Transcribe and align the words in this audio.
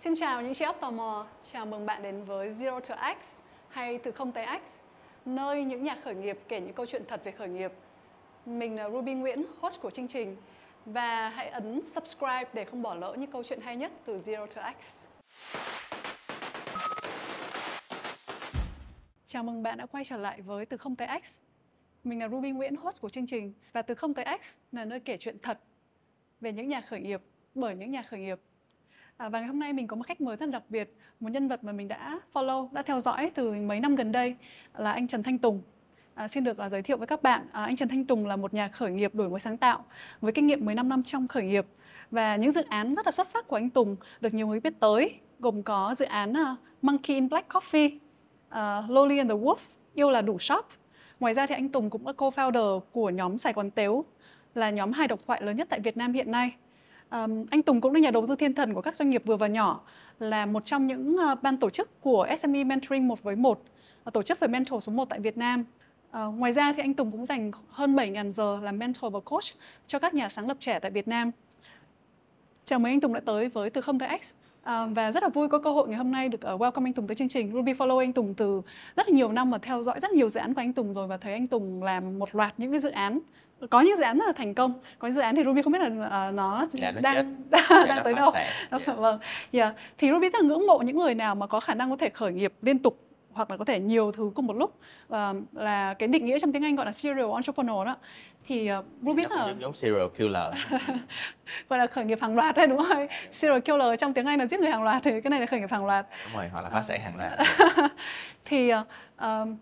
Xin 0.00 0.14
chào 0.14 0.42
những 0.42 0.54
chị 0.54 0.64
óc 0.64 0.76
tò 0.80 0.90
mò, 0.90 1.26
chào 1.42 1.66
mừng 1.66 1.86
bạn 1.86 2.02
đến 2.02 2.24
với 2.24 2.50
Zero 2.50 2.80
to 2.80 3.14
X 3.20 3.40
hay 3.68 3.98
từ 3.98 4.10
không 4.10 4.32
tới 4.32 4.46
X, 4.66 4.80
nơi 5.24 5.64
những 5.64 5.84
nhà 5.84 5.96
khởi 6.04 6.14
nghiệp 6.14 6.38
kể 6.48 6.60
những 6.60 6.72
câu 6.72 6.86
chuyện 6.86 7.02
thật 7.08 7.20
về 7.24 7.32
khởi 7.32 7.48
nghiệp. 7.48 7.72
Mình 8.46 8.76
là 8.76 8.90
Ruby 8.90 9.14
Nguyễn, 9.14 9.44
host 9.60 9.80
của 9.80 9.90
chương 9.90 10.08
trình 10.08 10.36
và 10.86 11.28
hãy 11.28 11.48
ấn 11.48 11.82
subscribe 11.82 12.44
để 12.52 12.64
không 12.64 12.82
bỏ 12.82 12.94
lỡ 12.94 13.14
những 13.18 13.30
câu 13.30 13.42
chuyện 13.42 13.60
hay 13.60 13.76
nhất 13.76 13.92
từ 14.04 14.18
Zero 14.18 14.46
to 14.46 14.72
X. 14.80 15.06
Chào 19.26 19.42
mừng 19.42 19.62
bạn 19.62 19.78
đã 19.78 19.86
quay 19.86 20.04
trở 20.04 20.16
lại 20.16 20.40
với 20.40 20.66
Từ 20.66 20.76
không 20.76 20.96
tới 20.96 21.08
X. 21.22 21.38
Mình 22.04 22.20
là 22.20 22.28
Ruby 22.28 22.50
Nguyễn, 22.50 22.76
host 22.76 23.00
của 23.00 23.08
chương 23.08 23.26
trình 23.26 23.52
và 23.72 23.82
Từ 23.82 23.94
không 23.94 24.14
tới 24.14 24.24
X 24.42 24.56
là 24.72 24.84
nơi 24.84 25.00
kể 25.00 25.16
chuyện 25.16 25.38
thật 25.42 25.60
về 26.40 26.52
những 26.52 26.68
nhà 26.68 26.80
khởi 26.80 27.00
nghiệp 27.00 27.22
bởi 27.54 27.76
những 27.76 27.90
nhà 27.90 28.02
khởi 28.02 28.20
nghiệp. 28.20 28.40
À, 29.20 29.28
và 29.28 29.38
ngày 29.38 29.48
hôm 29.48 29.58
nay 29.58 29.72
mình 29.72 29.86
có 29.86 29.96
một 29.96 30.06
khách 30.06 30.20
mời 30.20 30.36
rất 30.36 30.50
đặc 30.50 30.62
biệt, 30.68 30.94
một 31.20 31.28
nhân 31.28 31.48
vật 31.48 31.64
mà 31.64 31.72
mình 31.72 31.88
đã 31.88 32.20
follow, 32.32 32.68
đã 32.72 32.82
theo 32.82 33.00
dõi 33.00 33.30
từ 33.34 33.52
mấy 33.52 33.80
năm 33.80 33.96
gần 33.96 34.12
đây 34.12 34.36
là 34.78 34.92
anh 34.92 35.08
Trần 35.08 35.22
Thanh 35.22 35.38
Tùng. 35.38 35.62
À, 36.14 36.28
xin 36.28 36.44
được 36.44 36.56
uh, 36.66 36.72
giới 36.72 36.82
thiệu 36.82 36.96
với 36.96 37.06
các 37.06 37.22
bạn, 37.22 37.46
à, 37.52 37.64
anh 37.64 37.76
Trần 37.76 37.88
Thanh 37.88 38.04
Tùng 38.04 38.26
là 38.26 38.36
một 38.36 38.54
nhà 38.54 38.68
khởi 38.68 38.90
nghiệp 38.90 39.14
đổi 39.14 39.30
mới 39.30 39.40
sáng 39.40 39.56
tạo 39.56 39.84
với 40.20 40.32
kinh 40.32 40.46
nghiệm 40.46 40.64
15 40.64 40.88
năm 40.88 41.02
trong 41.02 41.28
khởi 41.28 41.42
nghiệp 41.42 41.66
và 42.10 42.36
những 42.36 42.52
dự 42.52 42.62
án 42.62 42.94
rất 42.94 43.06
là 43.06 43.12
xuất 43.12 43.26
sắc 43.26 43.48
của 43.48 43.56
anh 43.56 43.70
Tùng 43.70 43.96
được 44.20 44.34
nhiều 44.34 44.46
người 44.46 44.60
biết 44.60 44.72
tới, 44.80 45.14
gồm 45.40 45.62
có 45.62 45.94
dự 45.94 46.04
án 46.04 46.32
uh, 46.32 46.58
Monkey 46.82 47.14
in 47.14 47.28
Black 47.28 47.48
Coffee, 47.48 47.98
à, 48.48 48.78
uh, 48.78 48.90
Loli 48.90 49.18
and 49.18 49.30
the 49.30 49.36
Wolf, 49.36 49.56
Yêu 49.94 50.10
là 50.10 50.22
đủ 50.22 50.38
shop. 50.38 50.66
Ngoài 51.20 51.34
ra 51.34 51.46
thì 51.46 51.54
anh 51.54 51.68
Tùng 51.68 51.90
cũng 51.90 52.06
là 52.06 52.12
co-founder 52.12 52.80
của 52.80 53.10
nhóm 53.10 53.38
Sài 53.38 53.52
Gòn 53.52 53.70
Tếu, 53.70 54.04
là 54.54 54.70
nhóm 54.70 54.92
hài 54.92 55.08
độc 55.08 55.20
thoại 55.26 55.42
lớn 55.42 55.56
nhất 55.56 55.66
tại 55.70 55.80
Việt 55.80 55.96
Nam 55.96 56.12
hiện 56.12 56.30
nay. 56.30 56.52
Um, 57.10 57.46
anh 57.50 57.62
Tùng 57.62 57.80
cũng 57.80 57.94
là 57.94 58.00
nhà 58.00 58.10
đầu 58.10 58.26
tư 58.26 58.36
thiên 58.36 58.54
thần 58.54 58.74
của 58.74 58.80
các 58.80 58.96
doanh 58.96 59.10
nghiệp 59.10 59.22
vừa 59.26 59.36
và 59.36 59.46
nhỏ, 59.46 59.80
là 60.18 60.46
một 60.46 60.64
trong 60.64 60.86
những 60.86 61.16
uh, 61.32 61.42
ban 61.42 61.56
tổ 61.56 61.70
chức 61.70 62.00
của 62.00 62.26
SME 62.38 62.64
Mentoring 62.64 63.08
1 63.08 63.22
với 63.22 63.36
1, 63.36 63.62
ờ, 64.04 64.10
tổ 64.10 64.22
chức 64.22 64.40
về 64.40 64.48
mentor 64.48 64.84
số 64.84 64.92
1 64.92 65.08
tại 65.08 65.20
Việt 65.20 65.36
Nam. 65.36 65.64
Uh, 66.10 66.34
ngoài 66.34 66.52
ra 66.52 66.72
thì 66.72 66.82
anh 66.82 66.94
Tùng 66.94 67.12
cũng 67.12 67.26
dành 67.26 67.50
hơn 67.68 67.96
7.000 67.96 68.30
giờ 68.30 68.58
làm 68.62 68.78
mentor 68.78 69.12
và 69.12 69.20
coach 69.20 69.44
cho 69.86 69.98
các 69.98 70.14
nhà 70.14 70.28
sáng 70.28 70.48
lập 70.48 70.56
trẻ 70.60 70.78
tại 70.78 70.90
Việt 70.90 71.08
Nam. 71.08 71.30
Chào 72.64 72.78
mừng 72.78 72.92
anh 72.92 73.00
Tùng 73.00 73.12
đã 73.12 73.20
tới 73.20 73.48
với 73.48 73.70
Từ 73.70 73.80
không 73.80 73.98
tới 73.98 74.18
X. 74.22 74.32
À, 74.62 74.86
và 74.86 75.12
rất 75.12 75.22
là 75.22 75.28
vui 75.28 75.48
có 75.48 75.58
cơ 75.58 75.70
hội 75.70 75.88
ngày 75.88 75.96
hôm 75.96 76.10
nay 76.10 76.28
được 76.28 76.40
uh, 76.54 76.60
welcome 76.60 76.86
anh 76.86 76.92
Tùng 76.92 77.06
tới 77.06 77.14
chương 77.14 77.28
trình. 77.28 77.52
Ruby 77.52 77.72
follow 77.72 77.98
anh 77.98 78.12
Tùng 78.12 78.34
từ 78.34 78.62
rất 78.96 79.08
là 79.08 79.14
nhiều 79.14 79.32
năm 79.32 79.50
mà 79.50 79.58
theo 79.58 79.82
dõi 79.82 80.00
rất 80.00 80.10
nhiều 80.10 80.28
dự 80.28 80.40
án 80.40 80.54
của 80.54 80.60
anh 80.60 80.72
Tùng 80.72 80.94
rồi 80.94 81.06
và 81.06 81.16
thấy 81.16 81.32
anh 81.32 81.46
Tùng 81.46 81.82
làm 81.82 82.18
một 82.18 82.34
loạt 82.34 82.54
những 82.58 82.70
cái 82.70 82.80
dự 82.80 82.90
án 82.90 83.20
có 83.70 83.80
những 83.80 83.96
dự 83.96 84.02
án 84.02 84.18
rất 84.18 84.26
là 84.26 84.32
thành 84.32 84.54
công 84.54 84.72
có 84.98 85.08
những 85.08 85.14
dự 85.14 85.20
án 85.20 85.36
thì 85.36 85.44
Ruby 85.44 85.62
không 85.62 85.72
biết 85.72 85.78
là 85.78 85.86
uh, 86.28 86.34
nó, 86.34 86.64
Dạ, 86.70 86.90
nó 86.90 87.00
đang 87.00 87.14
chết. 87.50 87.58
đang 87.88 87.96
nó 87.96 88.02
tới 88.04 88.14
đâu. 88.14 88.32
Nó- 88.70 88.78
Dạ. 88.78 88.92
vâng 88.94 89.18
yeah. 89.52 89.74
thì 89.98 90.10
Ruby 90.10 90.28
rất 90.30 90.42
là 90.42 90.48
ngưỡng 90.48 90.66
mộ 90.66 90.78
những 90.78 90.96
người 90.96 91.14
nào 91.14 91.34
mà 91.34 91.46
có 91.46 91.60
khả 91.60 91.74
năng 91.74 91.90
có 91.90 91.96
thể 91.96 92.08
khởi 92.10 92.32
nghiệp 92.32 92.52
liên 92.62 92.78
tục 92.78 93.00
hoặc 93.32 93.50
là 93.50 93.56
có 93.56 93.64
thể 93.64 93.80
nhiều 93.80 94.12
thứ 94.12 94.30
cùng 94.34 94.46
một 94.46 94.56
lúc 94.56 94.78
Và 95.08 95.34
là 95.52 95.94
cái 95.94 96.08
định 96.08 96.24
nghĩa 96.24 96.38
trong 96.38 96.52
tiếng 96.52 96.64
Anh 96.64 96.76
gọi 96.76 96.86
là 96.86 96.92
serial 96.92 97.30
entrepreneur 97.34 97.86
đó 97.86 97.96
thì 98.46 98.70
uh, 98.78 98.84
Ruby 99.02 99.22
là 99.30 99.46
giống, 99.46 99.60
giống 99.60 99.72
serial 99.74 100.06
killer 100.18 100.44
gọi 101.68 101.78
là 101.78 101.86
khởi 101.86 102.04
nghiệp 102.04 102.18
hàng 102.20 102.34
loạt 102.36 102.56
đấy 102.56 102.66
đúng 102.66 102.78
không? 102.88 103.06
Serial 103.30 103.60
killer 103.60 103.98
trong 104.00 104.14
tiếng 104.14 104.26
Anh 104.26 104.38
là 104.38 104.46
giết 104.46 104.60
người 104.60 104.70
hàng 104.70 104.82
loạt 104.82 105.02
thì 105.02 105.20
cái 105.20 105.30
này 105.30 105.40
là 105.40 105.46
khởi 105.46 105.60
nghiệp 105.60 105.70
hàng 105.70 105.86
loạt. 105.86 106.06
đúng 106.24 106.36
rồi 106.36 106.48
hoặc 106.52 106.60
là 106.62 106.70
phá 106.70 106.82
sản 106.82 107.00
hàng 107.00 107.16
loạt 107.16 107.32
thì 108.44 108.72
uh, 108.74 108.86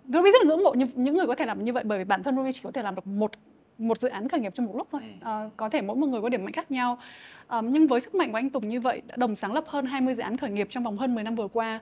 Ruby 0.09 0.31
rất 0.31 0.43
là 0.43 0.49
ngưỡng 0.49 0.63
mộ 0.65 0.75
những 0.95 1.17
người 1.17 1.27
có 1.27 1.35
thể 1.35 1.47
làm 1.47 1.65
như 1.65 1.73
vậy 1.73 1.85
bởi 1.87 1.99
vì 1.99 2.05
bản 2.05 2.23
thân 2.23 2.37
Ruby 2.37 2.53
chỉ 2.53 2.61
có 2.65 2.71
thể 2.71 2.83
làm 2.83 2.95
được 2.95 3.07
một 3.07 3.31
một 3.79 3.99
dự 3.99 4.09
án 4.09 4.29
khởi 4.29 4.41
nghiệp 4.41 4.53
trong 4.55 4.67
một 4.67 4.77
lúc 4.77 4.89
thôi. 4.93 5.03
Ờ, 5.21 5.51
có 5.57 5.69
thể 5.69 5.83
mỗi 5.83 5.97
một 5.97 6.07
người 6.07 6.23
có 6.23 6.29
điểm 6.29 6.45
mạnh 6.45 6.53
khác 6.53 6.71
nhau. 6.71 6.99
Ờ, 7.47 7.63
nhưng 7.63 7.87
với 7.87 8.01
sức 8.01 8.15
mạnh 8.15 8.33
của 8.33 8.39
anh 8.39 8.51
Tùng 8.51 8.69
như 8.69 8.81
vậy 8.81 9.03
đã 9.07 9.17
đồng 9.17 9.35
sáng 9.35 9.53
lập 9.53 9.65
hơn 9.67 9.87
20 9.87 10.15
dự 10.15 10.23
án 10.23 10.37
khởi 10.37 10.51
nghiệp 10.51 10.67
trong 10.71 10.85
vòng 10.85 10.97
hơn 10.97 11.15
10 11.15 11.25
năm 11.25 11.35
vừa 11.35 11.49
qua 11.49 11.81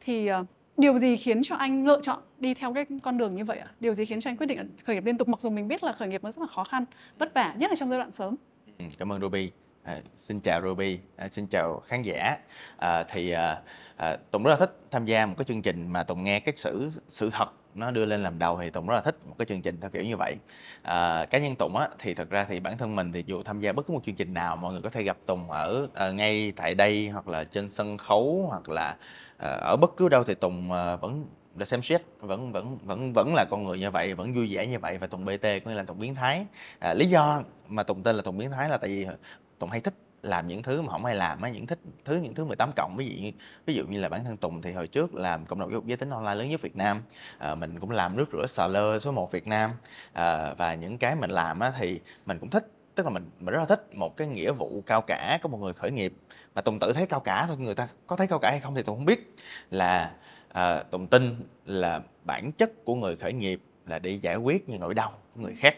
thì 0.00 0.26
ờ, 0.26 0.44
điều 0.76 0.98
gì 0.98 1.16
khiến 1.16 1.42
cho 1.42 1.56
anh 1.56 1.86
lựa 1.86 2.00
chọn 2.02 2.18
đi 2.38 2.54
theo 2.54 2.74
cái 2.74 2.86
con 3.02 3.18
đường 3.18 3.36
như 3.36 3.44
vậy 3.44 3.58
ạ? 3.58 3.70
Điều 3.80 3.94
gì 3.94 4.04
khiến 4.04 4.20
cho 4.20 4.30
anh 4.30 4.36
quyết 4.36 4.46
định 4.46 4.76
khởi 4.84 4.96
nghiệp 4.96 5.04
liên 5.04 5.18
tục 5.18 5.28
mặc 5.28 5.40
dù 5.40 5.50
mình 5.50 5.68
biết 5.68 5.84
là 5.84 5.92
khởi 5.92 6.08
nghiệp 6.08 6.24
nó 6.24 6.30
rất 6.30 6.40
là 6.40 6.46
khó 6.46 6.64
khăn, 6.64 6.84
vất 7.18 7.34
vả 7.34 7.54
nhất 7.58 7.70
là 7.70 7.76
trong 7.76 7.90
giai 7.90 7.98
đoạn 7.98 8.12
sớm. 8.12 8.36
Ừ, 8.78 8.84
cảm 8.98 9.12
ơn 9.12 9.20
Ruby 9.20 9.50
à, 9.82 10.00
xin 10.18 10.40
chào 10.40 10.62
Ruby 10.62 10.98
à, 11.16 11.28
xin 11.28 11.46
chào 11.46 11.80
khán 11.86 12.02
giả 12.02 12.38
à, 12.76 13.04
thì 13.08 13.30
à, 13.30 13.60
à, 13.96 14.16
Tùng 14.30 14.42
rất 14.42 14.50
là 14.50 14.56
thích 14.56 14.78
tham 14.90 15.04
gia 15.04 15.26
một 15.26 15.34
cái 15.38 15.44
chương 15.44 15.62
trình 15.62 15.88
mà 15.88 16.02
Tùng 16.02 16.24
nghe 16.24 16.40
cái 16.40 16.54
sự 16.56 16.90
sự 17.08 17.30
thật 17.32 17.48
nó 17.76 17.90
đưa 17.90 18.04
lên 18.04 18.22
làm 18.22 18.38
đầu 18.38 18.58
thì 18.60 18.70
Tùng 18.70 18.86
rất 18.86 18.94
là 18.94 19.00
thích 19.00 19.16
một 19.26 19.34
cái 19.38 19.46
chương 19.46 19.62
trình 19.62 19.80
theo 19.80 19.90
kiểu 19.90 20.04
như 20.04 20.16
vậy. 20.16 20.36
À, 20.82 21.26
cá 21.30 21.38
nhân 21.38 21.56
Tùng 21.56 21.76
á 21.76 21.88
thì 21.98 22.14
thật 22.14 22.30
ra 22.30 22.44
thì 22.44 22.60
bản 22.60 22.78
thân 22.78 22.96
mình 22.96 23.12
thì 23.12 23.24
dù 23.26 23.42
tham 23.42 23.60
gia 23.60 23.72
bất 23.72 23.86
cứ 23.86 23.94
một 23.94 24.00
chương 24.06 24.14
trình 24.14 24.34
nào 24.34 24.56
mọi 24.56 24.72
người 24.72 24.82
có 24.82 24.90
thể 24.90 25.02
gặp 25.02 25.16
Tùng 25.26 25.50
ở 25.50 25.88
à, 25.94 26.10
ngay 26.10 26.52
tại 26.56 26.74
đây 26.74 27.08
hoặc 27.08 27.28
là 27.28 27.44
trên 27.44 27.68
sân 27.68 27.98
khấu 27.98 28.46
hoặc 28.48 28.68
là 28.68 28.96
à, 29.36 29.48
ở 29.50 29.76
bất 29.76 29.96
cứ 29.96 30.08
đâu 30.08 30.24
thì 30.24 30.34
Tùng 30.34 30.72
à, 30.72 30.96
vẫn 30.96 31.26
là 31.58 31.64
xem 31.64 31.82
xét 31.82 32.02
vẫn 32.18 32.52
vẫn 32.52 32.78
vẫn 32.82 33.12
vẫn 33.12 33.34
là 33.34 33.44
con 33.50 33.64
người 33.64 33.78
như 33.78 33.90
vậy 33.90 34.14
vẫn 34.14 34.34
vui 34.34 34.48
vẻ 34.54 34.66
như 34.66 34.78
vậy 34.78 34.98
và 34.98 35.06
Tùng 35.06 35.24
BT 35.24 35.42
có 35.42 35.70
nghĩa 35.70 35.74
là 35.74 35.82
Tùng 35.82 35.98
biến 35.98 36.14
thái. 36.14 36.46
À, 36.78 36.94
lý 36.94 37.06
do 37.06 37.42
mà 37.68 37.82
Tùng 37.82 38.02
tên 38.02 38.16
là 38.16 38.22
Tùng 38.22 38.38
biến 38.38 38.50
thái 38.50 38.68
là 38.68 38.78
tại 38.78 38.90
vì 38.90 39.06
Tùng 39.58 39.70
hay 39.70 39.80
thích 39.80 39.94
làm 40.26 40.48
những 40.48 40.62
thứ 40.62 40.82
mà 40.82 40.92
không 40.92 41.04
hay 41.04 41.14
làm 41.14 41.42
á 41.42 41.50
những 41.50 41.66
thích 41.66 41.78
thứ 42.04 42.16
những 42.16 42.34
thứ 42.34 42.44
18 42.44 42.72
cộng. 42.76 42.96
Ví 42.96 43.06
dụ 43.06 43.22
như 43.22 43.32
ví 43.66 43.74
dụ 43.74 43.86
như 43.86 44.00
là 44.00 44.08
bản 44.08 44.24
thân 44.24 44.36
Tùng 44.36 44.62
thì 44.62 44.72
hồi 44.72 44.88
trước 44.88 45.14
làm 45.14 45.46
cộng 45.46 45.60
đồng 45.60 45.70
giáo 45.70 45.80
dục 45.80 45.86
giới 45.86 45.96
tính 45.96 46.10
online 46.10 46.34
lớn 46.34 46.50
nhất 46.50 46.60
Việt 46.60 46.76
Nam. 46.76 47.02
À, 47.38 47.54
mình 47.54 47.80
cũng 47.80 47.90
làm 47.90 48.16
nước 48.16 48.26
rửa 48.32 48.46
xà 48.46 48.66
lơ 48.66 48.98
số 48.98 49.12
1 49.12 49.32
Việt 49.32 49.46
Nam. 49.46 49.70
À, 50.12 50.54
và 50.54 50.74
những 50.74 50.98
cái 50.98 51.16
mình 51.16 51.30
làm 51.30 51.60
á 51.60 51.72
thì 51.78 52.00
mình 52.26 52.38
cũng 52.38 52.50
thích 52.50 52.72
tức 52.94 53.06
là 53.06 53.10
mình 53.10 53.30
mình 53.40 53.54
rất 53.54 53.58
là 53.58 53.66
thích 53.66 53.94
một 53.94 54.16
cái 54.16 54.28
nghĩa 54.28 54.52
vụ 54.52 54.82
cao 54.86 55.02
cả 55.02 55.38
của 55.42 55.48
một 55.48 55.58
người 55.58 55.72
khởi 55.72 55.90
nghiệp. 55.90 56.12
Mà 56.54 56.62
Tùng 56.62 56.78
tự 56.78 56.92
thấy 56.92 57.06
cao 57.06 57.20
cả 57.20 57.44
thôi 57.48 57.56
người 57.58 57.74
ta 57.74 57.88
có 58.06 58.16
thấy 58.16 58.26
cao 58.26 58.38
cả 58.38 58.50
hay 58.50 58.60
không 58.60 58.74
thì 58.74 58.82
Tùng 58.82 58.96
không 58.96 59.04
biết. 59.04 59.34
Là 59.70 60.12
à, 60.48 60.82
Tùng 60.82 61.06
tin 61.06 61.36
là 61.64 62.00
bản 62.24 62.52
chất 62.52 62.84
của 62.84 62.94
người 62.94 63.16
khởi 63.16 63.32
nghiệp 63.32 63.60
là 63.86 63.98
để 63.98 64.10
giải 64.10 64.36
quyết 64.36 64.68
những 64.68 64.80
nỗi 64.80 64.94
đau 64.94 65.12
của 65.34 65.40
người 65.40 65.54
khác. 65.58 65.76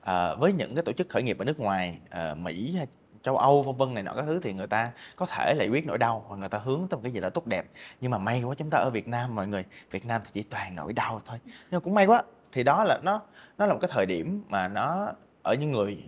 À, 0.00 0.34
với 0.34 0.52
những 0.52 0.74
cái 0.74 0.84
tổ 0.84 0.92
chức 0.92 1.08
khởi 1.08 1.22
nghiệp 1.22 1.38
ở 1.38 1.44
nước 1.44 1.60
ngoài 1.60 1.98
à, 2.10 2.34
Mỹ 2.34 2.74
hay 2.76 2.86
châu 3.22 3.36
Âu, 3.38 3.62
vân 3.62 3.76
vân 3.76 3.94
này 3.94 4.02
nọ, 4.02 4.12
các 4.16 4.24
thứ 4.26 4.40
thì 4.42 4.52
người 4.52 4.66
ta 4.66 4.90
có 5.16 5.26
thể 5.26 5.54
lại 5.54 5.68
quyết 5.68 5.86
nỗi 5.86 5.98
đau 5.98 6.24
hoặc 6.28 6.36
người 6.36 6.48
ta 6.48 6.58
hướng 6.58 6.86
tới 6.90 6.96
một 6.96 7.00
cái 7.02 7.12
gì 7.12 7.20
đó 7.20 7.30
tốt 7.30 7.46
đẹp. 7.46 7.66
Nhưng 8.00 8.10
mà 8.10 8.18
may 8.18 8.42
quá, 8.42 8.54
chúng 8.58 8.70
ta 8.70 8.78
ở 8.78 8.90
Việt 8.90 9.08
Nam, 9.08 9.34
mọi 9.34 9.46
người, 9.46 9.64
Việt 9.90 10.06
Nam 10.06 10.20
thì 10.24 10.30
chỉ 10.32 10.42
toàn 10.42 10.74
nỗi 10.74 10.92
đau 10.92 11.20
thôi. 11.26 11.38
Nhưng 11.44 11.70
mà 11.70 11.80
cũng 11.80 11.94
may 11.94 12.06
quá, 12.06 12.22
thì 12.52 12.62
đó 12.62 12.84
là 12.84 12.98
nó 13.02 13.20
nó 13.58 13.66
là 13.66 13.72
một 13.72 13.78
cái 13.82 13.90
thời 13.92 14.06
điểm 14.06 14.44
mà 14.48 14.68
nó 14.68 15.12
ở 15.42 15.54
những 15.54 15.72
người 15.72 15.98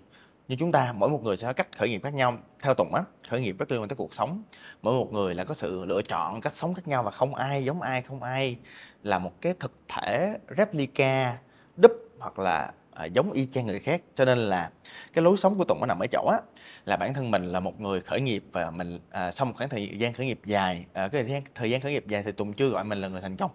như 0.48 0.56
chúng 0.58 0.72
ta, 0.72 0.92
mỗi 0.92 1.08
một 1.08 1.22
người 1.22 1.36
sẽ 1.36 1.46
có 1.46 1.52
cách 1.52 1.68
khởi 1.78 1.88
nghiệp 1.88 2.00
khác 2.02 2.14
nhau, 2.14 2.38
theo 2.62 2.74
Tùng 2.74 2.94
á, 2.94 3.02
khởi 3.28 3.40
nghiệp 3.40 3.56
rất 3.58 3.70
liên 3.70 3.80
quan 3.80 3.88
tới 3.88 3.96
cuộc 3.96 4.14
sống. 4.14 4.42
Mỗi 4.82 4.94
một 4.94 5.12
người 5.12 5.34
là 5.34 5.44
có 5.44 5.54
sự 5.54 5.84
lựa 5.84 6.02
chọn 6.02 6.40
cách 6.40 6.52
sống 6.52 6.74
khác 6.74 6.88
nhau 6.88 7.02
và 7.02 7.10
không 7.10 7.34
ai 7.34 7.64
giống 7.64 7.82
ai, 7.82 8.02
không 8.02 8.22
ai 8.22 8.56
là 9.02 9.18
một 9.18 9.40
cái 9.40 9.54
thực 9.60 9.72
thể 9.88 10.38
replica 10.56 11.38
đúp 11.76 11.92
hoặc 12.20 12.38
là 12.38 12.72
à, 12.94 13.04
giống 13.04 13.32
y 13.32 13.46
chang 13.46 13.66
người 13.66 13.80
khác. 13.80 14.02
Cho 14.14 14.24
nên 14.24 14.38
là 14.38 14.70
cái 15.12 15.24
lối 15.24 15.36
sống 15.36 15.58
của 15.58 15.64
Tùng 15.64 15.80
nó 15.80 15.86
nằm 15.86 15.98
ở 15.98 16.06
chỗ 16.06 16.26
á 16.32 16.38
là 16.84 16.96
bản 16.96 17.14
thân 17.14 17.30
mình 17.30 17.44
là 17.52 17.60
một 17.60 17.80
người 17.80 18.00
khởi 18.00 18.20
nghiệp 18.20 18.44
và 18.52 18.70
mình 18.70 18.98
à, 19.10 19.32
sau 19.32 19.46
một 19.46 19.52
khoảng 19.56 19.68
thời 19.68 19.96
gian 19.98 20.12
khởi 20.12 20.26
nghiệp 20.26 20.40
dài 20.44 20.84
à, 20.92 21.08
cái 21.08 21.22
thời 21.22 21.30
gian 21.30 21.42
thời 21.54 21.70
gian 21.70 21.80
khởi 21.80 21.92
nghiệp 21.92 22.04
dài 22.08 22.22
thì 22.22 22.32
Tùng 22.32 22.52
chưa 22.52 22.68
gọi 22.68 22.84
mình 22.84 23.00
là 23.00 23.08
người 23.08 23.20
thành 23.20 23.36
công. 23.36 23.50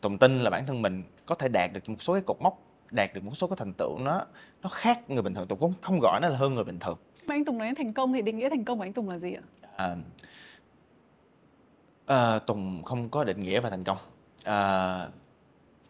Tùng 0.00 0.18
tin 0.18 0.40
là 0.40 0.50
bản 0.50 0.66
thân 0.66 0.82
mình 0.82 1.02
có 1.26 1.34
thể 1.34 1.48
đạt 1.48 1.72
được 1.72 1.88
một 1.88 2.02
số 2.02 2.12
cái 2.12 2.22
cột 2.26 2.36
mốc 2.40 2.62
đạt 2.90 3.14
được 3.14 3.24
một 3.24 3.32
số 3.34 3.46
cái 3.46 3.56
thành 3.58 3.72
tựu 3.72 3.98
nó 3.98 4.26
nó 4.62 4.68
khác 4.68 5.10
người 5.10 5.22
bình 5.22 5.34
thường. 5.34 5.46
Tùng 5.46 5.58
cũng 5.58 5.72
không 5.80 6.00
gọi 6.00 6.20
nó 6.20 6.28
là 6.28 6.36
hơn 6.36 6.54
người 6.54 6.64
bình 6.64 6.78
thường. 6.78 6.98
Mà 7.26 7.34
anh 7.34 7.44
Tùng 7.44 7.58
nói 7.58 7.74
thành 7.76 7.92
công 7.92 8.12
thì 8.12 8.22
định 8.22 8.38
nghĩa 8.38 8.48
thành 8.48 8.64
công 8.64 8.78
của 8.78 8.84
anh 8.84 8.92
Tùng 8.92 9.08
là 9.08 9.18
gì 9.18 9.34
ạ? 9.34 9.42
à, 9.76 9.96
à, 12.06 12.38
Tùng 12.38 12.82
không 12.82 13.08
có 13.08 13.24
định 13.24 13.42
nghĩa 13.42 13.60
về 13.60 13.70
thành 13.70 13.84
công. 13.84 13.98
À, 14.44 15.08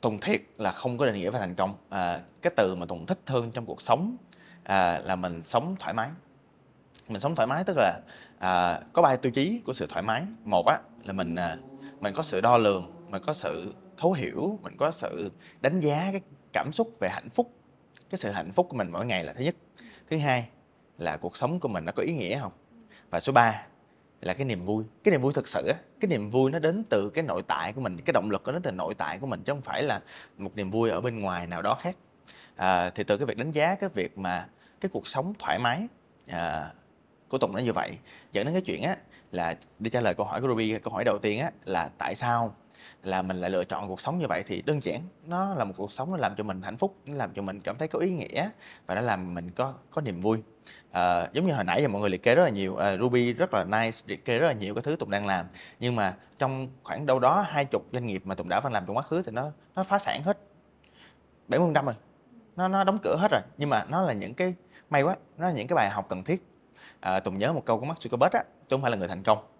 Tùng 0.05 0.21
thiệt 0.21 0.41
là 0.59 0.73
không 0.73 0.99
có 0.99 1.07
định 1.07 1.15
nghĩa 1.15 1.31
về 1.31 1.39
thành 1.39 1.55
công 1.55 1.75
à, 1.89 2.21
cái 2.43 2.53
từ 2.57 2.75
mà 2.75 2.87
Tùng 2.87 3.07
thích 3.07 3.19
hơn 3.27 3.51
trong 3.51 3.67
cuộc 3.67 3.83
sống 3.83 4.17
à, 4.63 4.99
là 5.05 5.17
mình 5.17 5.43
sống 5.45 5.77
thoải 5.81 5.95
mái. 5.95 6.11
Mình 7.09 7.21
sống 7.21 7.35
thoải 7.35 7.47
mái 7.47 7.65
tức 7.65 7.77
là 7.77 8.01
à, 8.39 8.81
có 8.93 9.03
ba 9.03 9.17
tiêu 9.17 9.33
chí 9.33 9.61
của 9.65 9.73
sự 9.73 9.87
thoải 9.87 10.03
mái. 10.03 10.23
Một 10.45 10.67
á 10.67 10.79
là 11.05 11.13
mình 11.13 11.35
à, 11.35 11.57
mình 12.01 12.15
có 12.15 12.23
sự 12.23 12.41
đo 12.41 12.57
lường 12.57 12.93
mình 13.11 13.23
có 13.27 13.35
sự 13.35 13.75
thấu 13.97 14.13
hiểu 14.13 14.59
mình 14.63 14.77
có 14.77 14.91
sự 14.91 15.31
đánh 15.61 15.81
giá 15.81 16.09
cái 16.13 16.21
cảm 16.53 16.73
xúc 16.73 16.97
về 17.01 17.09
hạnh 17.09 17.29
phúc. 17.31 17.53
Cái 18.11 18.19
sự 18.19 18.31
hạnh 18.31 18.53
phúc 18.53 18.67
của 18.71 18.77
mình 18.77 18.91
mỗi 18.93 19.07
ngày 19.07 19.25
là 19.25 19.33
thứ 19.33 19.45
nhất. 19.45 19.55
Thứ 20.11 20.19
hai 20.19 20.49
là 20.99 21.17
cuộc 21.17 21.37
sống 21.37 21.61
của 21.61 21.69
mình 21.69 21.85
nó 21.85 21.93
có 21.93 22.03
ý 22.03 22.13
nghĩa 22.13 22.39
không? 22.39 22.53
Và 23.11 23.21
số 23.21 23.33
3 23.33 23.67
là 24.25 24.35
cái 24.35 24.45
niềm 24.45 24.65
vui. 24.65 24.85
Cái 25.05 25.13
niềm 25.13 25.21
vui 25.21 25.33
thực 25.33 25.49
sự 25.49 25.67
á 25.67 25.75
cái 26.01 26.09
niềm 26.09 26.31
vui 26.31 26.51
nó 26.51 26.59
đến 26.59 26.85
từ 26.91 27.11
cái 27.11 27.25
nội 27.25 27.43
tại 27.47 27.73
của 27.73 27.81
mình 27.81 28.01
cái 28.05 28.13
động 28.13 28.31
lực 28.31 28.43
nó 28.47 28.53
đến 28.53 28.63
từ 28.63 28.71
nội 28.71 28.95
tại 28.95 29.19
của 29.19 29.27
mình 29.27 29.43
chứ 29.45 29.53
không 29.53 29.63
phải 29.63 29.83
là 29.83 30.01
một 30.39 30.57
niềm 30.57 30.71
vui 30.71 30.91
ở 30.91 31.01
bên 31.01 31.21
ngoài 31.21 31.47
nào 31.47 31.63
đó 31.63 31.75
khác. 31.75 31.97
À, 32.57 32.91
thì 32.91 33.05
từ 33.05 33.17
cái 33.17 33.27
việc 33.27 33.37
đánh 33.37 33.51
giá 33.51 33.75
cái 33.75 33.91
việc 33.95 34.19
mà 34.19 34.49
cái 34.81 34.89
cuộc 34.93 35.09
sống 35.09 35.35
thoải 35.39 35.59
mái 35.59 35.87
à, 36.27 36.73
của 37.29 37.39
Tùng 37.39 37.53
nó 37.53 37.59
như 37.59 37.73
vậy 37.73 37.99
dẫn 38.33 38.45
đến 38.45 38.55
cái 38.55 38.63
chuyện 38.63 38.83
á 38.83 38.97
là 39.33 39.57
đi 39.79 39.91
trả 39.91 40.01
lời 40.01 40.15
câu 40.15 40.27
hỏi 40.27 40.41
của 40.41 40.49
Ruby 40.49 40.79
câu 40.83 40.93
hỏi 40.93 41.05
đầu 41.05 41.19
tiên 41.19 41.41
á 41.41 41.51
là 41.65 41.91
tại 41.99 42.15
sao 42.15 42.55
là 43.03 43.23
mình 43.23 43.41
lại 43.41 43.51
lựa 43.51 43.65
chọn 43.65 43.89
cuộc 43.89 44.01
sống 44.01 44.19
như 44.19 44.27
vậy 44.29 44.43
thì 44.47 44.63
đơn 44.63 44.81
giản 44.83 45.03
nó 45.27 45.55
là 45.55 45.65
một 45.65 45.75
cuộc 45.77 45.93
sống 45.93 46.11
nó 46.11 46.17
làm 46.17 46.35
cho 46.37 46.45
mình 46.45 46.63
hạnh 46.63 46.77
phúc 46.77 46.97
nó 47.07 47.15
làm 47.17 47.31
cho 47.35 47.43
mình 47.43 47.61
cảm 47.61 47.79
thấy 47.79 47.89
có 47.89 47.99
ý 47.99 48.11
nghĩa 48.11 48.51
và 48.87 48.95
nó 48.95 49.01
làm 49.01 49.35
mình 49.35 49.51
có 49.51 49.75
có 49.91 50.03
niềm 50.03 50.21
vui. 50.21 50.43
À, 50.91 51.29
giống 51.33 51.47
như 51.47 51.53
hồi 51.53 51.65
nãy 51.65 51.83
giờ 51.83 51.89
mọi 51.89 52.01
người 52.01 52.11
liệt 52.11 52.23
kê 52.23 52.35
rất 52.35 52.45
là 52.45 52.51
nhiều 52.51 52.77
à, 52.77 52.97
Ruby 52.97 53.33
rất 53.33 53.55
là 53.55 53.65
nice 53.65 53.99
liệt 54.07 54.25
kê 54.25 54.39
rất 54.39 54.47
là 54.47 54.53
nhiều 54.53 54.75
cái 54.75 54.83
thứ 54.83 54.97
Tùng 54.97 55.11
đang 55.11 55.27
làm. 55.27 55.47
Nhưng 55.81 55.97
mà 55.97 56.17
trong 56.39 56.69
khoảng 56.83 57.07
đâu 57.07 57.19
đó 57.19 57.41
hai 57.49 57.65
chục 57.65 57.87
doanh 57.93 58.07
nghiệp 58.07 58.23
mà 58.25 58.35
Tùng 58.35 58.49
đã 58.49 58.61
phân 58.61 58.73
làm 58.73 58.87
trong 58.87 58.97
quá 58.97 59.03
khứ 59.03 59.23
thì 59.23 59.33
nó 59.33 59.51
nó 59.75 59.85
phá 59.85 59.99
sản 59.99 60.23
hết. 60.23 60.39
70 61.49 61.71
năm 61.71 61.85
rồi. 61.85 61.95
Nó 62.57 62.69
nó 62.69 62.85
đóng 62.85 62.99
cửa 63.03 63.17
hết 63.17 63.31
rồi. 63.31 63.41
Nhưng 63.59 63.69
mà 63.69 63.85
nó 63.85 64.03
là 64.03 64.13
những 64.13 64.35
cái 64.35 64.55
may 64.91 65.03
quá 65.03 65.17
nó 65.39 65.49
là 65.49 65.55
những 65.55 65.67
cái 65.67 65.77
bài 65.77 65.91
học 65.91 66.07
cần 66.09 66.25
thiết. 66.25 66.47
À, 67.01 67.21
Tùng 67.21 67.39
nhớ 67.39 67.53
một 67.53 67.63
câu 67.65 67.81
của 67.81 67.87
Mark 67.87 67.99
Zuckerberg 67.99 68.31
á 68.33 68.45
tôi 68.69 68.77
không 68.77 68.83
phải 68.83 68.91
là 68.91 68.97
người 68.97 69.09
thành 69.09 69.23
công 69.23 69.54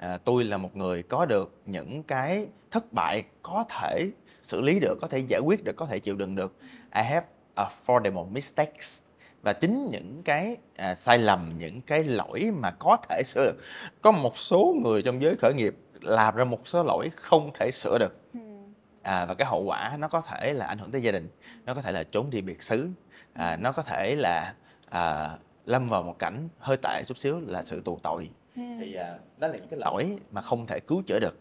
à, 0.00 0.18
tôi 0.24 0.44
là 0.44 0.56
một 0.56 0.76
người 0.76 1.02
có 1.02 1.24
được 1.24 1.54
những 1.66 2.02
cái 2.02 2.46
thất 2.70 2.92
bại 2.92 3.22
có 3.42 3.64
thể 3.68 4.10
xử 4.42 4.60
lý 4.60 4.80
được 4.80 4.98
có 5.00 5.08
thể 5.08 5.18
giải 5.18 5.40
quyết 5.40 5.64
được 5.64 5.76
có 5.76 5.86
thể 5.86 5.98
chịu 5.98 6.16
đựng 6.16 6.36
được. 6.36 6.56
I 6.94 7.02
have 7.02 7.26
affordable 7.54 8.32
mistakes. 8.32 9.02
Và 9.42 9.52
chính 9.52 9.88
những 9.90 10.22
cái 10.24 10.56
à, 10.76 10.94
sai 10.94 11.18
lầm 11.18 11.54
những 11.58 11.80
cái 11.80 12.04
lỗi 12.04 12.50
mà 12.58 12.70
có 12.70 12.96
thể 13.08 13.22
sửa 13.26 13.44
được. 13.44 13.62
Có 14.02 14.10
một 14.10 14.36
số 14.36 14.76
người 14.82 15.02
trong 15.02 15.22
giới 15.22 15.36
khởi 15.36 15.54
nghiệp 15.54 15.76
làm 16.00 16.34
ra 16.34 16.44
một 16.44 16.68
số 16.68 16.82
lỗi 16.82 17.10
không 17.16 17.50
thể 17.54 17.70
sửa 17.70 17.98
được. 17.98 18.16
À, 19.02 19.26
và 19.26 19.34
cái 19.34 19.46
hậu 19.46 19.62
quả 19.62 19.96
nó 19.98 20.08
có 20.08 20.20
thể 20.20 20.52
là 20.52 20.66
ảnh 20.66 20.78
hưởng 20.78 20.90
tới 20.90 21.02
gia 21.02 21.12
đình 21.12 21.28
nó 21.66 21.74
có 21.74 21.82
thể 21.82 21.92
là 21.92 22.02
trốn 22.02 22.30
đi 22.30 22.40
biệt 22.40 22.62
xứ. 22.62 22.88
À, 23.32 23.56
nó 23.56 23.72
có 23.72 23.82
thể 23.82 24.16
là 24.16 24.54
à, 24.90 25.36
lâm 25.66 25.88
vào 25.88 26.02
một 26.02 26.18
cảnh 26.18 26.48
hơi 26.58 26.76
tệ 26.82 27.02
chút 27.06 27.18
xíu 27.18 27.40
là 27.46 27.62
sự 27.62 27.82
tù 27.84 27.98
tội 28.02 28.30
thì 28.54 28.94
à, 28.94 29.18
đó 29.38 29.48
là 29.48 29.56
những 29.56 29.68
cái 29.68 29.80
lỗi 29.80 30.18
mà 30.30 30.42
không 30.42 30.66
thể 30.66 30.80
cứu 30.80 31.02
chữa 31.06 31.18
được. 31.20 31.38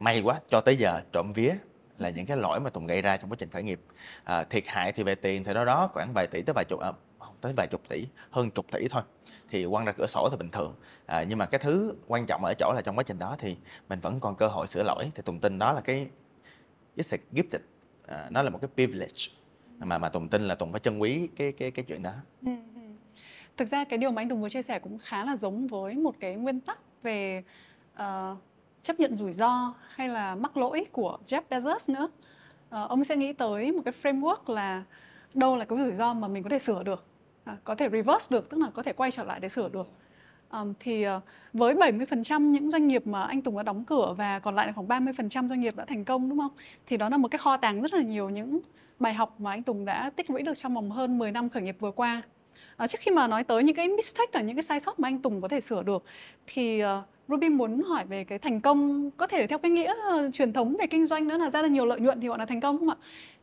May 0.00 0.20
quá 0.20 0.40
cho 0.48 0.60
tới 0.60 0.76
giờ 0.76 1.00
trộm 1.12 1.32
vía 1.32 1.54
là 1.98 2.10
những 2.10 2.26
cái 2.26 2.36
lỗi 2.36 2.60
mà 2.60 2.70
tùng 2.70 2.86
gây 2.86 3.02
ra 3.02 3.16
trong 3.16 3.30
quá 3.30 3.36
trình 3.38 3.50
khởi 3.50 3.62
nghiệp. 3.62 3.80
À, 4.24 4.44
thiệt 4.44 4.62
hại 4.66 4.92
thì 4.92 5.02
về 5.02 5.14
tiền 5.14 5.44
thì 5.44 5.54
đó 5.54 5.64
đó 5.64 5.90
khoảng 5.92 6.12
vài 6.12 6.26
tỷ 6.26 6.42
tới 6.42 6.54
vài 6.54 6.64
chục 6.64 6.80
à, 6.80 6.92
tới 7.40 7.52
vài 7.56 7.66
chục 7.66 7.82
tỷ 7.88 8.06
hơn 8.30 8.50
chục 8.50 8.66
tỷ 8.70 8.88
thôi. 8.88 9.02
Thì 9.48 9.66
quăng 9.70 9.84
ra 9.84 9.92
cửa 9.92 10.06
sổ 10.06 10.28
thì 10.30 10.36
bình 10.36 10.50
thường. 10.50 10.74
À, 11.06 11.22
nhưng 11.22 11.38
mà 11.38 11.46
cái 11.46 11.58
thứ 11.58 11.94
quan 12.06 12.26
trọng 12.26 12.44
ở 12.44 12.54
chỗ 12.58 12.72
là 12.72 12.82
trong 12.84 12.98
quá 12.98 13.04
trình 13.04 13.18
đó 13.18 13.36
thì 13.38 13.56
mình 13.88 14.00
vẫn 14.00 14.20
còn 14.20 14.36
cơ 14.36 14.46
hội 14.46 14.66
sửa 14.66 14.82
lỗi. 14.82 15.10
Thì 15.14 15.22
tùng 15.22 15.38
tin 15.38 15.58
đó 15.58 15.72
là 15.72 15.80
cái 15.80 16.06
it's 16.96 17.16
a 17.16 17.18
gifted 17.32 17.58
à, 18.06 18.28
nó 18.30 18.42
là 18.42 18.50
một 18.50 18.58
cái 18.60 18.68
privilege. 18.74 19.32
Mà 19.78 19.98
mà 19.98 20.08
tùng 20.08 20.28
tin 20.28 20.48
là 20.48 20.54
tùng 20.54 20.72
phải 20.72 20.80
trân 20.80 20.98
quý 20.98 21.28
cái 21.36 21.52
cái 21.52 21.70
cái 21.70 21.84
chuyện 21.84 22.02
đó 22.02 22.12
thực 23.56 23.68
ra 23.68 23.84
cái 23.84 23.98
điều 23.98 24.10
mà 24.10 24.22
anh 24.22 24.28
Tùng 24.28 24.42
vừa 24.42 24.48
chia 24.48 24.62
sẻ 24.62 24.78
cũng 24.78 24.98
khá 24.98 25.24
là 25.24 25.36
giống 25.36 25.66
với 25.66 25.94
một 25.94 26.14
cái 26.20 26.34
nguyên 26.34 26.60
tắc 26.60 26.78
về 27.02 27.44
uh, 27.94 28.36
chấp 28.82 29.00
nhận 29.00 29.16
rủi 29.16 29.32
ro 29.32 29.74
hay 29.88 30.08
là 30.08 30.34
mắc 30.34 30.56
lỗi 30.56 30.86
của 30.92 31.18
Jeff 31.26 31.42
Bezos 31.50 31.92
nữa 31.94 32.08
uh, 32.66 32.88
ông 32.88 33.04
sẽ 33.04 33.16
nghĩ 33.16 33.32
tới 33.32 33.72
một 33.72 33.82
cái 33.84 33.94
framework 34.02 34.54
là 34.54 34.84
đâu 35.34 35.56
là 35.56 35.64
cái 35.64 35.78
rủi 35.78 35.94
ro 35.94 36.14
mà 36.14 36.28
mình 36.28 36.42
có 36.42 36.50
thể 36.50 36.58
sửa 36.58 36.82
được 36.82 37.04
à, 37.44 37.56
có 37.64 37.74
thể 37.74 37.88
reverse 37.92 38.36
được 38.36 38.50
tức 38.50 38.58
là 38.60 38.70
có 38.74 38.82
thể 38.82 38.92
quay 38.92 39.10
trở 39.10 39.24
lại 39.24 39.40
để 39.40 39.48
sửa 39.48 39.68
được 39.68 39.88
um, 40.50 40.72
thì 40.80 41.08
uh, 41.08 41.22
với 41.52 41.74
70% 41.74 42.40
những 42.40 42.70
doanh 42.70 42.88
nghiệp 42.88 43.06
mà 43.06 43.22
anh 43.22 43.42
Tùng 43.42 43.56
đã 43.56 43.62
đóng 43.62 43.84
cửa 43.84 44.14
và 44.16 44.38
còn 44.38 44.54
lại 44.54 44.66
là 44.66 44.72
khoảng 44.72 44.86
30% 44.86 45.48
doanh 45.48 45.60
nghiệp 45.60 45.76
đã 45.76 45.84
thành 45.84 46.04
công 46.04 46.28
đúng 46.28 46.38
không? 46.38 46.52
Thì 46.86 46.96
đó 46.96 47.08
là 47.08 47.16
một 47.16 47.28
cái 47.28 47.38
kho 47.38 47.56
tàng 47.56 47.82
rất 47.82 47.94
là 47.94 48.02
nhiều 48.02 48.30
những 48.30 48.60
bài 48.98 49.14
học 49.14 49.40
mà 49.40 49.50
anh 49.50 49.62
Tùng 49.62 49.84
đã 49.84 50.10
tích 50.16 50.30
lũy 50.30 50.42
được 50.42 50.54
trong 50.54 50.74
vòng 50.74 50.90
hơn 50.90 51.18
10 51.18 51.32
năm 51.32 51.48
khởi 51.48 51.62
nghiệp 51.62 51.76
vừa 51.80 51.90
qua. 51.90 52.22
À, 52.76 52.86
trước 52.86 52.98
khi 53.00 53.10
mà 53.10 53.26
nói 53.26 53.44
tới 53.44 53.62
những 53.62 53.76
cái 53.76 53.88
mistake 53.88 54.30
là 54.32 54.40
những 54.40 54.56
cái 54.56 54.62
sai 54.62 54.80
sót 54.80 55.00
mà 55.00 55.08
anh 55.08 55.18
Tùng 55.18 55.40
có 55.40 55.48
thể 55.48 55.60
sửa 55.60 55.82
được 55.82 56.04
thì 56.46 56.82
uh, 56.84 56.88
Ruby 57.28 57.48
muốn 57.48 57.82
hỏi 57.82 58.04
về 58.04 58.24
cái 58.24 58.38
thành 58.38 58.60
công 58.60 59.10
có 59.10 59.26
thể 59.26 59.46
theo 59.46 59.58
cái 59.58 59.70
nghĩa 59.70 59.92
uh, 59.92 60.34
truyền 60.34 60.52
thống 60.52 60.76
về 60.78 60.86
kinh 60.86 61.06
doanh 61.06 61.28
nữa 61.28 61.38
là 61.38 61.50
ra 61.50 61.62
là 61.62 61.68
nhiều 61.68 61.86
lợi 61.86 62.00
nhuận 62.00 62.20
thì 62.20 62.28
gọi 62.28 62.38
là 62.38 62.46
thành 62.46 62.60
công 62.60 62.78
không 62.78 62.88
ạ? 62.88 62.96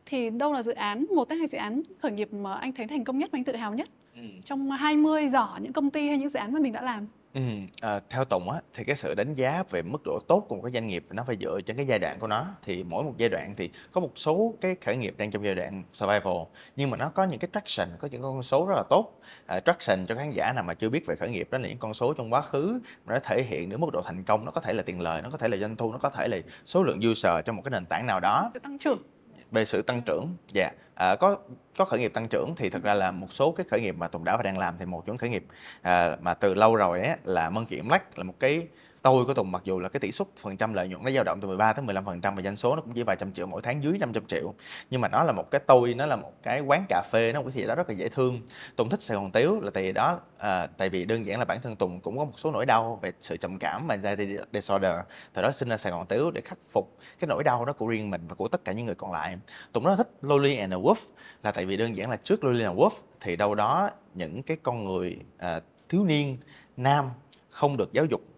Thì 0.06 0.30
đâu 0.30 0.52
là 0.52 0.62
dự 0.62 0.72
án 0.72 1.06
một 1.14 1.24
tới 1.24 1.38
hai 1.38 1.46
dự 1.46 1.58
án 1.58 1.82
khởi 1.98 2.12
nghiệp 2.12 2.32
mà 2.32 2.54
anh 2.54 2.72
thấy 2.72 2.86
thành 2.86 3.04
công 3.04 3.18
nhất 3.18 3.30
và 3.32 3.36
anh 3.38 3.44
tự 3.44 3.56
hào 3.56 3.74
nhất? 3.74 3.88
Ừ. 4.14 4.22
Trong 4.44 4.70
20 4.70 5.28
giỏ 5.28 5.58
những 5.60 5.72
công 5.72 5.90
ty 5.90 6.08
hay 6.08 6.18
những 6.18 6.28
dự 6.28 6.38
án 6.38 6.52
mà 6.52 6.60
mình 6.60 6.72
đã 6.72 6.82
làm. 6.82 7.06
Ừ, 7.34 7.40
à, 7.80 8.00
theo 8.10 8.24
Tùng 8.24 8.50
á 8.50 8.60
thì 8.74 8.84
cái 8.84 8.96
sự 8.96 9.14
đánh 9.14 9.34
giá 9.34 9.62
về 9.70 9.82
mức 9.82 10.02
độ 10.04 10.18
tốt 10.28 10.46
của 10.48 10.56
một 10.56 10.62
cái 10.62 10.72
doanh 10.72 10.86
nghiệp 10.86 11.04
nó 11.10 11.24
phải 11.26 11.36
dựa 11.40 11.60
trên 11.60 11.76
cái 11.76 11.86
giai 11.86 11.98
đoạn 11.98 12.18
của 12.18 12.26
nó. 12.26 12.46
Thì 12.62 12.84
mỗi 12.84 13.04
một 13.04 13.14
giai 13.16 13.28
đoạn 13.28 13.54
thì 13.56 13.70
có 13.92 14.00
một 14.00 14.12
số 14.16 14.54
cái 14.60 14.76
khởi 14.84 14.96
nghiệp 14.96 15.14
đang 15.16 15.30
trong 15.30 15.44
giai 15.44 15.54
đoạn 15.54 15.82
survival 15.92 16.36
nhưng 16.76 16.90
mà 16.90 16.96
nó 16.96 17.08
có 17.08 17.24
những 17.24 17.38
cái 17.38 17.48
traction 17.52 17.88
có 17.98 18.08
những 18.12 18.22
con 18.22 18.42
số 18.42 18.66
rất 18.66 18.74
là 18.76 18.82
tốt. 18.90 19.20
À, 19.46 19.60
traction 19.60 20.06
cho 20.06 20.14
khán 20.14 20.30
giả 20.30 20.52
nào 20.52 20.64
mà 20.64 20.74
chưa 20.74 20.88
biết 20.88 21.06
về 21.06 21.16
khởi 21.16 21.30
nghiệp 21.30 21.48
đó 21.50 21.58
là 21.58 21.68
những 21.68 21.78
con 21.78 21.94
số 21.94 22.14
trong 22.14 22.32
quá 22.32 22.42
khứ 22.42 22.80
mà 23.06 23.14
nó 23.14 23.20
thể 23.24 23.42
hiện 23.42 23.68
được 23.68 23.76
mức 23.80 23.90
độ 23.92 24.02
thành 24.02 24.24
công 24.24 24.44
nó 24.44 24.50
có 24.50 24.60
thể 24.60 24.72
là 24.72 24.82
tiền 24.82 25.00
lời 25.00 25.22
nó 25.22 25.30
có 25.30 25.38
thể 25.38 25.48
là 25.48 25.56
doanh 25.56 25.76
thu 25.76 25.92
nó 25.92 25.98
có 25.98 26.10
thể 26.10 26.28
là 26.28 26.38
số 26.66 26.82
lượng 26.82 27.00
user 27.10 27.32
trong 27.44 27.56
một 27.56 27.62
cái 27.64 27.70
nền 27.70 27.86
tảng 27.86 28.06
nào 28.06 28.20
đó. 28.20 28.50
Tăng 28.62 28.78
trưởng 28.78 29.02
về 29.50 29.64
sự 29.64 29.82
tăng 29.82 30.02
trưởng 30.02 30.36
dạ 30.52 30.62
yeah. 30.62 30.74
à, 30.94 31.16
có 31.16 31.36
có 31.76 31.84
khởi 31.84 32.00
nghiệp 32.00 32.14
tăng 32.14 32.28
trưởng 32.28 32.54
thì 32.56 32.70
thực 32.70 32.82
ra 32.82 32.94
là 32.94 33.10
một 33.10 33.32
số 33.32 33.52
cái 33.52 33.66
khởi 33.70 33.80
nghiệp 33.80 33.94
mà 33.98 34.08
Tùng 34.08 34.24
đã 34.24 34.36
và 34.36 34.42
đang 34.42 34.58
làm 34.58 34.74
thì 34.78 34.84
một 34.86 35.06
trong 35.06 35.18
khởi 35.18 35.30
nghiệp 35.30 35.44
à, 35.82 36.16
mà 36.20 36.34
từ 36.34 36.54
lâu 36.54 36.76
rồi 36.76 37.00
ấy, 37.00 37.16
là 37.24 37.50
Monkey 37.50 37.80
Black 37.80 38.18
là 38.18 38.24
một 38.24 38.34
cái 38.40 38.66
tôi 39.02 39.24
của 39.24 39.34
Tùng 39.34 39.52
mặc 39.52 39.62
dù 39.64 39.80
là 39.80 39.88
cái 39.88 40.00
tỷ 40.00 40.12
suất 40.12 40.28
phần 40.36 40.56
trăm 40.56 40.74
lợi 40.74 40.88
nhuận 40.88 41.04
nó 41.04 41.10
dao 41.10 41.24
động 41.24 41.38
từ 41.40 41.48
13 41.48 41.72
tới 41.72 41.84
15 41.84 42.04
phần 42.04 42.20
trăm 42.20 42.34
và 42.34 42.42
doanh 42.42 42.56
số 42.56 42.76
nó 42.76 42.82
cũng 42.82 42.92
chỉ 42.92 43.02
vài 43.02 43.16
trăm 43.16 43.32
triệu 43.32 43.46
mỗi 43.46 43.62
tháng 43.62 43.82
dưới 43.82 43.98
500 43.98 44.26
triệu. 44.26 44.54
Nhưng 44.90 45.00
mà 45.00 45.08
nó 45.08 45.24
là 45.24 45.32
một 45.32 45.50
cái 45.50 45.60
tôi 45.66 45.94
nó 45.94 46.06
là 46.06 46.16
một 46.16 46.32
cái 46.42 46.60
quán 46.60 46.84
cà 46.88 47.02
phê 47.10 47.32
nó 47.32 47.40
một 47.40 47.46
cái 47.46 47.62
gì 47.62 47.66
đó 47.66 47.74
rất 47.74 47.88
là 47.88 47.94
dễ 47.94 48.08
thương. 48.08 48.40
Tùng 48.76 48.88
thích 48.88 49.02
Sài 49.02 49.16
Gòn 49.16 49.30
Tiếu 49.30 49.60
là 49.60 49.70
tại 49.70 49.82
vì 49.82 49.92
đó 49.92 50.20
à, 50.38 50.66
tại 50.66 50.88
vì 50.88 51.04
đơn 51.04 51.26
giản 51.26 51.38
là 51.38 51.44
bản 51.44 51.60
thân 51.62 51.76
Tùng 51.76 52.00
cũng 52.00 52.18
có 52.18 52.24
một 52.24 52.32
số 52.36 52.50
nỗi 52.50 52.66
đau 52.66 52.98
về 53.02 53.12
sự 53.20 53.36
trầm 53.36 53.58
cảm 53.58 53.86
và 53.86 53.94
anxiety 53.94 54.36
disorder. 54.52 54.94
Từ 55.32 55.42
đó 55.42 55.52
sinh 55.52 55.68
ra 55.68 55.76
Sài 55.76 55.92
Gòn 55.92 56.06
Tiếu 56.06 56.30
để 56.30 56.40
khắc 56.40 56.58
phục 56.70 56.96
cái 57.20 57.28
nỗi 57.28 57.44
đau 57.44 57.64
đó 57.64 57.72
của 57.72 57.86
riêng 57.86 58.10
mình 58.10 58.20
và 58.28 58.34
của 58.34 58.48
tất 58.48 58.64
cả 58.64 58.72
những 58.72 58.86
người 58.86 58.94
còn 58.94 59.12
lại. 59.12 59.36
Tùng 59.72 59.84
rất 59.84 59.96
thích 59.96 60.10
Loli 60.22 60.56
and 60.56 60.72
the 60.72 60.78
Wolf 60.78 60.96
là 61.42 61.52
tại 61.52 61.66
vì 61.66 61.76
đơn 61.76 61.96
giản 61.96 62.10
là 62.10 62.16
trước 62.16 62.44
Loli 62.44 62.64
and 62.64 62.76
the 62.76 62.82
Wolf 62.82 62.90
thì 63.20 63.36
đâu 63.36 63.54
đó 63.54 63.90
những 64.14 64.42
cái 64.42 64.56
con 64.62 64.84
người 64.84 65.16
à, 65.38 65.60
thiếu 65.88 66.04
niên 66.04 66.36
nam 66.76 67.10
không 67.50 67.76
được 67.76 67.92
giáo 67.92 68.04
dục 68.04 68.29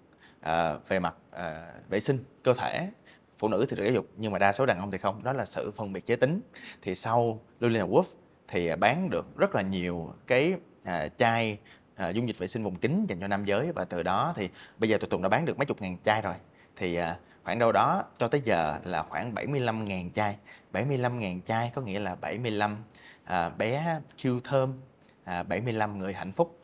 à, 0.43 0.75
về 0.89 0.99
mặt 0.99 1.15
à, 1.31 1.73
vệ 1.89 2.01
sinh 2.01 2.25
cơ 2.43 2.55
thể 2.55 2.91
phụ 3.39 3.49
nữ 3.49 3.67
thì 3.69 3.77
được 3.77 3.85
giáo 3.85 3.93
dục 3.93 4.07
nhưng 4.17 4.33
mà 4.33 4.39
đa 4.39 4.53
số 4.53 4.67
đàn 4.67 4.79
ông 4.79 4.91
thì 4.91 4.99
không. 4.99 5.25
Đó 5.25 5.33
là 5.33 5.45
sự 5.45 5.71
phân 5.71 5.93
biệt 5.93 6.07
giới 6.07 6.17
tính. 6.17 6.41
Thì 6.83 6.95
sau 6.95 7.41
Lulina 7.61 7.85
Wolf 7.85 8.05
thì 8.49 8.67
ờ, 8.67 8.77
bán 8.77 9.11
được 9.11 9.37
rất 9.37 9.55
là 9.55 9.63
nhiều 9.63 10.15
cái 10.27 10.55
à, 10.85 11.09
chai 11.09 11.59
à, 11.95 12.09
dung 12.09 12.29
dịch 12.29 12.39
vệ 12.39 12.47
sinh 12.47 12.63
vùng 12.63 12.77
kính 12.77 13.07
dành 13.09 13.21
cho 13.21 13.29
nam 13.29 13.45
giới. 13.45 13.73
Và 13.73 13.85
từ 13.85 14.03
đó 14.03 14.33
thì 14.37 14.49
bây 14.79 14.91
giờ 14.91 14.99
tụi 14.99 15.11
Tùng 15.11 15.23
đã 15.23 15.29
bán 15.29 15.45
được 15.45 15.59
mấy 15.59 15.67
chục 15.67 15.83
ngàn 15.83 15.97
chai 16.05 16.23
rồi. 16.23 16.35
Thì 16.77 16.95
à, 16.95 17.19
khoảng 17.45 17.59
đâu 17.59 17.73
đó 17.73 18.05
cho 18.19 18.29
tới 18.29 18.41
giờ 18.45 18.79
là 18.85 19.03
khoảng 19.03 19.35
75.000 19.35 20.11
chai. 20.11 20.37
75.000 20.73 21.41
chai 21.41 21.71
có 21.75 21.83
nghĩa 21.83 21.99
là 21.99 22.15
75 22.15 22.77
à, 23.25 23.49
bé 23.49 24.01
Q 24.17 24.41
thơm 24.45 24.81
à, 25.25 25.43
75 25.43 25.99
người 25.99 26.15
hạnh 26.15 26.33
phúc 26.33 26.61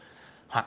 hoặc 0.48 0.66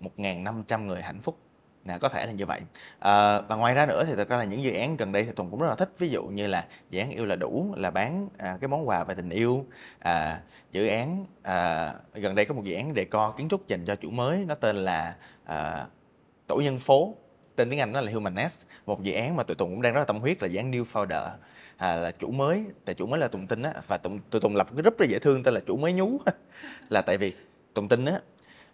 1.500 0.00 0.84
người 0.84 1.02
hạnh 1.02 1.20
phúc. 1.20 1.41
Nè, 1.84 1.98
có 1.98 2.08
thể 2.08 2.26
là 2.26 2.32
như 2.32 2.46
vậy. 2.46 2.60
À, 2.98 3.40
và 3.40 3.56
ngoài 3.56 3.74
ra 3.74 3.86
nữa 3.86 4.04
thì 4.06 4.14
thật 4.16 4.28
ra 4.28 4.36
là 4.36 4.44
những 4.44 4.62
dự 4.62 4.72
án 4.72 4.96
gần 4.96 5.12
đây 5.12 5.24
thì 5.24 5.32
Tùng 5.32 5.50
cũng 5.50 5.60
rất 5.60 5.68
là 5.68 5.74
thích. 5.74 5.90
Ví 5.98 6.08
dụ 6.08 6.24
như 6.24 6.46
là 6.46 6.66
dự 6.90 7.00
án 7.00 7.10
Yêu 7.10 7.24
là 7.24 7.36
đủ 7.36 7.74
là 7.76 7.90
bán 7.90 8.28
à, 8.38 8.58
cái 8.60 8.68
món 8.68 8.88
quà 8.88 9.04
về 9.04 9.14
tình 9.14 9.30
yêu. 9.30 9.66
À, 9.98 10.40
dự 10.72 10.86
án 10.86 11.26
à, 11.42 11.94
gần 12.14 12.34
đây 12.34 12.44
có 12.44 12.54
một 12.54 12.64
dự 12.64 12.74
án 12.74 12.94
đề 12.94 13.04
co 13.04 13.30
kiến 13.30 13.48
trúc 13.48 13.68
dành 13.68 13.84
cho 13.84 13.96
chủ 13.96 14.10
mới 14.10 14.44
nó 14.48 14.54
tên 14.54 14.76
là 14.76 15.16
à, 15.44 15.86
tổ 16.46 16.56
nhân 16.56 16.78
phố 16.78 17.14
tên 17.56 17.70
tiếng 17.70 17.80
Anh 17.80 17.92
nó 17.92 18.00
là 18.00 18.12
Humanest 18.12 18.66
một 18.86 19.02
dự 19.02 19.12
án 19.12 19.36
mà 19.36 19.42
tụi 19.42 19.54
Tùng 19.54 19.70
cũng 19.70 19.82
đang 19.82 19.92
rất 19.92 20.00
là 20.00 20.04
tâm 20.04 20.20
huyết 20.20 20.42
là 20.42 20.48
dự 20.48 20.58
án 20.58 20.70
New 20.70 20.84
Founder 20.92 21.30
à, 21.76 21.96
là 21.96 22.10
chủ 22.10 22.30
mới 22.30 22.66
tại 22.84 22.94
chủ 22.94 23.06
mới 23.06 23.20
là 23.20 23.28
Tùng 23.28 23.46
Tin 23.46 23.62
á 23.62 23.72
và 23.86 23.96
Tùng 23.96 24.20
tụi 24.30 24.40
Tùng 24.40 24.56
lập 24.56 24.66
cái 24.70 24.82
group 24.82 24.98
rất 24.98 25.08
dễ 25.08 25.18
thương 25.18 25.42
tên 25.42 25.54
là 25.54 25.60
chủ 25.66 25.76
mới 25.76 25.92
nhú 25.92 26.18
là 26.90 27.02
tại 27.02 27.18
vì 27.18 27.34
Tùng 27.74 27.88
Tin 27.88 28.04
á 28.04 28.20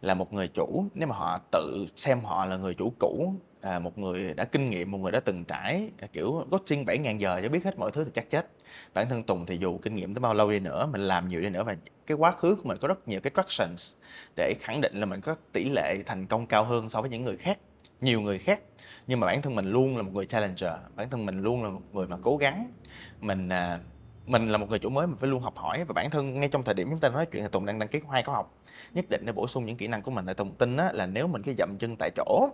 là 0.00 0.14
một 0.14 0.32
người 0.32 0.48
chủ. 0.48 0.84
Nếu 0.94 1.08
mà 1.08 1.16
họ 1.16 1.38
tự 1.52 1.86
xem 1.96 2.20
họ 2.20 2.46
là 2.46 2.56
người 2.56 2.74
chủ 2.74 2.92
cũ 2.98 3.34
à, 3.60 3.78
một 3.78 3.98
người 3.98 4.34
đã 4.34 4.44
kinh 4.44 4.70
nghiệm 4.70 4.90
một 4.90 4.98
người 4.98 5.12
đã 5.12 5.20
từng 5.20 5.44
trải 5.44 5.90
à, 5.98 6.06
kiểu 6.12 6.44
coaching 6.50 6.84
7.000 6.84 7.18
giờ 7.18 7.40
cho 7.42 7.48
biết 7.48 7.64
hết 7.64 7.78
mọi 7.78 7.90
thứ 7.90 8.04
thì 8.04 8.10
chắc 8.14 8.30
chết. 8.30 8.46
Bản 8.94 9.08
thân 9.08 9.22
Tùng 9.22 9.46
thì 9.46 9.56
dù 9.56 9.78
kinh 9.78 9.94
nghiệm 9.94 10.14
tới 10.14 10.20
bao 10.20 10.34
lâu 10.34 10.50
đi 10.50 10.60
nữa 10.60 10.88
mình 10.92 11.00
làm 11.00 11.28
nhiều 11.28 11.40
đi 11.40 11.48
nữa 11.48 11.62
và 11.64 11.76
cái 12.06 12.16
quá 12.16 12.32
khứ 12.32 12.54
của 12.54 12.68
mình 12.68 12.78
có 12.80 12.88
rất 12.88 13.08
nhiều 13.08 13.20
cái 13.20 13.30
tractions 13.36 13.96
để 14.36 14.54
khẳng 14.60 14.80
định 14.80 14.96
là 14.96 15.06
mình 15.06 15.20
có 15.20 15.34
tỷ 15.52 15.68
lệ 15.68 15.96
thành 16.06 16.26
công 16.26 16.46
cao 16.46 16.64
hơn 16.64 16.88
so 16.88 17.00
với 17.00 17.10
những 17.10 17.22
người 17.22 17.36
khác 17.36 17.58
nhiều 18.00 18.20
người 18.20 18.38
khác. 18.38 18.60
Nhưng 19.06 19.20
mà 19.20 19.26
bản 19.26 19.42
thân 19.42 19.54
mình 19.54 19.70
luôn 19.70 19.96
là 19.96 20.02
một 20.02 20.10
người 20.14 20.26
challenger 20.26 20.72
bản 20.96 21.10
thân 21.10 21.26
mình 21.26 21.42
luôn 21.42 21.64
là 21.64 21.70
một 21.70 21.80
người 21.92 22.06
mà 22.06 22.16
cố 22.22 22.36
gắng. 22.36 22.72
Mình 23.20 23.48
à, 23.48 23.80
mình 24.30 24.48
là 24.48 24.58
một 24.58 24.70
người 24.70 24.78
chủ 24.78 24.90
mới 24.90 25.06
mình 25.06 25.16
phải 25.16 25.28
luôn 25.28 25.42
học 25.42 25.56
hỏi 25.56 25.84
và 25.84 25.92
bản 25.92 26.10
thân 26.10 26.40
ngay 26.40 26.48
trong 26.48 26.62
thời 26.62 26.74
điểm 26.74 26.86
chúng 26.90 26.98
ta 26.98 27.08
nói 27.08 27.26
chuyện 27.26 27.42
thì 27.42 27.48
tùng 27.52 27.66
đang 27.66 27.78
đăng 27.78 27.88
ký 27.88 28.00
hai 28.10 28.22
khóa 28.22 28.34
học. 28.34 28.54
Nhất 28.94 29.04
định 29.10 29.22
để 29.24 29.32
bổ 29.32 29.48
sung 29.48 29.66
những 29.66 29.76
kỹ 29.76 29.88
năng 29.88 30.02
của 30.02 30.10
mình. 30.10 30.26
Để 30.26 30.34
tùng 30.34 30.54
tin 30.54 30.76
á, 30.76 30.90
là 30.92 31.06
nếu 31.06 31.26
mình 31.26 31.42
cứ 31.42 31.54
dậm 31.58 31.78
chân 31.78 31.96
tại 31.98 32.10
chỗ 32.16 32.48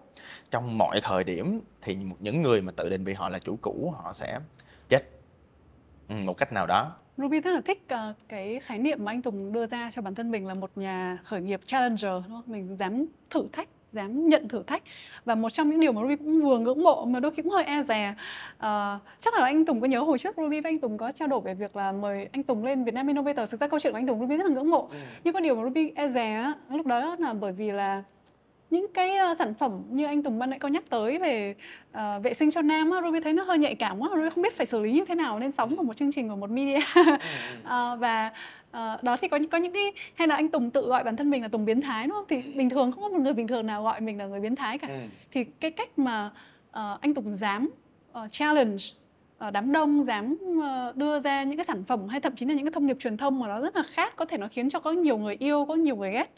trong 0.51 0.79
mọi 0.79 1.01
thời 1.03 1.25
điểm 1.25 1.61
thì 1.83 1.99
những 2.19 2.43
người 2.43 2.61
mà 2.61 2.73
tự 2.77 2.89
định 2.89 3.05
vị 3.05 3.13
họ 3.13 3.29
là 3.29 3.39
chủ 3.39 3.59
cũ 3.63 3.95
họ 3.97 4.13
sẽ 4.13 4.39
chết. 4.89 5.03
Ừ, 6.09 6.15
một 6.15 6.37
cách 6.37 6.53
nào 6.53 6.67
đó. 6.67 6.93
Ruby 7.17 7.41
rất 7.41 7.51
là 7.51 7.61
thích 7.65 7.83
uh, 7.95 8.17
cái 8.29 8.61
khái 8.65 8.79
niệm 8.79 9.05
mà 9.05 9.13
anh 9.13 9.23
Tùng 9.23 9.53
đưa 9.53 9.67
ra 9.67 9.91
cho 9.91 10.03
bản 10.03 10.15
thân 10.15 10.31
mình 10.31 10.47
là 10.47 10.55
một 10.55 10.71
nhà 10.77 11.19
khởi 11.25 11.41
nghiệp 11.41 11.61
challenger 11.67 12.03
đúng 12.03 12.23
không? 12.29 12.43
Mình 12.47 12.77
dám 12.77 13.07
thử 13.31 13.49
thách 13.53 13.69
dám 13.95 14.29
nhận 14.29 14.49
thử 14.49 14.63
thách. 14.63 14.83
Và 15.25 15.35
một 15.35 15.51
trong 15.51 15.71
những 15.71 15.81
điều 15.81 15.93
mà 15.93 16.03
Ruby 16.03 16.17
cũng 16.17 16.43
vừa 16.43 16.59
ngưỡng 16.59 16.83
mộ 16.83 17.05
mà 17.05 17.21
đôi 17.21 17.31
khi 17.31 17.43
cũng 17.43 17.53
hơi 17.53 17.65
e 17.65 17.83
dè 17.83 18.15
uh, 18.57 18.63
chắc 19.21 19.35
là 19.35 19.45
anh 19.45 19.65
Tùng 19.65 19.81
có 19.81 19.87
nhớ 19.87 20.01
hồi 20.01 20.19
trước 20.19 20.35
Ruby 20.37 20.61
và 20.61 20.71
anh 20.71 20.79
Tùng 20.79 20.99
có 20.99 21.13
trao 21.13 21.29
đổi 21.29 21.41
về 21.41 21.55
việc 21.55 21.77
là 21.77 21.93
mời 21.93 22.29
anh 22.33 22.43
Tùng 22.43 22.65
lên 22.65 22.85
Việt 22.85 22.95
Nam 22.95 23.07
Innovator 23.07 23.51
thực 23.51 23.61
ra 23.61 23.67
câu 23.67 23.81
chuyện 23.81 23.93
của 23.93 23.99
anh 23.99 24.07
Tùng 24.07 24.21
Ruby 24.21 24.37
rất 24.37 24.47
là 24.47 24.55
ngưỡng 24.55 24.71
mộ. 24.71 24.89
Ừ. 24.91 24.97
nhưng 25.25 25.35
có 25.35 25.41
điều 25.41 25.55
mà 25.55 25.65
Ruby 25.65 25.93
e 25.95 26.09
dè 26.09 26.53
lúc 26.71 26.87
đó 26.87 27.17
là 27.19 27.33
bởi 27.33 27.53
vì 27.53 27.71
là 27.71 28.03
những 28.71 28.87
cái 28.95 29.17
uh, 29.31 29.37
sản 29.37 29.55
phẩm 29.55 29.83
như 29.91 30.05
anh 30.05 30.23
Tùng 30.23 30.39
ban 30.39 30.51
nãy 30.51 30.59
có 30.59 30.69
nhắc 30.69 30.85
tới 30.91 31.19
về 31.19 31.55
uh, 31.93 32.23
vệ 32.23 32.35
sinh 32.35 32.51
cho 32.51 32.63
nam 32.63 32.91
á, 32.91 33.01
Ruby 33.05 33.21
thấy 33.21 33.33
nó 33.33 33.45
hơi 33.45 33.59
nhạy 33.59 33.75
cảm 33.75 33.99
quá, 33.99 34.09
Ruby 34.15 34.31
không 34.31 34.43
biết 34.43 34.57
phải 34.57 34.67
xử 34.67 34.81
lý 34.81 34.93
như 34.93 35.05
thế 35.05 35.15
nào 35.15 35.39
lên 35.39 35.53
sóng 35.53 35.77
của 35.77 35.83
một 35.83 35.97
chương 35.97 36.13
trình 36.13 36.29
của 36.29 36.37
một 36.37 36.51
media. 36.51 36.77
Uh, 36.77 37.21
và 38.01 38.31
uh, 38.75 39.03
đó 39.03 39.17
thì 39.17 39.29
có 39.29 39.39
có 39.51 39.59
những 39.59 39.73
cái 39.73 39.93
hay 40.15 40.29
là 40.29 40.35
anh 40.35 40.49
Tùng 40.49 40.71
tự 40.71 40.87
gọi 40.89 41.05
bản 41.05 41.17
thân 41.17 41.31
mình 41.31 41.43
là 41.43 41.49
Tùng 41.49 41.65
biến 41.65 41.81
thái 41.81 42.07
đúng 42.07 42.17
không? 42.17 42.25
Thì 42.29 42.43
bình 42.43 42.71
thường 42.71 42.93
không 42.93 43.03
có 43.03 43.09
một 43.09 43.21
người 43.21 43.33
bình 43.33 43.47
thường 43.47 43.67
nào 43.67 43.83
gọi 43.83 44.01
mình 44.01 44.19
là 44.19 44.27
người 44.27 44.41
biến 44.41 44.57
thái 44.57 44.79
cả. 44.79 44.89
Ừ. 44.89 45.01
Thì 45.31 45.45
cái 45.45 45.71
cách 45.71 45.99
mà 45.99 46.31
uh, 46.69 47.01
anh 47.01 47.15
Tùng 47.15 47.33
dám 47.33 47.71
uh, 48.19 48.33
challenge 48.33 48.85
uh, 49.47 49.53
đám 49.53 49.73
đông 49.73 50.03
dám 50.03 50.37
uh, 50.59 50.97
đưa 50.97 51.19
ra 51.19 51.43
những 51.43 51.57
cái 51.57 51.65
sản 51.65 51.85
phẩm 51.85 52.09
hay 52.09 52.21
thậm 52.21 52.37
chí 52.37 52.47
là 52.47 52.55
những 52.55 52.65
cái 52.65 52.73
thông 52.73 52.87
điệp 52.87 52.97
truyền 53.01 53.17
thông 53.17 53.41
mà 53.41 53.49
nó 53.49 53.61
rất 53.61 53.77
là 53.77 53.83
khác 53.83 54.17
có 54.17 54.25
thể 54.25 54.39
nó 54.39 54.49
khiến 54.49 54.69
cho 54.69 54.81
có 54.81 54.93
nhiều 54.93 55.19
người 55.19 55.37
yêu 55.39 55.65
có 55.65 55.75
nhiều 55.75 55.97
người 55.97 56.13
ghét 56.13 56.31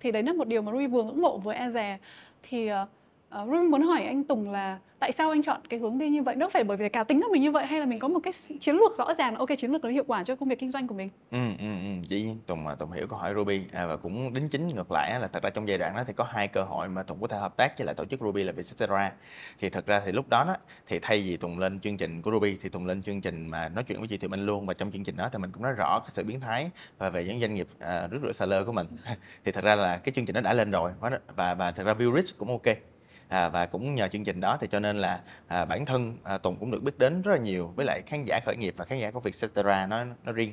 thì 0.00 0.12
đấy 0.12 0.22
là 0.22 0.32
một 0.32 0.48
điều 0.48 0.62
mà 0.62 0.72
Ruby 0.72 0.86
vừa 0.86 1.02
ngưỡng 1.02 1.22
mộ 1.22 1.38
vừa 1.38 1.52
e 1.52 1.98
thì 2.42 2.72
uh, 2.72 2.88
Ờ, 3.34 3.46
Ruby 3.46 3.68
muốn 3.68 3.82
hỏi 3.82 4.04
anh 4.04 4.24
Tùng 4.24 4.50
là 4.50 4.78
tại 4.98 5.12
sao 5.12 5.30
anh 5.30 5.42
chọn 5.42 5.60
cái 5.68 5.80
hướng 5.80 5.98
đi 5.98 6.08
như 6.08 6.22
vậy? 6.22 6.36
Nó 6.36 6.48
phải 6.48 6.64
bởi 6.64 6.76
vì 6.76 6.88
cá 6.88 7.04
tính 7.04 7.20
của 7.20 7.28
mình 7.32 7.42
như 7.42 7.50
vậy 7.50 7.66
hay 7.66 7.80
là 7.80 7.86
mình 7.86 7.98
có 7.98 8.08
một 8.08 8.20
cái 8.22 8.32
chiến 8.60 8.76
lược 8.76 8.96
rõ 8.96 9.14
ràng 9.14 9.36
ok 9.36 9.48
chiến 9.58 9.72
lược 9.72 9.84
nó 9.84 9.90
hiệu 9.90 10.04
quả 10.06 10.24
cho 10.24 10.36
công 10.36 10.48
việc 10.48 10.58
kinh 10.58 10.68
doanh 10.68 10.86
của 10.86 10.94
mình? 10.94 11.10
Ừ, 11.30 11.38
ừ, 11.58 11.64
ừ. 11.64 12.02
dĩ 12.02 12.22
nhiên 12.22 12.38
Tùng 12.46 12.66
Tùng 12.78 12.92
hiểu 12.92 13.06
câu 13.06 13.18
hỏi 13.18 13.34
Ruby 13.34 13.62
à, 13.72 13.86
và 13.86 13.96
cũng 13.96 14.34
đính 14.34 14.48
chính 14.48 14.68
ngược 14.68 14.92
lại 14.92 15.20
là 15.20 15.28
thật 15.28 15.42
ra 15.42 15.50
trong 15.50 15.68
giai 15.68 15.78
đoạn 15.78 15.96
đó 15.96 16.04
thì 16.06 16.12
có 16.12 16.24
hai 16.24 16.48
cơ 16.48 16.62
hội 16.62 16.88
mà 16.88 17.02
Tùng 17.02 17.20
có 17.20 17.26
thể 17.26 17.38
hợp 17.38 17.56
tác 17.56 17.78
với 17.78 17.86
lại 17.86 17.94
tổ 17.94 18.04
chức 18.04 18.20
Ruby 18.20 18.42
là 18.42 18.52
Vietcetera 18.52 19.12
thì 19.60 19.70
thật 19.70 19.86
ra 19.86 20.02
thì 20.04 20.12
lúc 20.12 20.28
đó 20.28 20.44
đó 20.44 20.56
thì 20.86 20.98
thay 21.02 21.22
vì 21.22 21.36
Tùng 21.36 21.58
lên 21.58 21.80
chương 21.80 21.96
trình 21.96 22.22
của 22.22 22.30
Ruby 22.30 22.56
thì 22.62 22.68
Tùng 22.68 22.86
lên 22.86 23.02
chương 23.02 23.20
trình 23.20 23.48
mà 23.48 23.68
nói 23.68 23.84
chuyện 23.84 23.98
với 23.98 24.08
chị 24.08 24.16
Thị 24.16 24.28
Minh 24.28 24.46
luôn 24.46 24.66
và 24.66 24.74
trong 24.74 24.90
chương 24.90 25.04
trình 25.04 25.16
đó 25.16 25.28
thì 25.32 25.38
mình 25.38 25.52
cũng 25.52 25.62
nói 25.62 25.72
rõ 25.72 26.00
cái 26.00 26.10
sự 26.12 26.24
biến 26.24 26.40
thái 26.40 26.70
và 26.98 27.10
về 27.10 27.24
những 27.24 27.40
doanh 27.40 27.54
nghiệp 27.54 27.68
à, 27.78 28.06
rước 28.06 28.32
rửa 28.34 28.46
lơ 28.46 28.64
của 28.64 28.72
mình 28.72 28.86
thì 29.44 29.52
thật 29.52 29.64
ra 29.64 29.74
là 29.74 29.96
cái 29.96 30.12
chương 30.12 30.26
trình 30.26 30.34
nó 30.34 30.40
đã 30.40 30.54
lên 30.54 30.70
rồi 30.70 30.92
và 31.36 31.54
và 31.54 31.70
thật 31.70 31.86
ra 31.86 31.94
view 31.94 32.16
rich 32.16 32.38
cũng 32.38 32.48
ok 32.48 32.93
à, 33.34 33.48
và 33.48 33.66
cũng 33.66 33.94
nhờ 33.94 34.08
chương 34.08 34.24
trình 34.24 34.40
đó 34.40 34.56
thì 34.60 34.66
cho 34.70 34.80
nên 34.80 34.98
là 34.98 35.20
à, 35.46 35.64
bản 35.64 35.84
thân 35.84 36.16
à, 36.24 36.38
Tùng 36.38 36.56
cũng 36.56 36.70
được 36.70 36.82
biết 36.82 36.98
đến 36.98 37.22
rất 37.22 37.32
là 37.32 37.38
nhiều 37.38 37.72
với 37.76 37.86
lại 37.86 38.02
khán 38.06 38.24
giả 38.24 38.40
khởi 38.44 38.56
nghiệp 38.56 38.74
và 38.76 38.84
khán 38.84 38.98
giả 38.98 39.10
của 39.10 39.20
Vietcetera 39.20 39.86
nó 39.86 40.04
nó 40.24 40.32
riêng. 40.32 40.52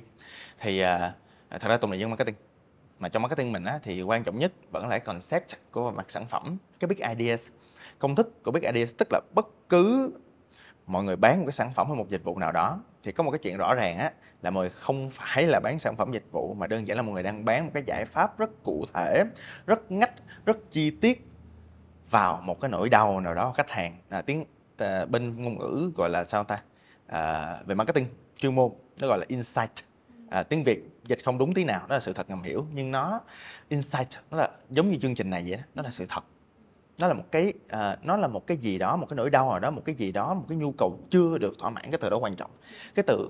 Thì 0.60 0.80
à, 0.80 1.14
à, 1.50 1.58
thật 1.58 1.70
ra 1.70 1.78
Tùng 1.78 1.92
là 1.92 1.98
dân 1.98 2.10
marketing 2.10 2.36
mà 3.00 3.10
trong 3.10 3.22
marketing 3.22 3.52
mình 3.52 3.64
á, 3.64 3.80
thì 3.84 4.02
quan 4.02 4.24
trọng 4.24 4.40
nhất 4.40 4.52
vẫn 4.72 4.88
là 4.88 5.00
concept 5.00 5.48
của 5.72 5.92
mặt 5.92 6.06
sản 6.12 6.26
phẩm 6.26 6.58
cái 6.80 6.88
big 6.88 6.98
ideas. 7.18 7.50
Công 8.00 8.16
thức 8.16 8.44
của 8.44 8.52
big 8.52 8.64
ideas 8.64 8.96
tức 8.98 9.08
là 9.12 9.22
bất 9.36 9.48
cứ 9.70 10.14
mọi 10.88 11.04
người 11.04 11.16
bán 11.16 11.38
một 11.38 11.46
cái 11.46 11.52
sản 11.52 11.74
phẩm 11.74 11.88
hay 11.88 11.96
một 11.96 12.10
dịch 12.10 12.24
vụ 12.24 12.38
nào 12.38 12.52
đó 12.52 12.80
thì 13.04 13.12
có 13.12 13.24
một 13.24 13.32
cái 13.32 13.40
chuyện 13.44 13.58
rõ 13.58 13.74
ràng 13.74 13.98
á 13.98 14.12
là 14.42 14.50
mọi 14.50 14.64
người 14.64 14.70
không 14.70 15.10
phải 15.12 15.48
là 15.48 15.60
bán 15.60 15.80
sản 15.80 15.96
phẩm 15.96 16.12
dịch 16.14 16.26
vụ 16.32 16.54
mà 16.54 16.68
đơn 16.68 16.88
giản 16.88 16.98
là 16.98 17.04
mọi 17.04 17.14
người 17.14 17.24
đang 17.24 17.46
bán 17.46 17.66
một 17.66 17.72
cái 17.74 17.84
giải 17.88 18.06
pháp 18.06 18.38
rất 18.38 18.50
cụ 18.64 18.86
thể 18.94 19.24
rất 19.66 19.92
ngách 19.92 20.14
rất 20.46 20.58
chi 20.72 20.92
tiết 20.92 21.31
vào 22.12 22.42
một 22.44 22.62
cái 22.62 22.72
nỗi 22.72 22.90
đau 22.90 23.20
nào 23.20 23.34
đó 23.34 23.48
của 23.48 23.54
khách 23.54 23.72
hàng 23.72 23.98
à, 24.10 24.22
tiếng 24.22 24.44
à, 24.78 25.06
bên 25.06 25.42
ngôn 25.42 25.60
ngữ 25.60 25.92
gọi 25.96 26.10
là 26.10 26.24
sao 26.24 26.44
ta? 26.44 26.62
À, 27.08 27.58
về 27.66 27.76
marketing 27.76 28.06
chuyên 28.38 28.56
môn 28.56 28.72
nó 29.02 29.08
gọi 29.08 29.18
là 29.18 29.26
insight. 29.28 29.72
À, 30.30 30.44
tiếng 30.44 30.64
việt 30.64 30.84
dịch 31.04 31.20
không 31.26 31.38
đúng 31.38 31.54
tí 31.54 31.64
nào 31.64 31.80
đó 31.88 31.96
là 31.96 32.00
sự 32.00 32.14
thật 32.14 32.30
ngầm 32.30 32.44
hiểu 32.44 32.66
nhưng 32.74 32.92
nó 32.92 33.22
insight 33.70 34.08
nó 34.32 34.38
là 34.38 34.50
giống 34.70 34.92
như 34.92 34.98
chương 35.02 35.16
trình 35.16 35.30
này 35.30 35.46
vậy 35.48 35.58
đó 35.58 35.64
nó 35.76 35.84
là 35.84 35.90
sự 35.90 36.06
thật. 36.10 36.24
Nó 36.98 37.08
là 37.08 37.14
một 37.14 37.26
cái 37.32 37.54
à, 37.70 37.98
nó 38.04 38.18
là 38.18 38.28
một 38.28 38.48
cái 38.48 38.58
gì 38.58 38.78
đó 38.78 38.96
một 38.96 39.08
cái 39.10 39.16
nỗi 39.16 39.30
đau 39.30 39.50
nào 39.50 39.60
đó 39.60 39.72
một 39.72 39.82
cái 39.86 39.96
gì 39.96 40.12
đó 40.12 40.34
một 40.34 40.46
cái 40.50 40.58
nhu 40.58 40.72
cầu 40.72 41.00
chưa 41.10 41.38
được 41.38 41.60
thỏa 41.60 41.70
mãn 41.70 41.92
cái 41.92 42.00
từ 42.02 42.10
đó 42.10 42.18
quan 42.18 42.36
trọng. 42.36 42.52
Cái 42.96 43.04
từ 43.08 43.30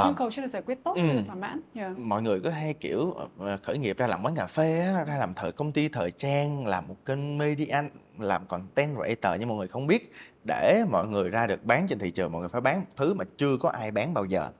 à, 0.00 0.06
nhu 0.06 0.12
cầu 0.14 0.30
chưa 0.30 0.42
được 0.42 0.48
giải 0.48 0.62
quyết 0.66 0.84
tốt, 0.84 0.94
ừ, 0.94 1.02
chưa 1.06 1.12
được 1.12 1.22
thỏa 1.26 1.36
mãn. 1.36 1.60
Yeah. 1.74 1.98
Mọi 1.98 2.22
người 2.22 2.40
có 2.40 2.50
hay 2.50 2.74
kiểu 2.74 3.14
ờ, 3.38 3.56
khởi 3.62 3.78
nghiệp 3.78 3.98
ra 3.98 4.06
làm 4.06 4.24
quán 4.24 4.34
cà 4.34 4.46
phê, 4.46 4.80
á, 4.80 5.04
ra 5.04 5.18
làm 5.18 5.34
thời 5.34 5.52
công 5.52 5.72
ty 5.72 5.88
thời 5.88 6.10
trang, 6.10 6.66
làm 6.66 6.88
một 6.88 6.96
kênh 7.04 7.38
media, 7.38 7.76
làm 8.18 8.46
content 8.46 8.96
creator 8.96 9.40
nhưng 9.40 9.48
mọi 9.48 9.58
người 9.58 9.68
không 9.68 9.86
biết 9.86 10.12
để 10.48 10.84
mọi 10.90 11.06
người 11.06 11.30
ra 11.30 11.46
được 11.46 11.64
bán 11.64 11.86
trên 11.88 11.98
thị 11.98 12.10
trường 12.10 12.32
mọi 12.32 12.40
người 12.40 12.48
phải 12.48 12.60
bán 12.60 12.80
một 12.80 12.86
thứ 12.96 13.14
mà 13.14 13.24
chưa 13.36 13.56
có 13.56 13.68
ai 13.68 13.90
bán 13.90 14.14
bao 14.14 14.24
giờ. 14.24 14.50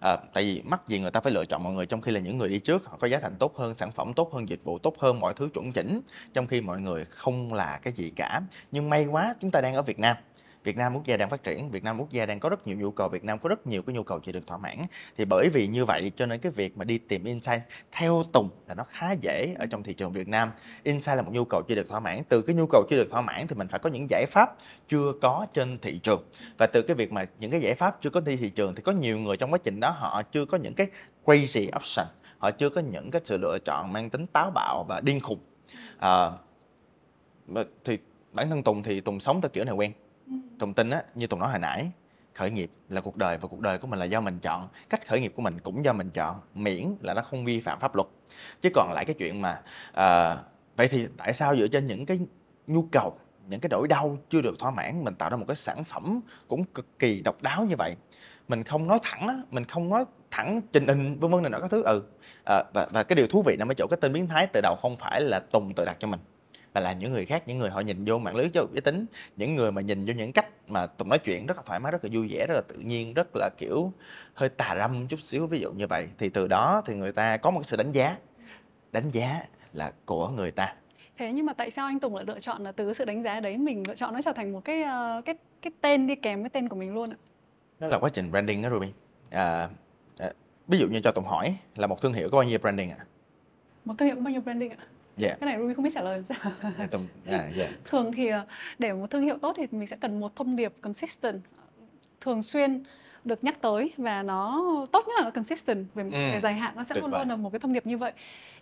À, 0.00 0.16
tại 0.34 0.44
vì 0.44 0.62
mắc 0.64 0.88
gì 0.88 0.98
người 0.98 1.10
ta 1.10 1.20
phải 1.20 1.32
lựa 1.32 1.44
chọn 1.44 1.62
mọi 1.62 1.72
người 1.72 1.86
trong 1.86 2.00
khi 2.00 2.12
là 2.12 2.20
những 2.20 2.38
người 2.38 2.48
đi 2.48 2.58
trước 2.58 2.86
họ 2.86 2.96
có 3.00 3.06
giá 3.06 3.18
thành 3.18 3.36
tốt 3.38 3.56
hơn 3.56 3.74
sản 3.74 3.92
phẩm 3.92 4.12
tốt 4.12 4.32
hơn 4.32 4.48
dịch 4.48 4.64
vụ 4.64 4.78
tốt 4.78 4.94
hơn 4.98 5.20
mọi 5.20 5.34
thứ 5.34 5.48
chuẩn 5.54 5.72
chỉnh 5.72 6.00
trong 6.34 6.46
khi 6.46 6.60
mọi 6.60 6.80
người 6.80 7.04
không 7.04 7.54
là 7.54 7.78
cái 7.82 7.92
gì 7.92 8.10
cả 8.16 8.40
nhưng 8.72 8.90
may 8.90 9.06
quá 9.06 9.34
chúng 9.40 9.50
ta 9.50 9.60
đang 9.60 9.74
ở 9.74 9.82
Việt 9.82 9.98
Nam 9.98 10.16
Việt 10.66 10.76
Nam 10.76 10.94
quốc 10.94 11.04
gia 11.04 11.16
đang 11.16 11.30
phát 11.30 11.42
triển, 11.42 11.70
Việt 11.70 11.84
Nam 11.84 11.98
quốc 11.98 12.10
gia 12.10 12.26
đang 12.26 12.40
có 12.40 12.48
rất 12.48 12.66
nhiều 12.66 12.76
nhu 12.76 12.90
cầu, 12.90 13.08
Việt 13.08 13.24
Nam 13.24 13.38
có 13.38 13.48
rất 13.48 13.66
nhiều 13.66 13.82
cái 13.82 13.94
nhu 13.94 14.02
cầu 14.02 14.20
chưa 14.20 14.32
được 14.32 14.46
thỏa 14.46 14.58
mãn. 14.58 14.76
Thì 15.16 15.24
bởi 15.24 15.48
vì 15.48 15.66
như 15.66 15.84
vậy 15.84 16.12
cho 16.16 16.26
nên 16.26 16.40
cái 16.40 16.52
việc 16.52 16.76
mà 16.76 16.84
đi 16.84 16.98
tìm 16.98 17.24
insight 17.24 17.60
theo 17.92 18.22
Tùng 18.32 18.50
là 18.68 18.74
nó 18.74 18.84
khá 18.88 19.12
dễ 19.12 19.54
ở 19.58 19.66
trong 19.66 19.82
thị 19.82 19.94
trường 19.94 20.12
Việt 20.12 20.28
Nam. 20.28 20.50
Insight 20.82 21.16
là 21.16 21.22
một 21.22 21.32
nhu 21.32 21.44
cầu 21.44 21.62
chưa 21.68 21.74
được 21.74 21.88
thỏa 21.88 22.00
mãn. 22.00 22.22
Từ 22.28 22.42
cái 22.42 22.56
nhu 22.56 22.66
cầu 22.66 22.84
chưa 22.90 22.96
được 22.96 23.10
thỏa 23.10 23.20
mãn 23.20 23.46
thì 23.46 23.56
mình 23.56 23.68
phải 23.68 23.80
có 23.80 23.90
những 23.90 24.06
giải 24.10 24.26
pháp 24.28 24.56
chưa 24.88 25.12
có 25.22 25.46
trên 25.52 25.78
thị 25.78 25.98
trường. 25.98 26.22
Và 26.58 26.66
từ 26.66 26.82
cái 26.82 26.94
việc 26.94 27.12
mà 27.12 27.26
những 27.38 27.50
cái 27.50 27.60
giải 27.60 27.74
pháp 27.74 27.98
chưa 28.00 28.10
có 28.10 28.20
trên 28.20 28.36
thị 28.36 28.50
trường 28.50 28.74
thì 28.74 28.82
có 28.82 28.92
nhiều 28.92 29.18
người 29.18 29.36
trong 29.36 29.52
quá 29.52 29.58
trình 29.62 29.80
đó 29.80 29.90
họ 29.90 30.22
chưa 30.22 30.44
có 30.44 30.58
những 30.58 30.74
cái 30.74 30.86
crazy 31.24 31.68
option, 31.76 32.06
họ 32.38 32.50
chưa 32.50 32.68
có 32.68 32.80
những 32.80 33.10
cái 33.10 33.22
sự 33.24 33.38
lựa 33.38 33.58
chọn 33.64 33.92
mang 33.92 34.10
tính 34.10 34.26
táo 34.26 34.50
bạo 34.54 34.84
và 34.88 35.00
điên 35.00 35.20
khùng. 35.20 35.38
À, 35.98 36.30
thì 37.84 37.98
bản 38.32 38.50
thân 38.50 38.62
Tùng 38.62 38.82
thì 38.82 39.00
Tùng 39.00 39.20
sống 39.20 39.40
theo 39.40 39.48
kiểu 39.48 39.64
này 39.64 39.74
quen 39.74 39.92
Tùng 40.58 40.74
tin 40.74 40.90
á, 40.90 41.02
như 41.14 41.26
Tùng 41.26 41.40
nói 41.40 41.50
hồi 41.50 41.58
nãy, 41.58 41.90
khởi 42.34 42.50
nghiệp 42.50 42.70
là 42.88 43.00
cuộc 43.00 43.16
đời 43.16 43.38
và 43.38 43.48
cuộc 43.48 43.60
đời 43.60 43.78
của 43.78 43.86
mình 43.86 43.98
là 43.98 44.04
do 44.04 44.20
mình 44.20 44.38
chọn. 44.38 44.68
Cách 44.88 45.06
khởi 45.06 45.20
nghiệp 45.20 45.32
của 45.36 45.42
mình 45.42 45.58
cũng 45.60 45.84
do 45.84 45.92
mình 45.92 46.10
chọn, 46.10 46.40
miễn 46.54 46.94
là 47.00 47.14
nó 47.14 47.22
không 47.22 47.44
vi 47.44 47.60
phạm 47.60 47.80
pháp 47.80 47.94
luật. 47.94 48.08
Chứ 48.62 48.68
còn 48.74 48.92
lại 48.92 49.04
cái 49.04 49.14
chuyện 49.18 49.42
mà 49.42 49.62
à, 49.92 50.38
vậy 50.76 50.88
thì 50.88 51.06
tại 51.16 51.32
sao 51.32 51.56
dựa 51.56 51.68
trên 51.68 51.86
những 51.86 52.06
cái 52.06 52.20
nhu 52.66 52.82
cầu, 52.92 53.18
những 53.48 53.60
cái 53.60 53.68
nỗi 53.68 53.88
đau 53.88 54.18
chưa 54.30 54.40
được 54.40 54.58
thỏa 54.58 54.70
mãn 54.70 55.04
mình 55.04 55.14
tạo 55.14 55.30
ra 55.30 55.36
một 55.36 55.44
cái 55.48 55.56
sản 55.56 55.84
phẩm 55.84 56.20
cũng 56.48 56.64
cực 56.64 56.98
kỳ 56.98 57.20
độc 57.20 57.42
đáo 57.42 57.64
như 57.64 57.74
vậy. 57.78 57.96
Mình 58.48 58.64
không 58.64 58.86
nói 58.86 58.98
thẳng 59.02 59.26
đó, 59.26 59.34
mình 59.50 59.64
không 59.64 59.88
nói 59.88 60.04
thẳng 60.30 60.60
trình 60.72 60.86
hình 60.86 61.18
vân 61.18 61.30
vân 61.30 61.42
này 61.42 61.50
nọ 61.50 61.58
các 61.60 61.70
thứ 61.70 61.82
ừ 61.82 62.02
à, 62.44 62.64
và 62.74 62.86
và 62.92 63.02
cái 63.02 63.16
điều 63.16 63.26
thú 63.26 63.42
vị 63.46 63.56
nằm 63.58 63.70
ở 63.70 63.74
chỗ 63.74 63.86
cái 63.90 63.98
tên 64.00 64.12
biến 64.12 64.26
thái 64.26 64.46
từ 64.46 64.60
đầu 64.60 64.76
không 64.82 64.96
phải 64.96 65.20
là 65.20 65.40
Tùng 65.40 65.74
tự 65.74 65.84
đặt 65.84 65.96
cho 65.98 66.08
mình 66.08 66.20
mà 66.76 66.80
là 66.80 66.92
những 66.92 67.12
người 67.12 67.26
khác 67.26 67.42
những 67.46 67.58
người 67.58 67.70
họ 67.70 67.80
nhìn 67.80 68.04
vô 68.06 68.18
mạng 68.18 68.36
lưới 68.36 68.50
giáo 68.52 68.64
dục 68.64 68.70
giới 68.72 68.80
tính 68.80 69.06
những 69.36 69.54
người 69.54 69.72
mà 69.72 69.82
nhìn 69.82 70.06
vô 70.06 70.12
những 70.12 70.32
cách 70.32 70.46
mà 70.68 70.86
tụi 70.86 71.08
nói 71.08 71.18
chuyện 71.18 71.46
rất 71.46 71.56
là 71.56 71.62
thoải 71.66 71.80
mái 71.80 71.92
rất 71.92 72.04
là 72.04 72.10
vui 72.12 72.28
vẻ 72.28 72.46
rất 72.46 72.54
là 72.54 72.60
tự 72.60 72.76
nhiên 72.76 73.14
rất 73.14 73.28
là 73.34 73.50
kiểu 73.58 73.92
hơi 74.34 74.48
tà 74.48 74.74
râm 74.78 75.08
chút 75.08 75.20
xíu 75.20 75.46
ví 75.46 75.60
dụ 75.60 75.72
như 75.72 75.86
vậy. 75.86 76.08
Thì 76.18 76.28
từ 76.28 76.46
đó 76.48 76.82
thì 76.86 76.94
người 76.94 77.12
ta 77.12 77.36
có 77.36 77.50
một 77.50 77.66
sự 77.66 77.76
đánh 77.76 77.92
giá. 77.92 78.16
Đánh 78.92 79.10
giá 79.10 79.42
là 79.72 79.92
của 80.04 80.28
người 80.28 80.50
ta. 80.50 80.74
Thế 81.18 81.32
nhưng 81.32 81.46
mà 81.46 81.52
tại 81.52 81.70
sao 81.70 81.86
anh 81.86 82.00
Tùng 82.00 82.14
lại 82.14 82.24
lựa 82.24 82.40
chọn 82.40 82.62
là 82.62 82.72
từ 82.72 82.92
sự 82.92 83.04
đánh 83.04 83.22
giá 83.22 83.40
đấy 83.40 83.58
mình 83.58 83.88
lựa 83.88 83.94
chọn 83.94 84.14
nó 84.14 84.20
trở 84.22 84.32
thành 84.32 84.52
một 84.52 84.64
cái 84.64 84.82
uh, 84.82 85.24
cái 85.24 85.34
cái 85.62 85.72
tên 85.80 86.06
đi 86.06 86.14
kèm 86.14 86.40
với 86.40 86.50
tên 86.50 86.68
của 86.68 86.76
mình 86.76 86.94
luôn 86.94 87.10
ạ? 87.10 87.16
Nó 87.80 87.86
là 87.86 87.98
quá 87.98 88.10
trình 88.12 88.30
branding 88.30 88.62
đó 88.62 88.70
Ruby. 88.70 88.88
À, 89.30 89.68
à, 90.18 90.32
ví 90.68 90.78
dụ 90.78 90.88
như 90.88 91.00
cho 91.00 91.12
Tùng 91.12 91.24
hỏi 91.24 91.56
là 91.76 91.86
một 91.86 92.02
thương 92.02 92.12
hiệu 92.12 92.28
có 92.32 92.38
bao 92.38 92.48
nhiêu 92.48 92.58
branding 92.58 92.90
ạ? 92.90 92.96
À? 92.98 93.04
một 93.84 93.94
thương 93.98 94.06
hiệu 94.06 94.16
có 94.16 94.22
bao 94.22 94.32
nhiêu 94.32 94.40
branding 94.40 94.70
ạ? 94.70 94.76
à? 94.78 94.86
Yeah. 95.18 95.40
Cái 95.40 95.46
này 95.46 95.58
Ruby 95.58 95.74
không 95.74 95.84
biết 95.84 95.90
trả 95.94 96.02
lời 96.02 96.16
làm 96.16 96.24
sao. 96.24 96.52
Tùng, 96.90 97.06
yeah, 97.26 97.56
yeah. 97.56 97.70
Thường 97.84 98.12
thì 98.12 98.28
ờ, 98.28 98.46
để 98.78 98.92
một 98.92 99.10
thương 99.10 99.22
hiệu 99.22 99.38
tốt 99.38 99.54
thì 99.56 99.66
mình 99.70 99.86
sẽ 99.86 99.96
cần 99.96 100.20
một 100.20 100.36
thông 100.36 100.56
điệp 100.56 100.74
consistent, 100.80 101.40
thường 102.20 102.42
xuyên 102.42 102.82
được 103.24 103.44
nhắc 103.44 103.60
tới 103.60 103.92
và 103.96 104.22
nó 104.22 104.62
tốt 104.92 105.04
nhất 105.08 105.14
là 105.18 105.24
nó 105.24 105.30
consistent 105.30 105.86
về, 105.94 106.02
ừ. 106.02 106.10
về 106.10 106.38
dài 106.40 106.54
hạn 106.54 106.72
nó 106.76 106.84
sẽ 106.84 106.94
luôn 107.00 107.10
luôn 107.10 107.28
là 107.28 107.36
một 107.36 107.52
cái 107.52 107.58
thông 107.58 107.72
điệp 107.72 107.86
như 107.86 107.98
vậy 107.98 108.12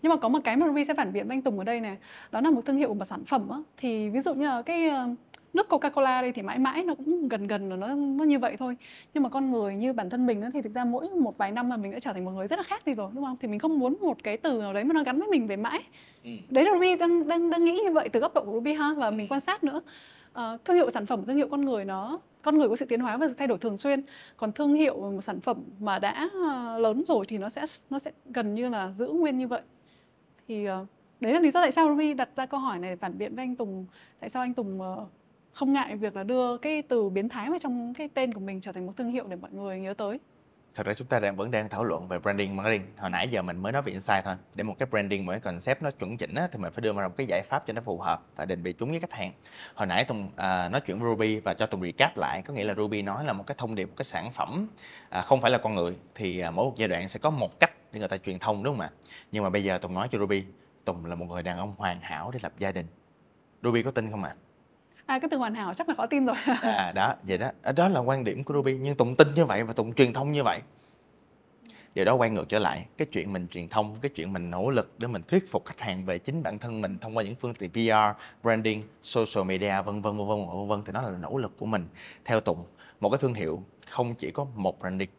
nhưng 0.02 0.10
mà 0.10 0.16
có 0.16 0.28
một 0.28 0.38
cái 0.44 0.56
mà 0.56 0.66
Ruby 0.66 0.84
sẽ 0.84 0.94
phản 0.94 1.12
biện 1.12 1.28
với 1.28 1.34
anh 1.34 1.42
Tùng 1.42 1.58
ở 1.58 1.64
đây 1.64 1.80
này 1.80 1.96
đó 2.32 2.40
là 2.40 2.50
một 2.50 2.60
thương 2.66 2.76
hiệu 2.76 2.94
của 2.98 3.04
sản 3.04 3.24
phẩm 3.24 3.48
á, 3.48 3.58
thì 3.76 4.08
ví 4.08 4.20
dụ 4.20 4.34
như 4.34 4.46
là 4.46 4.62
cái 4.62 4.88
ờ, 4.88 5.08
nước 5.54 5.68
Coca-Cola 5.68 6.22
đây 6.22 6.32
thì 6.32 6.42
mãi 6.42 6.58
mãi 6.58 6.82
nó 6.82 6.94
cũng 6.94 7.28
gần 7.28 7.46
gần 7.46 7.70
là 7.70 7.76
nó 7.76 7.94
nó 7.94 8.24
như 8.24 8.38
vậy 8.38 8.56
thôi. 8.58 8.76
Nhưng 9.14 9.22
mà 9.22 9.28
con 9.28 9.50
người 9.50 9.74
như 9.74 9.92
bản 9.92 10.10
thân 10.10 10.26
mình 10.26 10.42
thì 10.52 10.62
thực 10.62 10.74
ra 10.74 10.84
mỗi 10.84 11.08
một 11.08 11.38
vài 11.38 11.52
năm 11.52 11.68
mà 11.68 11.76
mình 11.76 11.92
đã 11.92 11.98
trở 11.98 12.12
thành 12.12 12.24
một 12.24 12.30
người 12.30 12.46
rất 12.46 12.56
là 12.56 12.62
khác 12.62 12.86
đi 12.86 12.94
rồi 12.94 13.10
đúng 13.14 13.24
không? 13.24 13.36
Thì 13.40 13.48
mình 13.48 13.58
không 13.58 13.78
muốn 13.78 13.96
một 14.00 14.16
cái 14.22 14.36
từ 14.36 14.60
nào 14.60 14.72
đấy 14.72 14.84
mà 14.84 14.92
nó 14.92 15.04
gắn 15.04 15.18
với 15.18 15.28
mình 15.28 15.46
về 15.46 15.56
mãi. 15.56 15.82
Ừ. 16.24 16.30
đấy 16.48 16.64
là 16.64 16.70
Ruby 16.74 16.96
đang 16.96 17.28
đang 17.28 17.50
đang 17.50 17.64
nghĩ 17.64 17.72
như 17.72 17.92
vậy 17.92 18.08
từ 18.08 18.20
góc 18.20 18.34
độ 18.34 18.44
của 18.44 18.52
Ruby 18.52 18.72
ha 18.72 18.94
và 18.96 19.10
mình 19.10 19.26
ừ. 19.26 19.32
quan 19.32 19.40
sát 19.40 19.64
nữa. 19.64 19.80
Uh, 20.30 20.64
thương 20.64 20.76
hiệu 20.76 20.90
sản 20.90 21.06
phẩm 21.06 21.24
thương 21.24 21.36
hiệu 21.36 21.48
con 21.50 21.64
người 21.64 21.84
nó 21.84 22.18
con 22.42 22.58
người 22.58 22.68
có 22.68 22.76
sự 22.76 22.86
tiến 22.86 23.00
hóa 23.00 23.16
và 23.16 23.28
sự 23.28 23.34
thay 23.34 23.48
đổi 23.48 23.58
thường 23.58 23.76
xuyên. 23.76 24.02
Còn 24.36 24.52
thương 24.52 24.74
hiệu 24.74 25.10
một 25.10 25.20
sản 25.20 25.40
phẩm 25.40 25.56
mà 25.80 25.98
đã 25.98 26.30
uh, 26.38 26.80
lớn 26.80 27.02
rồi 27.06 27.24
thì 27.28 27.38
nó 27.38 27.48
sẽ 27.48 27.64
nó 27.90 27.98
sẽ 27.98 28.10
gần 28.24 28.54
như 28.54 28.68
là 28.68 28.90
giữ 28.90 29.08
nguyên 29.08 29.38
như 29.38 29.48
vậy. 29.48 29.60
Thì 30.48 30.68
uh, 30.70 30.86
đấy 31.20 31.32
là 31.32 31.40
lý 31.40 31.50
do 31.50 31.60
tại 31.60 31.70
sao 31.70 31.88
Ruby 31.88 32.14
đặt 32.14 32.28
ra 32.36 32.46
câu 32.46 32.60
hỏi 32.60 32.78
này 32.78 32.90
để 32.90 32.96
phản 32.96 33.18
biện 33.18 33.34
với 33.34 33.42
anh 33.42 33.56
Tùng. 33.56 33.86
Tại 34.20 34.28
sao 34.30 34.42
anh 34.42 34.54
Tùng 34.54 34.80
uh, 34.80 35.08
không 35.54 35.72
ngại 35.72 35.96
việc 35.96 36.16
là 36.16 36.22
đưa 36.22 36.56
cái 36.56 36.82
từ 36.82 37.08
biến 37.08 37.28
thái 37.28 37.48
vào 37.48 37.58
trong 37.58 37.94
cái 37.94 38.08
tên 38.14 38.34
của 38.34 38.40
mình 38.40 38.60
trở 38.60 38.72
thành 38.72 38.86
một 38.86 38.92
thương 38.96 39.10
hiệu 39.10 39.26
để 39.28 39.36
mọi 39.36 39.50
người 39.50 39.80
nhớ 39.80 39.94
tới. 39.94 40.18
Thật 40.74 40.86
ra 40.86 40.94
chúng 40.94 41.06
ta 41.06 41.20
đang 41.20 41.36
vẫn 41.36 41.50
đang 41.50 41.68
thảo 41.68 41.84
luận 41.84 42.08
về 42.08 42.18
branding 42.18 42.56
marketing. 42.56 42.86
Hồi 42.96 43.10
nãy 43.10 43.28
giờ 43.28 43.42
mình 43.42 43.56
mới 43.56 43.72
nói 43.72 43.82
về 43.82 43.92
insight 43.92 44.24
thôi. 44.24 44.34
Để 44.54 44.64
một 44.64 44.74
cái 44.78 44.86
branding 44.90 45.26
một 45.26 45.32
cái 45.32 45.40
concept 45.40 45.82
nó 45.82 45.90
chuẩn 45.90 46.16
chỉnh 46.16 46.34
á, 46.34 46.48
thì 46.52 46.58
mình 46.58 46.72
phải 46.72 46.82
đưa 46.82 46.92
ra 46.92 47.08
một 47.08 47.14
cái 47.16 47.26
giải 47.26 47.42
pháp 47.42 47.66
cho 47.66 47.72
nó 47.72 47.82
phù 47.82 47.98
hợp 47.98 48.22
và 48.36 48.44
định 48.44 48.62
vị 48.62 48.72
chúng 48.72 48.90
với 48.90 49.00
khách 49.00 49.12
hàng. 49.12 49.32
Hồi 49.74 49.86
nãy 49.86 50.04
tùng 50.04 50.30
à, 50.36 50.68
nói 50.68 50.80
chuyện 50.80 50.98
với 50.98 51.10
ruby 51.10 51.38
và 51.38 51.54
cho 51.54 51.66
tùng 51.66 51.82
recap 51.82 52.16
lại 52.16 52.42
có 52.42 52.54
nghĩa 52.54 52.64
là 52.64 52.74
ruby 52.74 53.02
nói 53.02 53.24
là 53.24 53.32
một 53.32 53.46
cái 53.46 53.54
thông 53.58 53.74
điệp 53.74 53.86
một 53.86 53.94
cái 53.96 54.04
sản 54.04 54.32
phẩm 54.32 54.68
à, 55.10 55.22
không 55.22 55.40
phải 55.40 55.50
là 55.50 55.58
con 55.58 55.74
người. 55.74 55.96
Thì 56.14 56.38
à, 56.38 56.50
mỗi 56.50 56.64
một 56.64 56.74
giai 56.76 56.88
đoạn 56.88 57.08
sẽ 57.08 57.18
có 57.18 57.30
một 57.30 57.60
cách 57.60 57.72
để 57.92 57.98
người 57.98 58.08
ta 58.08 58.16
truyền 58.16 58.38
thông 58.38 58.62
đúng 58.62 58.74
không 58.74 58.80
ạ? 58.80 58.90
Nhưng 59.32 59.44
mà 59.44 59.50
bây 59.50 59.64
giờ 59.64 59.78
tùng 59.78 59.94
nói 59.94 60.08
cho 60.10 60.18
ruby 60.18 60.44
tùng 60.84 61.06
là 61.06 61.14
một 61.14 61.26
người 61.28 61.42
đàn 61.42 61.58
ông 61.58 61.74
hoàn 61.78 62.00
hảo 62.00 62.30
để 62.30 62.38
lập 62.42 62.52
gia 62.58 62.72
đình. 62.72 62.86
Ruby 63.62 63.82
có 63.82 63.90
tin 63.90 64.10
không 64.10 64.24
ạ? 64.24 64.34
À 64.40 64.43
À, 65.06 65.18
cái 65.18 65.28
từ 65.30 65.36
hoàn 65.36 65.54
hảo 65.54 65.74
chắc 65.74 65.88
là 65.88 65.94
khó 65.94 66.06
tin 66.06 66.26
rồi. 66.26 66.36
à 66.62 66.92
đó, 66.94 67.14
vậy 67.22 67.38
đó. 67.38 67.50
À, 67.62 67.72
đó 67.72 67.88
là 67.88 68.00
quan 68.00 68.24
điểm 68.24 68.44
của 68.44 68.54
Ruby 68.54 68.78
nhưng 68.78 68.96
Tùng 68.96 69.16
tin 69.16 69.34
như 69.34 69.46
vậy 69.46 69.62
và 69.62 69.72
Tùng 69.72 69.94
truyền 69.94 70.12
thông 70.12 70.32
như 70.32 70.42
vậy. 70.44 70.60
Điều 71.94 72.04
đó 72.04 72.14
quay 72.14 72.30
ngược 72.30 72.48
trở 72.48 72.58
lại, 72.58 72.86
cái 72.96 73.06
chuyện 73.12 73.32
mình 73.32 73.48
truyền 73.48 73.68
thông, 73.68 73.96
cái 74.00 74.10
chuyện 74.14 74.32
mình 74.32 74.50
nỗ 74.50 74.70
lực 74.70 74.94
để 74.98 75.06
mình 75.06 75.22
thuyết 75.28 75.50
phục 75.50 75.64
khách 75.64 75.80
hàng 75.80 76.04
về 76.04 76.18
chính 76.18 76.42
bản 76.42 76.58
thân 76.58 76.80
mình 76.80 76.98
thông 76.98 77.16
qua 77.16 77.22
những 77.24 77.34
phương 77.34 77.54
tiện 77.54 77.70
PR 77.70 78.20
branding, 78.42 78.82
social 79.02 79.48
media, 79.48 79.82
vân 79.86 80.02
vân 80.02 80.18
vân 80.18 80.26
vân 80.28 80.46
vân 80.46 80.68
vân, 80.68 80.82
thì 80.84 80.92
nó 80.92 81.02
là 81.02 81.10
nỗ 81.18 81.38
lực 81.38 81.58
của 81.58 81.66
mình 81.66 81.88
theo 82.24 82.40
Tùng 82.40 82.64
một 83.00 83.10
cái 83.10 83.18
thương 83.20 83.34
hiệu 83.34 83.62
không 83.90 84.14
chỉ 84.14 84.30
có 84.30 84.46
một 84.54 84.80
branding. 84.80 85.10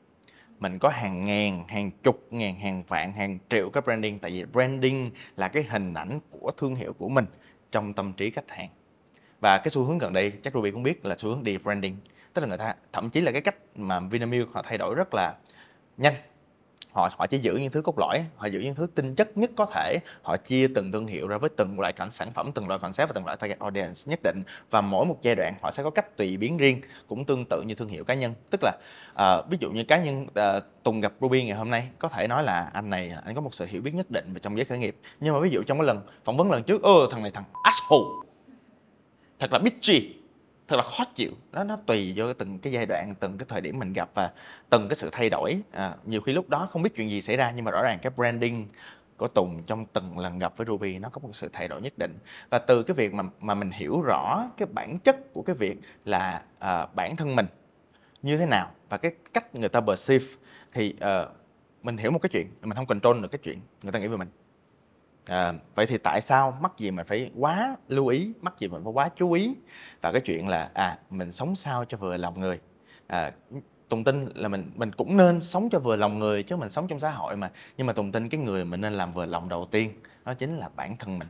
Mình 0.60 0.80
có 0.80 0.90
hàng 0.90 1.26
ngàn, 1.26 1.68
hàng 1.68 1.92
chục 2.04 2.28
ngàn, 2.32 2.60
hàng 2.60 2.84
vạn, 2.88 3.14
hàng 3.14 3.40
triệu 3.50 3.70
cái 3.70 3.82
branding, 3.82 4.20
tại 4.20 4.32
vì 4.32 4.46
branding 4.46 5.12
là 5.38 5.48
cái 5.48 5.64
hình 5.64 5.94
ảnh 5.94 6.20
của 6.32 6.52
thương 6.58 6.76
hiệu 6.76 6.94
của 6.94 7.10
mình 7.10 7.26
trong 7.72 7.94
tâm 7.94 8.14
trí 8.14 8.32
khách 8.32 8.52
hàng 8.52 8.70
và 9.46 9.58
cái 9.58 9.72
xu 9.72 9.84
hướng 9.84 9.98
gần 9.98 10.14
đây 10.14 10.32
chắc 10.44 10.54
Ruby 10.54 10.72
cũng 10.72 10.84
biết 10.84 11.06
là 11.06 11.16
xu 11.20 11.30
hướng 11.30 11.44
rebranding. 11.46 11.98
Tức 12.34 12.42
là 12.42 12.48
người 12.48 12.58
ta 12.58 12.76
thậm 12.94 13.10
chí 13.10 13.22
là 13.22 13.32
cái 13.32 13.42
cách 13.42 13.56
mà 13.76 14.00
Vinamilk 14.00 14.54
họ 14.54 14.62
thay 14.62 14.78
đổi 14.78 14.96
rất 14.96 15.14
là 15.14 15.36
nhanh. 15.98 16.16
Họ 16.92 17.10
họ 17.18 17.28
chỉ 17.28 17.38
giữ 17.38 17.56
những 17.56 17.72
thứ 17.72 17.82
cốt 17.82 18.00
lõi 18.00 18.26
họ 18.36 18.46
giữ 18.46 18.60
những 18.60 18.76
thứ 18.76 18.88
tinh 18.96 19.16
chất 19.16 19.38
nhất 19.38 19.52
có 19.56 19.66
thể. 19.66 20.00
Họ 20.22 20.38
chia 20.38 20.68
từng 20.76 20.92
thương 20.92 21.08
hiệu 21.08 21.28
ra 21.28 21.38
với 21.38 21.50
từng 21.58 21.80
loại 21.80 21.94
cảnh 21.94 22.12
sản 22.12 22.32
phẩm 22.34 22.52
từng 22.56 22.68
loại 22.68 22.80
concept 22.80 23.10
và 23.10 23.14
từng 23.16 23.26
loại 23.26 23.38
target 23.38 23.60
audience 23.60 24.02
nhất 24.06 24.20
định. 24.24 24.44
Và 24.70 24.82
mỗi 24.82 25.06
một 25.06 25.18
giai 25.22 25.36
đoạn 25.36 25.56
họ 25.62 25.72
sẽ 25.72 25.84
có 25.84 25.90
cách 25.90 26.18
tùy 26.18 26.38
biến 26.38 26.58
riêng 26.58 26.82
cũng 27.08 27.26
tương 27.26 27.46
tự 27.50 27.62
như 27.62 27.76
thương 27.76 27.90
hiệu 27.90 28.04
cá 28.04 28.14
nhân. 28.14 28.34
Tức 28.50 28.60
là 28.64 28.72
uh, 29.14 29.50
ví 29.50 29.58
dụ 29.62 29.72
như 29.72 29.84
cá 29.84 29.98
nhân 29.98 30.24
uh, 30.24 30.64
Tùng 30.84 31.02
gặp 31.02 31.14
Ruby 31.22 31.44
ngày 31.44 31.58
hôm 31.58 31.70
nay 31.70 31.90
có 32.00 32.08
thể 32.08 32.28
nói 32.28 32.44
là 32.44 32.70
anh 32.74 32.90
này 32.90 33.16
anh 33.26 33.36
có 33.36 33.42
một 33.42 33.54
sự 33.54 33.66
hiểu 33.66 33.82
biết 33.82 33.96
nhất 33.96 34.12
định 34.12 34.26
về 34.34 34.40
trong 34.40 34.58
giới 34.58 34.66
khởi 34.66 34.78
nghiệp. 34.78 34.96
Nhưng 35.20 35.34
mà 35.34 35.40
ví 35.40 35.50
dụ 35.50 35.64
trong 35.64 35.78
cái 35.78 35.88
lần 35.88 36.02
phỏng 36.24 36.38
vấn 36.38 36.52
lần 36.52 36.64
trước 36.64 36.84
ơ 36.84 37.08
thằng 37.12 37.22
này 37.22 37.32
thằng 37.32 37.44
asshole 37.64 38.26
thật 39.40 39.54
là 39.54 39.60
bitchy 39.60 40.16
thật 40.68 40.76
là 40.76 40.84
khó 40.84 41.06
chịu. 41.16 41.32
Nó 41.52 41.64
nó 41.64 41.78
tùy 41.86 42.14
vô 42.16 42.34
từng 42.34 42.60
cái 42.60 42.74
giai 42.74 42.86
đoạn 42.86 43.14
từng 43.20 43.38
cái 43.38 43.46
thời 43.50 43.62
điểm 43.62 43.80
mình 43.80 43.94
gặp 43.94 44.10
và 44.14 44.32
từng 44.70 44.90
cái 44.90 44.96
sự 44.96 45.10
thay 45.12 45.30
đổi. 45.30 45.62
À, 45.72 45.96
nhiều 46.06 46.22
khi 46.22 46.34
lúc 46.34 46.50
đó 46.50 46.68
không 46.72 46.82
biết 46.82 46.96
chuyện 46.96 47.10
gì 47.10 47.22
xảy 47.22 47.38
ra 47.38 47.52
nhưng 47.52 47.66
mà 47.66 47.72
rõ 47.72 47.84
ràng 47.84 48.00
cái 48.02 48.12
branding 48.16 48.68
của 49.18 49.28
Tùng 49.28 49.64
trong 49.64 49.86
từng 49.86 50.20
lần 50.20 50.40
gặp 50.40 50.58
với 50.58 50.68
Ruby 50.68 51.00
nó 51.00 51.10
có 51.10 51.20
một 51.20 51.30
sự 51.34 51.50
thay 51.54 51.68
đổi 51.68 51.82
nhất 51.82 51.94
định. 51.98 52.18
Và 52.50 52.60
từ 52.60 52.84
cái 52.84 52.96
việc 52.96 53.14
mà 53.14 53.24
mà 53.40 53.54
mình 53.56 53.72
hiểu 53.72 54.02
rõ 54.02 54.50
cái 54.58 54.68
bản 54.74 55.00
chất 55.00 55.34
của 55.34 55.42
cái 55.42 55.56
việc 55.56 55.78
là 56.06 56.42
à, 56.60 56.86
bản 56.86 57.16
thân 57.16 57.36
mình 57.36 57.46
như 58.22 58.38
thế 58.38 58.46
nào 58.46 58.72
và 58.90 58.98
cái 58.98 59.12
cách 59.34 59.56
người 59.56 59.70
ta 59.70 59.82
perceive 59.82 60.26
thì 60.74 60.96
uh, 60.96 61.30
mình 61.84 61.98
hiểu 61.98 62.12
một 62.12 62.20
cái 62.22 62.30
chuyện 62.34 62.48
mình 62.62 62.74
không 62.74 62.86
control 62.86 63.22
được 63.22 63.32
cái 63.32 63.40
chuyện 63.44 63.60
người 63.84 63.92
ta 63.92 64.00
nghĩ 64.00 64.08
về 64.08 64.18
mình. 64.18 64.28
À, 65.26 65.54
vậy 65.76 65.86
thì 65.86 65.98
tại 65.98 66.22
sao 66.22 66.58
mắc 66.62 66.72
gì 66.78 66.92
mình 66.92 67.06
phải 67.06 67.32
quá 67.40 67.76
lưu 67.88 68.08
ý, 68.08 68.34
mắc 68.42 68.54
gì 68.60 68.68
mình 68.68 68.84
phải 68.84 68.94
quá 68.94 69.10
chú 69.16 69.32
ý? 69.32 69.56
Và 70.02 70.12
cái 70.12 70.22
chuyện 70.22 70.48
là 70.48 70.70
à 70.74 70.98
mình 71.10 71.32
sống 71.32 71.56
sao 71.56 71.86
cho 71.86 71.98
vừa 71.98 72.18
lòng 72.18 72.40
người. 72.40 72.60
À, 73.08 73.32
Tùng 73.90 74.04
tin 74.04 74.30
là 74.36 74.48
mình 74.48 74.72
mình 74.76 74.92
cũng 74.92 75.18
nên 75.18 75.42
sống 75.42 75.70
cho 75.70 75.80
vừa 75.80 75.96
lòng 75.96 76.20
người 76.20 76.44
chứ 76.44 76.56
mình 76.56 76.70
sống 76.70 76.88
trong 76.88 77.00
xã 77.00 77.10
hội 77.10 77.36
mà. 77.36 77.52
Nhưng 77.78 77.88
mà 77.88 77.94
Tùng 77.94 78.12
tin 78.12 78.30
cái 78.30 78.42
người 78.42 78.66
mình 78.66 78.82
nên 78.82 78.94
làm 78.94 79.14
vừa 79.14 79.26
lòng 79.26 79.50
đầu 79.50 79.66
tiên 79.66 80.02
đó 80.26 80.34
chính 80.34 80.58
là 80.58 80.70
bản 80.76 80.98
thân 80.98 81.20
mình. 81.20 81.28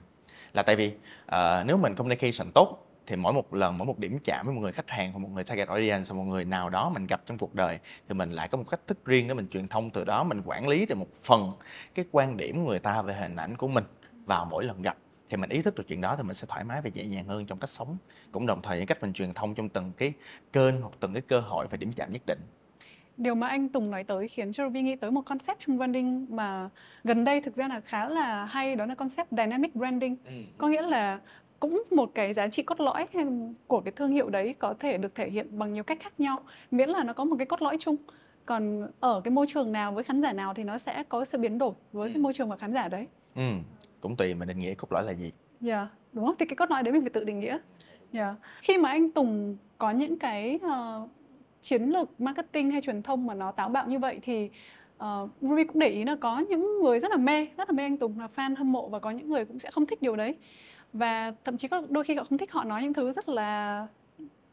Là 0.53 0.63
tại 0.63 0.75
vì 0.75 0.87
uh, 1.25 1.65
nếu 1.65 1.77
mình 1.77 1.95
communication 1.95 2.51
tốt 2.53 2.85
thì 3.07 3.15
mỗi 3.15 3.33
một 3.33 3.53
lần 3.53 3.77
mỗi 3.77 3.88
một 3.88 4.00
điểm 4.00 4.19
chạm 4.24 4.45
với 4.45 4.55
một 4.55 4.62
người 4.62 4.71
khách 4.71 4.89
hàng 4.89 5.12
hoặc 5.12 5.19
một 5.19 5.29
người 5.33 5.43
target 5.43 5.67
audience 5.67 6.03
hoặc 6.09 6.15
một 6.15 6.24
người 6.24 6.45
nào 6.45 6.69
đó 6.69 6.89
mình 6.89 7.07
gặp 7.07 7.21
trong 7.25 7.38
cuộc 7.38 7.55
đời 7.55 7.79
thì 8.07 8.13
mình 8.15 8.31
lại 8.31 8.47
có 8.47 8.57
một 8.57 8.63
cách 8.71 8.79
thức 8.88 9.05
riêng 9.05 9.27
để 9.27 9.33
mình 9.33 9.47
truyền 9.47 9.67
thông 9.67 9.89
từ 9.89 10.03
đó 10.03 10.24
mình 10.24 10.41
quản 10.45 10.67
lý 10.67 10.85
được 10.85 10.97
một 10.97 11.07
phần 11.24 11.51
cái 11.95 12.05
quan 12.12 12.38
điểm 12.38 12.65
người 12.65 12.79
ta 12.79 13.01
về 13.01 13.13
hình 13.13 13.35
ảnh 13.35 13.57
của 13.57 13.67
mình 13.67 13.83
vào 14.25 14.45
mỗi 14.45 14.63
lần 14.63 14.81
gặp 14.81 14.97
thì 15.29 15.38
mình 15.38 15.50
ý 15.50 15.62
thức 15.62 15.75
được 15.75 15.83
chuyện 15.88 16.01
đó 16.01 16.15
thì 16.17 16.24
mình 16.24 16.35
sẽ 16.35 16.47
thoải 16.50 16.63
mái 16.63 16.81
và 16.81 16.89
nhẹ 16.93 17.05
nhàng 17.05 17.25
hơn 17.25 17.45
trong 17.45 17.59
cách 17.59 17.69
sống 17.69 17.97
cũng 18.31 18.45
đồng 18.45 18.62
thời 18.62 18.77
những 18.77 18.88
cách 18.88 19.01
mình 19.01 19.13
truyền 19.13 19.33
thông 19.33 19.55
trong 19.55 19.69
từng 19.69 19.91
cái 19.97 20.13
kênh 20.53 20.81
hoặc 20.81 20.93
từng 21.00 21.13
cái 21.13 21.21
cơ 21.21 21.39
hội 21.39 21.67
và 21.71 21.77
điểm 21.77 21.93
chạm 21.93 22.13
nhất 22.13 22.21
định 22.25 22.39
Điều 23.17 23.35
mà 23.35 23.47
anh 23.47 23.69
Tùng 23.69 23.91
nói 23.91 24.03
tới 24.03 24.27
khiến 24.27 24.51
cho 24.51 24.63
Ruby 24.63 24.82
nghĩ 24.82 24.95
tới 24.95 25.12
một 25.12 25.21
concept 25.21 25.60
trong 25.60 25.77
branding 25.77 26.25
mà 26.30 26.69
gần 27.03 27.23
đây 27.23 27.41
thực 27.41 27.56
ra 27.56 27.67
là 27.67 27.82
khá 27.82 28.10
là 28.10 28.45
hay 28.45 28.75
đó 28.75 28.86
là 28.86 28.95
concept 28.95 29.32
dynamic 29.32 29.75
branding. 29.75 30.15
Ừ. 30.25 30.34
Có 30.58 30.67
nghĩa 30.67 30.82
là 30.82 31.19
cũng 31.60 31.84
một 31.91 32.12
cái 32.15 32.34
giá 32.34 32.48
trị 32.48 32.63
cốt 32.63 32.80
lõi 32.80 33.08
của 33.68 33.82
cái 33.82 33.91
thương 33.91 34.12
hiệu 34.12 34.30
đấy 34.30 34.56
có 34.60 34.74
thể 34.80 34.98
được 34.98 35.15
thể 35.15 35.30
hiện 35.30 35.60
bằng 35.60 35.74
nhiều 35.74 35.84
cách 35.84 35.98
khác 36.02 36.20
nhau 36.20 36.39
miễn 36.72 36.89
là 36.89 37.04
nó 37.04 37.13
có 37.13 37.24
một 37.24 37.36
cái 37.39 37.46
cốt 37.46 37.62
lõi 37.62 37.78
chung. 37.80 37.96
Còn 38.46 38.88
ở 39.00 39.22
cái 39.24 39.32
môi 39.32 39.46
trường 39.50 39.72
nào 39.72 39.91
với 39.91 40.04
khán 40.04 40.22
giả 40.22 40.34
nào 40.34 40.54
thì 40.54 40.63
nó 40.63 40.78
sẽ 40.78 41.04
có 41.10 41.26
sự 41.26 41.38
biến 41.38 41.58
đổi 41.58 41.74
với 41.91 42.10
cái 42.10 42.15
ừ. 42.15 42.22
môi 42.22 42.34
trường 42.34 42.50
và 42.50 42.58
khán 42.58 42.72
giả 42.72 42.88
đấy. 42.88 43.08
Ừ 43.36 43.41
cũng 44.06 44.15
tùy 44.15 44.34
mình 44.34 44.48
định 44.48 44.60
nghĩa 44.60 44.74
cốt 44.74 44.91
lõi 44.91 45.04
là 45.04 45.13
gì. 45.13 45.32
Dạ 45.62 45.78
yeah, 45.78 45.89
đúng 46.13 46.26
không? 46.26 46.36
Thì 46.39 46.46
cái 46.46 46.56
cốt 46.56 46.72
lõi 46.72 46.84
đấy 46.84 46.91
mình 46.94 47.02
phải 47.02 47.10
tự 47.10 47.24
định 47.24 47.39
nghĩa. 47.39 47.58
Dạ. 48.12 48.26
Yeah. 48.26 48.36
khi 48.62 48.78
mà 48.78 48.89
anh 48.89 49.12
Tùng 49.12 49.58
có 49.78 49.91
những 49.91 50.20
cái 50.20 50.60
uh, 50.65 51.10
chiến 51.62 51.84
lược 51.84 52.22
marketing 52.22 52.72
hay 52.72 52.82
truyền 52.82 53.02
thông 53.02 53.28
mà 53.28 53.34
nó 53.34 53.52
táo 53.52 53.70
bạo 53.70 53.88
như 53.88 54.00
vậy 54.00 54.20
thì 54.22 54.50
uh, 55.04 55.30
Ruby 55.41 55.63
cũng 55.63 55.80
để 55.80 55.88
ý 55.88 56.06
là 56.06 56.15
có 56.15 56.39
những 56.50 56.80
người 56.82 57.00
rất 57.00 57.12
là 57.12 57.18
mê 57.18 57.48
rất 57.58 57.70
là 57.70 57.74
mê 57.74 57.84
anh 57.84 57.98
Tùng 57.98 58.20
là 58.20 58.28
fan 58.36 58.56
hâm 58.56 58.72
mộ 58.72 58.89
và 58.89 59.00
có 59.00 59.12
những 59.12 59.30
người 59.30 59.46
cũng 59.46 59.60
sẽ 59.60 59.72
không 59.72 59.86
thích 59.86 60.02
điều 60.02 60.15
đấy 60.15 60.36
và 60.95 61.34
thậm 61.43 61.58
chí 61.58 61.67
có 61.67 61.81
đôi 61.89 62.03
khi 62.03 62.15
họ 62.15 62.23
không 62.23 62.38
thích 62.38 62.51
họ 62.51 62.63
nói 62.63 62.84
những 62.84 62.93
thứ 62.93 63.12
rất 63.12 63.29
là 63.29 63.88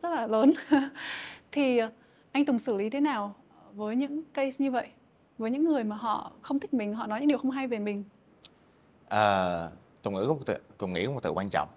rất 0.03 0.09
là 0.09 0.27
lớn. 0.27 0.53
Thì 1.53 1.79
ờ, 1.79 1.91
anh 2.33 2.45
Tùng 2.45 2.59
xử 2.59 2.77
lý 2.77 2.91
thế 2.91 3.01
nào 3.01 3.35
với 3.73 3.97
những 3.97 4.23
case 4.35 4.65
như 4.65 4.71
vậy? 4.71 4.89
Với 5.39 5.51
những 5.51 5.65
người 5.65 5.85
mà 5.85 5.97
họ 5.97 6.33
không 6.43 6.61
thích 6.61 6.75
mình 6.75 6.95
họ 6.95 7.07
nói 7.07 7.21
những 7.21 7.29
điều 7.29 7.39
không 7.39 7.51
hay 7.51 7.67
về 7.67 7.79
mình? 7.79 8.05
À, 9.09 9.69
Tùng 10.03 10.15
nghĩ 10.15 10.21
có 10.29 10.35
một 10.35 10.41
từ, 10.47 10.57
Tùng 10.79 10.93
nghĩ 10.93 11.07
có 11.07 11.13
một 11.13 11.23
từ 11.23 11.31
quan 11.31 11.51
trọng. 11.51 11.69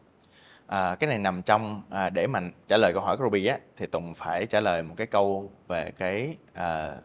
À, 0.67 0.95
cái 0.95 1.07
này 1.07 1.19
nằm 1.19 1.41
trong 1.41 1.81
à, 1.89 2.09
để 2.09 2.27
mà 2.27 2.39
trả 2.67 2.77
lời 2.77 2.93
câu 2.93 3.01
hỏi 3.01 3.17
của 3.17 3.23
Ruby 3.23 3.45
á 3.45 3.59
thì 3.77 3.85
Tùng 3.85 4.13
phải 4.13 4.45
trả 4.45 4.59
lời 4.59 4.83
một 4.83 4.93
cái 4.97 5.07
câu 5.07 5.51
về 5.67 5.91
cái 5.97 6.37
à, 6.53 6.95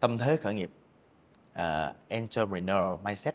tâm 0.00 0.18
thế 0.18 0.36
khởi 0.36 0.54
nghiệp. 0.54 0.70
À, 1.52 1.92
entrepreneur 2.08 3.00
mindset 3.04 3.34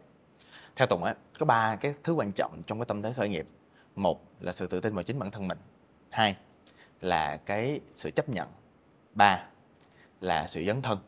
theo 0.76 0.88
Tùng 0.88 1.04
á 1.04 1.16
có 1.40 1.46
ba 1.46 1.76
cái 1.76 1.94
thứ 2.04 2.14
quan 2.14 2.32
trọng 2.32 2.64
trong 2.68 2.80
cái 2.80 2.86
tâm 2.86 3.02
thế 3.02 3.14
khởi 3.14 3.30
nghiệp. 3.30 3.48
Một 3.96 4.22
là 4.40 4.54
sự 4.54 4.68
tự 4.68 4.80
tin 4.80 4.94
vào 4.96 5.04
chính 5.04 5.20
bản 5.20 5.32
thân 5.32 5.48
mình. 5.48 5.58
Hai 6.10 6.36
là 7.02 7.38
cái 7.38 7.80
sự 7.94 8.12
chấp 8.12 8.30
nhận. 8.30 8.48
Ba 9.16 9.44
là 10.22 10.48
sự 10.48 10.64
dấn 10.68 10.82
thân. 10.82 11.00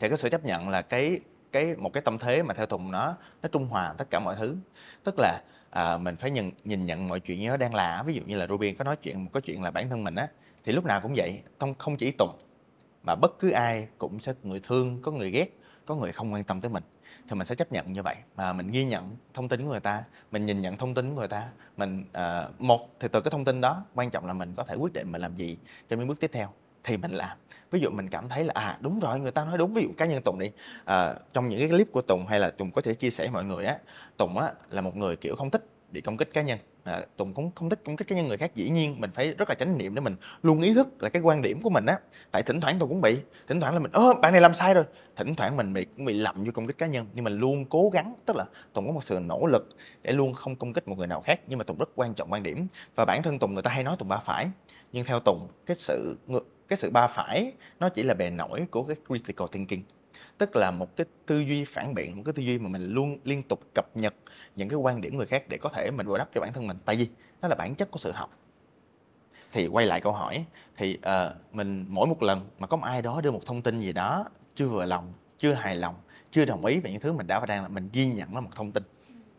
Thì 0.00 0.08
cái 0.08 0.18
sự 0.18 0.28
chấp 0.28 0.44
nhận 0.44 0.68
là 0.68 0.82
cái 0.82 1.20
cái 1.52 1.74
một 1.76 1.92
cái 1.92 2.02
tâm 2.02 2.18
thế 2.18 2.42
mà 2.42 2.54
theo 2.54 2.66
Tùng 2.66 2.90
nó 2.90 3.16
nó 3.42 3.48
trung 3.52 3.68
hòa 3.68 3.94
tất 3.98 4.10
cả 4.10 4.20
mọi 4.20 4.36
thứ. 4.36 4.56
Tức 5.04 5.14
là 5.18 5.42
à, 5.70 5.96
mình 5.96 6.16
phải 6.16 6.30
nhìn 6.30 6.50
nhìn 6.64 6.86
nhận 6.86 7.08
mọi 7.08 7.20
chuyện 7.20 7.40
như 7.40 7.48
nó 7.48 7.56
đang 7.56 7.74
là. 7.74 8.02
Ví 8.06 8.14
dụ 8.14 8.22
như 8.26 8.36
là 8.36 8.46
Ruby 8.46 8.72
có 8.72 8.84
nói 8.84 8.96
chuyện 8.96 9.24
một 9.24 9.30
cái 9.32 9.40
chuyện 9.40 9.62
là 9.62 9.70
bản 9.70 9.90
thân 9.90 10.04
mình 10.04 10.14
á 10.14 10.28
thì 10.64 10.72
lúc 10.72 10.84
nào 10.84 11.00
cũng 11.00 11.14
vậy. 11.16 11.42
Không 11.58 11.74
không 11.74 11.96
chỉ 11.96 12.10
Tùng 12.18 12.38
mà 13.02 13.14
bất 13.14 13.38
cứ 13.38 13.50
ai 13.50 13.88
cũng 13.98 14.20
sẽ 14.20 14.32
người 14.42 14.60
thương 14.62 15.02
có 15.02 15.12
người 15.12 15.30
ghét 15.30 15.48
có 15.86 15.94
người 15.94 16.12
không 16.12 16.32
quan 16.32 16.44
tâm 16.44 16.60
tới 16.60 16.70
mình 16.70 16.82
thì 17.28 17.36
mình 17.36 17.46
sẽ 17.46 17.54
chấp 17.54 17.72
nhận 17.72 17.92
như 17.92 18.02
vậy. 18.02 18.16
Mà 18.36 18.52
mình 18.52 18.70
ghi 18.70 18.84
nhận 18.84 19.16
thông 19.34 19.48
tin 19.48 19.64
của 19.64 19.70
người 19.70 19.80
ta 19.80 20.04
mình 20.30 20.46
nhìn 20.46 20.60
nhận 20.60 20.76
thông 20.76 20.94
tin 20.94 21.10
của 21.14 21.20
người 21.20 21.28
ta 21.28 21.48
mình 21.76 22.04
uh, 22.10 22.60
một 22.60 23.00
thì 23.00 23.08
từ 23.12 23.20
cái 23.20 23.30
thông 23.30 23.44
tin 23.44 23.60
đó 23.60 23.84
quan 23.94 24.10
trọng 24.10 24.26
là 24.26 24.32
mình 24.32 24.54
có 24.56 24.64
thể 24.64 24.74
quyết 24.74 24.92
định 24.92 25.12
mình 25.12 25.20
làm 25.20 25.36
gì 25.36 25.58
cho 25.88 25.96
những 25.96 26.08
bước 26.08 26.20
tiếp 26.20 26.30
theo 26.32 26.52
thì 26.84 26.96
mình 26.96 27.10
làm. 27.10 27.38
Ví 27.70 27.80
dụ 27.80 27.90
mình 27.90 28.08
cảm 28.08 28.28
thấy 28.28 28.44
là 28.44 28.52
à 28.56 28.78
đúng 28.80 29.00
rồi 29.00 29.20
người 29.20 29.30
ta 29.30 29.44
nói 29.44 29.58
đúng 29.58 29.72
ví 29.72 29.82
dụ 29.82 29.88
cá 29.96 30.06
nhân 30.06 30.22
tùng 30.24 30.38
đi 30.38 30.50
à, 30.84 31.14
trong 31.32 31.48
những 31.48 31.58
cái 31.58 31.68
clip 31.68 31.92
của 31.92 32.02
tùng 32.02 32.26
hay 32.26 32.40
là 32.40 32.50
tùng 32.50 32.70
có 32.70 32.82
thể 32.82 32.94
chia 32.94 33.10
sẻ 33.10 33.24
với 33.24 33.32
mọi 33.32 33.44
người 33.44 33.64
á 33.64 33.78
tùng 34.16 34.38
á 34.38 34.52
là 34.70 34.80
một 34.80 34.96
người 34.96 35.16
kiểu 35.16 35.36
không 35.36 35.50
thích 35.50 35.64
bị 35.90 36.00
công 36.00 36.16
kích 36.16 36.32
cá 36.32 36.42
nhân. 36.42 36.58
À, 36.84 37.00
tùng 37.16 37.34
cũng 37.34 37.50
không 37.54 37.70
thích 37.70 37.80
công 37.84 37.96
kích 37.96 38.08
cá 38.08 38.16
nhân 38.16 38.28
người 38.28 38.36
khác 38.36 38.54
dĩ 38.54 38.70
nhiên 38.70 39.00
mình 39.00 39.10
phải 39.14 39.32
rất 39.32 39.48
là 39.48 39.54
chánh 39.54 39.78
niệm 39.78 39.94
để 39.94 40.00
mình 40.00 40.16
luôn 40.42 40.60
ý 40.60 40.74
thức 40.74 41.02
là 41.02 41.08
cái 41.08 41.22
quan 41.22 41.42
điểm 41.42 41.62
của 41.62 41.70
mình 41.70 41.86
á. 41.86 41.98
Tại 42.30 42.42
thỉnh 42.42 42.60
thoảng 42.60 42.78
tùng 42.78 42.88
cũng 42.88 43.00
bị 43.00 43.16
thỉnh 43.48 43.60
thoảng 43.60 43.74
là 43.74 43.80
mình 43.80 43.92
ơ 43.92 44.14
bạn 44.22 44.32
này 44.32 44.40
làm 44.40 44.54
sai 44.54 44.74
rồi. 44.74 44.84
Thỉnh 45.16 45.34
thoảng 45.34 45.56
mình 45.56 45.72
bị 45.72 45.84
cũng 45.84 46.04
bị 46.04 46.14
lầm 46.14 46.44
vô 46.44 46.52
công 46.54 46.66
kích 46.66 46.78
cá 46.78 46.86
nhân 46.86 47.06
nhưng 47.14 47.24
mình 47.24 47.38
luôn 47.38 47.64
cố 47.64 47.90
gắng 47.92 48.14
tức 48.26 48.36
là 48.36 48.44
tùng 48.72 48.86
có 48.86 48.92
một 48.92 49.04
sự 49.04 49.20
nỗ 49.22 49.46
lực 49.46 49.68
để 50.02 50.12
luôn 50.12 50.34
không 50.34 50.56
công 50.56 50.72
kích 50.72 50.88
một 50.88 50.98
người 50.98 51.06
nào 51.06 51.20
khác 51.20 51.40
nhưng 51.46 51.58
mà 51.58 51.64
tùng 51.64 51.78
rất 51.78 51.88
quan 51.94 52.14
trọng 52.14 52.32
quan 52.32 52.42
điểm. 52.42 52.66
Và 52.94 53.04
bản 53.04 53.22
thân 53.22 53.38
tùng 53.38 53.54
người 53.54 53.62
ta 53.62 53.70
hay 53.70 53.84
nói 53.84 53.96
tùng 53.98 54.08
ba 54.08 54.16
phải 54.16 54.50
nhưng 54.92 55.04
theo 55.04 55.20
tùng 55.20 55.48
cái 55.66 55.76
sự 55.76 56.16
cái 56.68 56.76
sự 56.76 56.90
ba 56.90 57.06
phải 57.06 57.52
nó 57.80 57.88
chỉ 57.88 58.02
là 58.02 58.14
bề 58.14 58.30
nổi 58.30 58.66
của 58.70 58.82
cái 58.82 58.96
critical 59.08 59.48
thinking 59.52 59.82
tức 60.38 60.56
là 60.56 60.70
một 60.70 60.96
cái 60.96 61.06
tư 61.26 61.40
duy 61.40 61.64
phản 61.64 61.94
biện 61.94 62.16
một 62.16 62.22
cái 62.24 62.32
tư 62.32 62.42
duy 62.42 62.58
mà 62.58 62.68
mình 62.68 62.88
luôn 62.88 63.18
liên 63.24 63.42
tục 63.42 63.60
cập 63.74 63.96
nhật 63.96 64.14
những 64.56 64.68
cái 64.68 64.76
quan 64.76 65.00
điểm 65.00 65.16
người 65.16 65.26
khác 65.26 65.44
để 65.48 65.58
có 65.58 65.68
thể 65.68 65.90
mình 65.90 66.06
bồi 66.06 66.18
đắp 66.18 66.28
cho 66.34 66.40
bản 66.40 66.52
thân 66.52 66.66
mình. 66.66 66.76
Tại 66.84 66.96
vì 66.96 67.08
nó 67.42 67.48
là 67.48 67.54
bản 67.54 67.74
chất 67.74 67.90
của 67.90 67.98
sự 67.98 68.12
học. 68.12 68.30
Thì 69.52 69.66
quay 69.66 69.86
lại 69.86 70.00
câu 70.00 70.12
hỏi 70.12 70.44
thì 70.76 70.98
uh, 70.98 71.54
mình 71.54 71.84
mỗi 71.88 72.06
một 72.06 72.22
lần 72.22 72.48
mà 72.58 72.66
có 72.66 72.76
một 72.76 72.84
ai 72.86 73.02
đó 73.02 73.20
đưa 73.20 73.30
một 73.30 73.46
thông 73.46 73.62
tin 73.62 73.78
gì 73.78 73.92
đó 73.92 74.24
chưa 74.54 74.68
vừa 74.68 74.84
lòng 74.84 75.12
chưa 75.38 75.52
hài 75.52 75.76
lòng 75.76 75.94
chưa 76.30 76.44
đồng 76.44 76.64
ý 76.64 76.80
về 76.80 76.90
những 76.90 77.00
thứ 77.00 77.12
mình 77.12 77.26
đã 77.26 77.40
và 77.40 77.46
đang 77.46 77.62
là 77.62 77.68
mình 77.68 77.88
ghi 77.92 78.06
nhận 78.06 78.34
nó 78.34 78.40
một 78.40 78.50
thông 78.54 78.72
tin. 78.72 78.82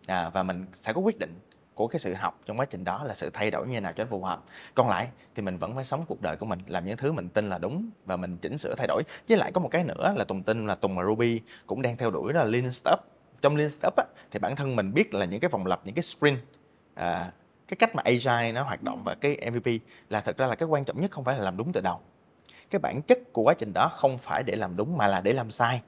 À, 0.07 0.29
và 0.29 0.43
mình 0.43 0.65
sẽ 0.73 0.93
có 0.93 1.01
quyết 1.01 1.19
định 1.19 1.39
của 1.79 1.87
cái 1.87 1.99
sự 1.99 2.13
học 2.13 2.39
trong 2.45 2.59
quá 2.59 2.65
trình 2.65 2.83
đó 2.83 3.03
là 3.03 3.13
sự 3.13 3.29
thay 3.33 3.51
đổi 3.51 3.67
như 3.67 3.73
thế 3.73 3.79
nào 3.79 3.93
cho 3.93 4.03
nó 4.03 4.07
phù 4.09 4.23
hợp. 4.23 4.43
Còn 4.75 4.89
lại 4.89 5.07
thì 5.35 5.41
mình 5.41 5.57
vẫn 5.57 5.75
phải 5.75 5.85
sống 5.85 6.05
cuộc 6.07 6.21
đời 6.21 6.35
của 6.35 6.45
mình 6.45 6.59
làm 6.67 6.85
những 6.85 6.97
thứ 6.97 7.11
mình 7.11 7.29
tin 7.29 7.49
là 7.49 7.57
đúng 7.57 7.89
và 8.05 8.15
mình 8.15 8.37
chỉnh 8.37 8.57
sửa 8.57 8.75
thay 8.75 8.87
đổi. 8.87 9.03
Với 9.29 9.37
lại 9.37 9.51
có 9.51 9.61
một 9.61 9.69
cái 9.71 9.83
nữa 9.83 10.13
là 10.15 10.23
tùng 10.23 10.43
tin 10.43 10.67
là 10.67 10.75
tùng 10.75 10.95
và 10.97 11.03
ruby 11.03 11.41
cũng 11.67 11.81
đang 11.81 11.97
theo 11.97 12.11
đuổi 12.11 12.33
đó 12.33 12.43
là 12.43 12.49
lean 12.49 12.73
startup. 12.73 12.99
Trong 13.41 13.55
lean 13.55 13.69
startup 13.69 13.93
á, 13.97 14.03
thì 14.31 14.39
bản 14.39 14.55
thân 14.55 14.75
mình 14.75 14.93
biết 14.93 15.13
là 15.13 15.25
những 15.25 15.39
cái 15.39 15.49
vòng 15.49 15.65
lập 15.65 15.81
những 15.83 15.95
cái 15.95 16.03
sprint 16.03 16.39
à, 16.93 17.31
cái 17.67 17.77
cách 17.79 17.95
mà 17.95 18.03
agile 18.05 18.51
nó 18.51 18.63
hoạt 18.63 18.83
động 18.83 19.03
và 19.03 19.15
cái 19.15 19.51
mvp 19.51 19.67
là 20.09 20.21
thật 20.21 20.37
ra 20.37 20.47
là 20.47 20.55
cái 20.55 20.69
quan 20.69 20.85
trọng 20.85 21.01
nhất 21.01 21.11
không 21.11 21.23
phải 21.23 21.37
là 21.37 21.43
làm 21.43 21.57
đúng 21.57 21.71
từ 21.73 21.81
đầu. 21.81 21.99
Cái 22.69 22.79
bản 22.79 23.01
chất 23.01 23.33
của 23.33 23.41
quá 23.41 23.53
trình 23.53 23.73
đó 23.73 23.91
không 23.93 24.17
phải 24.17 24.43
để 24.43 24.55
làm 24.55 24.75
đúng 24.75 24.97
mà 24.97 25.07
là 25.07 25.21
để 25.21 25.33
làm 25.33 25.51
sai 25.51 25.81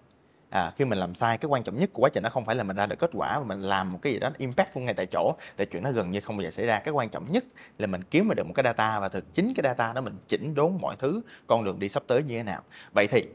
à, 0.51 0.71
khi 0.75 0.85
mình 0.85 0.99
làm 0.99 1.15
sai 1.15 1.37
cái 1.37 1.49
quan 1.49 1.63
trọng 1.63 1.79
nhất 1.79 1.89
của 1.93 2.01
quá 2.01 2.09
trình 2.13 2.23
nó 2.23 2.29
không 2.29 2.45
phải 2.45 2.55
là 2.55 2.63
mình 2.63 2.77
ra 2.77 2.85
được 2.85 2.99
kết 2.99 3.09
quả 3.13 3.39
mà 3.39 3.45
mình 3.45 3.61
làm 3.61 3.91
một 3.91 3.99
cái 4.01 4.13
gì 4.13 4.19
đó 4.19 4.29
impact 4.37 4.77
ngay 4.77 4.93
tại 4.93 5.05
chỗ 5.05 5.35
tại 5.57 5.67
chuyện 5.71 5.83
nó 5.83 5.91
gần 5.91 6.11
như 6.11 6.19
không 6.19 6.37
bao 6.37 6.43
giờ 6.43 6.51
xảy 6.51 6.65
ra. 6.65 6.79
Cái 6.79 6.93
quan 6.93 7.09
trọng 7.09 7.31
nhất 7.31 7.43
là 7.77 7.87
mình 7.87 8.03
kiếm 8.03 8.29
được 8.37 8.47
một 8.47 8.53
cái 8.55 8.63
data 8.63 8.99
và 8.99 9.09
thực 9.09 9.33
chính 9.33 9.53
cái 9.55 9.63
data 9.63 9.93
đó 9.93 10.01
mình 10.01 10.17
chỉnh 10.27 10.55
đốn 10.55 10.77
mọi 10.81 10.95
thứ 10.99 11.21
con 11.47 11.63
đường 11.63 11.79
đi 11.79 11.89
sắp 11.89 12.03
tới 12.07 12.23
như 12.23 12.37
thế 12.37 12.43
nào. 12.43 12.61
Vậy 12.91 13.07
thì 13.07 13.25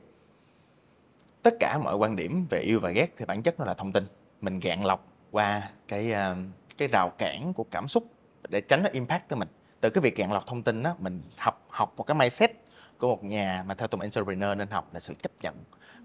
tất 1.42 1.54
cả 1.60 1.78
mọi 1.78 1.96
quan 1.96 2.16
điểm 2.16 2.46
về 2.50 2.60
yêu 2.60 2.80
và 2.80 2.90
ghét 2.90 3.14
thì 3.16 3.24
bản 3.24 3.42
chất 3.42 3.60
nó 3.60 3.64
là 3.64 3.74
thông 3.74 3.92
tin. 3.92 4.06
Mình 4.40 4.60
gạn 4.60 4.84
lọc 4.84 5.06
qua 5.30 5.70
cái 5.88 6.12
ờ, 6.12 6.36
cái 6.78 6.88
rào 6.88 7.12
cản 7.18 7.52
của 7.52 7.64
cảm 7.70 7.88
xúc 7.88 8.04
để 8.48 8.60
tránh 8.60 8.82
nó 8.82 8.88
impact 8.92 9.28
tới 9.28 9.38
mình. 9.38 9.48
Từ 9.80 9.90
cái 9.90 10.02
việc 10.02 10.16
gạn 10.16 10.32
lọc 10.32 10.46
thông 10.46 10.62
tin 10.62 10.82
đó 10.82 10.94
mình 10.98 11.22
học 11.38 11.66
học 11.68 11.94
một 11.96 12.04
cái 12.04 12.14
mindset 12.14 12.50
của 12.98 13.08
một 13.08 13.24
nhà 13.24 13.64
mà 13.66 13.74
theo 13.74 13.88
tụi 13.88 14.00
entrepreneur 14.00 14.58
nên 14.58 14.68
học 14.68 14.94
là 14.94 15.00
sự 15.00 15.14
chấp 15.14 15.32
nhận 15.42 15.54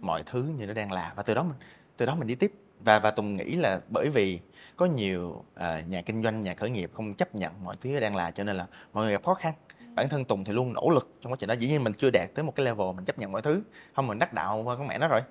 mọi 0.02 0.24
thứ 0.26 0.44
như 0.58 0.66
nó 0.68 0.74
đang 0.74 0.92
là 0.92 1.14
và 1.16 1.24
từ 1.24 1.34
đó 1.34 1.44
mình 1.44 1.58
từ 1.98 2.06
đó 2.06 2.16
mình 2.16 2.28
đi 2.28 2.36
tiếp. 2.36 2.54
Và 2.80 3.00
và 3.00 3.12
tùng 3.12 3.34
nghĩ 3.34 3.56
là 3.56 3.82
bởi 3.90 4.10
vì 4.10 4.40
có 4.76 4.86
nhiều 4.86 5.30
uh, 5.30 5.88
nhà 5.88 6.02
kinh 6.02 6.24
doanh 6.24 6.42
nhà 6.42 6.54
khởi 6.54 6.70
nghiệp 6.70 6.92
không 6.94 7.14
chấp 7.14 7.36
nhận 7.36 7.64
mọi 7.64 7.76
thứ 7.82 8.00
đang 8.00 8.16
là 8.16 8.32
cho 8.32 8.44
nên 8.44 8.56
là 8.56 8.68
mọi 8.94 9.04
người 9.04 9.14
gặp 9.14 9.24
khó 9.26 9.34
khăn. 9.34 9.54
Bản 9.96 10.10
thân 10.10 10.26
tùng 10.26 10.44
thì 10.44 10.54
luôn 10.54 10.74
nỗ 10.74 10.90
lực 10.90 11.16
trong 11.22 11.32
quá 11.32 11.38
trình 11.40 11.48
đó. 11.50 11.54
Dĩ 11.54 11.68
nhiên 11.68 11.84
mình 11.84 11.94
chưa 11.94 12.10
đạt 12.10 12.30
tới 12.36 12.44
một 12.44 12.56
cái 12.56 12.66
level 12.66 12.88
mình 12.96 13.06
chấp 13.06 13.20
nhận 13.20 13.32
mọi 13.32 13.42
thứ. 13.42 13.62
Không 13.96 14.08
mình 14.08 14.20
đắc 14.20 14.34
đạo 14.34 14.62
qua 14.64 14.76
con 14.76 14.88
mẹ 14.88 14.98
nó 14.98 15.08
rồi. 15.08 15.22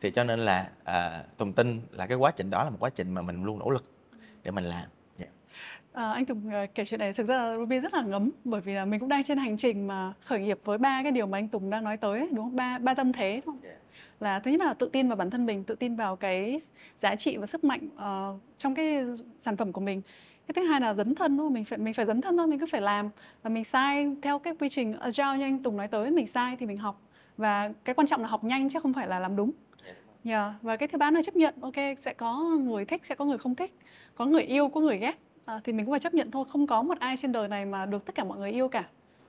Thì 0.00 0.10
cho 0.10 0.24
nên 0.24 0.40
là 0.40 0.70
uh, 0.82 1.36
tùng 1.36 1.52
tin 1.52 1.80
là 1.90 2.06
cái 2.06 2.16
quá 2.16 2.30
trình 2.30 2.50
đó 2.50 2.64
là 2.64 2.70
một 2.70 2.76
quá 2.80 2.90
trình 2.90 3.14
mà 3.14 3.22
mình 3.22 3.44
luôn 3.44 3.58
nỗ 3.58 3.70
lực 3.70 3.84
để 4.42 4.50
mình 4.50 4.64
làm. 4.64 4.84
À, 5.92 6.12
anh 6.12 6.26
Tùng 6.26 6.42
uh, 6.48 6.74
kể 6.74 6.84
chuyện 6.84 7.00
này 7.00 7.12
thực 7.12 7.26
ra 7.26 7.36
là 7.36 7.56
Ruby 7.56 7.80
rất 7.80 7.94
là 7.94 8.02
ngấm 8.02 8.30
bởi 8.44 8.60
vì 8.60 8.72
là 8.72 8.84
mình 8.84 9.00
cũng 9.00 9.08
đang 9.08 9.22
trên 9.22 9.38
hành 9.38 9.56
trình 9.56 9.86
mà 9.86 10.12
khởi 10.20 10.40
nghiệp 10.40 10.58
với 10.64 10.78
ba 10.78 11.02
cái 11.02 11.12
điều 11.12 11.26
mà 11.26 11.38
anh 11.38 11.48
Tùng 11.48 11.70
đang 11.70 11.84
nói 11.84 11.96
tới 11.96 12.28
đúng 12.32 12.44
không? 12.44 12.56
Ba 12.56 12.78
ba 12.78 12.94
tâm 12.94 13.12
thế 13.12 13.40
đúng 13.46 13.54
không? 13.54 13.64
Yeah. 13.64 13.76
Là 14.20 14.40
thứ 14.40 14.50
nhất 14.50 14.60
là 14.60 14.74
tự 14.74 14.88
tin 14.92 15.08
vào 15.08 15.16
bản 15.16 15.30
thân 15.30 15.46
mình, 15.46 15.64
tự 15.64 15.74
tin 15.74 15.96
vào 15.96 16.16
cái 16.16 16.60
giá 16.98 17.16
trị 17.16 17.36
và 17.36 17.46
sức 17.46 17.64
mạnh 17.64 17.88
uh, 17.94 18.40
trong 18.58 18.74
cái 18.74 19.04
sản 19.40 19.56
phẩm 19.56 19.72
của 19.72 19.80
mình. 19.80 20.02
Cái 20.46 20.52
thứ 20.54 20.62
hai 20.62 20.80
là 20.80 20.94
dấn 20.94 21.14
thân 21.14 21.38
không? 21.38 21.52
Mình 21.52 21.64
phải 21.64 21.78
mình 21.78 21.94
phải 21.94 22.06
dấn 22.06 22.20
thân 22.20 22.36
thôi, 22.36 22.46
mình 22.46 22.58
cứ 22.58 22.66
phải 22.66 22.80
làm 22.80 23.10
và 23.42 23.50
mình 23.50 23.64
sai 23.64 24.16
theo 24.22 24.38
cái 24.38 24.54
quy 24.60 24.68
trình 24.68 24.98
agile 24.98 25.38
như 25.38 25.44
anh 25.44 25.62
Tùng 25.62 25.76
nói 25.76 25.88
tới, 25.88 26.10
mình 26.10 26.26
sai 26.26 26.56
thì 26.56 26.66
mình 26.66 26.76
học 26.76 27.00
và 27.36 27.72
cái 27.84 27.94
quan 27.94 28.06
trọng 28.06 28.20
là 28.22 28.28
học 28.28 28.44
nhanh 28.44 28.68
chứ 28.68 28.80
không 28.80 28.92
phải 28.92 29.08
là 29.08 29.18
làm 29.18 29.36
đúng. 29.36 29.50
Yeah, 29.84 29.96
dạ, 30.24 30.54
và 30.62 30.76
cái 30.76 30.88
thứ 30.88 30.98
ba 30.98 31.10
là 31.10 31.22
chấp 31.22 31.36
nhận, 31.36 31.54
ok 31.60 31.74
sẽ 31.98 32.14
có 32.14 32.42
người 32.60 32.84
thích, 32.84 33.06
sẽ 33.06 33.14
có 33.14 33.24
người 33.24 33.38
không 33.38 33.54
thích, 33.54 33.74
có 34.14 34.26
người 34.26 34.42
yêu, 34.42 34.68
có 34.68 34.80
người 34.80 34.98
ghét 34.98 35.18
à, 35.50 35.60
thì 35.64 35.72
mình 35.72 35.86
cũng 35.86 35.92
phải 35.92 36.00
chấp 36.00 36.14
nhận 36.14 36.30
thôi 36.30 36.44
không 36.48 36.66
có 36.66 36.82
một 36.82 36.98
ai 36.98 37.16
trên 37.16 37.32
đời 37.32 37.48
này 37.48 37.64
mà 37.64 37.86
được 37.86 38.04
tất 38.04 38.14
cả 38.14 38.24
mọi 38.24 38.38
người 38.38 38.50
yêu 38.50 38.68
cả. 38.68 38.84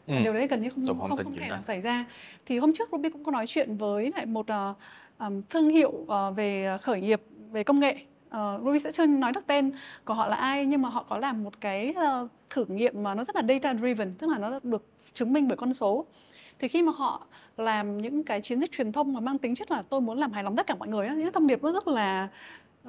Ừ. 0.07 0.13
điều 0.23 0.33
đấy 0.33 0.47
gần 0.47 0.61
như 0.61 0.69
không 0.69 0.85
không, 0.85 1.17
không, 1.17 1.35
thể 1.35 1.47
nào 1.47 1.61
xảy 1.61 1.81
ra. 1.81 2.05
Thì 2.45 2.59
hôm 2.59 2.73
trước 2.73 2.89
Ruby 2.91 3.09
cũng 3.09 3.23
có 3.23 3.31
nói 3.31 3.47
chuyện 3.47 3.77
với 3.77 4.11
lại 4.15 4.25
một 4.25 4.45
uh, 4.51 4.77
um, 5.19 5.41
thương 5.49 5.69
hiệu 5.69 5.89
uh, 5.89 6.35
về 6.35 6.77
khởi 6.81 7.01
nghiệp 7.01 7.21
về 7.51 7.63
công 7.63 7.79
nghệ. 7.79 7.95
Uh, 8.27 8.61
Ruby 8.63 8.79
sẽ 8.79 8.91
chưa 8.91 9.05
nói 9.05 9.31
được 9.31 9.47
tên 9.47 9.71
của 10.05 10.13
họ 10.13 10.27
là 10.27 10.35
ai 10.35 10.65
nhưng 10.65 10.81
mà 10.81 10.89
họ 10.89 11.03
có 11.09 11.17
làm 11.17 11.43
một 11.43 11.61
cái 11.61 11.93
uh, 12.23 12.29
thử 12.49 12.65
nghiệm 12.65 13.03
mà 13.03 13.15
nó 13.15 13.23
rất 13.23 13.35
là 13.35 13.41
data 13.47 13.73
driven 13.73 14.13
tức 14.13 14.29
là 14.29 14.37
nó 14.37 14.59
được 14.63 14.85
chứng 15.13 15.33
minh 15.33 15.47
bởi 15.47 15.57
con 15.57 15.73
số. 15.73 16.05
Thì 16.59 16.67
khi 16.67 16.81
mà 16.81 16.91
họ 16.95 17.25
làm 17.57 17.97
những 17.97 18.23
cái 18.23 18.41
chiến 18.41 18.61
dịch 18.61 18.71
truyền 18.71 18.91
thông 18.91 19.13
mà 19.13 19.19
mang 19.19 19.37
tính 19.37 19.55
chất 19.55 19.71
là 19.71 19.83
tôi 19.89 20.01
muốn 20.01 20.17
làm 20.17 20.31
hài 20.31 20.43
lòng 20.43 20.55
tất 20.55 20.67
cả 20.67 20.75
mọi 20.75 20.87
người 20.87 21.09
những 21.09 21.31
thông 21.31 21.47
điệp 21.47 21.63
nó 21.63 21.71
rất 21.71 21.87
là 21.87 22.27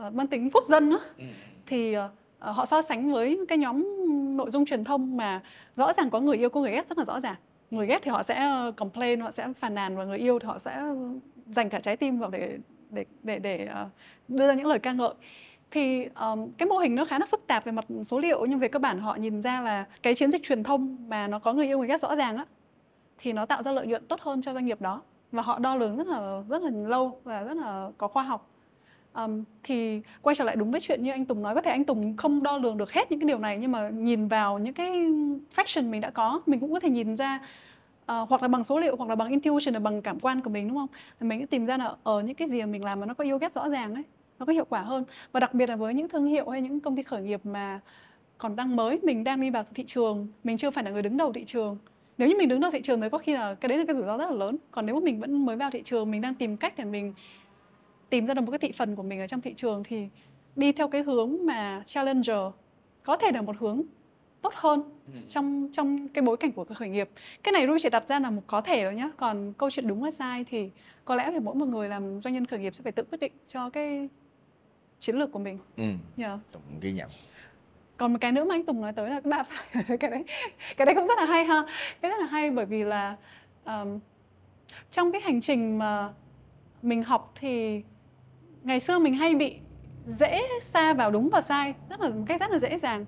uh, 0.06 0.14
mang 0.14 0.26
tính 0.26 0.50
quốc 0.52 0.64
dân 0.68 0.90
đó, 0.90 1.00
ừ. 1.18 1.24
thì 1.66 1.96
uh, 1.96 2.00
Ờ, 2.02 2.10
Ờ, 2.42 2.52
họ 2.52 2.66
so 2.66 2.82
sánh 2.82 3.12
với 3.12 3.40
cái 3.48 3.58
nhóm 3.58 3.86
nội 4.36 4.50
dung 4.50 4.64
truyền 4.64 4.84
thông 4.84 5.16
mà 5.16 5.40
rõ 5.76 5.92
ràng 5.92 6.10
có 6.10 6.20
người 6.20 6.36
yêu 6.36 6.48
có 6.50 6.60
người 6.60 6.70
ghét 6.70 6.88
rất 6.88 6.98
là 6.98 7.04
rõ 7.04 7.20
ràng. 7.20 7.34
Người 7.70 7.86
ghét 7.86 7.98
thì 8.02 8.10
họ 8.10 8.22
sẽ 8.22 8.34
ờ, 8.34 8.72
complain 8.76 9.20
họ 9.20 9.30
sẽ 9.30 9.48
phàn 9.58 9.74
nàn 9.74 9.96
và 9.96 10.04
người 10.04 10.18
yêu 10.18 10.38
thì 10.38 10.46
họ 10.46 10.58
sẽ 10.58 10.82
dành 11.46 11.70
cả 11.70 11.80
trái 11.80 11.96
tim 11.96 12.18
vào 12.18 12.30
để 12.30 12.58
để 12.90 13.04
để 13.22 13.38
để 13.38 13.66
ờ, 13.66 13.88
đưa 14.28 14.46
ra 14.46 14.54
những 14.54 14.66
lời 14.66 14.78
ca 14.78 14.92
ngợi. 14.92 15.14
Thì 15.70 16.04
um, 16.04 16.50
cái 16.58 16.66
mô 16.66 16.78
hình 16.78 16.94
nó 16.94 17.04
khá 17.04 17.18
là 17.18 17.26
phức 17.26 17.46
tạp 17.46 17.64
về 17.64 17.72
mặt 17.72 17.84
số 18.04 18.18
liệu 18.18 18.46
nhưng 18.46 18.58
về 18.58 18.68
cơ 18.68 18.78
bản 18.78 19.00
họ 19.00 19.14
nhìn 19.14 19.42
ra 19.42 19.60
là 19.60 19.86
cái 20.02 20.14
chiến 20.14 20.30
dịch 20.30 20.42
truyền 20.42 20.62
thông 20.62 20.96
mà 21.08 21.26
nó 21.26 21.38
có 21.38 21.52
người 21.52 21.66
yêu 21.66 21.78
người 21.78 21.88
ghét 21.88 22.00
rõ 22.00 22.14
ràng 22.14 22.36
á 22.36 22.46
thì 23.18 23.32
nó 23.32 23.46
tạo 23.46 23.62
ra 23.62 23.72
lợi 23.72 23.86
nhuận 23.86 24.06
tốt 24.06 24.20
hơn 24.20 24.42
cho 24.42 24.54
doanh 24.54 24.66
nghiệp 24.66 24.80
đó. 24.80 25.02
Và 25.32 25.42
họ 25.42 25.58
đo 25.58 25.76
lường 25.76 25.96
rất 25.96 26.06
là 26.06 26.42
rất 26.48 26.62
là 26.62 26.70
lâu 26.70 27.20
và 27.24 27.42
rất 27.42 27.56
là 27.56 27.90
có 27.98 28.08
khoa 28.08 28.22
học. 28.22 28.51
Um, 29.24 29.44
thì 29.62 30.00
quay 30.22 30.36
trở 30.36 30.44
lại 30.44 30.56
đúng 30.56 30.70
với 30.70 30.80
chuyện 30.80 31.02
như 31.02 31.10
anh 31.10 31.24
Tùng 31.24 31.42
nói 31.42 31.54
có 31.54 31.60
thể 31.60 31.70
anh 31.70 31.84
Tùng 31.84 32.16
không 32.16 32.42
đo 32.42 32.58
lường 32.58 32.78
được 32.78 32.92
hết 32.92 33.10
những 33.10 33.20
cái 33.20 33.26
điều 33.26 33.38
này 33.38 33.58
nhưng 33.60 33.72
mà 33.72 33.88
nhìn 33.88 34.28
vào 34.28 34.58
những 34.58 34.74
cái 34.74 34.90
fraction 35.56 35.90
mình 35.90 36.00
đã 36.00 36.10
có 36.10 36.40
mình 36.46 36.60
cũng 36.60 36.72
có 36.72 36.80
thể 36.80 36.90
nhìn 36.90 37.16
ra 37.16 37.40
uh, 38.02 38.28
hoặc 38.28 38.42
là 38.42 38.48
bằng 38.48 38.64
số 38.64 38.78
liệu 38.78 38.96
hoặc 38.96 39.08
là 39.08 39.14
bằng 39.14 39.28
intuition 39.28 39.74
là 39.74 39.80
bằng 39.80 40.02
cảm 40.02 40.20
quan 40.20 40.40
của 40.40 40.50
mình 40.50 40.68
đúng 40.68 40.76
không? 40.76 40.88
Thì 41.20 41.26
mình 41.26 41.40
sẽ 41.40 41.46
tìm 41.46 41.66
ra 41.66 41.76
là 41.76 41.94
ở 42.02 42.20
những 42.20 42.36
cái 42.36 42.48
gì 42.48 42.60
mà 42.60 42.66
mình 42.66 42.84
làm 42.84 43.00
mà 43.00 43.06
nó 43.06 43.14
có 43.14 43.24
yêu 43.24 43.38
ghét 43.38 43.54
rõ 43.54 43.68
ràng 43.68 43.94
ấy 43.94 44.02
nó 44.38 44.46
có 44.46 44.52
hiệu 44.52 44.64
quả 44.64 44.80
hơn. 44.80 45.04
Và 45.32 45.40
đặc 45.40 45.54
biệt 45.54 45.68
là 45.68 45.76
với 45.76 45.94
những 45.94 46.08
thương 46.08 46.26
hiệu 46.26 46.48
hay 46.48 46.60
những 46.60 46.80
công 46.80 46.96
ty 46.96 47.02
khởi 47.02 47.22
nghiệp 47.22 47.40
mà 47.44 47.80
còn 48.38 48.56
đang 48.56 48.76
mới 48.76 48.98
mình 49.02 49.24
đang 49.24 49.40
đi 49.40 49.50
vào 49.50 49.64
thị 49.74 49.84
trường 49.86 50.28
mình 50.44 50.56
chưa 50.56 50.70
phải 50.70 50.84
là 50.84 50.90
người 50.90 51.02
đứng 51.02 51.16
đầu 51.16 51.32
thị 51.32 51.44
trường. 51.44 51.78
Nếu 52.18 52.28
như 52.28 52.34
mình 52.38 52.48
đứng 52.48 52.60
đầu 52.60 52.70
thị 52.70 52.80
trường 52.82 53.00
thì 53.00 53.08
có 53.08 53.18
khi 53.18 53.34
là 53.34 53.54
cái 53.54 53.68
đấy 53.68 53.78
là 53.78 53.84
cái 53.86 53.96
rủi 53.96 54.04
ro 54.04 54.16
rất 54.18 54.30
là 54.30 54.36
lớn. 54.36 54.56
Còn 54.70 54.86
nếu 54.86 54.94
mà 54.94 55.00
mình 55.00 55.20
vẫn 55.20 55.44
mới 55.44 55.56
vào 55.56 55.70
thị 55.70 55.82
trường 55.84 56.10
mình 56.10 56.20
đang 56.20 56.34
tìm 56.34 56.56
cách 56.56 56.74
để 56.76 56.84
mình 56.84 57.14
tìm 58.12 58.26
ra 58.26 58.34
được 58.34 58.40
một 58.40 58.50
cái 58.50 58.58
thị 58.58 58.72
phần 58.72 58.96
của 58.96 59.02
mình 59.02 59.20
ở 59.20 59.26
trong 59.26 59.40
thị 59.40 59.54
trường 59.56 59.84
thì 59.84 60.08
đi 60.56 60.72
theo 60.72 60.88
cái 60.88 61.02
hướng 61.02 61.36
mà 61.46 61.82
challenger 61.86 62.38
có 63.02 63.16
thể 63.16 63.32
là 63.32 63.42
một 63.42 63.56
hướng 63.58 63.82
tốt 64.42 64.52
hơn 64.56 64.82
ừ. 65.06 65.18
trong 65.28 65.68
trong 65.72 66.08
cái 66.08 66.22
bối 66.22 66.36
cảnh 66.36 66.52
của 66.52 66.64
khởi 66.64 66.88
nghiệp 66.88 67.10
cái 67.42 67.52
này 67.52 67.66
Ruby 67.66 67.78
chỉ 67.82 67.90
đặt 67.90 68.08
ra 68.08 68.20
là 68.20 68.30
một 68.30 68.42
có 68.46 68.60
thể 68.60 68.84
rồi 68.84 68.94
nhá 68.94 69.10
còn 69.16 69.52
câu 69.58 69.70
chuyện 69.70 69.88
đúng 69.88 70.02
hay 70.02 70.12
sai 70.12 70.44
thì 70.44 70.70
có 71.04 71.16
lẽ 71.16 71.30
thì 71.30 71.38
mỗi 71.38 71.54
một 71.54 71.68
người 71.68 71.88
làm 71.88 72.20
doanh 72.20 72.34
nhân 72.34 72.46
khởi 72.46 72.58
nghiệp 72.58 72.74
sẽ 72.74 72.82
phải 72.82 72.92
tự 72.92 73.02
quyết 73.02 73.20
định 73.20 73.32
cho 73.48 73.70
cái 73.70 74.08
chiến 75.00 75.16
lược 75.16 75.32
của 75.32 75.38
mình 75.38 75.58
ừ. 75.76 75.84
yeah. 76.16 76.38
Tùng 76.52 76.62
ghi 76.80 76.92
nhận 76.92 77.08
còn 77.96 78.12
một 78.12 78.18
cái 78.20 78.32
nữa 78.32 78.44
mà 78.44 78.54
anh 78.54 78.64
Tùng 78.64 78.80
nói 78.80 78.92
tới 78.92 79.10
là 79.10 79.20
các 79.20 79.30
bạn 79.30 79.46
phải 79.48 79.98
cái 79.98 80.10
đấy 80.10 80.24
cái 80.76 80.86
đấy 80.86 80.94
cũng 80.94 81.06
rất 81.06 81.18
là 81.18 81.24
hay 81.24 81.44
ha 81.44 81.66
cái 82.00 82.10
rất 82.10 82.18
là 82.20 82.26
hay 82.26 82.50
bởi 82.50 82.66
vì 82.66 82.84
là 82.84 83.16
um, 83.64 83.98
trong 84.90 85.12
cái 85.12 85.20
hành 85.20 85.40
trình 85.40 85.78
mà 85.78 86.08
mình 86.82 87.02
học 87.02 87.32
thì 87.34 87.82
ngày 88.64 88.80
xưa 88.80 88.98
mình 88.98 89.14
hay 89.14 89.34
bị 89.34 89.56
dễ 90.06 90.42
xa 90.60 90.94
vào 90.94 91.10
đúng 91.10 91.28
và 91.28 91.40
sai 91.40 91.74
rất 91.90 92.00
là 92.00 92.08
một 92.08 92.24
cách 92.26 92.40
rất 92.40 92.50
là 92.50 92.58
dễ 92.58 92.78
dàng. 92.78 93.06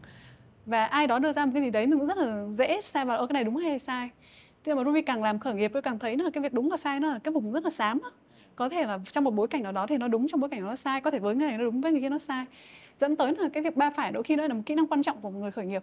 Và 0.67 0.85
ai 0.85 1.07
đó 1.07 1.19
đưa 1.19 1.33
ra 1.33 1.45
một 1.45 1.51
cái 1.55 1.63
gì 1.63 1.71
đấy 1.71 1.87
mình 1.87 1.99
cũng 1.99 2.09
rất 2.09 2.17
là 2.17 2.47
dễ 2.49 2.81
xa 2.81 3.05
vào 3.05 3.19
ở 3.19 3.27
cái 3.27 3.33
này 3.33 3.45
đúng 3.45 3.57
hay 3.57 3.79
sai? 3.79 4.11
Thế 4.65 4.75
mà 4.75 4.85
Ruby 4.85 5.03
càng 5.03 5.23
làm 5.23 5.39
khởi 5.39 5.55
nghiệp 5.55 5.71
tôi 5.73 5.83
càng 5.83 5.99
thấy 5.99 6.17
là 6.17 6.31
cái 6.31 6.43
việc 6.43 6.53
đúng 6.53 6.69
và 6.69 6.77
sai 6.77 7.01
nó 7.01 7.09
là 7.09 7.19
cái 7.19 7.33
vùng 7.33 7.53
rất 7.53 7.65
là 7.65 7.71
xám 7.71 8.01
có 8.57 8.69
thể 8.69 8.87
là 8.87 8.99
trong 9.11 9.25
một 9.25 9.31
bối 9.31 9.49
cảnh 9.49 9.63
nào 9.63 9.73
đó 9.73 9.87
thì 9.87 9.99
nó 9.99 10.09
đúng 10.09 10.29
trong 10.29 10.41
bối 10.41 10.51
cảnh 10.51 10.65
nó 10.65 10.77
sai 10.77 11.01
có 11.01 11.11
thể 11.11 11.19
với 11.19 11.35
người 11.35 11.49
này 11.49 11.59
nó 11.59 11.65
đúng 11.65 11.81
với 11.81 11.93
người 11.93 12.01
kia 12.01 12.09
nó 12.09 12.19
sai. 12.19 12.45
Dẫn 12.97 13.17
tới 13.17 13.35
là 13.39 13.49
cái 13.49 13.63
việc 13.63 13.77
ba 13.77 13.91
phải 13.91 14.13
đôi 14.13 14.23
khi 14.23 14.37
nó 14.37 14.47
là 14.47 14.55
một 14.55 14.61
kỹ 14.67 14.75
năng 14.75 14.87
quan 14.87 15.03
trọng 15.03 15.21
của 15.21 15.31
một 15.31 15.39
người 15.39 15.51
khởi 15.51 15.67
nghiệp. 15.67 15.83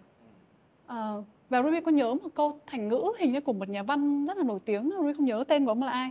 À, 0.86 1.12
và 1.50 1.62
Ruby 1.62 1.80
có 1.80 1.90
nhớ 1.90 2.14
một 2.14 2.28
câu 2.34 2.60
thành 2.66 2.88
ngữ 2.88 3.02
hình 3.18 3.32
như 3.32 3.40
của 3.40 3.52
một 3.52 3.68
nhà 3.68 3.82
văn 3.82 4.26
rất 4.26 4.36
là 4.36 4.44
nổi 4.44 4.58
tiếng 4.64 4.90
Ruby 4.96 5.12
không 5.12 5.24
nhớ 5.24 5.44
tên 5.48 5.64
của 5.64 5.70
ông 5.70 5.82
là 5.82 5.92
ai 5.92 6.10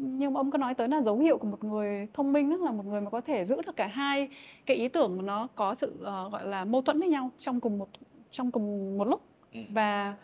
nhưng 0.00 0.34
ông 0.34 0.50
có 0.50 0.58
nói 0.58 0.74
tới 0.74 0.88
là 0.88 1.02
dấu 1.02 1.18
hiệu 1.18 1.38
của 1.38 1.46
một 1.46 1.64
người 1.64 2.06
thông 2.14 2.32
minh 2.32 2.62
là 2.62 2.70
một 2.70 2.86
người 2.86 3.00
mà 3.00 3.10
có 3.10 3.20
thể 3.20 3.44
giữ 3.44 3.56
được 3.66 3.76
cả 3.76 3.86
hai 3.86 4.28
cái 4.66 4.76
ý 4.76 4.88
tưởng 4.88 5.16
mà 5.16 5.22
nó 5.22 5.48
có 5.54 5.74
sự 5.74 5.94
uh, 6.00 6.32
gọi 6.32 6.46
là 6.46 6.64
mâu 6.64 6.82
thuẫn 6.82 7.00
với 7.00 7.08
nhau 7.08 7.30
trong 7.38 7.60
cùng 7.60 7.78
một 7.78 7.88
trong 8.30 8.50
cùng 8.50 8.98
một 8.98 9.08
lúc 9.08 9.22
ừ. 9.52 9.60
và 9.70 10.14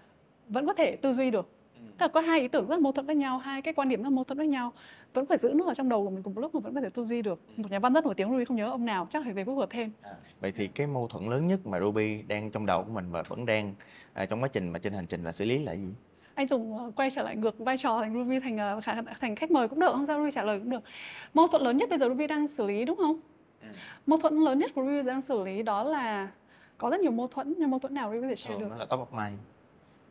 vẫn 0.48 0.66
có 0.66 0.72
thể 0.72 0.96
tư 0.96 1.12
duy 1.12 1.30
được 1.30 1.48
ừ. 1.74 1.80
tức 1.98 2.04
là 2.04 2.08
có 2.08 2.20
hai 2.20 2.40
ý 2.40 2.48
tưởng 2.48 2.66
rất 2.68 2.80
mâu 2.80 2.92
thuẫn 2.92 3.06
với 3.06 3.16
nhau 3.16 3.38
hai 3.38 3.62
cái 3.62 3.74
quan 3.74 3.88
điểm 3.88 4.02
rất 4.02 4.10
mâu 4.10 4.24
thuẫn 4.24 4.38
với 4.38 4.46
nhau 4.46 4.72
vẫn 5.14 5.26
phải 5.26 5.38
giữ 5.38 5.52
nó 5.54 5.64
ở 5.64 5.74
trong 5.74 5.88
đầu 5.88 6.04
của 6.04 6.10
mình 6.10 6.22
cùng 6.22 6.34
một 6.34 6.40
lúc 6.40 6.54
mà 6.54 6.60
vẫn 6.60 6.74
có 6.74 6.80
thể 6.80 6.88
tư 6.90 7.04
duy 7.04 7.22
được 7.22 7.40
ừ. 7.56 7.62
một 7.62 7.70
nhà 7.70 7.78
văn 7.78 7.94
rất 7.94 8.04
nổi 8.04 8.14
tiếng 8.14 8.30
Ruby 8.30 8.44
không 8.44 8.56
nhớ 8.56 8.70
ông 8.70 8.84
nào 8.84 9.06
chắc 9.10 9.24
phải 9.24 9.32
về 9.32 9.44
Google 9.44 9.66
thêm 9.70 9.92
à, 10.02 10.14
vậy 10.40 10.52
thì 10.52 10.66
cái 10.66 10.86
mâu 10.86 11.08
thuẫn 11.08 11.30
lớn 11.30 11.46
nhất 11.46 11.66
mà 11.66 11.80
Ruby 11.80 12.22
đang 12.22 12.50
trong 12.50 12.66
đầu 12.66 12.82
của 12.84 12.92
mình 12.92 13.10
và 13.10 13.22
vẫn 13.22 13.46
đang 13.46 13.74
à, 14.12 14.26
trong 14.26 14.42
quá 14.42 14.48
trình 14.52 14.68
mà 14.68 14.78
trên 14.78 14.92
hành 14.92 15.06
trình 15.06 15.24
là 15.24 15.32
xử 15.32 15.44
lý 15.44 15.58
là 15.58 15.72
gì 15.72 15.88
anh 16.36 16.48
Tùng 16.48 16.78
ờ, 16.78 16.90
quay 16.96 17.10
trở 17.10 17.22
lại 17.22 17.36
ngược 17.36 17.58
vai 17.58 17.78
trò 17.78 18.00
thành 18.00 18.14
Ruby 18.14 18.40
thành 18.40 18.58
ờ, 18.58 18.80
thành 19.20 19.36
khách 19.36 19.50
mời 19.50 19.68
cũng 19.68 19.80
được 19.80 19.92
không 19.92 20.06
sao 20.06 20.18
Ruby 20.18 20.30
trả 20.30 20.42
lời 20.42 20.58
cũng 20.58 20.70
được. 20.70 20.82
Mâu 21.34 21.46
thuẫn 21.46 21.62
lớn 21.62 21.76
nhất 21.76 21.88
bây 21.88 21.98
giờ 21.98 22.08
Ruby 22.08 22.26
đang 22.26 22.48
xử 22.48 22.66
lý 22.66 22.84
đúng 22.84 22.96
không? 22.96 23.20
Ừ. 23.62 23.68
mâu 24.06 24.18
thuẫn 24.18 24.40
lớn 24.40 24.58
nhất 24.58 24.70
của 24.74 24.82
Ruby 24.82 25.02
đang 25.02 25.22
xử 25.22 25.42
lý 25.42 25.62
đó 25.62 25.82
là 25.82 26.28
có 26.78 26.90
rất 26.90 27.00
nhiều 27.00 27.10
mâu 27.10 27.26
thuẫn 27.26 27.54
nhưng 27.58 27.70
mâu 27.70 27.78
thuẫn 27.78 27.94
nào 27.94 28.10
Ruby 28.10 28.22
có 28.22 28.28
thể 28.28 28.36
share 28.36 28.60
được? 28.60 28.68
là 28.78 28.84
top 28.84 29.00
of 29.00 29.24
mind. 29.24 29.38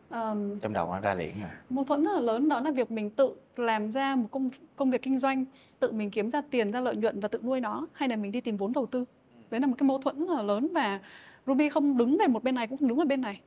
Ờm, 0.10 0.60
trong 0.60 0.74
đầu 0.74 0.88
nó 0.88 1.00
ra 1.00 1.14
liền 1.14 1.42
mà 1.42 1.50
mâu 1.70 1.84
thuẫn 1.84 2.04
rất 2.04 2.12
là 2.12 2.20
lớn 2.20 2.50
đó 2.50 2.60
là 2.60 2.72
việc 2.72 2.92
mình 2.92 3.10
tự 3.10 3.36
làm 3.56 3.92
ra 3.92 4.16
một 4.16 4.28
công 4.32 4.50
công 4.76 4.92
việc 4.92 5.02
kinh 5.02 5.18
doanh, 5.18 5.46
tự 5.80 5.92
mình 5.92 6.12
kiếm 6.12 6.32
ra 6.32 6.42
tiền, 6.42 6.72
ra 6.72 6.82
lợi 6.82 6.96
nhuận 6.96 7.20
và 7.20 7.28
tự 7.28 7.40
nuôi 7.44 7.62
nó 7.62 7.88
hay 7.94 8.10
là 8.10 8.16
mình 8.16 8.32
đi 8.32 8.42
tìm 8.42 8.58
vốn 8.58 8.74
đầu 8.74 8.86
tư. 8.86 9.06
Đấy 9.50 9.62
là 9.62 9.68
một 9.68 9.76
cái 9.78 9.88
mâu 9.88 9.98
thuẫn 10.00 10.20
rất 10.20 10.34
là 10.36 10.42
lớn 10.42 10.68
và 10.74 11.00
Ruby 11.48 11.70
không 11.70 11.98
đứng 11.98 12.18
về 12.18 12.28
một 12.28 12.44
bên 12.44 12.56
này 12.56 12.68
cũng 12.68 12.78
không 12.78 12.88
đứng 12.88 12.98
ở 12.98 13.06
bên 13.06 13.22
này. 13.22 13.42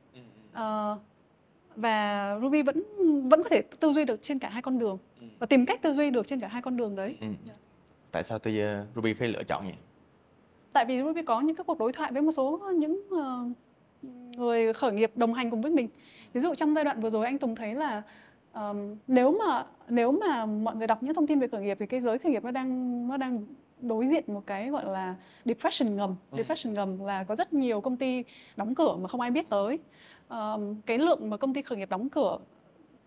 Ờ, 0.53 0.97
và 1.79 2.37
Ruby 2.41 2.61
vẫn 2.61 2.83
vẫn 3.29 3.43
có 3.43 3.49
thể 3.49 3.61
tư 3.61 3.91
duy 3.91 4.05
được 4.05 4.21
trên 4.21 4.39
cả 4.39 4.49
hai 4.49 4.61
con 4.61 4.79
đường 4.79 4.97
và 5.39 5.47
tìm 5.47 5.65
cách 5.65 5.81
tư 5.81 5.93
duy 5.93 6.09
được 6.09 6.27
trên 6.27 6.39
cả 6.39 6.47
hai 6.47 6.61
con 6.61 6.77
đường 6.77 6.95
đấy. 6.95 7.17
Ừ. 7.21 7.27
tại 8.11 8.23
sao 8.23 8.39
tôi 8.39 8.59
ờ, 8.59 8.85
Ruby 8.95 9.13
phải 9.13 9.27
lựa 9.27 9.43
chọn 9.43 9.63
vậy 9.63 9.75
Tại 10.73 10.85
vì 10.85 11.01
Ruby 11.01 11.21
có 11.21 11.41
những 11.41 11.55
cái 11.55 11.63
cuộc 11.63 11.79
đối 11.79 11.93
thoại 11.93 12.11
với 12.11 12.21
một 12.21 12.31
số 12.31 12.61
những 12.75 13.01
ờ, 13.11 13.45
người 14.37 14.73
khởi 14.73 14.91
nghiệp 14.91 15.11
đồng 15.15 15.33
hành 15.33 15.49
cùng 15.49 15.61
với 15.61 15.71
mình. 15.71 15.87
Ví 16.33 16.41
dụ 16.41 16.55
trong 16.55 16.75
giai 16.75 16.83
đoạn 16.83 17.01
vừa 17.01 17.09
rồi 17.09 17.25
anh 17.25 17.37
Tùng 17.37 17.55
thấy 17.55 17.75
là 17.75 18.01
ờm, 18.51 18.95
nếu 19.07 19.31
mà 19.31 19.65
nếu 19.89 20.11
mà 20.11 20.45
mọi 20.45 20.75
người 20.75 20.87
đọc 20.87 21.03
những 21.03 21.13
thông 21.13 21.27
tin 21.27 21.39
về 21.39 21.47
khởi 21.47 21.61
nghiệp 21.61 21.77
thì 21.79 21.85
cái 21.85 21.99
giới 21.99 22.17
khởi 22.19 22.31
nghiệp 22.31 22.43
nó 22.43 22.51
đang 22.51 23.07
nó 23.07 23.17
đang 23.17 23.45
đối 23.81 24.07
diện 24.07 24.23
một 24.27 24.43
cái 24.45 24.69
gọi 24.69 24.85
là 24.85 25.15
depression 25.45 25.95
ngầm. 25.95 26.15
Ừ. 26.31 26.37
Depression 26.37 26.73
ngầm 26.73 27.05
là 27.05 27.23
có 27.23 27.35
rất 27.35 27.53
nhiều 27.53 27.81
công 27.81 27.97
ty 27.97 28.23
đóng 28.55 28.75
cửa 28.75 28.95
mà 29.01 29.07
không 29.07 29.21
ai 29.21 29.31
biết 29.31 29.49
tới. 29.49 29.79
Cái 30.85 30.97
lượng 30.97 31.29
mà 31.29 31.37
công 31.37 31.53
ty 31.53 31.61
khởi 31.61 31.77
nghiệp 31.77 31.89
đóng 31.89 32.09
cửa 32.09 32.37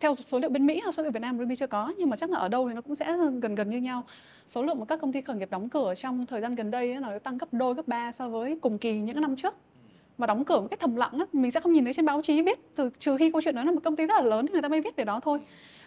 theo 0.01 0.15
số 0.15 0.39
liệu 0.39 0.51
bên 0.51 0.67
Mỹ 0.67 0.81
hay 0.85 0.93
số 0.93 1.03
liệu 1.03 1.13
Việt 1.13 1.21
Nam 1.21 1.39
Ruby 1.39 1.57
chưa 1.57 1.67
có 1.67 1.93
nhưng 1.99 2.11
mà 2.11 2.17
chắc 2.17 2.31
là 2.31 2.39
ở 2.39 2.49
đâu 2.49 2.69
thì 2.69 2.75
nó 2.75 2.81
cũng 2.81 2.95
sẽ 2.95 3.17
gần 3.43 3.55
gần 3.55 3.71
như 3.71 3.79
nhau. 3.79 4.05
Số 4.47 4.63
lượng 4.63 4.79
mà 4.79 4.85
các 4.85 5.01
công 5.01 5.13
ty 5.13 5.21
khởi 5.21 5.37
nghiệp 5.37 5.51
đóng 5.51 5.69
cửa 5.69 5.95
trong 5.97 6.27
thời 6.27 6.41
gian 6.41 6.55
gần 6.55 6.71
đây 6.71 6.93
ấy, 6.93 7.01
nó 7.01 7.19
tăng 7.19 7.39
gấp 7.39 7.47
đôi 7.53 7.75
gấp 7.75 7.89
ba 7.89 8.13
so 8.13 8.29
với 8.29 8.59
cùng 8.61 8.79
kỳ 8.79 9.01
những 9.01 9.21
năm 9.21 9.37
trước 9.37 9.55
mà 10.19 10.27
đóng 10.27 10.45
cửa 10.45 10.61
một 10.61 10.69
cách 10.71 10.81
thầm 10.81 10.97
lặng 10.97 11.13
ấy, 11.13 11.27
mình 11.33 11.51
sẽ 11.51 11.61
không 11.61 11.73
nhìn 11.73 11.85
thấy 11.85 11.93
trên 11.93 12.07
báo 12.07 12.23
chí 12.23 12.43
biết 12.43 12.77
trừ, 12.77 12.91
trừ 12.99 13.17
khi 13.17 13.33
câu 13.33 13.41
chuyện 13.45 13.55
đó 13.55 13.65
là 13.65 13.73
một 13.73 13.81
công 13.85 13.97
ty 13.97 14.07
rất 14.07 14.15
là 14.15 14.23
lớn 14.23 14.47
thì 14.47 14.53
người 14.53 14.63
ta 14.63 14.69
mới 14.69 14.81
viết 14.81 14.97
về 14.97 15.05
đó 15.05 15.21
thôi 15.21 15.41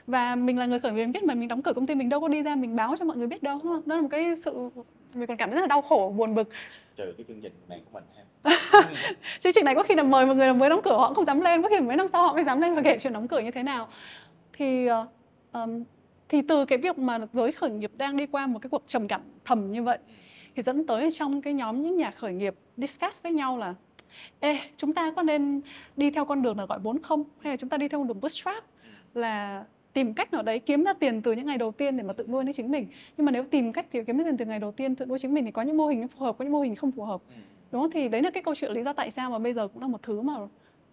và 0.07 0.35
mình 0.35 0.57
là 0.57 0.65
người 0.65 0.79
khởi 0.79 0.91
nghiệp 0.91 1.05
biết 1.05 1.23
mà 1.23 1.33
mình 1.33 1.47
đóng 1.47 1.61
cửa 1.61 1.73
công 1.73 1.87
ty 1.87 1.95
mình 1.95 2.09
đâu 2.09 2.19
có 2.19 2.27
đi 2.27 2.41
ra 2.41 2.55
mình 2.55 2.75
báo 2.75 2.95
cho 2.99 3.05
mọi 3.05 3.17
người 3.17 3.27
biết 3.27 3.43
đâu 3.43 3.59
đúng 3.63 3.73
không? 3.73 3.81
đó 3.85 3.95
là 3.95 4.01
một 4.01 4.07
cái 4.11 4.35
sự 4.35 4.69
mình 5.13 5.27
còn 5.27 5.37
cảm 5.37 5.49
thấy 5.49 5.55
rất 5.55 5.61
là 5.61 5.67
đau 5.67 5.81
khổ 5.81 6.13
buồn 6.17 6.35
bực. 6.35 6.49
Trừ 6.95 7.13
cái 7.17 7.25
chương 7.27 7.41
trình 7.41 7.53
này 7.69 7.81
của 7.85 7.99
mình 7.99 8.03
ha. 8.15 8.23
Chương 9.39 9.53
trình 9.53 9.65
này 9.65 9.75
có 9.75 9.83
khi 9.83 9.95
là 9.95 10.03
mời 10.03 10.25
một 10.25 10.33
người 10.33 10.53
mới 10.53 10.69
đóng 10.69 10.81
cửa 10.83 10.97
họ 10.97 11.13
không 11.13 11.25
dám 11.25 11.41
lên 11.41 11.61
có 11.61 11.69
khi 11.69 11.79
mấy 11.79 11.95
năm 11.95 12.07
sau 12.07 12.21
họ 12.21 12.33
mới 12.33 12.43
dám 12.43 12.61
lên 12.61 12.75
và 12.75 12.81
kể 12.81 12.97
chuyện 12.99 13.13
đóng 13.13 13.27
cửa 13.27 13.39
như 13.39 13.51
thế 13.51 13.63
nào. 13.63 13.87
Thì 14.53 14.87
ờm, 15.51 15.83
thì 16.29 16.41
từ 16.47 16.65
cái 16.65 16.77
việc 16.77 16.97
mà 16.97 17.19
giới 17.33 17.51
khởi 17.51 17.69
nghiệp 17.69 17.91
đang 17.97 18.17
đi 18.17 18.25
qua 18.25 18.47
một 18.47 18.59
cái 18.61 18.69
cuộc 18.69 18.83
trầm 18.87 19.07
cảm 19.07 19.21
thầm 19.45 19.71
như 19.71 19.83
vậy 19.83 19.97
thì 20.55 20.61
dẫn 20.61 20.87
tới 20.87 21.11
trong 21.11 21.41
cái 21.41 21.53
nhóm 21.53 21.81
những 21.81 21.97
nhà 21.97 22.11
khởi 22.11 22.33
nghiệp 22.33 22.55
discuss 22.77 23.23
với 23.23 23.31
nhau 23.31 23.57
là 23.57 23.73
Ê, 24.39 24.59
chúng 24.77 24.93
ta 24.93 25.13
có 25.15 25.23
nên 25.23 25.61
đi 25.95 26.11
theo 26.11 26.25
con 26.25 26.41
đường 26.41 26.57
là 26.57 26.65
gọi 26.65 26.79
vốn 26.79 27.01
không? 27.01 27.23
Hay 27.39 27.53
là 27.53 27.57
chúng 27.57 27.69
ta 27.69 27.77
đi 27.77 27.87
theo 27.87 27.99
con 27.99 28.07
đường 28.07 28.21
bootstrap 28.21 28.63
là 29.13 29.63
tìm 29.95 30.13
cách 30.13 30.33
nào 30.33 30.43
đấy 30.43 30.59
kiếm 30.59 30.83
ra 30.83 30.93
tiền 30.93 31.21
từ 31.21 31.31
những 31.31 31.45
ngày 31.45 31.57
đầu 31.57 31.71
tiên 31.71 31.97
để 31.97 32.03
mà 32.03 32.13
tự 32.13 32.27
nuôi 32.27 32.43
lấy 32.43 32.53
chính 32.53 32.71
mình. 32.71 32.87
Nhưng 33.17 33.25
mà 33.25 33.31
nếu 33.31 33.43
tìm 33.43 33.73
cách 33.73 33.85
thì 33.91 33.99
kiếm 34.07 34.17
ra 34.17 34.23
tiền 34.23 34.37
từ 34.37 34.45
ngày 34.45 34.59
đầu 34.59 34.71
tiên 34.71 34.95
tự 34.95 35.05
nuôi 35.05 35.19
chính 35.19 35.33
mình 35.33 35.45
thì 35.45 35.51
có 35.51 35.61
những 35.61 35.77
mô 35.77 35.87
hình 35.87 36.01
nó 36.01 36.07
phù 36.07 36.25
hợp 36.25 36.37
có 36.37 36.43
những 36.45 36.51
mô 36.51 36.61
hình 36.61 36.75
không 36.75 36.91
phù 36.91 37.03
hợp. 37.03 37.21
Đúng 37.71 37.81
không? 37.81 37.91
Thì 37.91 38.07
đấy 38.07 38.21
là 38.21 38.31
cái 38.31 38.43
câu 38.43 38.55
chuyện 38.55 38.71
lý 38.71 38.83
do 38.83 38.93
tại 38.93 39.11
sao 39.11 39.29
mà 39.29 39.39
bây 39.39 39.53
giờ 39.53 39.67
cũng 39.67 39.81
là 39.81 39.87
một 39.87 40.03
thứ 40.03 40.21
mà 40.21 40.33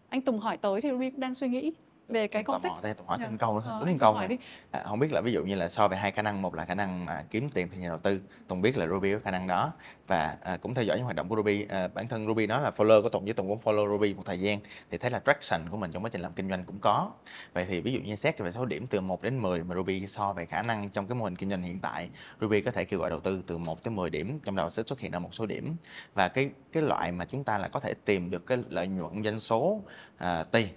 anh 0.09 0.21
Tùng 0.21 0.39
hỏi 0.39 0.57
tới 0.57 0.81
thì 0.81 0.91
Ruby 0.91 1.11
cũng 1.11 1.21
đang 1.21 1.35
suy 1.35 1.49
nghĩ 1.49 1.73
về 2.13 2.29
cái 2.29 2.43
tò 2.45 2.53
công 2.53 2.63
mò 2.63 2.79
đây 2.83 2.95
tôi 2.95 3.07
hỏi 3.07 3.19
Dạ. 3.21 3.27
thêm 3.27 3.39
câu 3.39 3.55
nữa 3.55 3.63
Ờ, 3.65 3.71
thôi 3.71 3.79
anh 3.81 3.87
đúng 3.89 3.99
câu 3.99 4.13
hỏi 4.13 4.29
đi. 4.29 4.37
à, 4.71 4.83
không 4.87 4.99
biết 4.99 5.13
là 5.13 5.21
ví 5.21 5.33
dụ 5.33 5.45
như 5.45 5.55
là 5.55 5.69
so 5.69 5.89
về 5.89 5.97
hai 5.97 6.11
khả 6.11 6.23
năng 6.23 6.43
một 6.43 6.55
là 6.55 6.65
khả 6.65 6.75
năng 6.75 7.05
mà 7.05 7.25
kiếm 7.31 7.49
tiền 7.55 7.69
từ 7.69 7.79
nhà 7.79 7.89
đầu 7.89 7.99
tư 7.99 8.21
Tùng 8.49 8.63
biết 8.63 8.79
là 8.79 8.87
Ruby 8.87 9.13
có 9.13 9.19
khả 9.25 9.31
năng 9.31 9.47
đó. 9.47 9.73
Và 10.07 10.37
à, 10.43 10.57
cũng 10.57 10.75
theo 10.75 10.85
dõi 10.85 10.97
những 10.97 11.05
hoạt 11.05 11.17
động 11.17 11.29
của 11.29 11.37
Ruby 11.37 11.67
à, 11.69 11.89
bản 11.95 12.09
thân 12.09 12.27
Ruby 12.27 12.47
nói 12.47 12.63
là 12.63 12.71
follower 12.71 13.03
của 13.03 13.09
Tùng 13.09 13.25
với 13.25 13.33
Tùng 13.35 13.49
cũng 13.49 13.59
follow 13.65 13.89
Ruby 13.93 14.15
một 14.15 14.23
thời 14.27 14.41
gian 14.41 14.59
thì 14.91 14.99
thấy 14.99 15.11
là 15.11 15.21
traction 15.27 15.69
của 15.71 15.77
mình 15.77 15.91
trong 15.93 16.05
quá 16.05 16.11
trình 16.13 16.21
làm 16.21 16.33
kinh 16.33 16.49
doanh 16.49 16.65
cũng 16.65 16.79
có. 16.81 17.11
Vậy 17.55 17.67
thì 17.69 17.81
ví 17.81 17.93
dụ 17.93 18.01
như 18.01 18.17
xét 18.17 18.39
về 18.39 18.53
số 18.53 18.65
điểm 18.65 18.87
từ 18.87 19.01
1 19.01 19.23
đến 19.23 19.39
10 19.43 19.65
mà 19.65 19.75
Ruby 19.75 20.07
so 20.07 20.33
về 20.33 20.47
khả 20.47 20.63
năng 20.63 20.89
trong 20.89 21.07
cái 21.07 21.15
mô 21.17 21.25
hình 21.25 21.37
kinh 21.37 21.51
doanh 21.51 21.63
hiện 21.63 21.79
tại 21.83 22.09
Ruby 22.41 22.61
có 22.61 22.71
thể 22.71 22.85
kêu 22.85 23.01
gọi 23.01 23.11
đầu 23.11 23.21
tư 23.21 23.43
từ 23.47 23.59
1 23.59 23.83
tới 23.85 23.93
10 23.95 24.11
điểm 24.11 24.39
trong 24.45 24.57
đầu 24.57 24.71
sẽ 24.71 24.83
xuất 24.83 25.01
hiện 25.01 25.11
ra 25.13 25.19
một 25.19 25.35
số 25.35 25.47
điểm. 25.47 25.77
Và 26.15 26.29
cái 26.29 26.51
cái 26.73 26.83
loại 26.83 27.13
mà 27.13 27.25
chúng 27.25 27.45
ta 27.45 27.59
là 27.59 27.69
có 27.69 27.81
thể 27.81 27.95
tìm 28.05 28.31
được 28.31 28.47
cái 28.47 28.59
lợi 28.69 28.87
nhuận 28.89 29.25
doanh 29.25 29.39
số 29.39 29.81
à, 30.19 30.45
tiền 30.53 30.69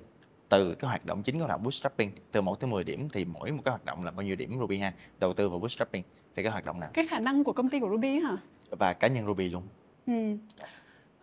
từ 0.49 0.75
cái 0.75 0.89
hoạt 0.89 1.05
động 1.05 1.23
chính 1.23 1.35
của 1.39 1.45
hoạt 1.45 1.49
động 1.49 1.63
bootstrapping 1.63 2.11
từ 2.31 2.41
1 2.41 2.59
tới 2.59 2.69
10 2.69 2.83
điểm 2.83 3.09
thì 3.09 3.25
mỗi 3.25 3.51
một 3.51 3.61
cái 3.65 3.71
hoạt 3.71 3.85
động 3.85 4.03
là 4.03 4.11
bao 4.11 4.25
nhiêu 4.25 4.35
điểm 4.35 4.59
Ruby 4.59 4.77
ha 4.77 4.93
đầu 5.19 5.33
tư 5.33 5.49
vào 5.49 5.59
bootstrapping 5.59 6.03
thì 6.35 6.43
cái 6.43 6.51
hoạt 6.51 6.65
động 6.65 6.79
nào 6.79 6.89
cái 6.93 7.07
khả 7.07 7.19
năng 7.19 7.43
của 7.43 7.53
công 7.53 7.69
ty 7.69 7.79
của 7.79 7.89
Ruby 7.89 8.19
hả 8.19 8.37
và 8.79 8.93
cá 8.93 9.07
nhân 9.07 9.25
Ruby 9.25 9.49
luôn 9.49 9.63
Ừ. 10.07 10.37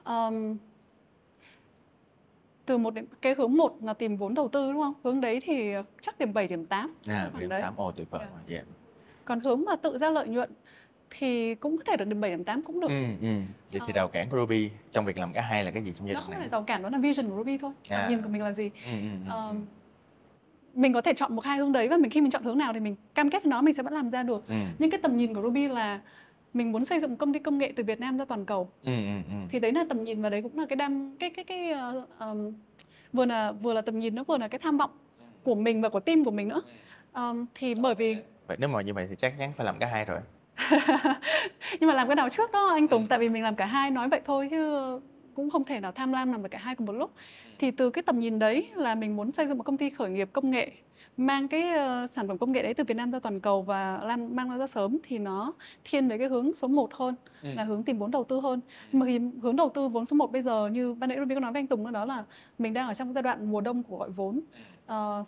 Ờm, 0.04 0.56
từ 2.66 2.78
một 2.78 2.94
điểm, 2.94 3.06
cái 3.22 3.34
hướng 3.38 3.52
một 3.56 3.76
là 3.82 3.94
tìm 3.94 4.16
vốn 4.16 4.34
đầu 4.34 4.48
tư 4.48 4.72
đúng 4.72 4.82
không? 4.82 4.94
Hướng 5.04 5.20
đấy 5.20 5.40
thì 5.42 5.72
chắc 6.00 6.18
điểm 6.18 6.32
7 6.32 6.48
điểm 6.48 6.64
8. 6.64 6.94
à, 7.08 7.30
điểm 7.38 7.48
đấy. 7.48 7.62
8 7.62 7.76
ô 7.76 7.92
tuyệt 7.92 8.10
vời 8.10 8.26
Dạ. 8.48 8.54
yeah. 8.54 8.66
Còn 9.24 9.40
hướng 9.40 9.64
mà 9.64 9.76
tự 9.76 9.98
ra 9.98 10.10
lợi 10.10 10.28
nhuận 10.28 10.50
thì 11.18 11.54
cũng 11.54 11.76
có 11.78 11.84
thể 11.86 11.96
được 11.96 12.04
điểm 12.08 12.20
7 12.20 12.30
điểm 12.30 12.44
8 12.44 12.62
cũng 12.62 12.80
được. 12.80 12.88
ừ, 12.88 13.02
ừ. 13.20 13.26
vậy 13.72 13.80
thì 13.86 13.92
Ờ. 13.92 13.92
rào 13.94 14.08
cản 14.08 14.28
của 14.30 14.36
Ruby 14.36 14.70
trong 14.92 15.04
việc 15.04 15.18
làm 15.18 15.32
cả 15.32 15.40
hai 15.40 15.64
là 15.64 15.70
cái 15.70 15.82
gì 15.82 15.92
trong 15.98 16.06
giai 16.06 16.14
Nó 16.14 16.20
đoạn 16.20 16.24
không 16.24 16.30
này 16.30 16.40
phải 16.40 16.48
rào 16.48 16.62
cản 16.62 16.82
đó 16.82 16.88
là 16.88 16.98
vision 16.98 17.28
của 17.30 17.36
Ruby 17.36 17.58
thôi. 17.58 17.72
Tầm 17.88 17.98
À. 18.00 18.08
nhìn 18.08 18.22
của 18.22 18.28
mình 18.28 18.42
là 18.42 18.52
gì? 18.52 18.70
ừ, 18.86 18.90
ừ, 18.90 19.08
ừ, 19.28 19.32
ừ. 19.50 19.54
mình 20.74 20.92
có 20.92 21.00
thể 21.00 21.12
chọn 21.14 21.36
một 21.36 21.44
hai 21.44 21.58
hướng 21.58 21.72
đấy 21.72 21.88
và 21.88 21.96
mình 21.96 22.10
khi 22.10 22.20
mình 22.20 22.30
chọn 22.30 22.42
hướng 22.44 22.58
nào 22.58 22.72
thì 22.72 22.80
mình 22.80 22.96
cam 23.14 23.30
kết 23.30 23.42
với 23.44 23.50
nó 23.50 23.62
mình 23.62 23.74
sẽ 23.74 23.82
vẫn 23.82 23.92
làm 23.94 24.10
ra 24.10 24.22
được. 24.22 24.48
ừ, 24.48 24.54
Nhưng 24.78 24.90
cái 24.90 25.00
tầm 25.02 25.16
nhìn 25.16 25.34
của 25.34 25.42
Ruby 25.42 25.68
là 25.68 26.00
mình 26.54 26.72
muốn 26.72 26.84
xây 26.84 27.00
dựng 27.00 27.16
công 27.16 27.32
ty 27.32 27.38
công 27.38 27.58
nghệ 27.58 27.72
từ 27.76 27.82
Việt 27.84 28.00
Nam 28.00 28.18
ra 28.18 28.24
toàn 28.24 28.44
cầu. 28.44 28.68
ừ, 28.84 28.92
ừ, 28.96 29.16
ừ. 29.28 29.34
thì 29.50 29.58
đấy 29.60 29.72
là 29.72 29.84
tầm 29.88 30.04
nhìn 30.04 30.22
và 30.22 30.30
đấy 30.30 30.42
cũng 30.42 30.58
là 30.58 30.66
cái 30.68 30.76
đam 30.76 31.16
cái 31.20 31.30
cái 31.30 31.44
cái 31.44 31.70
ờ, 31.72 32.06
ờm, 32.18 32.52
vừa 33.12 33.24
là 33.26 33.52
vừa 33.52 33.74
là 33.74 33.80
tầm 33.80 33.98
nhìn 33.98 34.14
nó 34.14 34.24
vừa 34.24 34.38
là 34.38 34.48
cái 34.48 34.58
tham 34.58 34.78
vọng 34.78 34.90
của 35.42 35.54
mình 35.54 35.80
và 35.82 35.88
của 35.88 36.00
team 36.00 36.24
của 36.24 36.30
mình 36.30 36.48
nữa 36.48 36.62
Ờm, 37.12 37.46
thì 37.54 37.74
bởi 37.74 37.94
vì 37.94 38.16
vậy 38.46 38.56
nếu 38.60 38.68
mà 38.68 38.80
như 38.82 38.94
vậy 38.94 39.06
thì 39.10 39.16
chắc 39.18 39.34
chắn 39.38 39.52
phải 39.56 39.66
làm 39.66 39.78
cả 39.78 39.86
hai 39.86 40.04
rồi 40.04 40.18
nhưng 41.80 41.88
mà 41.88 41.94
làm 41.94 42.06
cái 42.06 42.16
nào 42.16 42.28
trước 42.28 42.52
đó 42.52 42.68
anh 42.68 42.88
Tùng 42.88 43.06
tại 43.08 43.18
vì 43.18 43.28
mình 43.28 43.42
làm 43.42 43.56
cả 43.56 43.66
hai 43.66 43.90
nói 43.90 44.08
vậy 44.08 44.20
thôi 44.26 44.48
chứ 44.50 44.98
cũng 45.34 45.50
không 45.50 45.64
thể 45.64 45.80
nào 45.80 45.92
tham 45.92 46.12
lam 46.12 46.32
làm 46.32 46.42
được 46.42 46.48
cả 46.50 46.58
hai 46.58 46.74
cùng 46.76 46.86
một 46.86 46.92
lúc. 46.92 47.10
Thì 47.58 47.70
từ 47.70 47.90
cái 47.90 48.02
tầm 48.02 48.18
nhìn 48.18 48.38
đấy 48.38 48.68
là 48.74 48.94
mình 48.94 49.16
muốn 49.16 49.32
xây 49.32 49.46
dựng 49.46 49.58
một 49.58 49.64
công 49.64 49.76
ty 49.76 49.90
khởi 49.90 50.10
nghiệp 50.10 50.28
công 50.32 50.50
nghệ 50.50 50.70
mang 51.16 51.48
cái 51.48 51.68
ờ, 51.72 52.06
sản 52.06 52.28
phẩm 52.28 52.38
công 52.38 52.52
nghệ 52.52 52.62
đấy 52.62 52.74
từ 52.74 52.84
Việt 52.84 52.94
Nam 52.94 53.10
ra 53.10 53.18
toàn 53.18 53.40
cầu 53.40 53.62
và 53.62 54.00
lan 54.04 54.36
mang 54.36 54.48
nó 54.48 54.58
ra 54.58 54.66
sớm 54.66 54.98
thì 55.02 55.18
nó 55.18 55.52
thiên 55.84 56.08
về 56.08 56.18
cái 56.18 56.28
hướng 56.28 56.54
số 56.54 56.68
1 56.68 56.94
hơn 56.94 57.14
Ừ. 57.42 57.48
là 57.54 57.64
hướng 57.64 57.82
tìm 57.82 57.98
vốn 57.98 58.10
đầu 58.10 58.24
tư 58.24 58.40
hơn. 58.40 58.60
Nhưng 58.92 59.00
mà 59.00 59.06
hướng 59.42 59.56
đầu 59.56 59.68
tư 59.74 59.88
vốn 59.88 60.06
số 60.06 60.16
1 60.16 60.32
bây 60.32 60.42
giờ 60.42 60.68
như 60.72 60.94
ban 60.94 61.08
nãy 61.08 61.18
Ruby 61.18 61.34
có 61.34 61.40
nói 61.40 61.52
với 61.52 61.60
anh 61.60 61.66
Tùng 61.66 61.84
nữa 61.84 61.90
đó 61.90 62.04
là 62.04 62.24
mình 62.58 62.72
đang 62.74 62.88
ở 62.88 62.94
trong 62.94 63.12
giai 63.12 63.22
đoạn 63.22 63.50
mùa 63.52 63.60
đông 63.60 63.82
của 63.82 63.98
gọi 63.98 64.10
vốn. 64.10 64.40
Ờ, 64.86 65.24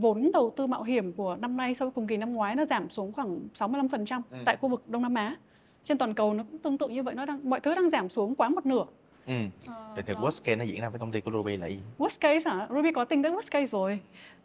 vốn 0.00 0.30
đầu 0.32 0.50
tư 0.56 0.66
mạo 0.66 0.82
hiểm 0.82 1.12
của 1.12 1.36
năm 1.40 1.56
nay 1.56 1.74
so 1.74 1.84
với 1.84 1.92
cùng 1.92 2.06
kỳ 2.06 2.16
năm 2.16 2.32
ngoái 2.34 2.54
nó 2.56 2.64
giảm 2.64 2.90
xuống 2.90 3.12
khoảng 3.12 3.38
65% 3.54 4.20
Ừ. 4.30 4.36
tại 4.44 4.56
khu 4.60 4.68
vực 4.68 4.82
Đông 4.88 5.02
Nam 5.02 5.14
Á 5.14 5.36
trên 5.84 5.98
toàn 5.98 6.14
cầu 6.14 6.34
nó 6.34 6.44
cũng 6.50 6.58
tương 6.58 6.78
tự 6.78 6.88
như 6.88 7.02
vậy 7.02 7.14
nó 7.14 7.26
đang 7.26 7.50
mọi 7.50 7.60
thứ 7.60 7.74
đang 7.74 7.88
giảm 7.88 8.08
xuống 8.08 8.34
quá 8.34 8.48
một 8.48 8.66
nửa 8.66 8.84
ừ. 9.26 9.32
Ờ, 9.66 9.90
vậy 9.94 10.04
thì 10.06 10.14
đó. 10.14 10.20
worst 10.20 10.40
case 10.44 10.56
nó 10.56 10.64
diễn 10.64 10.80
ra 10.80 10.88
với 10.88 10.98
công 10.98 11.12
ty 11.12 11.20
của 11.20 11.30
Ruby 11.30 11.56
là 11.56 11.66
gì 11.66 11.78
Worst 11.98 12.16
case 12.20 12.50
hả? 12.50 12.66
Ruby 12.70 12.92
có 12.92 13.04
tính 13.04 13.22
đến 13.22 13.32
worst 13.32 13.50
case 13.50 13.66
rồi. 13.66 14.00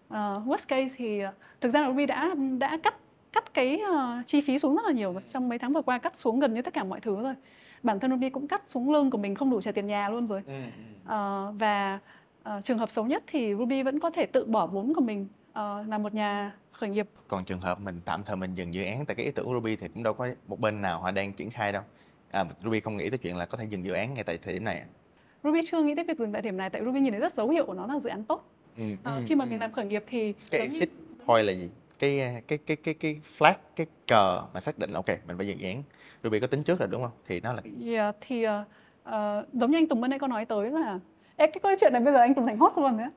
Ờ, 0.10 0.42
worst 0.46 0.66
case 0.68 0.94
thì 0.98 1.20
ờ, 1.20 1.32
thực 1.62 1.70
ra 1.70 1.82
là 1.82 1.88
Ruby 1.88 2.06
đã 2.06 2.34
đã 2.60 2.78
cắt 2.84 2.96
cắt 3.34 3.54
cái 3.54 3.80
ờ, 3.80 4.22
chi 4.28 4.42
phí 4.42 4.60
xuống 4.60 4.76
rất 4.76 4.82
là 4.86 4.92
nhiều 4.92 5.14
rồi. 5.14 5.22
Trong 5.28 5.50
mấy 5.50 5.60
tháng 5.60 5.74
vừa 5.74 5.82
qua 5.82 5.98
cắt 5.98 6.16
xuống 6.16 6.40
gần 6.40 6.54
như 6.54 6.62
tất 6.62 6.74
cả 6.74 6.84
mọi 6.84 7.00
thứ 7.00 7.22
rồi. 7.24 7.34
Bản 7.84 8.00
thân 8.00 8.12
Ruby 8.12 8.30
cũng 8.30 8.48
cắt 8.48 8.62
xuống 8.68 8.92
lương 8.92 9.10
của 9.12 9.18
mình 9.18 9.36
không 9.36 9.50
đủ 9.50 9.62
trả 9.62 9.72
tiền 9.72 9.88
nhà 9.88 10.10
luôn 10.10 10.28
rồi. 10.28 10.42
ừ, 10.48 10.54
Ờ, 11.06 11.54
và 11.60 12.00
ờ, 12.44 12.62
trường 12.62 12.78
hợp 12.78 12.92
xấu 12.92 13.06
nhất 13.06 13.24
thì 13.28 13.56
Ruby 13.60 13.84
vẫn 13.84 14.00
có 14.00 14.10
thể 14.10 14.26
tự 14.26 14.46
bỏ 14.46 14.68
vốn 14.68 14.94
của 14.94 15.02
mình 15.02 15.28
ờ, 15.54 15.84
là 15.88 15.98
một 15.98 16.14
nhà 16.14 16.56
khởi 16.72 16.90
nghiệp. 16.90 17.08
còn 17.28 17.46
trường 17.46 17.60
hợp 17.62 17.80
mình 17.80 18.02
tạm 18.06 18.24
thời 18.24 18.36
mình 18.36 18.56
dừng 18.56 18.74
dự 18.74 18.84
án 18.84 19.06
tại 19.06 19.16
cái 19.16 19.26
ý 19.26 19.32
tưởng 19.32 19.46
của 19.46 19.54
Ruby 19.54 19.76
thì 19.76 19.88
cũng 19.88 20.04
đâu 20.04 20.14
có 20.14 20.28
một 20.48 20.60
bên 20.60 20.82
nào 20.82 21.00
họ 21.02 21.12
đang 21.12 21.34
triển 21.34 21.50
khai 21.52 21.72
đâu 21.72 21.84
à, 22.32 22.46
Ruby 22.64 22.80
không 22.80 22.98
nghĩ 22.98 23.10
tới 23.10 23.18
chuyện 23.18 23.38
là 23.38 23.46
có 23.46 23.58
thể 23.58 23.66
dừng 23.66 23.86
dự 23.86 23.94
án 23.94 24.14
ngay 24.14 24.24
tại 24.24 24.38
thời 24.38 24.54
điểm 24.54 24.64
này 24.64 24.80
à? 24.80 24.86
Ruby 25.44 25.60
chưa 25.66 25.84
nghĩ 25.84 25.96
tới 25.96 26.06
việc 26.06 26.18
dừng 26.18 26.32
tại 26.34 26.42
điểm 26.42 26.58
này 26.58 26.70
tại 26.70 26.82
Ruby 26.86 27.00
nhìn 27.00 27.12
thấy 27.14 27.20
rất 27.22 27.34
dấu 27.34 27.50
hiệu 27.50 27.66
của 27.66 27.74
nó 27.74 27.88
là 27.88 28.00
dự 28.00 28.10
án 28.10 28.24
tốt. 28.24 28.50
ừ, 28.78 28.84
Ờ, 29.04 29.16
ừ, 29.16 29.22
khi 29.28 29.36
mà 29.36 29.46
ừ. 29.46 29.50
mình 29.50 29.60
làm 29.60 29.72
khởi 29.72 29.86
nghiệp 29.86 30.04
thì 30.08 30.34
cái 30.52 30.62
giống 30.62 30.70
như- 30.70 30.80
exit 30.80 30.90
point 31.28 31.46
là 31.46 31.54
gì 31.54 31.70
cái 32.00 32.42
cái 32.48 32.58
cái 32.58 32.78
cái 32.78 32.94
cái 32.94 33.20
flag 33.38 33.54
cái 33.76 33.88
cờ 34.08 34.42
mà 34.54 34.60
xác 34.60 34.80
định 34.80 34.90
là 34.92 34.96
ok 34.98 35.08
mình 35.28 35.38
phải 35.38 35.48
dừng 35.48 35.60
dự 35.60 35.68
án 35.68 35.84
Ruby 36.24 36.40
có 36.40 36.48
tính 36.48 36.64
trước 36.64 36.80
rồi 36.80 36.88
đúng 36.92 37.02
không 37.02 37.12
thì 37.28 37.40
nó 37.42 37.54
là 37.54 37.62
Yeah, 37.86 38.16
thì 38.22 38.44
ờ, 38.44 38.64
ờ, 39.04 39.46
giống 39.54 39.72
như 39.72 39.78
anh 39.78 39.88
Tùng 39.88 40.02
bên 40.02 40.10
nãy 40.10 40.20
có 40.20 40.28
nói 40.28 40.46
tới 40.46 40.72
là 40.72 41.00
Ê, 41.36 41.48
cái 41.48 41.60
câu 41.64 41.72
chuyện 41.80 41.94
này 41.94 42.02
bây 42.02 42.14
giờ 42.14 42.20
anh 42.20 42.34
Tùng 42.34 42.48
thành 42.48 42.58
host 42.58 42.78
luôn 42.78 42.98
đấy. 42.98 43.08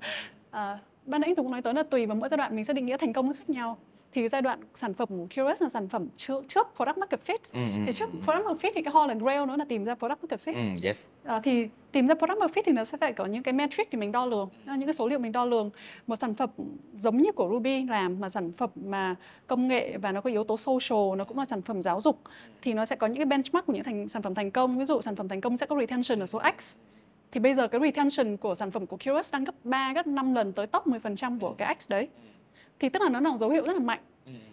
À, 0.51 0.79
ban 1.07 1.21
nãy 1.21 1.29
anh 1.31 1.35
Tùng 1.35 1.45
cũng 1.47 1.53
nói 1.53 1.63
tới 1.63 1.75
là 1.75 1.83
tùy 1.83 2.07
vào 2.07 2.17
mỗi 2.17 2.29
giai 2.29 2.39
đoạn 2.39 2.57
mình 2.57 2.65
sẽ 2.65 2.73
định 2.73 2.87
nghĩa 2.87 2.97
thành 2.97 3.13
công 3.13 3.35
khác 3.35 3.51
nhau. 3.51 3.79
Thì 4.13 4.29
giai 4.29 4.43
đoạn 4.43 4.61
sản 4.75 4.95
phẩm 4.95 5.09
của 5.09 5.27
Curious 5.37 5.63
là 5.63 5.69
sản 5.69 5.89
phẩm 5.89 6.07
trước, 6.17 6.45
trước 6.49 6.67
product 6.77 6.99
market 6.99 7.21
fit. 7.27 7.37
ừ, 7.53 7.61
ừ, 7.79 7.83
Thì 7.87 7.93
trước 7.93 8.09
ừ, 8.13 8.19
product 8.25 8.45
market 8.47 8.63
fit 8.63 8.71
thì 8.75 8.83
cái 8.83 8.93
Holland 8.95 9.23
Grail 9.23 9.47
nó 9.47 9.57
là 9.57 9.65
tìm 9.69 9.85
ra 9.85 9.95
product 9.95 10.19
market 10.23 10.41
fit. 10.45 10.55
ừ, 10.55 10.87
yes 10.89 11.07
À, 11.25 11.41
thì 11.45 11.69
tìm 11.93 12.07
ra 12.07 12.15
product 12.15 12.39
market 12.39 12.57
fit 12.57 12.63
thì 12.67 12.73
nó 12.73 12.85
sẽ 12.85 12.99
phải 12.99 13.13
có 13.13 13.27
những 13.27 13.43
cái 13.43 13.53
metric 13.55 13.89
để 13.93 13.99
mình 13.99 14.13
đo 14.13 14.27
lường, 14.27 14.49
những 14.67 14.85
cái 14.87 14.93
số 14.95 15.09
liệu 15.09 15.19
mình 15.19 15.33
đo 15.33 15.45
lường. 15.45 15.71
Một 16.07 16.17
sản 16.17 16.35
phẩm 16.35 16.51
giống 16.95 17.17
như 17.17 17.33
của 17.33 17.49
Ruby 17.53 17.85
làm 17.85 18.21
mà 18.21 18.29
sản 18.29 18.53
phẩm 18.53 18.71
mà 18.85 19.15
công 19.47 19.69
nghệ 19.69 19.97
và 19.99 20.13
nó 20.13 20.21
có 20.21 20.31
yếu 20.31 20.45
tố 20.45 20.57
social, 20.57 21.17
nó 21.19 21.25
cũng 21.25 21.39
là 21.39 21.45
sản 21.45 21.63
phẩm 21.63 21.83
giáo 21.83 22.01
dục 22.01 22.21
thì 22.63 22.75
nó 22.75 22.85
sẽ 22.85 22.97
có 22.97 23.07
những 23.07 23.17
cái 23.17 23.27
benchmark 23.27 23.67
của 23.67 23.73
những 23.73 23.85
thành 23.85 24.09
sản 24.09 24.23
phẩm 24.23 24.35
thành 24.35 24.51
công. 24.51 24.79
Ví 24.79 24.85
dụ 24.85 25.01
sản 25.01 25.17
phẩm 25.17 25.29
thành 25.29 25.41
công 25.41 25.57
sẽ 25.57 25.67
có 25.67 25.77
retention 25.81 26.21
ở 26.21 26.27
số 26.27 26.41
X 26.59 26.77
thì 27.35 27.41
bây 27.41 27.55
giờ 27.55 27.69
cái 27.69 27.81
retention 27.81 28.37
của 28.37 28.55
sản 28.55 28.71
phẩm 28.71 28.87
của 28.87 28.97
Keywords 28.97 29.29
đang 29.33 29.45
gấp 29.45 29.55
3, 29.65 29.93
gấp 29.93 30.07
5 30.07 30.35
lần 30.35 30.53
tới 30.53 30.67
top 30.67 30.87
10% 30.87 31.39
của 31.41 31.55
cái 31.59 31.77
X 31.81 31.91
đấy. 31.91 32.09
Thì 32.79 32.89
tức 32.89 33.03
là 33.03 33.09
nó 33.09 33.21
là 33.21 33.37
dấu 33.37 33.51
hiệu 33.51 33.65
rất 33.67 33.73
là 33.73 33.79
mạnh. 33.79 34.01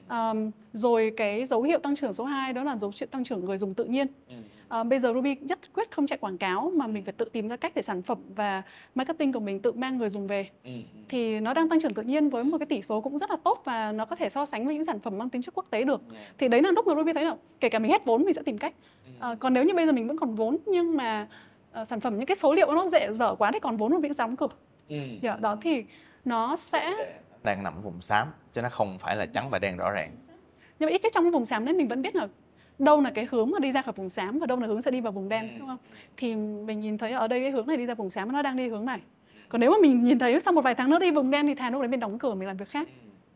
Um, 0.09 0.51
rồi 0.73 1.13
cái 1.17 1.45
dấu 1.45 1.61
hiệu 1.61 1.79
tăng 1.79 1.95
trưởng 1.95 2.13
số 2.13 2.23
2 2.23 2.53
đó 2.53 2.63
là 2.63 2.77
dấu 2.77 2.91
hiệu 2.99 3.07
tăng 3.11 3.23
trưởng 3.23 3.45
người 3.45 3.57
dùng 3.57 3.73
tự 3.73 3.85
nhiên. 3.85 4.07
Uh, 4.79 4.87
bây 4.87 4.99
giờ 4.99 5.13
Ruby 5.13 5.35
nhất 5.35 5.59
quyết 5.73 5.91
không 5.91 6.07
chạy 6.07 6.17
quảng 6.17 6.37
cáo 6.37 6.71
mà 6.75 6.87
mình 6.87 7.03
phải 7.03 7.13
tự 7.13 7.25
tìm 7.25 7.47
ra 7.47 7.55
cách 7.55 7.71
để 7.75 7.81
sản 7.81 8.01
phẩm 8.01 8.17
và 8.35 8.61
marketing 8.95 9.33
của 9.33 9.39
mình 9.39 9.59
tự 9.59 9.71
mang 9.71 9.97
người 9.97 10.09
dùng 10.09 10.27
về. 10.27 10.49
Thì 11.09 11.39
nó 11.39 11.53
đang 11.53 11.69
tăng 11.69 11.79
trưởng 11.79 11.93
tự 11.93 12.01
nhiên 12.01 12.29
với 12.29 12.43
một 12.43 12.57
cái 12.57 12.65
tỷ 12.65 12.81
số 12.81 13.01
cũng 13.01 13.17
rất 13.17 13.29
là 13.29 13.37
tốt 13.43 13.61
và 13.65 13.91
nó 13.91 14.05
có 14.05 14.15
thể 14.15 14.29
so 14.29 14.45
sánh 14.45 14.65
với 14.65 14.75
những 14.75 14.85
sản 14.85 14.99
phẩm 14.99 15.17
mang 15.17 15.29
tính 15.29 15.41
chất 15.41 15.53
quốc 15.53 15.65
tế 15.69 15.83
được. 15.83 16.01
Thì 16.37 16.47
đấy 16.47 16.61
là 16.61 16.71
lúc 16.71 16.87
mà 16.87 16.95
Ruby 16.95 17.13
thấy 17.13 17.25
là 17.25 17.35
kể 17.59 17.69
cả 17.69 17.79
mình 17.79 17.91
hết 17.91 18.05
vốn 18.05 18.23
mình 18.23 18.33
sẽ 18.33 18.41
tìm 18.45 18.57
cách. 18.57 18.73
Uh, 19.31 19.39
còn 19.39 19.53
nếu 19.53 19.63
như 19.63 19.73
bây 19.73 19.85
giờ 19.85 19.91
mình 19.91 20.07
vẫn 20.07 20.17
còn 20.17 20.35
vốn 20.35 20.57
nhưng 20.65 20.97
mà 20.97 21.27
uh, 21.81 21.87
sản 21.87 21.99
phẩm 21.99 22.17
những 22.17 22.25
cái 22.25 22.35
số 22.35 22.53
liệu 22.53 22.73
nó 22.73 22.87
dễ 22.87 23.13
dở 23.13 23.35
quá 23.35 23.51
thì 23.51 23.59
còn 23.59 23.77
vốn 23.77 23.91
mà 23.91 23.97
mình 23.99 24.11
đóng 24.17 24.35
cửa. 24.35 24.47
Dạ, 25.21 25.37
đó 25.41 25.57
thì 25.61 25.85
nó 26.25 26.55
sẽ 26.55 26.93
đang 27.43 27.63
nằm 27.63 27.81
vùng 27.81 28.01
xám 28.01 28.27
chứ 28.53 28.61
nó 28.61 28.69
không 28.69 28.97
phải 28.99 29.15
là 29.15 29.25
trắng 29.25 29.49
và 29.49 29.59
đen 29.59 29.77
rõ 29.77 29.91
ràng. 29.91 30.11
Nhưng 30.79 30.87
mà 30.87 30.91
ít 30.91 31.01
nhất 31.03 31.11
trong 31.15 31.23
cái 31.23 31.31
vùng 31.31 31.45
xám 31.45 31.65
đấy 31.65 31.75
mình 31.75 31.87
vẫn 31.87 32.01
biết 32.01 32.15
là 32.15 32.27
đâu 32.79 33.01
là 33.01 33.11
cái 33.11 33.27
hướng 33.31 33.51
mà 33.51 33.59
đi 33.59 33.71
ra 33.71 33.81
khỏi 33.81 33.93
vùng 33.93 34.09
xám 34.09 34.39
và 34.39 34.45
đâu 34.45 34.59
là 34.59 34.67
hướng 34.67 34.81
sẽ 34.81 34.91
đi 34.91 35.01
vào 35.01 35.11
vùng 35.11 35.29
đen 35.29 35.49
đúng 35.59 35.67
không? 35.67 35.77
Thì 36.17 36.35
mình 36.35 36.79
nhìn 36.79 36.97
thấy 36.97 37.11
ở 37.11 37.27
đây 37.27 37.39
cái 37.39 37.51
hướng 37.51 37.67
này 37.67 37.77
đi 37.77 37.85
ra 37.85 37.93
vùng 37.93 38.09
xám 38.09 38.31
nó 38.31 38.41
đang 38.41 38.57
đi 38.57 38.69
hướng 38.69 38.85
này. 38.85 38.99
Còn 39.49 39.61
nếu 39.61 39.71
mà 39.71 39.77
mình 39.81 40.03
nhìn 40.03 40.19
thấy 40.19 40.39
sau 40.39 40.53
một 40.53 40.61
vài 40.61 40.75
tháng 40.75 40.89
nữa 40.89 40.99
đi 40.99 41.11
vùng 41.11 41.31
đen 41.31 41.47
thì 41.47 41.55
thà 41.55 41.69
lúc 41.69 41.81
đấy 41.81 41.87
mình 41.87 41.99
đóng 41.99 42.19
cửa 42.19 42.35
mình 42.35 42.47
làm 42.47 42.57
việc 42.57 42.69
khác. 42.69 42.87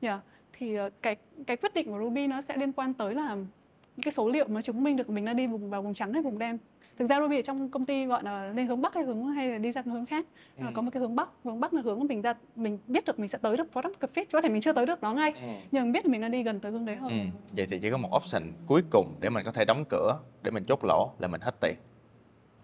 Yeah. 0.02 0.20
thì 0.54 0.76
ờ, 0.76 0.90
cái 1.02 1.16
cái 1.48 1.58
quyết 1.58 1.74
định 1.74 1.88
của 1.88 2.00
Ruby 2.00 2.28
nó 2.28 2.42
sẽ 2.42 2.58
liên 2.58 2.72
quan 2.72 2.94
tới 2.94 3.16
là 3.16 3.36
những 3.36 4.04
cái 4.04 4.12
số 4.12 4.30
liệu 4.30 4.48
mà 4.48 4.62
chứng 4.62 4.84
minh 4.84 4.98
được 4.98 5.10
mình 5.10 5.26
đã 5.26 5.34
đi 5.34 5.48
vùng 5.48 5.70
vào 5.70 5.82
vùng 5.82 5.94
trắng 5.94 6.14
hay 6.14 6.22
vùng 6.22 6.40
đen 6.40 6.58
thực 6.98 7.06
ra 7.06 7.20
Ruby 7.20 7.38
ở 7.38 7.42
trong 7.42 7.70
công 7.70 7.86
ty 7.86 8.06
gọi 8.06 8.24
là 8.24 8.52
lên 8.56 8.68
hướng 8.68 8.82
bắc 8.82 8.94
hay 8.94 9.04
hướng 9.04 9.26
hay 9.26 9.48
là 9.48 9.58
đi 9.58 9.72
ra 9.72 9.82
hướng 9.86 10.06
khác 10.06 10.26
ừ. 10.58 10.66
có 10.74 10.82
một 10.82 10.92
cái 10.94 11.02
hướng 11.02 11.16
bắc 11.16 11.30
hướng 11.44 11.60
bắc 11.60 11.74
là 11.74 11.82
hướng 11.82 12.00
của 12.00 12.06
mình 12.06 12.22
ra 12.22 12.34
mình 12.56 12.80
biết 12.88 13.06
được 13.06 13.20
mình 13.20 13.28
sẽ 13.28 13.38
tới 13.38 13.58
được 13.58 13.72
product 13.72 14.00
fit 14.14 14.26
có 14.32 14.42
thể 14.42 14.50
mình 14.50 14.62
chưa 14.62 14.74
tới 14.74 14.86
được 14.86 15.04
nó 15.04 15.14
ngay 15.14 15.32
ừ. 15.32 15.48
nhưng 15.72 15.84
mình 15.84 15.92
biết 15.92 16.06
là 16.06 16.12
mình 16.12 16.22
đang 16.22 16.32
đi 16.32 16.44
gần 16.44 16.60
tới 16.60 16.72
hướng 16.72 16.86
đấy 16.86 16.96
hơn 16.96 17.10
ừ. 17.10 17.26
vậy 17.58 17.68
thì 17.70 17.80
chỉ 17.80 17.90
có 17.92 17.98
một 17.98 18.10
option 18.16 18.44
cuối 18.68 18.82
cùng 18.90 19.16
để 19.20 19.30
mình 19.30 19.46
có 19.46 19.52
thể 19.52 19.66
đóng 19.66 19.86
cửa 19.90 20.20
để 20.44 20.52
mình 20.52 20.64
chốt 20.68 20.80
lỗ 20.84 21.12
là 21.20 21.28
mình 21.28 21.42
hết 21.42 21.60
tiền 21.62 21.76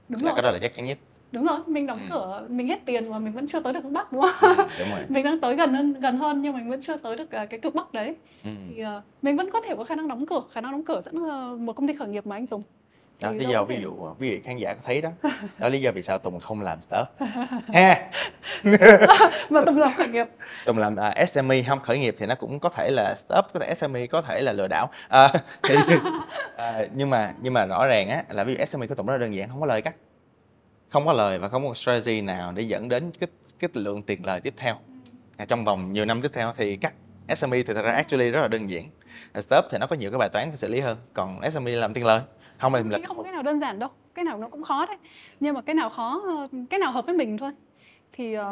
đúng 0.10 0.22
là 0.24 0.30
rồi 0.30 0.36
cái 0.36 0.44
đó 0.44 0.52
là 0.52 0.60
chắc 0.62 0.74
chắn 0.76 0.86
nhất 0.86 0.98
đúng 1.32 1.46
rồi 1.46 1.60
mình 1.67 1.88
đóng 1.88 2.00
ừ. 2.00 2.06
cửa 2.10 2.48
mình 2.50 2.67
hết 2.67 2.86
tiền 2.86 3.10
mà 3.10 3.20
mình 3.20 3.34
vẫn 3.34 3.48
chưa 3.48 3.60
tới 3.60 3.74
được 3.74 3.84
hướng 3.84 3.94
bắc 3.94 4.13
đúng 4.13 4.22
không 4.22 4.56
ừ, 4.58 4.65
đúng 4.80 4.89
rồi. 4.89 5.00
mình 5.10 5.24
đang 5.26 5.39
tới 5.39 5.56
gần 5.56 5.74
hơn 5.74 5.94
gần 5.94 6.17
hơn 6.17 6.41
nhưng 6.41 6.54
mình 6.54 6.70
vẫn 6.70 6.82
chưa 6.82 6.98
tới 6.98 7.15
được 7.15 7.32
à, 7.32 7.46
cái 7.46 7.60
cực 7.60 7.76
bắc 7.76 7.94
đấy 7.94 8.15
ừ. 8.44 8.50
thì 8.67 8.84
uh, 8.84 9.04
mình 9.22 9.38
vẫn 9.38 9.50
có 9.52 9.62
thể 9.62 9.76
có 9.76 9.84
khả 9.84 9.96
năng 9.96 10.08
đóng 10.08 10.26
cửa 10.26 10.41
khả 10.52 10.62
năng 10.62 10.72
đóng 10.72 10.84
cửa 10.84 11.02
dẫn 11.06 11.15
uh, 11.17 11.60
một 11.60 11.74
công 11.74 11.88
ty 11.88 11.94
khởi 11.94 12.08
nghiệp 12.08 12.28
mà 12.28 12.36
anh 12.36 12.48
Tùng 12.48 12.63
đó 13.22 13.32
lý 13.32 13.46
do 13.46 13.64
ví 13.64 13.82
dụ 13.82 13.94
ví 14.20 14.30
dụ 14.30 14.38
khán 14.44 14.58
giả 14.58 14.74
có 14.74 14.80
thấy 14.84 15.02
đó. 15.02 15.10
Đó 15.58 15.70
lý 15.70 15.82
do 15.82 15.92
vì 15.92 16.02
sao 16.02 16.18
tùng 16.18 16.40
không 16.40 16.62
làm 16.62 16.82
startup. 16.82 17.08
Ha 17.74 18.10
mà 19.50 19.62
tùng 19.66 19.78
làm 19.78 19.94
khởi 19.98 20.08
nghiệp. 20.08 20.28
Tùng 20.66 20.78
làm 20.78 20.94
uh, 20.94 21.00
à, 21.00 21.26
SME 21.26 21.64
không 21.68 21.80
khởi 21.80 22.00
nghiệp 22.00 22.16
thì 22.18 22.26
nó 22.26 22.36
cũng 22.36 22.60
có 22.60 22.70
thể 22.70 22.92
là 22.92 23.16
startup 23.16 23.46
có 23.54 23.60
thể 23.60 23.74
SME 23.74 24.08
có 24.08 24.22
thể 24.22 24.42
là 24.42 24.54
lừa 24.54 24.68
đảo. 24.68 24.90
À, 25.10 25.34
thì, 25.64 25.76
à, 26.56 26.88
nhưng 26.94 27.10
mà 27.10 27.34
nhưng 27.42 27.54
mà 27.54 27.66
rõ 27.66 27.86
ràng 27.86 28.10
á 28.10 28.24
là 28.30 28.44
ví 28.44 28.56
dụ 28.56 28.66
SME 28.66 28.88
của 28.88 28.96
tùng 28.96 29.06
rất 29.06 29.14
là 29.14 29.20
đơn 29.20 29.36
giản 29.36 29.50
không 29.50 29.60
có 29.60 29.66
lời 29.66 29.82
cắt. 29.82 29.96
Không 30.90 31.06
có 31.06 31.14
lời 31.14 31.40
và 31.40 31.50
không 31.50 31.68
có 31.68 31.74
strategy 31.74 32.22
nào 32.22 32.52
để 32.52 32.64
dẫn 32.64 32.90
đến 32.90 33.12
cái 33.20 33.30
cái 33.60 33.70
lượng 33.74 34.04
tiền 34.04 34.26
lời 34.26 34.42
tiếp 34.42 34.54
theo. 34.58 34.76
À, 35.38 35.46
trong 35.46 35.66
vòng 35.66 35.94
nhiều 35.94 36.06
năm 36.06 36.22
tiếp 36.22 36.32
theo 36.34 36.54
thì 36.58 36.76
cắt. 36.76 36.94
SME 37.36 37.58
thì 37.58 37.74
thật 37.74 37.82
ra 37.82 37.92
actually 37.92 38.30
rất 38.32 38.42
là 38.42 38.48
đơn 38.48 38.70
giản. 38.70 38.90
Startup 39.34 39.66
thì 39.72 39.78
nó 39.78 39.88
có 39.88 39.96
nhiều 39.96 40.12
cái 40.12 40.18
bài 40.18 40.30
toán 40.30 40.48
phải 40.48 40.58
xử 40.58 40.70
lý 40.70 40.80
hơn 40.80 40.98
còn 41.14 41.52
SME 41.52 41.72
làm 41.72 41.94
tiền 41.94 42.06
lời 42.06 42.22
không 42.62 42.74
em 42.74 42.91
không 43.08 43.17
có 43.17 43.24
cái 43.24 43.32
nào 43.32 43.43
đơn 43.43 43.60
giản 43.60 43.80
đâu 43.80 43.89
cái 44.13 44.26
nào 44.26 44.38
nó 44.38 44.47
cũng 44.47 44.63
khó 44.63 44.86
đấy. 44.86 44.97
Nhưng 45.39 45.56
mà 45.56 45.62
cái 45.62 45.76
nào 45.76 45.89
khó 45.89 46.21
cái 46.69 46.80
nào 46.80 46.91
hợp 46.91 47.06
với 47.06 47.15
mình 47.15 47.38
thôi. 47.38 47.52
Thì 48.13 48.38
uh, 48.38 48.43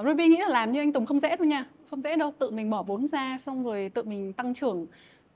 uh, 0.00 0.06
Ruby 0.06 0.28
nghĩ 0.28 0.36
là 0.36 0.48
làm 0.48 0.72
như 0.72 0.80
anh 0.80 0.92
Tùng 0.92 1.06
không 1.06 1.20
dễ 1.20 1.36
đâu 1.36 1.46
nha 1.46 1.66
không 1.90 2.02
dễ 2.02 2.16
đâu. 2.16 2.32
Tự 2.38 2.50
mình 2.50 2.70
bỏ 2.70 2.82
vốn 2.82 3.08
ra 3.08 3.38
xong 3.38 3.64
rồi 3.64 3.90
tự 3.94 4.02
mình 4.02 4.32
tăng 4.32 4.54
trưởng 4.54 4.86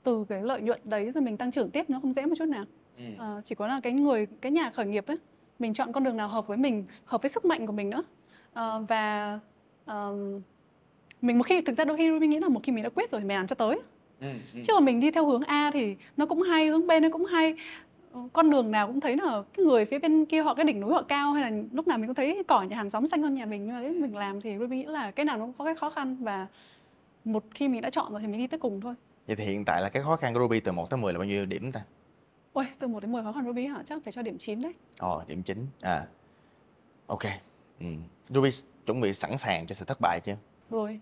từ 0.03 0.25
cái 0.29 0.41
lợi 0.41 0.61
nhuận 0.61 0.79
đấy 0.83 1.11
rồi 1.11 1.21
mình 1.21 1.37
tăng 1.37 1.51
trưởng 1.51 1.69
tiếp 1.69 1.89
nó 1.89 1.99
không 2.01 2.13
dễ 2.13 2.25
một 2.25 2.33
chút 2.37 2.45
nào. 2.45 2.65
Ừ. 2.97 3.03
uh, 3.37 3.43
chỉ 3.43 3.55
có 3.55 3.67
là 3.67 3.79
cái 3.83 3.93
người 3.93 4.27
cái 4.41 4.51
nhà 4.51 4.69
khởi 4.69 4.85
nghiệp 4.85 5.07
ấy 5.07 5.17
mình 5.59 5.73
chọn 5.73 5.91
con 5.91 6.03
đường 6.03 6.17
nào 6.17 6.27
hợp 6.27 6.47
với 6.47 6.57
mình 6.57 6.85
hợp 7.05 7.21
với 7.21 7.29
sức 7.29 7.45
mạnh 7.45 7.67
của 7.67 7.73
mình 7.73 7.89
nữa. 7.89 8.03
Uh, 8.51 8.89
và 8.89 9.39
uh, 9.91 10.41
mình 11.21 11.37
một 11.37 11.43
khi 11.43 11.61
thực 11.61 11.73
ra 11.73 11.85
đôi 11.85 11.97
khi 11.97 12.09
Ruby 12.09 12.27
nghĩ 12.27 12.39
là 12.39 12.49
một 12.49 12.59
khi 12.63 12.71
mình 12.71 12.83
đã 12.83 12.89
quyết 12.89 13.11
rồi 13.11 13.21
mình 13.21 13.37
làm 13.37 13.47
cho 13.47 13.55
tới 13.55 13.79
Ừ, 14.21 14.27
ừ. 14.53 14.59
chứ 14.63 14.73
mà 14.73 14.79
mình 14.79 14.99
đi 14.99 15.11
theo 15.11 15.25
hướng 15.25 15.43
A 15.43 15.71
thì 15.73 15.95
nó 16.17 16.25
cũng 16.25 16.41
hay 16.41 16.67
hướng 16.67 16.87
B 16.87 16.91
nó 17.01 17.09
cũng 17.11 17.25
hay 17.25 17.55
ờ, 18.11 18.21
con 18.33 18.49
đường 18.49 18.71
nào 18.71 18.87
cũng 18.87 18.99
thấy 18.99 19.17
là 19.17 19.43
cái 19.53 19.65
người 19.65 19.85
phía 19.85 19.99
bên 19.99 20.25
kia 20.25 20.41
họ 20.41 20.53
cái 20.53 20.65
đỉnh 20.65 20.79
núi 20.79 20.93
họ 20.93 21.01
cao 21.01 21.33
hay 21.33 21.51
là 21.51 21.61
lúc 21.71 21.87
nào 21.87 21.97
mình 21.97 22.07
cũng 22.07 22.15
thấy 22.15 22.43
cỏ 22.47 22.61
nhà 22.63 22.77
hàng 22.77 22.89
xóm 22.89 23.07
xanh 23.07 23.21
hơn 23.21 23.33
nhà 23.33 23.45
mình 23.45 23.65
nhưng 23.65 23.75
mà 23.75 23.81
nếu 23.81 23.93
mình 23.93 24.15
làm 24.15 24.41
thì 24.41 24.57
Ruby 24.59 24.77
nghĩ 24.77 24.85
là 24.85 25.11
cái 25.11 25.25
nào 25.25 25.37
nó 25.37 25.45
cũng 25.45 25.53
có 25.57 25.65
cái 25.65 25.75
khó 25.75 25.89
khăn 25.89 26.15
và 26.19 26.47
một 27.25 27.43
khi 27.53 27.67
mình 27.67 27.81
đã 27.81 27.89
chọn 27.89 28.11
rồi 28.11 28.21
thì 28.21 28.27
mình 28.27 28.37
đi 28.37 28.47
tới 28.47 28.59
cùng 28.59 28.81
thôi 28.81 28.95
vậy 29.27 29.35
thì 29.35 29.45
hiện 29.45 29.65
tại 29.65 29.81
là 29.81 29.89
cái 29.89 30.03
khó 30.03 30.15
khăn 30.15 30.33
của 30.33 30.39
Ruby 30.39 30.59
từ 30.59 30.71
1 30.71 30.89
tới 30.89 30.97
10 30.97 31.13
là 31.13 31.19
bao 31.19 31.27
nhiêu 31.27 31.45
điểm 31.45 31.71
ta 31.71 31.81
Ôi, 32.53 32.65
từ 32.79 32.87
1 32.87 32.99
đến 32.99 33.11
10 33.11 33.23
khó 33.23 33.31
khăn 33.31 33.45
Ruby 33.45 33.65
hả? 33.65 33.83
Chắc 33.85 34.03
phải 34.03 34.13
cho 34.13 34.21
điểm 34.21 34.37
9 34.37 34.61
đấy. 34.61 34.73
Ồ, 34.99 35.23
điểm 35.27 35.43
9. 35.43 35.65
À. 35.81 36.07
Ok. 37.07 37.23
Ừ. 37.79 37.85
Ruby 38.29 38.49
chuẩn 38.85 39.01
bị 39.01 39.13
sẵn 39.13 39.37
sàng 39.37 39.67
cho 39.67 39.75
sự 39.75 39.85
thất 39.85 40.01
bại 40.01 40.19
chưa? 40.19 40.35
Rồi. 40.69 40.99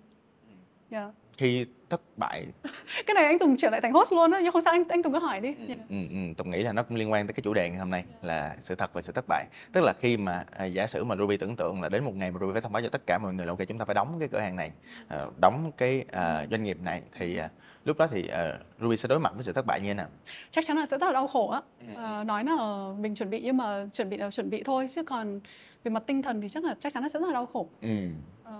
Dạ. 0.89 0.99
Yeah 0.99 1.13
khi 1.39 1.65
thất 1.89 2.01
bại. 2.17 2.45
Cái 3.07 3.13
này 3.15 3.25
anh 3.25 3.39
Tùng 3.39 3.57
trở 3.57 3.69
lại 3.69 3.81
thành 3.81 3.93
host 3.93 4.13
luôn 4.13 4.31
á 4.31 4.39
nhưng 4.43 4.51
không 4.51 4.61
sao 4.61 4.73
anh 4.73 4.83
anh 4.89 5.03
Tùng 5.03 5.13
cứ 5.13 5.19
hỏi 5.19 5.39
đi. 5.39 5.55
Ừ, 5.67 5.73
ừ, 5.89 5.95
ừ, 6.09 6.17
Tùng 6.37 6.49
nghĩ 6.49 6.63
là 6.63 6.73
nó 6.73 6.83
cũng 6.83 6.97
liên 6.97 7.11
quan 7.11 7.27
tới 7.27 7.33
cái 7.33 7.41
chủ 7.43 7.53
đề 7.53 7.69
ngày 7.69 7.79
hôm 7.79 7.89
nay 7.89 8.03
là 8.21 8.55
sự 8.59 8.75
thật 8.75 8.93
và 8.93 9.01
sự 9.01 9.11
thất 9.13 9.25
bại. 9.27 9.45
Tức 9.73 9.81
là 9.81 9.93
khi 9.99 10.17
mà 10.17 10.45
à, 10.57 10.65
giả 10.65 10.87
sử 10.87 11.03
mà 11.03 11.15
Ruby 11.15 11.37
tưởng 11.37 11.55
tượng 11.55 11.81
là 11.81 11.89
đến 11.89 12.03
một 12.03 12.15
ngày 12.15 12.31
mà 12.31 12.39
Ruby 12.39 12.51
phải 12.51 12.61
thông 12.61 12.71
báo 12.71 12.81
cho 12.81 12.89
tất 12.89 13.01
cả 13.05 13.17
mọi 13.17 13.33
người 13.33 13.45
là 13.45 13.51
ok 13.51 13.67
chúng 13.67 13.77
ta 13.77 13.85
phải 13.85 13.95
đóng 13.95 14.15
cái 14.19 14.27
cửa 14.31 14.39
hàng 14.39 14.55
này 14.55 14.71
à, 15.07 15.25
đóng 15.41 15.71
cái 15.77 16.05
à, 16.11 16.45
doanh 16.51 16.63
nghiệp 16.63 16.77
này 16.81 17.01
thì 17.19 17.37
à, 17.37 17.49
lúc 17.85 17.97
đó 17.97 18.07
thì 18.11 18.27
à, 18.27 18.59
Ruby 18.81 18.97
sẽ 18.97 19.07
đối 19.07 19.19
mặt 19.19 19.31
với 19.35 19.43
sự 19.43 19.53
thất 19.53 19.65
bại 19.65 19.81
như 19.81 19.87
thế 19.87 19.93
nào? 19.93 20.07
Chắc 20.51 20.65
chắn 20.65 20.77
là 20.77 20.85
sẽ 20.85 20.97
rất 20.97 21.07
là 21.07 21.13
đau 21.13 21.27
khổ 21.27 21.49
á. 21.49 21.61
À, 21.95 22.23
nói 22.23 22.43
là 22.43 22.87
mình 22.99 23.15
chuẩn 23.15 23.29
bị 23.29 23.41
nhưng 23.43 23.57
mà 23.57 23.85
chuẩn 23.93 24.09
bị 24.09 24.17
là 24.17 24.31
chuẩn 24.31 24.49
bị 24.49 24.63
thôi 24.63 24.87
chứ 24.95 25.03
còn 25.03 25.39
về 25.83 25.89
mặt 25.89 26.03
tinh 26.07 26.21
thần 26.21 26.41
thì 26.41 26.49
chắc 26.49 26.63
là 26.63 26.75
chắc 26.79 26.93
chắn 26.93 27.03
là 27.03 27.09
sẽ 27.09 27.19
rất 27.19 27.27
là 27.27 27.33
đau 27.33 27.45
khổ. 27.45 27.67
Ừ. 27.81 28.09
à, 28.43 28.53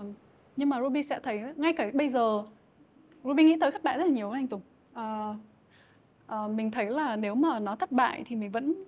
nhưng 0.56 0.68
mà 0.68 0.80
Ruby 0.80 1.02
sẽ 1.02 1.20
thấy 1.22 1.40
ngay 1.56 1.72
cả 1.72 1.90
bây 1.94 2.08
giờ 2.08 2.42
Ruby 3.24 3.44
nghĩ 3.44 3.56
tới 3.60 3.70
thất 3.70 3.82
bại 3.82 3.98
rất 3.98 4.04
là 4.04 4.10
nhiều 4.10 4.30
anh 4.30 4.46
Tùng. 4.46 4.60
Uh, 4.92 5.36
uh, 6.34 6.50
mình 6.50 6.70
thấy 6.70 6.90
là 6.90 7.16
nếu 7.16 7.34
mà 7.34 7.58
nó 7.58 7.76
thất 7.76 7.92
bại 7.92 8.22
thì 8.26 8.36
mình 8.36 8.50
vẫn 8.50 8.84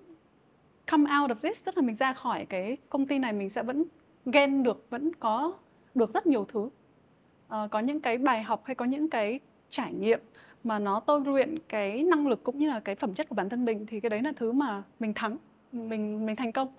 come 0.91 1.11
out 1.21 1.31
of 1.31 1.35
this, 1.35 1.65
tức 1.65 1.77
là 1.77 1.81
mình 1.81 1.95
ra 1.95 2.13
khỏi 2.13 2.45
cái 2.45 2.77
công 2.89 3.05
ty 3.05 3.19
này 3.19 3.33
mình 3.33 3.49
sẽ 3.49 3.63
vẫn 3.63 3.83
gain 4.25 4.63
được, 4.63 4.85
vẫn 4.89 5.11
có 5.15 5.53
được 5.95 6.11
rất 6.11 6.27
nhiều 6.27 6.45
thứ. 6.45 6.59
Uh, 6.59 7.71
có 7.71 7.79
những 7.79 7.99
cái 7.99 8.17
bài 8.17 8.43
học 8.43 8.61
hay 8.65 8.75
có 8.75 8.85
những 8.85 9.09
cái 9.09 9.39
trải 9.69 9.93
nghiệm 9.93 10.19
mà 10.63 10.79
nó 10.79 10.99
tôi 10.99 11.21
luyện 11.25 11.57
cái 11.69 12.03
năng 12.03 12.27
lực 12.27 12.43
cũng 12.43 12.57
như 12.57 12.69
là 12.69 12.79
cái 12.79 12.95
phẩm 12.95 13.13
chất 13.13 13.29
của 13.29 13.35
bản 13.35 13.49
thân 13.49 13.65
mình 13.65 13.85
thì 13.85 13.99
cái 13.99 14.09
đấy 14.09 14.21
là 14.21 14.31
thứ 14.35 14.51
mà 14.51 14.83
mình 14.99 15.13
thắng, 15.13 15.37
mình 15.71 16.25
mình 16.25 16.35
thành 16.35 16.51
công 16.51 16.73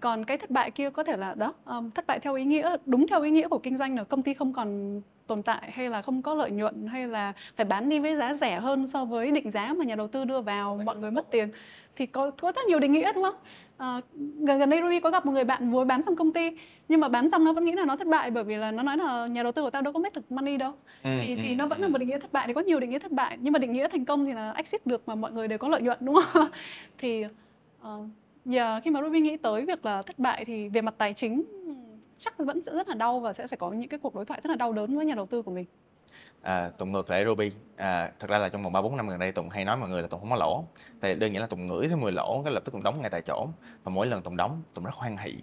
còn 0.00 0.24
cái 0.24 0.38
thất 0.38 0.50
bại 0.50 0.70
kia 0.70 0.90
có 0.90 1.04
thể 1.04 1.16
là 1.16 1.34
đó 1.34 1.54
um, 1.64 1.90
thất 1.90 2.06
bại 2.06 2.20
theo 2.20 2.34
ý 2.34 2.44
nghĩa 2.44 2.76
đúng 2.86 3.06
theo 3.06 3.22
ý 3.22 3.30
nghĩa 3.30 3.48
của 3.48 3.58
kinh 3.58 3.76
doanh 3.76 3.96
là 3.96 4.04
công 4.04 4.22
ty 4.22 4.34
không 4.34 4.52
còn 4.52 5.00
tồn 5.30 5.42
tại 5.42 5.70
hay 5.72 5.90
là 5.90 6.02
không 6.02 6.22
có 6.22 6.34
lợi 6.34 6.50
nhuận 6.50 6.86
hay 6.86 7.06
là 7.08 7.32
phải 7.56 7.66
bán 7.66 7.88
đi 7.88 7.98
với 7.98 8.16
giá 8.16 8.34
rẻ 8.34 8.60
hơn 8.60 8.86
so 8.86 9.04
với 9.04 9.30
định 9.30 9.50
giá 9.50 9.72
mà 9.78 9.84
nhà 9.84 9.94
đầu 9.94 10.08
tư 10.08 10.24
đưa 10.24 10.40
vào 10.40 10.80
mọi 10.84 10.96
người 10.96 11.10
mất 11.10 11.30
tiền 11.30 11.48
thì 11.96 12.06
có 12.06 12.30
có 12.30 12.52
rất 12.52 12.64
nhiều 12.68 12.78
định 12.78 12.92
nghĩa 12.92 13.12
đúng 13.12 13.24
không? 13.24 13.34
À, 13.76 14.00
gần 14.38 14.58
gần 14.58 14.70
đây 14.70 14.80
Ruby 14.82 15.00
có 15.00 15.10
gặp 15.10 15.26
một 15.26 15.32
người 15.32 15.44
bạn 15.44 15.70
vừa 15.70 15.84
bán 15.84 16.02
xong 16.02 16.16
công 16.16 16.32
ty 16.32 16.50
nhưng 16.88 17.00
mà 17.00 17.08
bán 17.08 17.30
xong 17.30 17.44
nó 17.44 17.52
vẫn 17.52 17.64
nghĩ 17.64 17.72
là 17.72 17.84
nó 17.84 17.96
thất 17.96 18.06
bại 18.06 18.30
bởi 18.30 18.44
vì 18.44 18.56
là 18.56 18.70
nó 18.70 18.82
nói 18.82 18.96
là 18.96 19.26
nhà 19.26 19.42
đầu 19.42 19.52
tư 19.52 19.62
của 19.62 19.70
tao 19.70 19.82
đâu 19.82 19.92
có 19.92 19.98
make 19.98 20.14
được 20.14 20.32
money 20.32 20.56
đâu. 20.56 20.72
Ừ, 21.02 21.10
thì, 21.20 21.36
thì 21.36 21.48
ừ, 21.48 21.54
nó 21.56 21.66
vẫn 21.66 21.80
là 21.80 21.86
ừ. 21.86 21.90
một 21.90 21.98
định 21.98 22.08
nghĩa 22.08 22.18
thất 22.18 22.32
bại 22.32 22.46
thì 22.46 22.52
có 22.52 22.60
nhiều 22.60 22.80
định 22.80 22.90
nghĩa 22.90 22.98
thất 22.98 23.12
bại 23.12 23.38
nhưng 23.40 23.52
mà 23.52 23.58
định 23.58 23.72
nghĩa 23.72 23.88
thành 23.88 24.04
công 24.04 24.26
thì 24.26 24.32
là 24.32 24.52
exit 24.52 24.86
được 24.86 25.08
mà 25.08 25.14
mọi 25.14 25.32
người 25.32 25.48
đều 25.48 25.58
có 25.58 25.68
lợi 25.68 25.82
nhuận 25.82 25.98
đúng 26.00 26.16
không? 26.32 26.48
Thì 26.98 27.24
uh, 27.82 28.06
giờ 28.44 28.80
khi 28.84 28.90
mà 28.90 29.02
Ruby 29.02 29.20
nghĩ 29.20 29.36
tới 29.36 29.64
việc 29.64 29.84
là 29.84 30.02
thất 30.02 30.18
bại 30.18 30.44
thì 30.44 30.68
về 30.68 30.80
mặt 30.80 30.94
tài 30.98 31.14
chính 31.14 31.42
chắc 32.20 32.38
vẫn 32.38 32.62
sẽ 32.62 32.72
rất 32.72 32.88
là 32.88 32.94
đau 32.94 33.20
và 33.20 33.32
sẽ 33.32 33.46
phải 33.46 33.56
có 33.56 33.70
những 33.70 33.88
cái 33.88 34.00
cuộc 34.02 34.14
đối 34.14 34.24
thoại 34.24 34.40
rất 34.42 34.50
là 34.50 34.56
đau 34.56 34.72
đớn 34.72 34.96
với 34.96 35.06
nhà 35.06 35.14
đầu 35.14 35.26
tư 35.26 35.42
của 35.42 35.50
mình. 35.50 35.64
À, 36.42 36.70
Tùng 36.78 36.92
ngược 36.92 37.10
lại 37.10 37.24
Ruby. 37.24 37.52
À, 37.76 38.12
thật 38.18 38.30
ra 38.30 38.38
là 38.38 38.48
trong 38.48 38.62
vòng 38.62 38.72
ba 38.72 38.82
bốn 38.82 38.96
năm 38.96 39.08
gần 39.08 39.18
đây 39.18 39.32
Tùng 39.32 39.48
hay 39.48 39.64
nói 39.64 39.76
mọi 39.76 39.88
người 39.88 40.02
là 40.02 40.08
Tùng 40.08 40.20
không 40.20 40.30
có 40.30 40.36
lỗ. 40.36 40.64
Tại 41.00 41.14
đơn 41.14 41.32
giản 41.32 41.40
là 41.40 41.46
Tùng 41.46 41.66
ngửi 41.66 41.88
thấy 41.88 41.96
mùi 41.96 42.12
lỗ 42.12 42.42
cái 42.44 42.52
lập 42.52 42.62
tức 42.64 42.72
Tùng 42.72 42.82
đóng 42.82 43.00
ngay 43.00 43.10
tại 43.10 43.22
chỗ. 43.22 43.48
Và 43.84 43.90
mỗi 43.90 44.06
lần 44.06 44.22
Tùng 44.22 44.36
đóng 44.36 44.62
Tùng 44.74 44.84
rất 44.84 44.94
hoan 44.94 45.16
hỷ. 45.16 45.34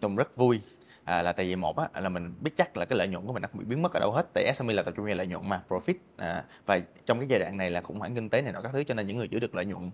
Tùng 0.00 0.16
rất 0.16 0.36
vui. 0.36 0.60
À, 1.04 1.22
là 1.22 1.32
tại 1.32 1.46
vì 1.46 1.56
một 1.56 1.76
á, 1.78 2.00
là 2.00 2.08
mình 2.08 2.34
biết 2.40 2.50
chắc 2.56 2.76
là 2.76 2.84
cái 2.84 2.98
lợi 2.98 3.08
nhuận 3.08 3.26
của 3.26 3.32
mình 3.32 3.42
nó 3.42 3.48
không 3.52 3.58
bị 3.58 3.64
biến 3.64 3.82
mất 3.82 3.92
ở 3.92 4.00
đâu 4.00 4.12
hết. 4.12 4.26
Tại 4.34 4.54
SME 4.54 4.74
là 4.74 4.82
tập 4.82 4.94
trung 4.96 5.06
vào 5.06 5.14
lợi 5.14 5.26
nhuận 5.26 5.48
mà 5.48 5.62
profit. 5.68 5.94
À, 6.16 6.44
và 6.66 6.80
trong 7.06 7.18
cái 7.18 7.28
giai 7.28 7.40
đoạn 7.40 7.56
này 7.56 7.70
là 7.70 7.80
khủng 7.80 7.98
hoảng 7.98 8.14
kinh 8.14 8.28
tế 8.28 8.42
này 8.42 8.52
nọ 8.52 8.60
các 8.60 8.72
thứ 8.72 8.84
cho 8.84 8.94
nên 8.94 9.06
những 9.06 9.16
người 9.16 9.28
giữ 9.28 9.38
được 9.38 9.54
lợi 9.54 9.64
nhuận 9.66 9.90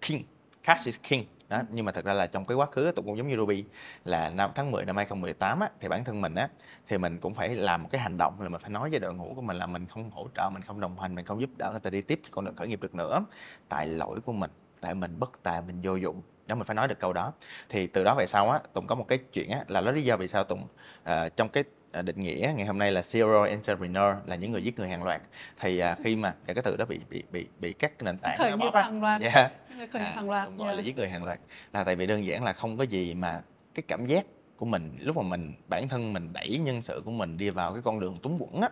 king 0.00 0.22
cash 0.62 0.86
is 0.86 0.96
king. 1.08 1.24
Đó 1.48 1.62
nhưng 1.70 1.84
mà 1.84 1.92
thật 1.92 2.04
ra 2.04 2.12
là 2.12 2.26
trong 2.26 2.44
cái 2.44 2.56
quá 2.56 2.66
khứ 2.66 2.92
tụng 2.96 3.06
cũng 3.06 3.18
giống 3.18 3.28
như 3.28 3.36
Ruby 3.36 3.64
là 4.04 4.30
năm 4.30 4.50
tháng 4.54 4.70
10 4.70 4.84
năm 4.84 4.96
2018 4.96 5.60
á, 5.60 5.68
thì 5.80 5.88
bản 5.88 6.04
thân 6.04 6.20
mình 6.20 6.34
á 6.34 6.48
thì 6.88 6.98
mình 6.98 7.18
cũng 7.18 7.34
phải 7.34 7.48
làm 7.48 7.82
một 7.82 7.88
cái 7.92 8.00
hành 8.00 8.16
động 8.18 8.40
là 8.40 8.48
mình 8.48 8.60
phải 8.60 8.70
nói 8.70 8.90
với 8.90 9.00
đội 9.00 9.14
ngũ 9.14 9.32
của 9.36 9.42
mình 9.42 9.56
là 9.56 9.66
mình 9.66 9.86
không 9.86 10.10
hỗ 10.10 10.28
trợ 10.36 10.50
mình 10.52 10.62
không 10.62 10.80
đồng 10.80 11.00
hành 11.00 11.14
mình 11.14 11.24
không 11.24 11.40
giúp 11.40 11.50
đỡ 11.58 11.70
người 11.70 11.80
ta 11.80 11.90
đi 11.90 12.02
tiếp 12.02 12.20
con 12.30 12.44
đường 12.44 12.56
khởi 12.56 12.68
nghiệp 12.68 12.82
được 12.82 12.94
nữa. 12.94 13.24
Tại 13.68 13.86
lỗi 13.86 14.20
của 14.20 14.32
mình 14.32 14.50
tại 14.80 14.94
mình 14.94 15.16
bất 15.18 15.42
tài 15.42 15.62
mình 15.62 15.80
vô 15.82 15.94
dụng. 15.94 16.22
Đó 16.46 16.54
mình 16.54 16.66
phải 16.66 16.74
nói 16.74 16.88
được 16.88 16.98
câu 16.98 17.12
đó. 17.12 17.32
Thì 17.68 17.86
từ 17.86 18.04
đó 18.04 18.14
về 18.18 18.26
sau 18.26 18.50
á 18.50 18.60
tùng 18.72 18.86
có 18.86 18.94
một 18.94 19.04
cái 19.08 19.18
chuyện 19.32 19.50
á 19.50 19.64
là 19.68 19.80
nó 19.80 19.92
lý 19.92 20.02
do 20.02 20.16
vì 20.16 20.28
sao 20.28 20.44
tùng 20.44 20.62
uh, 21.02 21.36
trong 21.36 21.48
cái 21.48 21.64
định 21.92 22.20
nghĩa 22.20 22.52
ngày 22.56 22.66
hôm 22.66 22.78
nay 22.78 22.92
là 22.92 23.02
serial 23.02 23.48
entrepreneur 23.48 24.16
là 24.26 24.36
những 24.36 24.52
người 24.52 24.64
giết 24.64 24.78
người 24.78 24.88
hàng 24.88 25.02
loạt. 25.02 25.20
Thì 25.60 25.78
à, 25.78 25.96
khi 26.04 26.16
mà 26.16 26.34
cái 26.46 26.56
từ 26.64 26.76
đó 26.76 26.84
bị 26.84 27.00
bị 27.10 27.22
bị 27.32 27.46
bị 27.58 27.72
các 27.72 28.02
nền 28.02 28.18
tảng 28.18 28.38
khởi 28.38 28.50
nó 28.50 28.56
nghiệp 28.56 28.70
hàng 28.74 29.00
loạt. 29.00 29.20
Yeah. 29.20 29.52
khởi 29.92 30.02
nghiệp 30.02 30.08
À, 30.08 30.12
hàng 30.14 30.30
loạt 30.30 30.46
Tùng 30.46 30.56
gọi 30.56 30.66
là 30.68 30.72
yeah. 30.72 30.84
giết 30.84 30.96
người 30.96 31.08
hàng 31.08 31.24
loạt. 31.24 31.40
Là 31.72 31.84
tại 31.84 31.96
vì 31.96 32.06
đơn 32.06 32.24
giản 32.24 32.44
là 32.44 32.52
không 32.52 32.76
có 32.78 32.84
gì 32.84 33.14
mà 33.14 33.42
cái 33.74 33.82
cảm 33.88 34.06
giác 34.06 34.26
của 34.56 34.66
mình 34.66 34.96
lúc 35.00 35.16
mà 35.16 35.22
mình 35.22 35.54
bản 35.68 35.88
thân 35.88 36.12
mình 36.12 36.32
đẩy 36.32 36.58
nhân 36.58 36.82
sự 36.82 37.02
của 37.04 37.10
mình 37.10 37.36
đi 37.36 37.50
vào 37.50 37.72
cái 37.72 37.82
con 37.82 38.00
đường 38.00 38.18
túng 38.22 38.38
quẫn 38.38 38.62
á 38.62 38.68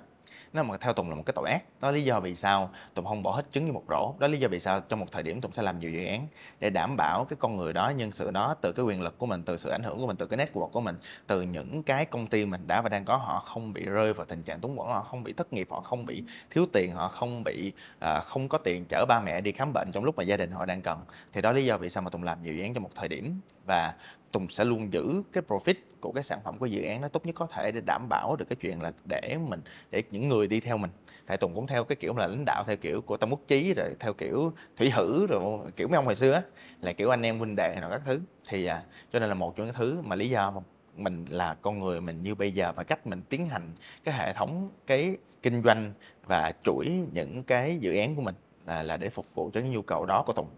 nó 0.53 0.63
mà 0.63 0.77
theo 0.77 0.93
Tùng 0.93 1.11
là 1.11 1.17
một 1.17 1.23
cái 1.27 1.33
tội 1.37 1.51
ác. 1.51 1.63
Đó 1.81 1.91
là 1.91 1.95
lý 1.95 2.05
do 2.05 2.21
vì 2.21 2.35
sao 2.35 2.71
Tùng 2.95 3.05
không 3.05 3.23
bỏ 3.23 3.31
hết 3.31 3.43
trứng 3.51 3.65
như 3.65 3.73
một 3.73 3.85
rổ. 3.89 4.15
Đó 4.19 4.27
là 4.27 4.29
lý 4.29 4.39
do 4.39 4.49
vì 4.49 4.61
sao 4.61 4.81
trong 4.81 5.01
một 5.01 5.07
thời 5.13 5.23
điểm 5.23 5.41
Tùng 5.41 5.53
sẽ 5.53 5.63
làm 5.63 5.79
nhiều 5.79 5.91
dự 5.91 6.05
án 6.05 6.27
để 6.61 6.71
đảm 6.71 6.97
bảo 6.97 7.25
cái 7.25 7.37
con 7.41 7.57
người 7.57 7.73
đó 7.73 7.89
nhân 7.91 8.13
sự 8.13 8.31
đó 8.31 8.55
từ 8.61 8.73
cái 8.73 8.85
quyền 8.85 9.03
lực 9.03 9.19
của 9.19 9.27
mình 9.27 9.43
từ 9.43 9.57
sự 9.57 9.71
ảnh 9.71 9.83
hưởng 9.83 10.01
của 10.01 10.07
mình 10.07 10.17
từ 10.17 10.27
cái 10.27 10.47
network 10.47 10.69
của 10.69 10.81
mình 10.81 10.97
từ 11.27 11.43
những 11.43 11.83
cái 11.83 12.05
công 12.05 12.27
ty 12.27 12.47
mình 12.47 12.67
đã 12.67 12.81
và 12.81 12.89
đang 12.89 13.05
có 13.05 13.17
họ 13.17 13.43
không 13.47 13.73
bị 13.73 13.85
rơi 13.85 14.13
vào 14.13 14.27
tình 14.27 14.43
trạng 14.43 14.61
túng 14.61 14.77
quẫn 14.77 14.89
họ 14.89 15.03
không 15.03 15.25
bị 15.25 15.33
thất 15.33 15.53
nghiệp 15.53 15.69
họ 15.71 15.81
không 15.81 16.07
bị 16.07 16.23
thiếu 16.51 16.67
tiền 16.73 16.93
họ 16.93 17.09
không 17.09 17.45
bị 17.45 17.73
uh, 18.05 18.23
không 18.25 18.49
có 18.49 18.59
tiền 18.59 18.85
chở 18.89 19.05
ba 19.09 19.21
mẹ 19.21 19.41
đi 19.41 19.53
khám 19.53 19.73
bệnh 19.73 19.93
trong 19.93 20.05
lúc 20.05 20.17
mà 20.17 20.23
gia 20.23 20.37
đình 20.37 20.51
họ 20.51 20.65
đang 20.65 20.83
cần. 20.83 21.01
Thì 21.33 21.41
đó 21.41 21.53
là 21.53 21.59
lý 21.59 21.65
do 21.65 21.77
vì 21.77 21.91
sao 21.91 22.03
mà 22.03 22.11
Tùng 22.11 22.23
làm 22.23 22.43
nhiều 22.43 22.55
dự 22.55 22.63
án 22.63 22.75
trong 22.75 22.83
một 22.83 22.91
thời 22.95 23.09
điểm. 23.09 23.41
Và 23.67 23.95
Tùng 24.33 24.49
sẽ 24.49 24.65
luôn 24.65 24.93
giữ 24.93 25.23
cái 25.33 25.43
profit 25.49 25.75
của 26.01 26.13
cái 26.13 26.25
sản 26.25 26.41
phẩm 26.45 26.59
của 26.59 26.67
dự 26.67 26.83
án 26.83 27.01
nó 27.01 27.09
tốt 27.09 27.27
nhất 27.27 27.35
có 27.35 27.47
thể 27.47 27.73
để 27.73 27.81
đảm 27.87 28.09
bảo 28.09 28.37
được 28.37 28.45
cái 28.49 28.57
chuyện 28.61 28.83
là 28.83 28.93
để 29.05 29.37
mình 29.49 29.61
để 29.91 30.03
những 30.11 30.29
người 30.29 30.47
đi 30.47 30.61
theo 30.61 30.77
mình. 30.77 30.91
Tại 31.27 31.37
Tùng 31.37 31.55
cũng 31.55 31.67
theo 31.67 31.85
cái 31.85 31.97
kiểu 31.97 32.17
là 32.17 32.27
lãnh 32.27 32.45
đạo 32.45 32.65
theo 32.67 32.77
kiểu 32.77 33.01
của 33.01 33.17
Tâm 33.17 33.31
Quốc 33.31 33.41
Chí 33.47 33.75
rồi 33.75 33.95
theo 34.01 34.13
kiểu 34.13 34.53
thủy 34.77 34.91
hử 34.91 35.27
rồi 35.27 35.59
kiểu 35.77 35.89
mấy 35.89 35.97
ông 35.97 36.05
hồi 36.05 36.15
xưa 36.15 36.33
á 36.33 36.43
là 36.81 36.93
kiểu 36.93 37.11
anh 37.11 37.23
em 37.23 37.39
huynh 37.39 37.57
đệ 37.57 37.77
rồi 37.81 37.91
các 37.91 38.03
thứ. 38.05 38.21
Thì 38.49 38.67
à, 38.67 38.83
cho 39.13 39.19
nên 39.19 39.29
là 39.29 39.35
một 39.35 39.57
trong 39.57 39.67
những 39.67 39.75
thứ 39.75 40.01
mà 40.05 40.17
lý 40.17 40.29
do 40.29 40.51
mà 40.51 40.61
mình 40.97 41.25
là 41.29 41.55
con 41.55 41.79
người 41.79 42.01
mình 42.01 42.23
như 42.23 42.35
bây 42.35 42.53
giờ 42.53 42.73
và 42.77 42.85
cách 42.85 43.07
mình 43.07 43.23
tiến 43.29 43.47
hành 43.47 43.73
cái 44.05 44.15
hệ 44.15 44.33
thống 44.33 44.71
cái 44.87 45.17
kinh 45.43 45.63
doanh 45.63 45.93
và 46.27 46.53
chuỗi 46.65 46.87
những 47.13 47.43
cái 47.43 47.79
dự 47.79 47.97
án 47.97 48.17
của 48.17 48.23
mình 48.23 48.35
là 48.67 48.83
là 48.83 48.97
để 48.97 49.09
phục 49.09 49.35
vụ 49.35 49.51
cho 49.55 49.61
những 49.61 49.73
nhu 49.73 49.83
cầu 49.83 50.07
đó 50.07 50.23
của 50.27 50.33
Tùng 50.33 50.49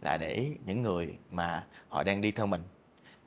là 0.00 0.16
để 0.16 0.46
những 0.66 0.82
người 0.82 1.18
mà 1.30 1.66
họ 1.88 2.02
đang 2.02 2.20
đi 2.20 2.30
theo 2.30 2.46
mình 2.46 2.60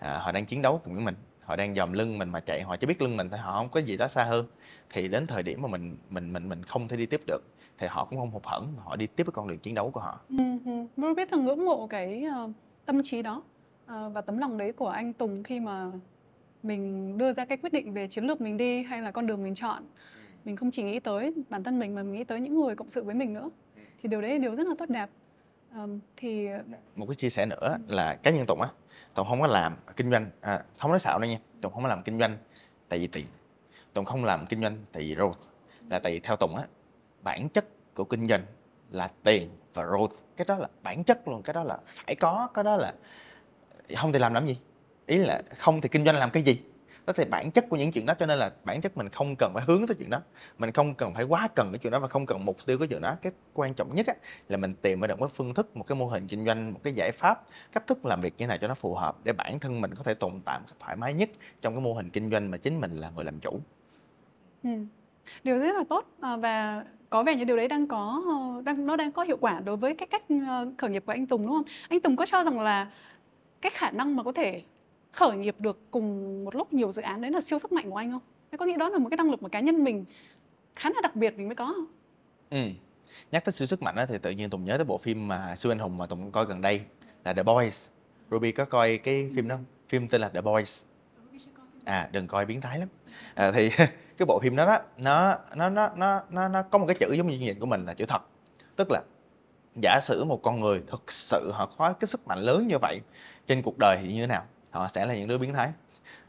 à, 0.03 0.17
họ 0.17 0.31
đang 0.31 0.45
chiến 0.45 0.61
đấu 0.61 0.81
cùng 0.83 0.93
với 0.93 1.03
mình 1.03 1.15
họ 1.39 1.55
đang 1.55 1.75
dòm 1.75 1.93
lưng 1.93 2.17
mình 2.17 2.29
mà 2.29 2.39
chạy 2.39 2.61
họ 2.61 2.75
chỉ 2.75 2.87
biết 2.87 3.01
lưng 3.01 3.17
mình 3.17 3.29
thôi 3.29 3.39
họ 3.39 3.57
không 3.57 3.69
có 3.69 3.79
gì 3.79 3.97
đó 3.97 4.07
xa 4.07 4.23
hơn. 4.23 4.45
Thì 4.89 5.07
đến 5.07 5.27
thời 5.27 5.43
điểm 5.43 5.61
mà 5.61 5.67
mình 5.67 5.97
mình 6.09 6.33
mình 6.33 6.49
mình 6.49 6.63
không 6.63 6.87
thể 6.87 6.97
đi 6.97 7.05
tiếp 7.05 7.21
được 7.27 7.43
thì 7.77 7.87
họ 7.87 8.05
cũng 8.05 8.19
không 8.19 8.31
hụt 8.31 8.43
hẫng 8.45 8.73
mà 8.77 8.83
họ 8.83 8.95
đi 8.95 9.07
tiếp 9.07 9.23
với 9.23 9.31
con 9.31 9.47
đường 9.47 9.59
chiến 9.59 9.75
đấu 9.75 9.91
của 9.91 9.99
họ. 9.99 10.19
Ừ, 10.29 10.37
ừ. 10.65 10.71
Tôi 11.01 11.15
biết 11.15 11.31
là 11.31 11.37
ngưỡng 11.37 11.65
mộ 11.65 11.87
cái 11.87 12.23
ờ, 12.23 12.49
tâm 12.85 13.03
trí 13.03 13.21
đó 13.21 13.43
ờ, 13.85 14.09
và 14.09 14.21
tấm 14.21 14.37
lòng 14.37 14.57
đấy 14.57 14.71
của 14.71 14.87
anh 14.87 15.13
Tùng 15.13 15.43
khi 15.43 15.59
mà 15.59 15.91
mình 16.63 17.17
đưa 17.17 17.33
ra 17.33 17.45
cái 17.45 17.57
quyết 17.57 17.73
định 17.73 17.93
về 17.93 18.07
chiến 18.07 18.25
lược 18.25 18.41
mình 18.41 18.57
đi 18.57 18.83
hay 18.83 19.01
là 19.01 19.11
con 19.11 19.27
đường 19.27 19.43
mình 19.43 19.55
chọn. 19.55 19.83
Mình 20.45 20.55
không 20.55 20.71
chỉ 20.71 20.83
nghĩ 20.83 20.99
tới 20.99 21.33
bản 21.49 21.63
thân 21.63 21.79
mình 21.79 21.95
mà 21.95 22.03
mình 22.03 22.13
nghĩ 22.13 22.23
tới 22.23 22.39
những 22.39 22.61
người 22.61 22.75
cộng 22.75 22.89
sự 22.89 23.03
với 23.03 23.15
mình 23.15 23.33
nữa. 23.33 23.49
Thì 24.01 24.09
điều 24.09 24.21
đấy 24.21 24.31
là 24.31 24.37
điều 24.37 24.55
rất 24.55 24.67
là 24.67 24.75
tốt 24.77 24.89
đẹp. 24.89 25.09
Ờm, 25.73 25.99
thì 26.17 26.47
một 26.95 27.05
cái 27.05 27.15
chia 27.15 27.29
sẻ 27.29 27.45
nữa 27.45 27.77
là 27.87 28.15
cá 28.15 28.31
nhân 28.31 28.45
Tùng 28.45 28.61
á 28.61 28.69
Tùng 29.13 29.27
không 29.27 29.41
có 29.41 29.47
làm 29.47 29.77
kinh 29.95 30.11
doanh. 30.11 30.29
À, 30.41 30.63
không 30.77 30.91
nói 30.91 30.99
xạo 30.99 31.19
đâu 31.19 31.29
nha. 31.29 31.37
Tùng 31.61 31.73
không 31.73 31.83
có 31.83 31.89
làm 31.89 32.03
kinh 32.03 32.19
doanh 32.19 32.37
tại 32.89 32.99
vì 32.99 33.07
tiền. 33.07 33.25
Tùng 33.93 34.05
không 34.05 34.25
làm 34.25 34.45
kinh 34.45 34.61
doanh 34.61 34.77
tại 34.91 35.03
vì 35.03 35.15
growth 35.15 35.33
là 35.89 35.99
tại 35.99 36.11
vì 36.11 36.19
theo 36.19 36.35
Tùng 36.35 36.55
á 36.55 36.63
bản 37.21 37.49
chất 37.49 37.65
của 37.93 38.03
kinh 38.03 38.25
doanh 38.25 38.45
là 38.91 39.11
tiền 39.23 39.49
và 39.73 39.83
growth 39.83 40.09
cái 40.37 40.45
đó 40.45 40.57
là 40.57 40.67
bản 40.83 41.03
chất 41.03 41.27
luôn 41.27 41.41
cái 41.41 41.53
đó 41.53 41.63
là 41.63 41.77
phải 41.85 42.15
có 42.15 42.47
cái 42.53 42.63
đó 42.63 42.77
là 42.77 42.93
không 43.97 44.13
thì 44.13 44.19
làm 44.19 44.33
làm 44.33 44.47
gì? 44.47 44.57
Ý 45.05 45.17
là 45.17 45.41
không 45.57 45.81
thì 45.81 45.89
kinh 45.89 46.05
doanh 46.05 46.15
làm 46.15 46.31
cái 46.31 46.43
gì? 46.43 46.61
Đó 47.05 47.13
thì 47.15 47.25
bản 47.25 47.51
chất 47.51 47.65
của 47.69 47.77
những 47.77 47.91
chuyện 47.91 48.05
đó 48.05 48.13
cho 48.13 48.25
nên 48.25 48.39
là 48.39 48.51
bản 48.63 48.81
chất 48.81 48.97
mình 48.97 49.09
không 49.09 49.35
cần 49.35 49.51
phải 49.53 49.63
hướng 49.67 49.87
tới 49.87 49.95
chuyện 49.99 50.09
đó. 50.09 50.21
Mình 50.57 50.71
không 50.71 50.95
cần 50.95 51.13
phải 51.13 51.23
quá 51.23 51.47
cần 51.55 51.71
cái 51.71 51.79
chuyện 51.79 51.91
đó 51.91 51.99
và 51.99 52.07
không 52.07 52.25
cần 52.25 52.45
mục 52.45 52.57
tiêu 52.65 52.77
cái 52.77 52.87
chuyện 52.87 53.01
đó. 53.01 53.15
Cái 53.21 53.31
quan 53.53 53.73
trọng 53.73 53.95
nhất 53.95 54.07
á, 54.07 54.13
là 54.49 54.57
mình 54.57 54.73
tìm 54.81 55.01
ra 55.01 55.07
được 55.07 55.19
một 55.19 55.31
phương 55.33 55.53
thức 55.53 55.77
một 55.77 55.87
cái 55.87 55.95
mô 55.95 56.05
hình 56.05 56.27
kinh 56.27 56.45
doanh 56.45 56.73
một 56.73 56.79
cái 56.83 56.93
giải 56.93 57.11
pháp 57.11 57.43
cách 57.71 57.87
thức 57.87 58.05
làm 58.05 58.21
việc 58.21 58.33
như 58.37 58.43
thế 58.43 58.47
nào 58.47 58.57
cho 58.61 58.67
nó 58.67 58.73
phù 58.73 58.95
hợp 58.95 59.17
để 59.23 59.33
bản 59.33 59.59
thân 59.59 59.81
mình 59.81 59.95
có 59.95 60.03
thể 60.03 60.13
tồn 60.13 60.41
tại 60.45 60.59
một 60.59 60.65
cách 60.67 60.77
thoải 60.79 60.95
mái 60.95 61.13
nhất 61.13 61.29
trong 61.61 61.73
cái 61.73 61.81
mô 61.81 61.93
hình 61.93 62.09
kinh 62.09 62.29
doanh 62.29 62.51
mà 62.51 62.57
chính 62.57 62.81
mình 62.81 62.97
là 62.97 63.09
người 63.15 63.25
làm 63.25 63.39
chủ. 63.39 63.59
Ừ, 64.63 64.69
điều 65.43 65.59
rất 65.59 65.75
là 65.75 65.83
tốt 65.89 66.05
à, 66.21 66.37
và 66.37 66.85
có 67.09 67.23
vẻ 67.23 67.35
như 67.35 67.43
điều 67.43 67.57
đấy 67.57 67.67
đang 67.67 67.87
có 67.87 68.23
ờ, 68.27 68.61
đang 68.61 68.85
nó 68.85 68.95
đang 68.95 69.11
có 69.11 69.23
hiệu 69.23 69.37
quả 69.41 69.61
đối 69.65 69.77
với 69.77 69.95
cái 69.95 70.07
cách 70.07 70.23
ờ, 70.47 70.67
khởi 70.77 70.89
nghiệp 70.89 71.03
của 71.05 71.11
anh 71.11 71.25
Tùng 71.25 71.41
đúng 71.47 71.55
không? 71.55 71.63
Anh 71.89 71.99
Tùng 71.99 72.15
có 72.15 72.25
cho 72.25 72.43
rằng 72.43 72.59
là 72.59 72.91
cái 73.61 73.69
khả 73.75 73.91
năng 73.91 74.15
mà 74.15 74.23
có 74.23 74.31
thể 74.31 74.61
khởi 75.13 75.37
nghiệp 75.37 75.55
được 75.59 75.79
cùng 75.91 76.43
một 76.45 76.55
lúc 76.55 76.73
nhiều 76.73 76.91
dự 76.91 77.01
án 77.01 77.21
đấy 77.21 77.31
là 77.31 77.41
siêu 77.41 77.59
sức 77.59 77.71
mạnh 77.71 77.89
của 77.89 77.97
anh 77.97 78.11
không? 78.11 78.21
Anh 78.49 78.57
có 78.57 78.65
nghĩ 78.65 78.75
đó 78.77 78.89
là 78.89 78.97
một 78.97 79.09
cái 79.09 79.17
năng 79.17 79.31
lực 79.31 79.43
mà 79.43 79.49
cá 79.49 79.59
nhân 79.59 79.83
mình 79.83 80.05
khá 80.75 80.89
là 80.89 81.01
đặc 81.03 81.15
biệt 81.15 81.37
mình 81.37 81.47
mới 81.47 81.55
có 81.55 81.65
không? 81.65 81.85
ừ. 82.49 82.67
nhắc 83.31 83.45
tới 83.45 83.53
siêu 83.53 83.65
sức 83.65 83.81
mạnh 83.81 83.95
á, 83.95 84.05
thì 84.05 84.17
tự 84.17 84.31
nhiên 84.31 84.49
Tùng 84.49 84.65
nhớ 84.65 84.77
tới 84.77 84.85
bộ 84.85 84.97
phim 84.97 85.27
mà 85.27 85.55
siêu 85.55 85.71
anh 85.71 85.79
hùng 85.79 85.97
mà 85.97 86.05
Tùng 86.05 86.31
coi 86.31 86.45
gần 86.45 86.61
đây 86.61 86.81
là 87.25 87.33
The 87.33 87.43
Boys. 87.43 87.89
Ruby 88.31 88.51
có 88.51 88.65
coi 88.65 88.97
cái 88.97 89.31
phim 89.35 89.47
đó 89.47 89.57
phim 89.89 90.07
tên 90.07 90.21
là 90.21 90.29
The 90.29 90.41
Boys. 90.41 90.85
À 91.85 92.09
đừng 92.11 92.27
coi 92.27 92.45
biến 92.45 92.61
thái 92.61 92.79
lắm. 92.79 92.87
À, 93.35 93.51
thì 93.51 93.69
cái 94.17 94.25
bộ 94.27 94.39
phim 94.39 94.55
đó 94.55 94.65
đó 94.65 94.79
nó 94.97 95.37
nó 95.55 95.69
nó 95.69 95.89
nó 95.95 96.21
nó 96.29 96.47
nó 96.47 96.61
có 96.63 96.77
một 96.77 96.85
cái 96.87 96.95
chữ 96.99 97.13
giống 97.13 97.27
như 97.27 97.37
trình 97.39 97.59
của 97.59 97.65
mình 97.65 97.85
là 97.85 97.93
chữ 97.93 98.05
thật. 98.05 98.21
Tức 98.75 98.91
là 98.91 99.01
giả 99.81 99.99
sử 100.03 100.23
một 100.23 100.41
con 100.43 100.59
người 100.59 100.83
thực 100.87 101.11
sự 101.11 101.51
họ 101.53 101.65
có 101.77 101.93
cái 101.93 102.07
sức 102.07 102.27
mạnh 102.27 102.39
lớn 102.39 102.67
như 102.67 102.77
vậy 102.81 102.99
trên 103.47 103.61
cuộc 103.61 103.75
đời 103.79 103.97
thì 104.01 104.13
như 104.13 104.21
thế 104.21 104.27
nào 104.27 104.45
họ 104.73 104.87
sẽ 104.87 105.05
là 105.05 105.15
những 105.15 105.27
đứa 105.27 105.37
biến 105.37 105.53
thái. 105.53 105.71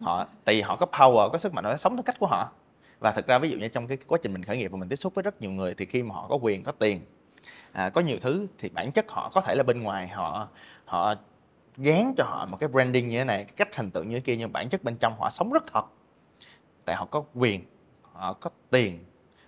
Họ 0.01 0.27
tại 0.45 0.55
vì 0.55 0.61
họ 0.61 0.77
có 0.77 0.87
power 0.93 1.31
có 1.31 1.39
sức 1.39 1.55
mạnh 1.55 1.65
họ 1.65 1.77
sống 1.77 1.97
theo 1.97 2.03
cách 2.03 2.17
của 2.19 2.27
họ. 2.27 2.53
Và 3.01 3.13
thực 3.13 3.27
ra 3.27 3.39
ví 3.39 3.51
dụ 3.51 3.59
như 3.59 3.69
trong 3.69 3.87
cái 3.87 3.99
quá 4.07 4.19
trình 4.23 4.33
mình 4.33 4.45
khởi 4.45 4.57
nghiệp 4.57 4.69
và 4.69 4.79
mình 4.79 4.89
tiếp 4.89 4.97
xúc 4.97 5.15
với 5.15 5.23
rất 5.23 5.41
nhiều 5.41 5.51
người 5.51 5.75
thì 5.75 5.87
khi 5.87 6.03
mà 6.03 6.15
họ 6.15 6.27
có 6.29 6.39
quyền 6.43 6.63
có 6.63 6.73
tiền 6.73 7.01
à, 7.73 7.91
có 7.91 8.01
nhiều 8.01 8.19
thứ 8.21 8.47
thì 8.59 8.69
bản 8.69 8.93
chất 8.93 9.11
họ 9.11 9.31
có 9.35 9.41
thể 9.41 9.55
là 9.55 9.63
bên 9.63 9.83
ngoài 9.83 10.09
họ 10.09 10.49
họ 10.85 11.15
gán 11.77 12.15
cho 12.17 12.25
họ 12.25 12.47
một 12.47 12.57
cái 12.61 12.69
branding 12.69 13.09
như 13.09 13.19
thế 13.19 13.25
này 13.25 13.45
cái 13.45 13.55
cách 13.57 13.77
hình 13.77 13.91
tượng 13.91 14.09
như 14.09 14.15
thế 14.15 14.21
kia 14.21 14.37
nhưng 14.37 14.53
bản 14.53 14.69
chất 14.69 14.85
bên 14.85 14.97
trong 14.97 15.17
họ 15.21 15.31
sống 15.31 15.53
rất 15.53 15.65
thật. 15.73 15.85
Tại 16.85 16.97
họ 16.97 17.05
có 17.05 17.25
quyền 17.35 17.65
họ 18.13 18.33
có 18.33 18.51
tiền 18.71 19.05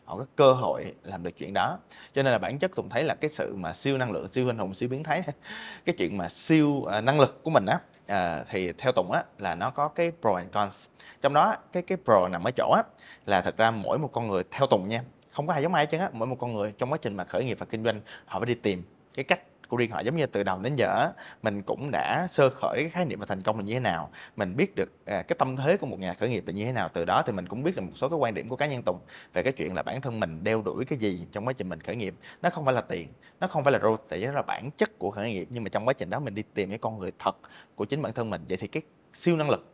họ 0.07 0.17
có 0.17 0.27
cơ 0.37 0.53
hội 0.53 0.95
làm 1.03 1.23
được 1.23 1.31
chuyện 1.37 1.55
đó. 1.55 1.79
Cho 2.15 2.23
nên 2.23 2.33
là 2.33 2.39
bản 2.39 2.59
chất 2.59 2.77
tùng 2.77 2.89
thấy 2.89 3.05
là 3.05 3.15
cái 3.15 3.31
sự 3.31 3.57
mà 3.57 3.73
siêu 3.73 3.99
năng 3.99 4.13
lượng 4.13 4.29
siêu 4.29 4.51
anh 4.51 4.59
hùng 4.59 4.75
siêu 4.75 4.89
biến 4.89 5.05
thái 5.05 5.23
cái 5.85 5.95
chuyện 5.99 6.17
mà 6.17 6.29
siêu 6.29 6.85
à, 6.85 7.01
năng 7.01 7.21
lực 7.21 7.43
của 7.43 7.51
mình 7.51 7.67
á 7.67 7.79
à, 8.07 8.45
thì 8.51 8.73
theo 8.73 8.93
tùng 8.93 9.13
á 9.13 9.25
là 9.39 9.55
nó 9.55 9.71
có 9.71 9.89
cái 9.89 10.13
pro 10.21 10.35
and 10.35 10.53
cons. 10.53 10.87
Trong 11.23 11.35
đó 11.35 11.57
cái 11.73 11.83
cái 11.83 11.99
pro 12.05 12.29
nằm 12.29 12.45
ở 12.45 12.51
chỗ 12.51 12.73
á 12.77 12.83
là 13.27 13.41
thật 13.41 13.57
ra 13.57 13.71
mỗi 13.71 13.99
một 13.99 14.11
con 14.13 14.27
người 14.27 14.43
theo 14.51 14.67
tùng 14.67 14.89
nha 14.89 15.03
không 15.31 15.47
có 15.47 15.53
ai 15.53 15.63
giống 15.63 15.75
ai 15.75 15.85
hết 15.85 15.89
trơn 15.91 16.01
á 16.01 16.11
mỗi 16.13 16.27
một 16.27 16.37
con 16.39 16.55
người 16.55 16.73
trong 16.79 16.93
quá 16.93 16.99
trình 17.03 17.17
mà 17.17 17.25
khởi 17.25 17.45
nghiệp 17.45 17.59
và 17.59 17.67
kinh 17.67 17.85
doanh 17.85 18.01
họ 18.27 18.39
phải 18.41 18.47
đi 18.47 18.55
tìm 18.55 18.83
cái 19.15 19.25
cách 19.25 19.41
của 19.69 19.77
riêng 19.77 19.91
họ 19.91 20.01
giống 20.01 20.17
như 20.17 20.27
từ 20.27 20.43
đầu 20.43 20.59
đến 20.59 20.77
giờ 20.77 21.11
mình 21.43 21.63
cũng 21.63 21.91
đã 21.91 22.27
sơ 22.31 22.51
khởi 22.51 22.75
cái 22.81 22.89
khái 22.89 23.05
niệm 23.05 23.21
về 23.21 23.27
thành 23.27 23.43
công 23.43 23.59
là 23.59 23.65
như 23.65 23.75
thế 23.75 23.81
nào. 23.81 24.11
Mình 24.37 24.57
biết 24.57 24.75
được 24.75 24.93
à, 25.05 25.23
cái 25.23 25.37
tâm 25.39 25.57
thế 25.57 25.77
của 25.77 25.87
một 25.87 26.01
nhà 26.01 26.15
khởi 26.15 26.29
nghiệp 26.29 26.45
là 26.47 26.53
như 26.53 26.65
thế 26.65 26.73
nào. 26.73 26.89
Từ 26.89 27.05
đó 27.05 27.23
thì 27.27 27.33
mình 27.33 27.47
cũng 27.47 27.63
biết 27.63 27.77
được 27.77 27.83
một 27.83 27.93
số 27.95 28.09
cái 28.09 28.19
quan 28.19 28.35
điểm 28.35 28.49
của 28.49 28.57
cá 28.57 28.67
nhân 28.67 28.83
Tùng 28.83 28.99
về 29.33 29.43
cái 29.43 29.53
chuyện 29.53 29.75
là 29.75 29.83
bản 29.83 30.01
thân 30.01 30.21
mình 30.21 30.45
đeo 30.45 30.63
đuổi 30.63 30.85
cái 30.85 30.99
gì 30.99 31.27
trong 31.33 31.47
quá 31.47 31.53
trình 31.53 31.69
mình 31.69 31.81
khởi 31.81 31.97
nghiệp. 31.97 32.15
Nó 32.43 32.51
không 32.51 32.65
phải 32.65 32.75
là 32.75 32.81
tiền 32.81 33.09
nó 33.41 33.47
không 33.47 33.65
phải 33.65 33.73
là 33.73 33.79
growth 33.79 33.97
tại 34.09 34.19
vì 34.19 34.27
nó 34.27 34.33
là 34.33 34.43
bản 34.43 34.71
chất 34.71 34.99
của 34.99 35.11
khởi 35.11 35.33
nghiệp 35.33 35.49
nhưng 35.51 35.65
mà 35.65 35.69
trong 35.69 35.89
quá 35.89 35.93
trình 35.93 36.11
đó 36.11 36.21
mình 36.21 36.35
đi 36.35 36.43
tìm 36.55 36.69
cái 36.69 36.79
con 36.79 36.99
người 36.99 37.13
thật 37.19 37.37
của 37.75 37.85
chính 37.85 38.03
bản 38.03 38.13
thân 38.13 38.31
mình. 38.31 38.45
Vậy 38.49 38.59
thì 38.61 38.67
cái 38.67 38.83
siêu 39.15 39.37
năng 39.37 39.51
lực 39.51 39.73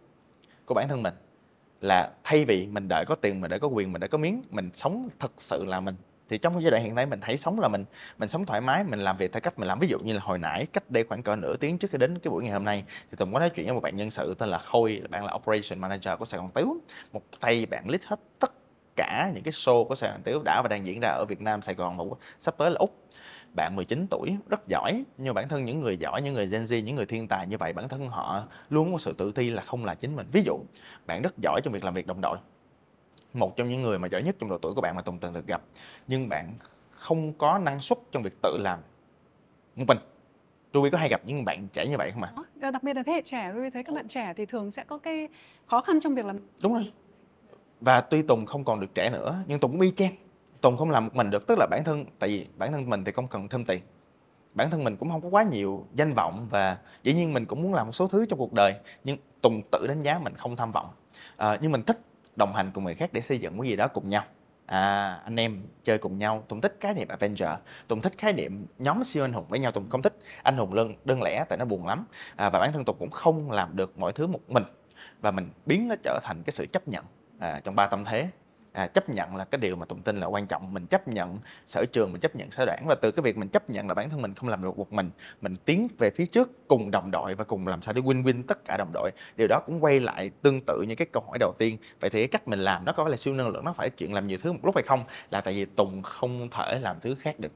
của 0.66 0.74
bản 0.74 0.88
thân 0.88 1.03
mình 1.03 1.14
là 1.80 2.11
thay 2.24 2.45
vì 2.45 2.66
mình 2.66 2.88
đợi 2.88 3.05
có 3.09 3.14
tiền 3.14 3.40
mình 3.40 3.51
đợi 3.51 3.61
có 3.61 3.68
quyền 3.68 3.93
mình 3.93 4.01
đợi 4.01 4.09
có 4.09 4.18
miếng 4.18 4.43
mình 4.51 4.70
sống 4.74 5.09
thật 5.18 5.32
sự 5.36 5.64
là 5.64 5.80
mình 5.80 5.95
thì 6.29 6.39
trong 6.39 6.55
cái 6.55 6.62
giai 6.62 6.70
đoạn 6.70 6.83
hiện 6.83 6.95
nay 6.95 7.07
mình 7.07 7.20
hãy 7.23 7.37
sống 7.37 7.61
là 7.61 7.68
mình 7.68 7.85
mình 8.18 8.29
sống 8.29 8.47
thoải 8.47 8.61
mái, 8.61 8.85
mình 8.85 9.01
làm 9.01 9.16
việc 9.16 9.33
theo 9.33 9.41
cách 9.41 9.59
mình 9.59 9.68
làm. 9.68 9.79
Ví 9.79 9.89
dụ 9.89 9.99
như 9.99 10.12
là 10.12 10.20
hồi 10.23 10.39
nãy 10.39 10.66
cách 10.73 10.91
đây 10.91 11.05
khoảng 11.05 11.23
cỡ 11.23 11.37
nửa 11.37 11.57
tiếng 11.57 11.79
trước 11.79 11.91
khi 11.91 11.99
đến 11.99 12.18
cái 12.18 12.31
buổi 12.31 12.43
ngày 12.43 12.53
hôm 12.53 12.64
nay, 12.64 12.85
thì 13.11 13.16
tùng 13.16 13.33
có 13.33 13.39
nói 13.39 13.51
chuyện 13.51 13.66
với 13.66 13.75
một 13.75 13.81
bạn 13.81 13.97
nhân 13.97 14.11
sự 14.11 14.35
tên 14.35 14.49
là 14.49 14.59
khôi 14.59 15.03
bạn 15.11 15.25
là 15.25 15.35
operation 15.35 15.81
manager 15.81 16.18
của 16.18 16.25
sài 16.25 16.41
gòn 16.41 16.51
tiếu 16.55 16.77
một 17.12 17.23
tay 17.41 17.66
bạn 17.66 17.91
list 17.91 18.03
hết 18.07 18.20
tất 18.39 18.53
cả 18.97 19.31
những 19.35 19.43
cái 19.43 19.53
show 19.53 19.85
của 19.85 19.95
sài 19.95 20.11
gòn 20.11 20.20
tiếu 20.25 20.43
đã 20.45 20.62
và 20.62 20.68
đang 20.68 20.87
diễn 20.87 21.01
ra 21.01 21.09
ở 21.09 21.25
việt 21.25 21.41
nam, 21.41 21.62
sài 21.62 21.75
gòn 21.75 21.99
và 21.99 22.05
sắp 22.39 22.55
tới 22.59 22.70
là 22.70 22.77
úc. 22.79 22.99
Bạn 23.57 23.77
19 23.77 24.07
tuổi, 24.11 24.37
rất 24.49 24.68
giỏi, 24.68 25.05
nhưng 25.18 25.35
bản 25.35 25.49
thân 25.49 25.64
những 25.64 25.81
người 25.81 25.97
giỏi, 25.97 26.23
những 26.23 26.35
người 26.35 26.47
Gen 26.47 26.64
Z, 26.64 26.83
những 26.83 26.97
người 26.97 27.07
thiên 27.07 27.29
tài 27.29 27.47
như 27.47 27.59
vậy, 27.59 27.73
bản 27.73 27.89
thân 27.89 28.09
họ 28.09 28.45
luôn 28.70 28.93
có 28.93 28.99
sự 28.99 29.14
tự 29.18 29.33
ti 29.33 29.51
là 29.51 29.62
không 29.62 29.85
là 29.85 29.95
chính 29.95 30.16
mình. 30.16 30.27
Ví 30.33 30.43
dụ, 30.47 30.59
bạn 31.07 31.23
rất 31.23 31.39
giỏi 31.43 31.61
trong 31.64 31.73
việc 31.73 31.85
làm 31.85 31.95
việc 31.95 32.07
đồng 32.07 32.20
đội 32.23 32.39
một 33.35 33.57
trong 33.57 33.68
những 33.68 33.83
người 33.83 33.99
mà 33.99 34.09
giỏi 34.09 34.22
nhất 34.22 34.37
trong 34.39 34.51
độ 34.51 34.59
tuổi 34.59 34.74
của 34.74 34.80
bạn 34.80 34.97
mà 34.97 35.03
Tùng 35.03 35.18
từng 35.18 35.33
được 35.33 35.47
gặp. 35.47 35.62
Nhưng 36.09 36.28
bạn 36.28 36.55
không 36.91 37.33
có 37.33 37.59
năng 37.59 37.80
suất 37.80 37.99
trong 38.12 38.22
việc 38.22 38.43
tự 38.43 38.57
làm 38.61 38.78
một 39.76 39.85
mình. 39.89 39.99
Ruby 40.74 40.91
có 40.91 40.99
hay 40.99 41.09
gặp 41.09 41.20
những 41.24 41.45
bạn 41.45 41.68
trẻ 41.72 41.87
như 41.87 41.97
vậy 41.97 42.11
không 42.11 42.22
ạ? 42.22 42.33
Đó, 42.55 42.70
Đặc 42.70 42.83
biệt 42.83 42.97
là 42.97 43.03
thế 43.03 43.12
hệ 43.12 43.22
trẻ, 43.22 43.53
Ruby 43.55 43.70
thấy 43.70 43.85
các 43.85 43.95
bạn 43.95 44.09
trẻ 44.09 44.33
thì 44.37 44.47
thường 44.47 44.70
sẽ 44.70 44.85
có 44.85 44.99
cái 44.99 45.28
khó 45.66 45.80
khăn 45.80 46.01
trong 46.01 46.14
việc 46.14 46.24
làm. 46.26 46.39
Đúng 46.62 46.74
rồi. 46.74 46.93
Và 47.80 48.01
tuy 48.01 48.22
Tùng 48.22 48.47
không 48.47 48.64
còn 48.64 48.80
được 48.80 48.95
trẻ 48.95 49.11
nữa 49.11 49.39
nhưng 49.47 49.59
Tùng 49.59 49.70
cũng 49.70 49.80
y 49.80 49.91
chang. 49.91 50.12
Tùng 50.61 50.76
không 50.76 50.91
làm 50.91 51.05
một 51.05 51.14
mình 51.14 51.30
được 51.30 51.47
tức 51.47 51.59
là 51.59 51.66
bản 51.70 51.85
thân 51.85 52.05
tại 52.18 52.30
vì 52.30 52.47
bản 52.57 52.72
thân 52.72 52.91
mình 52.91 53.05
thì 53.05 53.12
không 53.12 53.28
cần 53.28 53.49
thêm 53.49 53.64
tiền. 53.64 53.83
Bản 54.55 54.70
thân 54.70 54.85
mình 54.85 54.97
cũng 54.97 55.11
không 55.11 55.20
có 55.20 55.28
quá 55.28 55.43
nhiều 55.43 55.87
danh 55.95 56.12
vọng 56.14 56.47
và 56.51 56.78
dĩ 57.03 57.14
nhiên 57.14 57.33
mình 57.33 57.45
cũng 57.45 57.62
muốn 57.62 57.74
làm 57.74 57.87
một 57.87 57.93
số 57.93 58.09
thứ 58.09 58.26
trong 58.26 58.39
cuộc 58.39 58.53
đời 58.53 58.74
nhưng 59.05 59.16
Tùng 59.41 59.62
tự 59.70 59.87
đánh 59.87 60.03
giá 60.03 60.18
mình 60.18 60.35
không 60.37 60.57
tham 60.57 60.72
vọng. 60.72 60.91
À, 61.37 61.59
nhưng 61.62 61.72
mình 61.72 61.83
thích 61.83 62.01
đồng 62.37 62.55
hành 62.55 62.70
cùng 62.74 62.85
người 62.85 62.95
khác 62.95 63.12
để 63.12 63.20
xây 63.20 63.39
dựng 63.39 63.59
cái 63.59 63.68
gì 63.68 63.76
đó 63.76 63.89
cùng 63.89 64.09
nhau. 64.09 64.24
À, 64.66 65.14
anh 65.24 65.41
em 65.41 65.62
chơi 65.83 65.99
cùng 65.99 66.18
nhau 66.18 66.45
Tùng 66.49 66.61
thích 66.61 66.76
khái 66.80 66.95
niệm 66.95 67.09
Avenger 67.09 67.49
Tùng 67.89 68.01
thích 68.01 68.12
khái 68.18 68.33
niệm 68.33 68.66
nhóm 68.78 69.05
siêu 69.05 69.24
anh 69.24 69.33
hùng 69.33 69.45
với 69.49 69.59
nhau 69.59 69.72
Tùng 69.72 69.91
không 69.91 70.03
thích 70.03 70.16
anh 70.43 70.57
hùng 70.57 70.74
đơn, 70.74 70.95
đơn 71.05 71.22
lẻ 71.22 71.45
tại 71.49 71.59
nó 71.59 71.64
buồn 71.64 71.87
lắm. 71.87 72.07
À, 72.37 72.51
và 72.51 72.59
bản 72.59 72.72
thân 72.72 72.85
Tùng 72.85 72.97
cũng 72.99 73.11
không 73.11 73.51
làm 73.51 73.76
được 73.76 73.99
mọi 73.99 74.12
thứ 74.12 74.26
một 74.26 74.41
mình. 74.49 74.64
Và 75.20 75.30
mình 75.30 75.51
biến 75.66 75.89
nó 75.89 75.95
trở 76.03 76.20
thành 76.22 76.43
cái 76.43 76.53
sự 76.53 76.66
chấp 76.66 76.89
nhận 76.89 77.05
à, 77.39 77.61
trong 77.64 77.76
ba 77.76 77.87
tâm 77.87 78.05
thế 78.05 78.28
à, 78.73 78.87
chấp 78.87 79.09
nhận 79.09 79.37
là 79.37 79.45
cái 79.45 79.59
điều 79.59 79.77
mà 79.77 79.87
tùng 79.87 80.03
tin 80.03 80.20
là 80.20 80.27
quan 80.27 80.47
trọng. 80.47 80.75
Mình 80.75 80.87
chấp 80.87 81.09
nhận 81.09 81.39
sở 81.66 81.85
trường 81.93 82.12
mình 82.12 82.20
chấp 82.20 82.37
nhận 82.37 82.51
sở 82.51 82.66
đoản 82.66 82.85
và 82.87 82.95
từ 82.95 83.11
cái 83.11 83.23
việc 83.23 83.37
mình 83.37 83.49
chấp 83.49 83.70
nhận 83.70 83.89
là 83.89 83.95
bản 83.95 84.11
thân 84.11 84.23
mình 84.23 84.35
không 84.35 84.49
làm 84.49 84.62
được 84.62 84.79
một 84.79 84.93
mình 84.93 85.11
mình 85.41 85.57
tiến 85.64 85.89
về 85.99 86.11
phía 86.11 86.27
trước 86.27 86.68
cùng 86.68 86.91
đồng 86.91 87.11
đội 87.11 87.35
và 87.35 87.45
cùng 87.45 87.66
làm 87.66 87.83
sao 87.83 87.95
để 87.95 88.03
win 88.03 88.23
win 88.23 88.43
tất 88.49 88.64
cả 88.64 88.77
đồng 88.77 88.91
đội. 88.93 89.11
Điều 89.37 89.49
đó 89.49 89.61
cũng 89.66 89.85
quay 89.85 90.01
lại 90.01 90.31
tương 90.43 90.61
tự 90.61 90.83
như 90.89 90.95
cái 90.95 91.07
câu 91.12 91.23
hỏi 91.29 91.39
đầu 91.39 91.53
tiên. 91.59 91.79
Vậy 92.01 92.11
thì 92.11 92.20
cái 92.20 92.29
cách 92.29 92.49
mình 92.49 92.59
làm 92.59 92.85
nó 92.85 92.93
có 92.93 93.05
phải 93.05 93.11
là 93.11 93.16
siêu 93.16 93.35
năng 93.35 93.49
lượng? 93.49 93.64
Nó 93.64 93.73
phải 93.73 93.91
chuyện 93.91 94.14
làm 94.14 94.27
nhiều 94.27 94.39
thứ 94.43 94.53
một 94.53 94.59
lúc 94.62 94.75
hay 94.77 94.83
không? 94.83 95.05
Là 95.31 95.41
tại 95.41 95.55
vì 95.55 95.64
tùng 95.64 96.03
không 96.03 96.49
thể 96.51 96.79
làm 96.79 97.01
thứ 97.01 97.14
khác 97.14 97.41
được. 97.41 97.53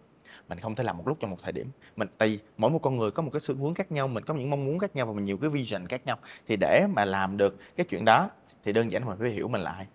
Mình 0.48 0.60
không 0.60 0.74
thể 0.74 0.84
làm 0.84 0.98
một 0.98 1.08
lúc 1.08 1.16
trong 1.20 1.30
một 1.30 1.36
thời 1.42 1.52
điểm. 1.52 1.66
Mình 1.96 2.08
tại 2.18 2.28
vì 2.28 2.38
mỗi 2.56 2.70
một 2.70 2.78
con 2.82 2.96
người 2.96 3.10
có 3.10 3.22
một 3.22 3.30
cái 3.32 3.40
xu 3.40 3.54
hướng 3.54 3.74
khác 3.74 3.92
nhau 3.92 4.08
mình 4.08 4.24
có 4.24 4.34
những 4.34 4.50
mong 4.50 4.64
muốn 4.64 4.78
khác 4.78 4.96
nhau 4.96 5.06
và 5.06 5.12
mình 5.12 5.24
nhiều 5.24 5.36
cái 5.36 5.50
vision 5.50 5.86
khác 5.86 6.06
nhau. 6.06 6.18
Thì 6.48 6.56
để 6.56 6.86
mà 6.94 7.04
làm 7.04 7.36
được 7.36 7.56
cái 7.76 7.86
chuyện 7.90 8.04
đó 8.04 8.30
thì 8.64 8.72
đơn 8.72 8.90
giản 8.90 9.06
mình 9.06 9.16
phải 9.20 9.30
hiểu 9.30 9.48
mình 9.48 9.60
là 9.60 9.70
ai 9.70 9.86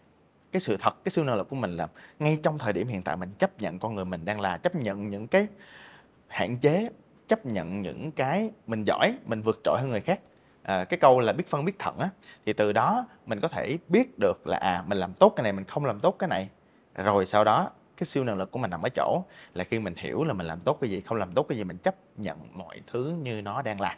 cái 0.52 0.60
sự 0.60 0.78
thật 0.78 1.04
cái 1.04 1.12
siêu 1.12 1.26
năng 1.26 1.36
lực 1.36 1.50
của 1.50 1.56
mình 1.56 1.78
là 1.78 1.88
ngay 2.20 2.40
trong 2.44 2.58
thời 2.58 2.74
điểm 2.74 2.88
hiện 2.88 3.02
tại 3.02 3.18
mình 3.18 3.32
chấp 3.40 3.62
nhận 3.62 3.80
con 3.80 3.96
người 3.96 4.06
mình 4.06 4.26
đang 4.26 4.42
là 4.42 4.58
chấp 4.58 4.76
nhận 4.76 5.10
những 5.10 5.28
cái 5.28 5.48
hạn 6.28 6.58
chế 6.58 6.90
chấp 7.28 7.46
nhận 7.46 7.82
những 7.82 8.12
cái 8.12 8.52
mình 8.68 8.84
giỏi 8.84 9.18
mình 9.26 9.42
vượt 9.42 9.60
trội 9.64 9.80
hơn 9.80 9.90
người 9.90 10.02
khác. 10.02 10.22
À, 10.64 10.84
cái 10.84 11.00
câu 11.00 11.20
là 11.20 11.34
biết 11.34 11.48
phân 11.48 11.66
biết 11.66 11.80
thận 11.80 12.00
á 12.00 12.10
thì 12.46 12.54
từ 12.54 12.74
đó 12.74 13.06
mình 13.26 13.40
có 13.40 13.48
thể 13.48 13.78
biết 13.88 14.20
được 14.20 14.48
là 14.48 14.58
à 14.58 14.84
mình 14.88 14.98
làm 14.98 15.14
tốt 15.14 15.34
cái 15.36 15.44
này 15.44 15.54
mình 15.54 15.66
không 15.66 15.86
làm 15.86 16.00
tốt 16.00 16.16
cái 16.20 16.28
này. 16.28 16.50
Rồi 16.96 17.26
sau 17.26 17.44
đó 17.44 17.70
cái 17.98 18.06
siêu 18.06 18.24
năng 18.24 18.38
lực 18.38 18.52
của 18.52 18.60
mình 18.60 18.70
nằm 18.70 18.82
ở 18.82 18.90
chỗ 18.90 19.24
là 19.54 19.64
khi 19.64 19.80
mình 19.80 19.96
hiểu 19.98 20.24
là 20.24 20.34
mình 20.34 20.48
làm 20.48 20.62
tốt 20.62 20.78
cái 20.82 20.90
gì 20.90 21.02
không 21.02 21.18
làm 21.18 21.32
tốt 21.32 21.46
cái 21.50 21.58
gì 21.58 21.64
mình 21.64 21.78
chấp 21.78 21.96
nhận 22.18 22.58
mọi 22.58 22.82
thứ 22.88 23.14
như 23.22 23.42
nó 23.42 23.62
đang 23.62 23.82
là. 23.82 23.98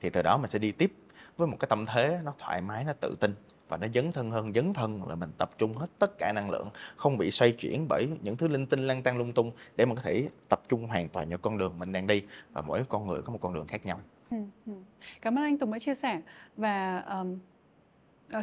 Thì 0.00 0.10
từ 0.10 0.22
đó 0.22 0.36
mình 0.36 0.50
sẽ 0.50 0.58
đi 0.58 0.72
tiếp 0.72 0.92
với 1.36 1.48
một 1.48 1.56
cái 1.60 1.68
tâm 1.68 1.86
thế 1.86 2.20
nó 2.24 2.32
thoải 2.38 2.60
mái 2.60 2.84
nó 2.84 2.92
tự 2.92 3.14
tin 3.20 3.34
và 3.68 3.76
nó 3.76 3.86
dấn 3.94 4.12
thân 4.12 4.30
hơn 4.30 4.52
dấn 4.52 4.72
thân 4.72 5.08
là 5.08 5.14
mình 5.14 5.30
tập 5.38 5.50
trung 5.58 5.76
hết 5.76 5.86
tất 5.98 6.18
cả 6.18 6.32
năng 6.32 6.50
lượng 6.50 6.68
không 6.96 7.18
bị 7.18 7.30
xoay 7.30 7.52
chuyển 7.52 7.88
bởi 7.88 8.08
những 8.22 8.36
thứ 8.36 8.48
linh 8.48 8.66
tinh 8.66 8.86
lang 8.86 9.02
tăng 9.02 9.18
lung 9.18 9.32
tung 9.32 9.50
để 9.76 9.86
mình 9.86 9.96
có 9.96 10.02
thể 10.02 10.28
tập 10.48 10.62
trung 10.68 10.86
hoàn 10.86 11.08
toàn 11.08 11.28
vào 11.28 11.38
con 11.38 11.58
đường 11.58 11.78
mình 11.78 11.92
đang 11.92 12.06
đi 12.06 12.22
và 12.52 12.62
mỗi 12.62 12.84
con 12.88 13.06
người 13.06 13.22
có 13.22 13.32
một 13.32 13.38
con 13.40 13.54
đường 13.54 13.66
khác 13.66 13.86
nhau. 13.86 14.00
Ừ, 14.30 14.36
ừ. 14.66 14.72
cảm 15.20 15.38
ơn 15.38 15.44
anh 15.44 15.58
Tùng 15.58 15.72
đã 15.72 15.78
chia 15.78 15.94
sẻ 15.94 16.20
và 16.56 16.98
um, 16.98 17.38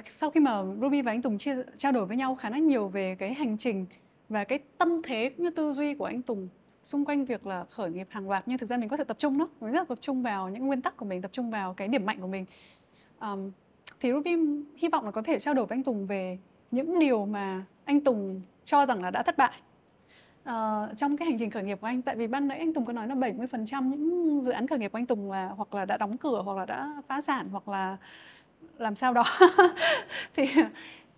sau 0.10 0.32
khi 0.32 0.40
mà 0.40 0.64
Ruby 0.82 1.02
và 1.02 1.12
anh 1.12 1.22
Tùng 1.22 1.38
chia 1.38 1.56
trao 1.78 1.92
đổi 1.92 2.06
với 2.06 2.18
nhau 2.18 2.36
khá 2.36 2.50
là 2.50 2.58
nhiều 2.58 2.88
về 2.88 3.16
cái 3.16 3.34
hành 3.34 3.58
trình 3.58 3.86
và 4.30 4.44
cái 4.44 4.60
tâm 4.78 5.02
thế 5.04 5.30
cũng 5.30 5.44
như 5.46 5.50
tư 5.50 5.74
duy 5.74 5.96
của 5.96 6.06
anh 6.06 6.22
Tùng 6.22 6.48
xung 6.84 7.06
quanh 7.06 7.26
việc 7.26 7.48
là 7.48 7.66
khởi 7.70 7.92
nghiệp 7.92 8.08
hàng 8.10 8.30
loạt 8.30 8.44
nhưng 8.46 8.58
thực 8.58 8.70
ra 8.70 8.78
mình 8.78 8.90
có 8.90 8.98
thể 8.98 9.04
tập 9.04 9.18
trung 9.20 9.38
đó. 9.38 9.50
Mình 9.62 9.72
rất 9.72 9.80
là 9.80 9.86
tập 9.90 9.98
trung 10.02 10.24
vào 10.24 10.50
những 10.50 10.68
nguyên 10.68 10.82
tắc 10.82 10.98
của 10.98 11.06
mình 11.06 11.22
tập 11.22 11.32
trung 11.34 11.52
vào 11.52 11.74
cái 11.74 11.88
điểm 11.88 12.06
mạnh 12.06 12.22
của 12.22 12.28
mình. 12.28 12.46
Um, 13.20 13.52
thì 14.04 14.12
Ruby 14.12 14.36
hy 14.78 14.88
vọng 14.88 15.06
là 15.06 15.12
có 15.12 15.22
thể 15.22 15.40
trao 15.40 15.54
đổi 15.54 15.66
với 15.66 15.76
anh 15.76 15.84
Tùng 15.84 16.06
về 16.06 16.38
những 16.72 17.00
điều 17.00 17.26
mà 17.26 17.64
anh 17.86 18.02
Tùng 18.02 18.42
cho 18.66 18.86
rằng 18.86 19.04
là 19.04 19.12
đã 19.12 19.24
thất 19.24 19.38
bại. 19.38 19.54
Uh, 20.50 20.98
trong 20.98 21.18
cái 21.18 21.28
hành 21.28 21.38
trình 21.40 21.50
khởi 21.50 21.64
nghiệp 21.64 21.78
của 21.82 21.88
anh 21.88 22.02
tại 22.02 22.16
vì 22.16 22.28
ban 22.28 22.48
nãy 22.48 22.58
anh 22.58 22.74
Tùng 22.74 22.86
có 22.86 22.94
nói 22.94 23.08
là 23.08 23.16
70% 23.16 23.90
những 23.90 24.42
dự 24.46 24.52
án 24.52 24.68
khởi 24.68 24.80
nghiệp 24.80 24.92
của 24.92 24.98
anh 24.98 25.06
Tùng 25.06 25.32
là 25.32 25.48
hoặc 25.48 25.74
là 25.74 25.86
đã 25.86 25.98
đóng 25.98 26.18
cửa 26.18 26.42
hoặc 26.46 26.58
là 26.58 26.66
đã 26.66 27.02
phá 27.08 27.22
sản 27.22 27.50
hoặc 27.52 27.68
là 27.68 27.98
làm 28.78 28.96
sao 28.96 29.14
đó. 29.14 29.24
Thì 30.36 30.46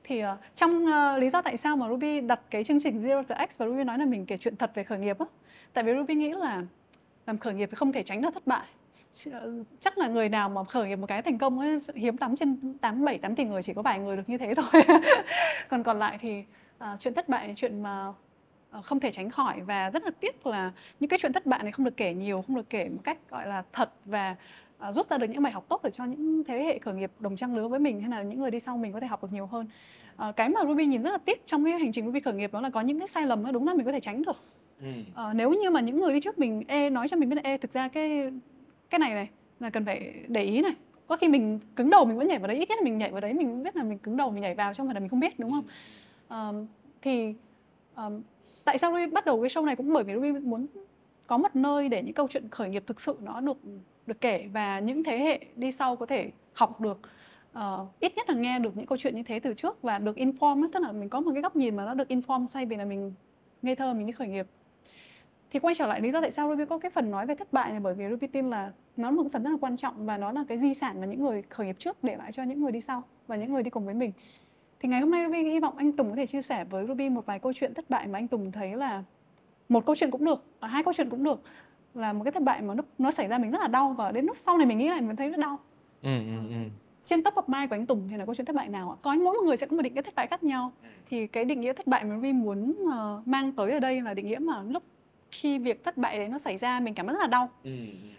thì 0.04 0.24
uh, 0.24 0.30
trong 0.56 0.86
uh, 0.86 1.20
lý 1.22 1.30
do 1.30 1.42
tại 1.42 1.58
sao 1.58 1.78
mà 1.78 1.90
Ruby 1.90 2.22
đặt 2.22 2.40
cái 2.50 2.64
chương 2.64 2.80
trình 2.84 3.00
Zero 3.00 3.24
to 3.24 3.36
X 3.50 3.58
và 3.58 3.66
Ruby 3.66 3.84
nói 3.84 3.98
là 3.98 4.06
mình 4.06 4.26
kể 4.26 4.38
chuyện 4.38 4.56
thật 4.56 4.72
về 4.76 4.84
khởi 4.84 5.00
nghiệp 5.00 5.20
á 5.20 5.26
tại 5.74 5.84
vì 5.84 5.94
Ruby 5.96 6.16
nghĩ 6.16 6.30
là 6.30 6.64
làm 7.26 7.38
khởi 7.38 7.54
nghiệp 7.54 7.70
thì 7.72 7.76
không 7.76 7.92
thể 7.92 8.04
tránh 8.04 8.22
được 8.22 8.34
thất 8.34 8.48
bại 8.48 8.66
chắc 9.80 9.97
là 9.97 10.07
người 10.07 10.30
nào 10.30 10.49
mà 10.49 10.63
khởi 10.63 10.88
nghiệp 10.88 10.95
một 10.95 11.07
cái 11.07 11.22
thành 11.22 11.38
công 11.38 11.59
ấy, 11.59 11.80
hiếm 11.95 12.16
lắm 12.20 12.36
trên 12.36 12.78
tám 12.82 13.05
bảy 13.05 13.18
tám 13.18 13.36
tỷ 13.36 13.43
người 13.43 13.63
chỉ 13.63 13.74
có 13.74 13.82
vài 13.82 13.99
người 13.99 14.18
được 14.18 14.30
như 14.30 14.38
thế 14.38 14.53
thôi. 14.55 14.84
Còn 15.70 15.84
còn 15.84 15.99
lại 15.99 16.18
thì 16.22 16.43
uh, 16.84 16.99
chuyện 16.99 17.13
thất 17.13 17.30
bại 17.30 17.47
là 17.47 17.53
chuyện 17.57 17.84
mà 17.84 18.07
uh, 18.78 18.86
không 18.86 18.99
thể 18.99 19.11
tránh 19.11 19.30
khỏi 19.30 19.61
và 19.61 19.89
rất 19.89 20.03
là 20.03 20.11
tiếc 20.20 20.45
là 20.45 20.72
những 20.99 21.09
cái 21.09 21.20
chuyện 21.22 21.34
thất 21.34 21.45
bại 21.45 21.63
này 21.63 21.72
không 21.72 21.86
được 21.86 21.97
kể 21.97 22.13
nhiều 22.13 22.43
không 22.47 22.55
được 22.55 22.70
kể 22.70 22.89
một 22.89 23.01
cách 23.03 23.18
gọi 23.30 23.47
là 23.47 23.63
thật 23.74 23.93
và 24.05 24.36
uh, 24.89 24.95
rút 24.95 25.09
ra 25.09 25.18
được 25.18 25.28
những 25.30 25.43
bài 25.43 25.51
học 25.51 25.66
tốt 25.70 25.84
để 25.84 25.89
cho 25.93 26.05
những 26.05 26.43
thế 26.43 26.63
hệ 26.63 26.80
khởi 26.80 26.93
nghiệp 26.93 27.11
đồng 27.20 27.36
trang 27.36 27.55
lứa 27.55 27.68
với 27.68 27.80
mình 27.80 28.01
hay 28.01 28.09
là 28.09 28.24
những 28.24 28.39
người 28.39 28.51
đi 28.51 28.59
sau 28.59 28.78
mình 28.78 28.93
có 28.93 28.99
thể 28.99 29.07
học 29.07 29.24
được 29.24 29.34
nhiều 29.34 29.45
hơn. 29.45 29.68
Uh, 30.30 30.36
cái 30.36 30.49
mà 30.49 30.61
Ruby 30.68 30.86
nhìn 30.86 31.03
rất 31.03 31.11
là 31.11 31.18
tiếc 31.18 31.45
trong 31.45 31.66
cái 31.66 31.74
hành 31.74 31.91
trình 31.91 32.05
Ruby 32.05 32.20
khởi 32.20 32.34
nghiệp 32.34 32.53
đó 32.53 32.61
là 32.61 32.70
có 32.70 32.82
những 32.82 32.99
cái 32.99 33.07
sai 33.07 33.24
lầm 33.24 33.45
đó 33.45 33.51
đúng 33.51 33.68
là 33.68 33.74
mình 33.74 33.86
có 33.86 33.91
thể 33.91 33.99
tránh 33.99 34.24
được. 34.24 34.38
Ừ. 34.82 34.88
Uh, 35.11 35.36
nếu 35.36 35.53
như 35.53 35.70
mà 35.70 35.82
những 35.82 35.99
người 35.99 36.13
đi 36.13 36.20
trước 36.20 36.39
mình 36.39 36.63
e 36.68 36.89
nói 36.89 37.07
cho 37.07 37.18
mình 37.18 37.30
biết 37.30 37.36
là 37.36 37.41
e 37.43 37.57
thực 37.57 37.74
ra 37.74 37.88
cái 37.88 38.32
cái 38.90 39.00
này 39.00 39.14
này 39.14 39.30
là 39.60 39.70
cần 39.70 39.86
phải 39.86 40.14
để 40.28 40.44
ý 40.44 40.62
này. 40.62 40.76
Có 41.08 41.18
khi 41.18 41.28
mình 41.28 41.60
cứng 41.76 41.90
đầu 41.90 42.06
mình 42.06 42.18
vẫn 42.18 42.28
nhảy 42.28 42.40
vào 42.40 42.48
đấy 42.48 42.58
ít 42.58 42.70
nhất 42.70 42.78
là 42.80 42.84
mình 42.84 42.98
nhảy 42.98 43.12
vào 43.12 43.22
đấy 43.22 43.34
mình 43.34 43.64
biết 43.64 43.76
là 43.76 43.84
mình 43.84 43.98
cứng 43.98 44.18
đầu 44.18 44.32
mình 44.32 44.42
nhảy 44.42 44.56
vào 44.56 44.74
trong 44.74 44.88
phải 44.88 44.94
là 44.94 45.00
mình 45.00 45.10
không 45.10 45.20
biết 45.20 45.40
đúng 45.40 45.52
không? 45.52 45.66
Um, 46.30 46.68
thì 47.02 47.34
um, 47.96 48.22
tại 48.66 48.78
sao 48.78 48.92
Ruby 48.92 49.06
bắt 49.08 49.26
đầu 49.26 49.42
cái 49.42 49.50
show 49.50 49.66
này 49.66 49.76
cũng 49.76 49.94
bởi 49.94 50.04
vì 50.04 50.14
Ruby 50.14 50.32
muốn 50.32 50.68
có 51.28 51.38
một 51.38 51.56
nơi 51.56 51.90
để 51.90 52.04
những 52.04 52.14
câu 52.14 52.28
chuyện 52.28 52.50
khởi 52.50 52.70
nghiệp 52.70 52.84
thực 52.88 53.02
sự 53.02 53.18
nó 53.22 53.42
được 53.42 53.58
được 54.08 54.22
kể 54.22 54.50
và 54.54 54.80
những 54.80 55.04
thế 55.04 55.18
hệ 55.18 55.40
đi 55.56 55.72
sau 55.72 55.96
có 55.96 56.06
thể 56.06 56.32
học 56.54 56.82
được. 56.82 57.00
Uh, 57.60 57.88
ít 58.00 58.16
nhất 58.16 58.30
là 58.30 58.36
nghe 58.36 58.60
được 58.60 58.78
những 58.78 58.86
câu 58.86 58.98
chuyện 58.98 59.16
như 59.16 59.24
thế 59.24 59.40
từ 59.40 59.54
trước 59.54 59.82
và 59.82 60.00
được 60.00 60.18
inform 60.18 60.68
tức 60.74 60.80
là 60.80 60.92
mình 60.92 61.10
có 61.10 61.20
một 61.20 61.32
cái 61.34 61.42
góc 61.42 61.56
nhìn 61.56 61.76
mà 61.76 61.86
nó 61.86 61.94
được 61.94 62.08
inform 62.10 62.48
say 62.48 62.66
vì 62.66 62.76
là 62.76 62.86
mình 62.86 63.14
ngây 63.62 63.76
thơ 63.76 63.94
mình 63.94 64.06
đi 64.06 64.12
khởi 64.12 64.28
nghiệp 64.28 64.48
thì 65.52 65.60
quay 65.60 65.76
trở 65.76 65.88
lại 65.88 66.02
lý 66.02 66.12
do 66.12 66.22
tại 66.22 66.32
sao 66.32 66.50
Ruby 66.50 66.66
có 66.66 66.78
cái 66.78 66.91
phần 66.91 67.12
nói 67.12 67.26
về 67.26 67.36
thất 67.36 67.54
bại 67.54 67.72
này 67.72 67.80
bởi 67.80 67.93
vì 67.93 68.06
Ruby 68.10 68.28
tin 68.28 68.50
là 68.50 68.72
nó 68.98 69.10
là 69.10 69.16
một 69.16 69.24
cái 69.24 69.30
phần 69.34 69.43
rất 69.43 69.50
là 69.50 69.58
quan 69.62 69.78
trọng 69.78 70.06
và 70.06 70.18
nó 70.18 70.32
là 70.32 70.43
cái 70.48 70.58
di 70.58 70.74
sản 70.74 71.02
mà 71.02 71.08
những 71.08 71.24
người 71.24 71.41
khởi 71.50 71.68
nghiệp 71.68 71.76
trước 71.80 72.04
để 72.04 72.16
lại 72.16 72.32
cho 72.32 72.43
những 72.43 72.62
người 72.62 72.72
đi 72.72 72.82
sau 72.82 73.04
và 73.28 73.36
những 73.36 73.54
người 73.54 73.64
đi 73.64 73.70
cùng 73.70 73.86
với 73.86 73.93
mình 73.93 74.12
thì 74.80 74.89
ngày 74.89 75.02
hôm 75.02 75.12
nay 75.12 75.26
Ruby 75.26 75.43
hy 75.43 75.60
vọng 75.60 75.78
anh 75.78 75.91
Tùng 75.91 76.10
có 76.10 76.16
thể 76.16 76.28
chia 76.28 76.41
sẻ 76.41 76.64
với 76.64 76.88
Ruby 76.88 77.10
một 77.10 77.26
vài 77.26 77.39
câu 77.39 77.54
chuyện 77.54 77.74
thất 77.74 77.89
bại 77.89 78.08
mà 78.08 78.20
anh 78.20 78.28
Tùng 78.28 78.52
thấy 78.52 78.76
là 78.76 79.04
một 79.70 79.86
câu 79.86 79.96
chuyện 79.96 80.12
cũng 80.12 80.26
được 80.26 80.43
và 80.60 80.68
hai 80.68 80.84
câu 80.84 80.93
chuyện 80.93 81.10
cũng 81.10 81.24
được 81.24 81.41
là 81.93 82.14
một 82.14 82.24
cái 82.24 82.32
thất 82.32 82.43
bại 82.43 82.62
mà 82.62 82.74
nó 82.74 82.84
nó 82.98 83.12
xảy 83.12 83.28
ra 83.28 83.38
mình 83.38 83.52
rất 83.52 83.62
là 83.62 83.68
đau 83.68 83.93
và 83.98 84.12
đến 84.12 84.26
lúc 84.26 84.38
sau 84.38 84.58
này 84.58 84.68
mình 84.68 84.78
nghĩ 84.78 84.89
lại 84.89 85.02
mình 85.02 85.16
thấy 85.16 85.30
rất 85.30 85.39
đau 85.39 85.60
ừ, 86.02 86.10
ừ, 86.10 86.50
ừ. 86.50 86.56
trên 87.06 87.24
top 87.24 87.34
of 87.34 87.43
mind 87.48 87.70
của 87.70 87.76
anh 87.76 87.86
Tùng 87.86 88.08
thì 88.10 88.18
là 88.18 88.26
câu 88.26 88.36
chuyện 88.36 88.46
thất 88.46 88.56
bại 88.56 88.70
nào 88.70 88.89
ạ? 88.89 88.96
Có 89.02 89.16
mỗi 89.16 89.34
một 89.34 89.43
người 89.46 89.58
sẽ 89.58 89.68
có 89.68 89.76
một 89.76 89.82
định 89.82 89.93
nghĩa 89.93 90.02
thất 90.02 90.16
bại 90.16 90.28
khác 90.28 90.43
nhau. 90.43 90.72
Thì 91.10 91.28
cái 91.28 91.46
định 91.46 91.62
nghĩa 91.62 91.74
thất 91.74 91.88
bại 91.88 92.04
mà 92.04 92.16
Ruby 92.16 92.34
muốn 92.34 92.76
uh, 92.84 93.28
mang 93.28 93.52
tới 93.52 93.72
ở 93.72 93.80
đây 93.80 94.02
là 94.02 94.14
định 94.14 94.28
nghĩa 94.28 94.39
mà 94.39 94.64
lúc 94.64 94.84
khi 95.36 95.60
việc 95.60 95.84
thất 95.84 95.98
bại 95.98 96.18
đấy 96.20 96.30
nó 96.30 96.38
xảy 96.38 96.58
ra 96.58 96.80
mình 96.80 96.94
cảm 96.94 97.08
thấy 97.08 97.14
rất 97.14 97.22
là 97.22 97.28
đau 97.28 97.50
ừ. 97.64 97.72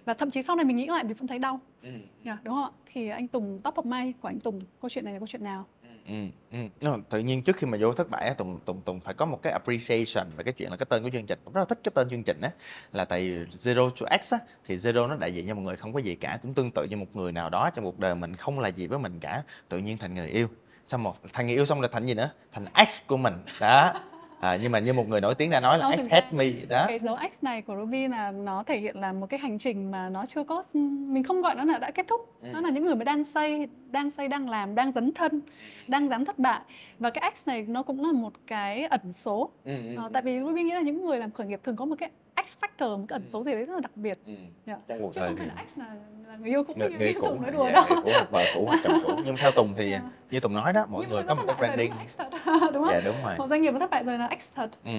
và 0.04 0.14
thậm 0.14 0.30
chí 0.30 0.42
sau 0.42 0.56
này 0.56 0.64
mình 0.64 0.76
nghĩ 0.76 0.86
lại 0.86 1.04
mình 1.04 1.16
vẫn 1.16 1.26
thấy 1.26 1.38
đau 1.38 1.60
ừ. 1.82 1.90
yeah, 2.24 2.44
đúng 2.44 2.54
không 2.54 2.64
ạ 2.64 2.70
thì 2.92 3.08
anh 3.08 3.28
Tùng 3.28 3.60
top 3.64 3.74
of 3.74 3.84
mind 3.84 4.16
của 4.20 4.28
anh 4.28 4.40
Tùng 4.40 4.60
câu 4.80 4.88
chuyện 4.88 5.04
này 5.04 5.14
là 5.14 5.20
câu 5.20 5.26
chuyện 5.26 5.44
nào 5.44 5.66
Ừ, 6.08 6.14
ừ. 6.52 6.58
No, 6.80 6.96
tự 7.10 7.18
nhiên 7.18 7.42
trước 7.42 7.56
khi 7.56 7.66
mà 7.66 7.78
vô 7.80 7.92
thất 7.92 8.10
bại 8.10 8.34
Tùng 8.34 8.58
Tùng 8.64 8.80
Tùng 8.80 9.00
phải 9.00 9.14
có 9.14 9.26
một 9.26 9.42
cái 9.42 9.52
appreciation 9.52 10.26
về 10.36 10.44
cái 10.44 10.52
chuyện 10.52 10.70
là 10.70 10.76
cái 10.76 10.86
tên 10.88 11.02
của 11.02 11.10
chương 11.10 11.26
trình. 11.26 11.38
Tùng 11.44 11.54
rất 11.54 11.60
là 11.60 11.64
thích 11.64 11.80
cái 11.84 11.92
tên 11.94 12.10
chương 12.10 12.22
trình 12.22 12.40
á 12.40 12.50
là 12.92 13.04
tại 13.04 13.46
Zero 13.52 13.90
to 13.90 14.16
X 14.22 14.32
á 14.32 14.38
thì 14.66 14.76
Zero 14.76 15.08
nó 15.08 15.16
đại 15.16 15.34
diện 15.34 15.48
cho 15.48 15.54
một 15.54 15.62
người 15.62 15.76
không 15.76 15.92
có 15.92 15.98
gì 15.98 16.14
cả, 16.14 16.38
cũng 16.42 16.54
tương 16.54 16.70
tự 16.70 16.84
như 16.84 16.96
một 16.96 17.16
người 17.16 17.32
nào 17.32 17.50
đó 17.50 17.70
trong 17.74 17.84
cuộc 17.84 17.98
đời 17.98 18.14
mình 18.14 18.36
không 18.36 18.60
là 18.60 18.68
gì 18.68 18.86
với 18.86 18.98
mình 18.98 19.20
cả, 19.20 19.42
tự 19.68 19.78
nhiên 19.78 19.98
thành 19.98 20.14
người 20.14 20.28
yêu. 20.28 20.48
Xong 20.84 21.02
một 21.02 21.16
thành 21.32 21.46
người 21.46 21.54
yêu 21.54 21.66
xong 21.66 21.80
là 21.80 21.88
thành 21.92 22.06
gì 22.06 22.14
nữa? 22.14 22.30
Thành 22.52 22.66
X 22.88 23.06
của 23.06 23.16
mình. 23.16 23.34
Đó 23.60 23.92
à, 24.40 24.58
nhưng 24.62 24.72
mà 24.72 24.78
như 24.78 24.92
một 24.92 25.08
người 25.08 25.20
nổi 25.20 25.34
tiếng 25.34 25.50
đã 25.50 25.60
nói 25.60 25.78
là 25.78 25.96
X 25.96 26.00
hate 26.10 26.30
me 26.32 26.50
đó. 26.68 26.84
cái 26.88 26.98
dấu 26.98 27.16
X 27.16 27.44
này 27.44 27.62
của 27.62 27.76
Ruby 27.80 28.08
là 28.08 28.30
nó 28.30 28.62
thể 28.62 28.78
hiện 28.78 29.00
là 29.00 29.12
một 29.12 29.26
cái 29.26 29.40
hành 29.40 29.58
trình 29.58 29.90
mà 29.90 30.08
nó 30.08 30.26
chưa 30.26 30.44
có 30.44 30.62
mình 30.74 31.22
không 31.22 31.42
gọi 31.42 31.54
nó 31.54 31.64
là 31.64 31.78
đã 31.78 31.90
kết 31.90 32.06
thúc. 32.08 32.32
Ừ. 32.40 32.48
nó 32.52 32.60
là 32.60 32.70
những 32.70 32.84
người 32.84 32.94
mà 32.94 33.04
đang 33.04 33.24
xây 33.24 33.68
đang 33.90 34.10
xây 34.10 34.28
đang 34.28 34.50
làm 34.50 34.74
đang 34.74 34.92
dấn 34.92 35.12
thân 35.12 35.40
đang 35.88 36.08
dám 36.08 36.24
thất 36.24 36.38
bại. 36.38 36.60
Và 36.98 37.10
cái 37.10 37.32
X 37.34 37.48
này 37.48 37.62
nó 37.62 37.82
cũng 37.82 38.04
là 38.04 38.12
một 38.12 38.32
cái 38.46 38.84
ẩn 38.84 39.12
số. 39.12 39.50
Ừ, 39.64 39.72
ừ, 39.86 40.02
à, 40.02 40.08
tại 40.12 40.22
vì 40.22 40.40
Ruby 40.40 40.62
nghĩ 40.62 40.72
là 40.72 40.80
những 40.80 41.04
người 41.04 41.18
làm 41.18 41.30
khởi 41.30 41.46
nghiệp 41.46 41.60
thường 41.64 41.76
có 41.76 41.84
một 41.84 41.96
cái 41.98 42.10
X 42.46 42.56
factor 42.60 42.98
một 42.98 43.04
cái 43.08 43.16
ẩn 43.16 43.22
ừ. 43.22 43.28
số 43.28 43.44
gì 43.44 43.52
đấy 43.52 43.64
rất 43.64 43.74
là 43.74 43.80
đặc 43.80 43.96
biệt 43.96 44.18
ừ. 44.26 44.32
yeah. 44.66 44.80
Dạ. 44.88 44.96
Chứ 45.12 45.20
không 45.20 45.36
phải 45.36 45.46
là 45.46 45.64
X 45.66 45.78
là, 45.78 45.86
là 46.28 46.36
người 46.36 46.48
yêu 46.48 46.64
cũ 46.64 46.74
người, 46.76 46.90
người 46.90 47.14
cũ 47.20 47.38
nói 47.42 47.52
đùa 47.52 47.66
dạ, 47.66 47.72
đâu 47.72 47.84
người 47.88 48.02
cũ 48.04 48.10
hoặc 48.14 48.30
vợ 48.30 48.44
cũ 48.54 48.64
hoặc 48.66 48.80
chồng 48.84 49.00
cũ 49.06 49.12
nhưng 49.24 49.36
theo 49.36 49.50
Tùng 49.50 49.74
thì 49.76 49.90
yeah. 49.90 50.02
Dạ. 50.02 50.10
như 50.30 50.40
Tùng 50.40 50.54
nói 50.54 50.72
đó 50.72 50.86
mỗi 50.88 51.04
Nhưng 51.04 51.14
người 51.14 51.22
có 51.22 51.34
một 51.34 51.42
cái 51.46 51.56
branding 51.58 51.92
đúng 52.72 52.84
không? 52.84 52.88
Dạ 52.90 53.00
đúng 53.04 53.16
rồi 53.24 53.34
một 53.38 53.46
doanh 53.46 53.62
nghiệp 53.62 53.74
thất 53.80 53.90
bại 53.90 54.04
rồi 54.04 54.18
là 54.18 54.30
X 54.40 54.54
thật 54.54 54.70
ừ. 54.84 54.90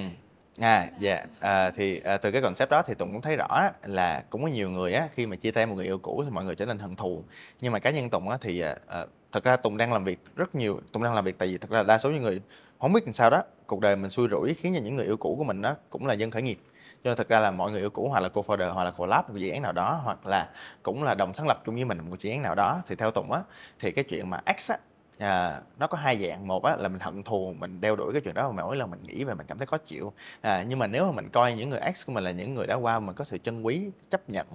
À, 0.59 0.89
dạ, 0.99 1.25
à, 1.39 1.71
thì 1.71 1.99
à, 2.03 2.17
từ 2.17 2.31
cái 2.31 2.41
concept 2.41 2.69
đó 2.69 2.81
thì 2.81 2.93
Tùng 2.93 3.11
cũng 3.11 3.21
thấy 3.21 3.35
rõ 3.35 3.69
là 3.83 4.23
cũng 4.29 4.41
có 4.41 4.47
nhiều 4.47 4.69
người 4.69 4.93
á 4.93 5.07
khi 5.13 5.25
mà 5.25 5.35
chia 5.35 5.51
tay 5.51 5.65
một 5.65 5.75
người 5.75 5.85
yêu 5.85 5.97
cũ 5.97 6.21
thì 6.25 6.29
mọi 6.29 6.45
người 6.45 6.55
trở 6.55 6.65
nên 6.65 6.79
hận 6.79 6.95
thù 6.95 7.23
nhưng 7.61 7.73
mà 7.73 7.79
cá 7.79 7.89
nhân 7.89 8.09
Tùng 8.09 8.29
á 8.29 8.37
thì 8.41 8.59
à, 8.59 8.75
à 8.87 9.05
thật 9.31 9.43
ra 9.43 9.57
Tùng 9.57 9.77
đang 9.77 9.93
làm 9.93 10.03
việc 10.03 10.19
rất 10.35 10.55
nhiều 10.55 10.81
Tùng 10.91 11.03
đang 11.03 11.13
làm 11.13 11.25
việc 11.25 11.37
tại 11.37 11.47
vì 11.47 11.57
thật 11.57 11.69
ra 11.69 11.83
đa 11.83 11.97
số 11.97 12.11
những 12.11 12.21
người 12.21 12.41
không 12.79 12.93
biết 12.93 13.03
làm 13.05 13.13
sao 13.13 13.29
đó 13.29 13.43
cuộc 13.67 13.79
đời 13.79 13.95
mình 13.95 14.09
xui 14.09 14.27
rủi 14.31 14.53
khiến 14.53 14.73
cho 14.75 14.81
những 14.81 14.95
người 14.95 15.05
yêu 15.05 15.17
cũ 15.17 15.35
của 15.37 15.43
mình 15.43 15.61
đó 15.61 15.75
cũng 15.89 16.07
là 16.07 16.13
dân 16.13 16.31
khởi 16.31 16.41
nghiệp 16.41 16.59
cho 17.03 17.09
nên 17.09 17.17
thực 17.17 17.29
ra 17.29 17.39
là 17.39 17.51
mọi 17.51 17.71
người 17.71 17.79
yêu 17.79 17.89
cũ 17.89 18.09
hoặc 18.09 18.19
là 18.19 18.29
co-founder 18.29 18.73
hoặc 18.73 18.83
là 18.83 18.91
collab 18.91 19.29
một 19.29 19.37
dự 19.37 19.49
án 19.49 19.61
nào 19.61 19.71
đó 19.71 19.99
hoặc 20.03 20.25
là 20.25 20.49
cũng 20.83 21.03
là 21.03 21.15
đồng 21.15 21.33
sáng 21.33 21.47
lập 21.47 21.61
chung 21.65 21.75
với 21.75 21.85
mình 21.85 22.09
một 22.09 22.19
dự 22.19 22.29
án 22.29 22.41
nào 22.41 22.55
đó 22.55 22.81
thì 22.87 22.95
theo 22.95 23.11
Tùng 23.11 23.31
á 23.31 23.41
thì 23.79 23.91
cái 23.91 24.03
chuyện 24.03 24.29
mà 24.29 24.41
X 24.57 24.71
á 24.71 24.77
à, 25.19 25.61
nó 25.79 25.87
có 25.87 25.97
hai 25.97 26.27
dạng. 26.27 26.47
Một 26.47 26.63
á 26.63 26.75
là 26.75 26.87
mình 26.87 26.99
hận 26.99 27.23
thù 27.23 27.53
mình 27.59 27.81
đeo 27.81 27.95
đuổi 27.95 28.13
cái 28.13 28.21
chuyện 28.21 28.33
đó 28.33 28.51
mà 28.51 28.63
mỗi 28.63 28.75
lần 28.75 28.91
mình 28.91 29.03
nghĩ 29.03 29.23
về 29.23 29.33
mình 29.33 29.47
cảm 29.47 29.57
thấy 29.57 29.67
khó 29.67 29.77
chịu. 29.77 30.13
À, 30.41 30.65
nhưng 30.67 30.79
mà 30.79 30.87
nếu 30.87 31.05
mà 31.05 31.11
mình 31.11 31.29
coi 31.29 31.53
những 31.53 31.69
người 31.69 31.79
X 31.95 32.05
của 32.05 32.11
mình 32.11 32.23
là 32.23 32.31
những 32.31 32.53
người 32.53 32.67
đã 32.67 32.75
qua 32.75 32.99
mình 32.99 33.15
có 33.15 33.25
sự 33.25 33.37
chân 33.37 33.65
quý 33.65 33.89
chấp 34.09 34.29
nhận 34.29 34.47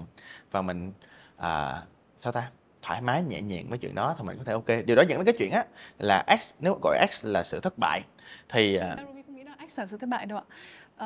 và 0.51 0.63
mình 0.63 0.93
à, 1.37 1.83
sao 2.19 2.33
ta 2.33 2.51
thoải 2.83 3.01
mái 3.01 3.23
nhẹ 3.23 3.43
nhàng 3.43 3.67
với 3.69 3.79
chuyện 3.79 3.95
đó 3.95 4.15
thì 4.19 4.25
mình 4.25 4.39
có 4.39 4.45
thể 4.45 4.53
ok. 4.53 4.87
Điều 4.87 4.97
đó 4.97 5.03
dẫn 5.09 5.19
đến 5.19 5.25
cái 5.27 5.35
chuyện 5.39 5.51
á 5.51 5.65
là 5.99 6.25
X 6.41 6.55
nếu 6.61 6.79
gọi 6.83 7.07
X 7.11 7.27
là 7.27 7.45
sự 7.45 7.61
thất 7.61 7.79
bại 7.79 8.03
thì 8.49 8.77
à, 8.77 8.97
Ruby 9.07 9.23
không 9.23 9.37
nghĩ 9.37 9.45
là 9.45 9.57
X 9.69 9.79
là 9.79 9.87
sự 9.87 9.97
thất 9.99 10.09
bại 10.09 10.27
đâu 10.27 10.39
ạ. 10.39 10.45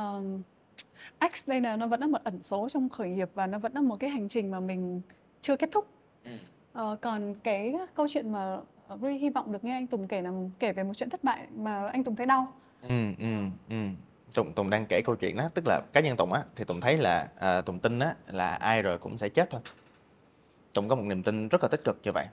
uh 0.00 0.24
X 1.34 1.48
đây 1.48 1.60
là 1.60 1.76
nó 1.76 1.86
vẫn 1.86 2.00
là 2.00 2.06
một 2.06 2.24
ẩn 2.24 2.42
số 2.42 2.68
trong 2.68 2.88
khởi 2.88 3.08
nghiệp 3.08 3.30
và 3.34 3.46
nó 3.46 3.58
vẫn 3.58 3.72
là 3.74 3.80
một 3.80 3.96
cái 4.00 4.10
hành 4.10 4.28
trình 4.28 4.50
mà 4.50 4.60
mình 4.60 5.00
chưa 5.40 5.56
kết 5.56 5.68
thúc. 5.72 5.86
Ừ. 6.24 6.30
Ờ, 6.72 6.96
còn 7.00 7.34
cái 7.34 7.74
câu 7.94 8.06
chuyện 8.08 8.32
mà 8.32 8.58
Ruby 8.90 9.12
hy 9.18 9.30
vọng 9.30 9.52
được 9.52 9.64
nghe 9.64 9.72
anh 9.72 9.86
Tùng 9.86 10.08
kể 10.08 10.22
là 10.22 10.30
kể 10.58 10.72
về 10.72 10.82
một 10.82 10.92
chuyện 10.96 11.10
thất 11.10 11.24
bại 11.24 11.46
mà 11.56 11.88
anh 11.88 12.04
Tùng 12.04 12.16
thấy 12.16 12.26
đau. 12.26 12.52
ừ 12.82 13.12
ừ 13.18 13.26
ừ 13.68 13.76
Tùng 14.34 14.52
Tùng 14.52 14.70
đang 14.70 14.86
kể 14.86 15.02
câu 15.04 15.16
chuyện 15.16 15.36
đó 15.36 15.48
tức 15.54 15.66
là 15.66 15.80
cá 15.92 16.00
nhân 16.00 16.16
Tùng 16.16 16.32
á 16.32 16.42
thì 16.56 16.64
Tùng 16.64 16.80
thấy 16.80 16.96
là 16.98 17.28
à, 17.38 17.60
Tùng 17.60 17.78
tin 17.78 17.98
á 17.98 18.14
là 18.26 18.48
ai 18.54 18.82
rồi 18.82 18.98
cũng 18.98 19.18
sẽ 19.18 19.28
chết 19.28 19.50
thôi 19.50 19.60
Tùng 20.74 20.88
có 20.88 20.96
một 20.96 21.02
niềm 21.02 21.22
tin 21.22 21.48
rất 21.48 21.62
là 21.62 21.68
tích 21.68 21.84
cực 21.84 21.98
như 22.02 22.12
vậy 22.12 22.26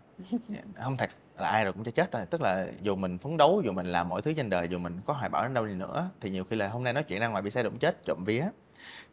không 0.75 0.97
thật 0.97 1.09
là 1.37 1.47
ai 1.47 1.63
rồi 1.63 1.73
cũng 1.73 1.83
sẽ 1.83 1.91
chết 1.91 2.11
thôi. 2.11 2.21
Tức 2.29 2.41
là 2.41 2.67
dù 2.81 2.95
mình 2.95 3.17
phấn 3.17 3.37
đấu 3.37 3.61
dù 3.65 3.71
mình 3.71 3.85
làm 3.85 4.09
mọi 4.09 4.21
thứ 4.21 4.33
trên 4.33 4.49
đời 4.49 4.67
dù 4.67 4.79
mình 4.79 4.99
có 5.05 5.13
hoài 5.13 5.29
bão 5.29 5.43
đến 5.43 5.53
đâu 5.53 5.65
đi 5.65 5.73
nữa 5.73 6.09
thì 6.21 6.29
nhiều 6.29 6.43
khi 6.43 6.55
là 6.55 6.67
hôm 6.67 6.83
nay 6.83 6.93
nói 6.93 7.03
chuyện 7.03 7.21
ra 7.21 7.27
ngoài 7.27 7.41
bị 7.41 7.49
xe 7.49 7.63
đụng 7.63 7.77
chết 7.79 8.05
trộm 8.05 8.23
vía. 8.25 8.45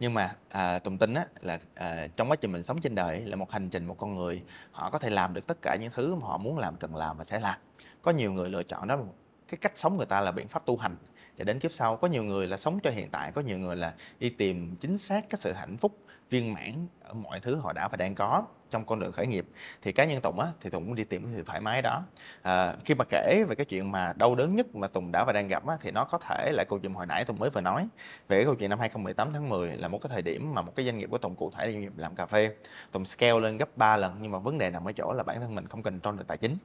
Nhưng 0.00 0.14
mà 0.14 0.34
à, 0.48 0.78
Tùng 0.78 0.98
tin 0.98 1.14
á 1.14 1.26
là 1.40 1.58
à, 1.74 2.06
trong 2.16 2.30
quá 2.30 2.36
trình 2.36 2.52
mình 2.52 2.62
sống 2.62 2.80
trên 2.80 2.94
đời 2.94 3.20
là 3.20 3.36
một 3.36 3.50
hành 3.50 3.70
trình 3.70 3.86
một 3.86 3.98
con 3.98 4.16
người 4.16 4.42
họ 4.72 4.90
có 4.90 4.98
thể 4.98 5.10
làm 5.10 5.34
được 5.34 5.46
tất 5.46 5.58
cả 5.62 5.76
những 5.80 5.90
thứ 5.94 6.14
mà 6.14 6.26
họ 6.26 6.38
muốn 6.38 6.58
làm 6.58 6.76
cần 6.76 6.96
làm 6.96 7.18
và 7.18 7.24
sẽ 7.24 7.40
làm. 7.40 7.58
Có 8.02 8.10
nhiều 8.10 8.32
người 8.32 8.50
lựa 8.50 8.62
chọn 8.62 8.88
đó 8.88 8.96
là 8.96 9.02
cái 9.48 9.58
cách 9.60 9.72
sống 9.74 9.96
người 9.96 10.06
ta 10.06 10.20
là 10.20 10.32
biện 10.32 10.48
pháp 10.48 10.66
tu 10.66 10.76
hành 10.76 10.96
để 11.36 11.44
đến 11.44 11.58
kiếp 11.58 11.72
sau. 11.72 11.96
Có 11.96 12.08
nhiều 12.08 12.24
người 12.24 12.46
là 12.46 12.56
sống 12.56 12.80
cho 12.80 12.90
hiện 12.90 13.08
tại 13.10 13.32
có 13.32 13.40
nhiều 13.40 13.58
người 13.58 13.76
là 13.76 13.94
đi 14.18 14.30
tìm 14.30 14.76
chính 14.76 14.98
xác 14.98 15.30
cái 15.30 15.38
sự 15.38 15.52
hạnh 15.52 15.76
phúc 15.76 15.98
viên 16.30 16.54
mãn 16.54 16.86
ở 17.00 17.14
mọi 17.14 17.40
thứ 17.40 17.56
họ 17.56 17.72
đã 17.72 17.88
và 17.88 17.96
đang 17.96 18.14
có 18.14 18.44
trong 18.70 18.84
con 18.84 19.00
đường 19.00 19.12
khởi 19.12 19.26
nghiệp. 19.26 19.46
Thì 19.82 19.92
cá 19.92 20.04
nhân 20.04 20.20
Tùng 20.20 20.40
á 20.40 20.46
thì 20.60 20.70
Tùng 20.70 20.84
cũng 20.84 20.94
đi 20.94 21.04
tìm 21.04 21.24
cái 21.24 21.32
sự 21.36 21.42
thoải 21.46 21.60
mái 21.60 21.82
đó. 21.82 22.02
À, 22.42 22.74
khi 22.84 22.94
mà 22.94 23.04
kể 23.10 23.44
về 23.48 23.54
cái 23.54 23.66
chuyện 23.66 23.92
mà 23.92 24.12
đau 24.16 24.34
đớn 24.34 24.56
nhất 24.56 24.74
mà 24.74 24.88
Tùng 24.88 25.12
đã 25.12 25.24
và 25.24 25.32
đang 25.32 25.48
gặp 25.48 25.66
á, 25.66 25.76
thì 25.80 25.90
nó 25.90 26.04
có 26.04 26.18
thể 26.18 26.52
là 26.52 26.64
câu 26.68 26.78
chuyện 26.78 26.94
hồi 26.94 27.06
nãy 27.06 27.24
Tùng 27.24 27.38
mới 27.38 27.50
vừa 27.50 27.60
nói. 27.60 27.88
Về 28.28 28.36
cái 28.36 28.44
câu 28.44 28.54
chuyện 28.54 28.70
năm 28.70 28.78
2018 28.78 29.32
tháng 29.32 29.48
10 29.48 29.76
là 29.76 29.88
một 29.88 29.98
cái 30.02 30.10
thời 30.12 30.22
điểm 30.22 30.54
mà 30.54 30.62
một 30.62 30.72
cái 30.76 30.86
doanh 30.86 30.98
nghiệp 30.98 31.08
của 31.10 31.18
Tùng 31.18 31.34
cụ 31.34 31.50
thể 31.50 31.66
là 31.66 31.72
doanh 31.72 31.80
nghiệp 31.80 31.92
làm 31.96 32.14
cà 32.14 32.26
phê. 32.26 32.54
Tùng 32.92 33.04
scale 33.04 33.40
lên 33.40 33.58
gấp 33.58 33.76
3 33.76 33.96
lần 33.96 34.16
nhưng 34.20 34.32
mà 34.32 34.38
vấn 34.38 34.58
đề 34.58 34.70
nằm 34.70 34.88
ở 34.88 34.92
chỗ 34.92 35.12
là 35.12 35.22
bản 35.22 35.40
thân 35.40 35.54
mình 35.54 35.66
không 35.66 35.82
cần 35.82 36.00
control 36.00 36.18
được 36.18 36.26
tài 36.26 36.38
chính 36.38 36.56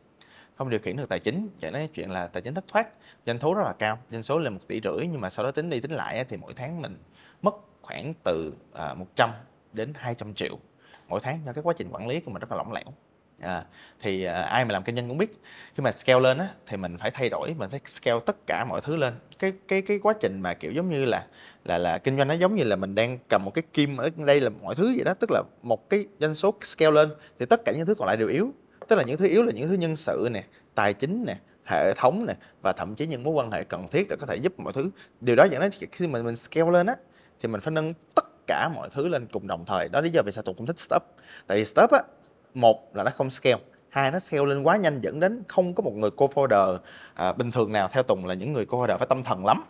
không 0.55 0.70
điều 0.70 0.80
khiển 0.80 0.97
được 0.97 1.09
tài 1.09 1.20
chính. 1.20 1.49
Dẫn 1.59 1.74
đến 1.74 1.89
chuyện 1.93 2.11
là 2.11 2.28
tài 2.28 2.41
chính 2.41 2.53
thất 2.53 2.66
thoát 2.68 2.88
doanh 3.26 3.39
thu 3.39 3.53
rất 3.53 3.63
là 3.66 3.74
cao 3.74 3.99
doanh 4.09 4.24
số 4.24 4.39
lên 4.39 4.53
một 4.53 4.59
tỷ 4.68 4.82
rưỡi 4.84 5.07
nhưng 5.11 5.22
mà 5.22 5.30
sau 5.30 5.45
đó 5.45 5.51
tính 5.51 5.70
đi 5.70 5.80
tính 5.80 5.91
lại 5.91 6.26
thì 6.30 6.38
mỗi 6.38 6.53
tháng 6.53 6.82
mình 6.82 6.97
mất 7.41 7.55
khoảng 7.82 8.13
từ 8.24 8.53
à, 8.74 8.93
100 8.93 9.32
đến 9.76 9.93
200 9.95 10.34
triệu 10.34 10.57
mỗi 11.07 11.19
tháng 11.23 11.39
cho 11.45 11.53
cái 11.53 11.63
quá 11.63 11.73
trình 11.78 11.89
quản 11.91 12.07
lý 12.07 12.19
của 12.19 12.32
mình 12.32 12.39
rất 12.39 12.51
là 12.51 12.57
lỏng 12.57 12.73
lẻo. 12.73 12.86
À, 13.39 13.65
thì 13.99 14.23
à, 14.23 14.41
ai 14.41 14.65
mà 14.65 14.73
làm 14.73 14.84
kinh 14.84 14.95
doanh 14.95 15.07
cũng 15.07 15.17
biết 15.17 15.41
khi 15.76 15.84
mà 15.84 15.91
scale 15.91 16.19
lên 16.19 16.38
á 16.38 16.47
thì 16.67 16.78
mình 16.78 16.97
phải 16.97 17.11
thay 17.11 17.30
đổi 17.30 17.53
mình 17.57 17.69
phải 17.69 17.80
scale 17.86 18.19
tất 18.26 18.47
cả 18.47 18.65
mọi 18.69 18.82
thứ 18.82 18.97
lên. 18.97 19.13
Cái 19.39 19.53
cái 19.67 19.82
cái 19.82 19.99
quá 19.99 20.13
trình 20.19 20.41
mà 20.41 20.53
kiểu 20.53 20.71
giống 20.71 20.89
như 20.89 21.05
là 21.05 21.26
là 21.65 21.78
là 21.78 21.97
kinh 21.97 22.17
doanh 22.17 22.28
nó 22.28 22.34
giống 22.34 22.55
như 22.55 22.63
là 22.63 22.76
mình 22.76 22.95
đang 22.95 23.19
cầm 23.30 23.45
một 23.45 23.51
cái 23.53 23.63
kim 23.73 23.97
ở 23.97 24.09
đây 24.26 24.39
là 24.39 24.49
mọi 24.61 24.76
thứ 24.76 24.93
vậy 24.95 25.03
đó 25.05 25.13
tức 25.13 25.32
là 25.32 25.43
một 25.61 25.89
cái 25.89 26.05
doanh 26.19 26.34
số 26.34 26.53
scale 26.61 26.91
lên 26.91 27.09
thì 27.39 27.45
tất 27.45 27.65
cả 27.65 27.71
những 27.71 27.86
thứ 27.86 27.95
còn 27.95 28.07
lại 28.07 28.17
đều 28.17 28.28
yếu. 28.28 28.53
Tức 28.88 28.95
là 28.95 29.03
những 29.03 29.17
thứ 29.17 29.28
yếu 29.28 29.43
là 29.43 29.51
những 29.51 29.69
thứ 29.69 29.76
nhân 29.76 29.95
sự 29.95 30.28
nè 30.32 30.43
tài 30.76 30.93
chính 30.93 31.26
nè 31.28 31.38
hệ 31.65 31.93
thống 31.93 32.26
nè 32.28 32.34
và 32.61 32.73
thậm 32.73 32.95
chí 32.95 33.07
những 33.07 33.23
mối 33.23 33.34
quan 33.34 33.51
hệ 33.51 33.63
cần 33.63 33.88
thiết 33.88 34.07
để 34.09 34.15
có 34.19 34.28
thể 34.28 34.36
giúp 34.36 34.59
mọi 34.59 34.73
thứ. 34.73 34.89
Điều 35.21 35.36
đó 35.36 35.43
dẫn 35.43 35.61
đến 35.61 35.71
khi 35.91 36.07
mình 36.07 36.26
mình 36.26 36.36
scale 36.36 36.71
lên 36.71 36.88
á 36.88 36.95
thì 37.41 37.47
mình 37.47 37.61
phải 37.61 37.71
nâng 37.71 37.93
tất 38.15 38.26
cả 38.48 38.70
mọi 38.76 38.89
thứ 38.89 39.08
lên 39.08 39.28
cùng 39.32 39.48
đồng 39.48 39.66
thời. 39.66 39.89
Đó 39.89 40.02
lý 40.02 40.10
do 40.10 40.22
vì 40.22 40.32
sao 40.32 40.43
tụi 40.43 40.56
cũng 40.56 40.66
thích 40.66 40.80
startup. 40.80 41.04
Tại 41.48 41.58
vì 41.58 41.66
startup 41.66 41.91
á 41.91 42.02
một 42.54 42.96
là 42.96 43.04
nó 43.04 43.12
không 43.12 43.30
scale 43.30 43.58
hai 43.89 44.12
nó 44.12 44.20
scale 44.20 44.46
lên 44.46 44.64
quá 44.64 44.78
nhanh 44.78 45.02
dẫn 45.02 45.20
đến 45.20 45.43
không 45.48 45.74
có 45.74 45.84
một 45.84 45.93
người 45.96 46.10
co-founder 46.10 46.78
à, 47.14 47.34
bình 47.34 47.52
thường 47.52 47.72
nào 47.72 47.88
theo 47.91 48.04
Tùng 48.04 48.26
là 48.26 48.34
những 48.34 48.54
người 48.54 48.66
co-founder 48.66 48.98
phải 48.98 49.08
tâm 49.08 49.24
thần 49.24 49.46
lắm. 49.46 49.64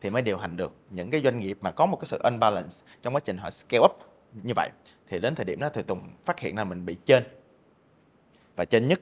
Thì 0.00 0.10
mới 0.10 0.22
điều 0.22 0.38
hành 0.38 0.56
được. 0.56 0.72
Những 0.90 1.10
cái 1.10 1.20
doanh 1.24 1.40
nghiệp 1.40 1.58
mà 1.60 1.70
có 1.70 1.86
một 1.86 1.96
cái 1.96 2.06
sự 2.06 2.18
unbalance 2.18 2.76
trong 3.02 3.14
quá 3.14 3.20
trình 3.24 3.38
họ 3.38 3.50
scale 3.50 3.84
up 3.84 3.98
như 4.42 4.52
vậy 4.56 4.70
thì 5.08 5.18
đến 5.18 5.34
thời 5.34 5.44
điểm 5.44 5.60
đó 5.60 5.68
thì 5.74 5.82
Tùng 5.82 6.00
phát 6.24 6.40
hiện 6.40 6.56
là 6.56 6.64
mình 6.64 6.86
bị 6.86 6.96
trên 7.04 7.24
và 8.56 8.64
trên 8.64 8.88
nhất 8.88 9.00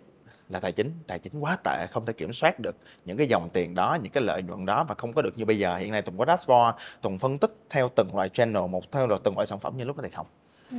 là 0.49 0.61
tài 0.61 0.72
chính. 0.72 0.92
Tài 1.07 1.18
chính 1.18 1.40
quá 1.40 1.57
tệ 1.64 1.86
không 1.90 2.07
thể 2.07 2.12
kiểm 2.12 2.32
soát 2.32 2.61
được 2.61 2.76
những 3.05 3.16
cái 3.16 3.26
dòng 3.26 3.51
tiền 3.51 3.74
đó 3.74 3.99
những 4.03 4.12
cái 4.12 4.22
lợi 4.22 4.42
nhuận 4.42 4.66
đó 4.66 4.84
và 4.88 4.94
không 4.94 5.12
có 5.12 5.22
được 5.22 5.38
như 5.38 5.44
bây 5.44 5.59
giờ. 5.59 5.76
Hiện 5.76 5.92
nay 5.92 6.03
tùng 6.03 6.18
có 6.18 6.24
dashboard 6.26 6.78
tùng 7.03 7.18
phân 7.18 7.38
tích 7.38 7.51
theo 7.70 7.88
từng 7.96 8.16
loại 8.16 8.28
channel 8.28 8.66
một 8.66 8.92
theo 8.92 9.07
rồi 9.07 9.18
từng 9.24 9.34
loại 9.34 9.46
sản 9.46 9.61
phẩm 9.61 9.76
như 9.76 9.84
lúc 9.84 9.96
đó 9.96 10.03
thì 10.05 10.11
không. 10.11 10.26
Ừ. 10.70 10.78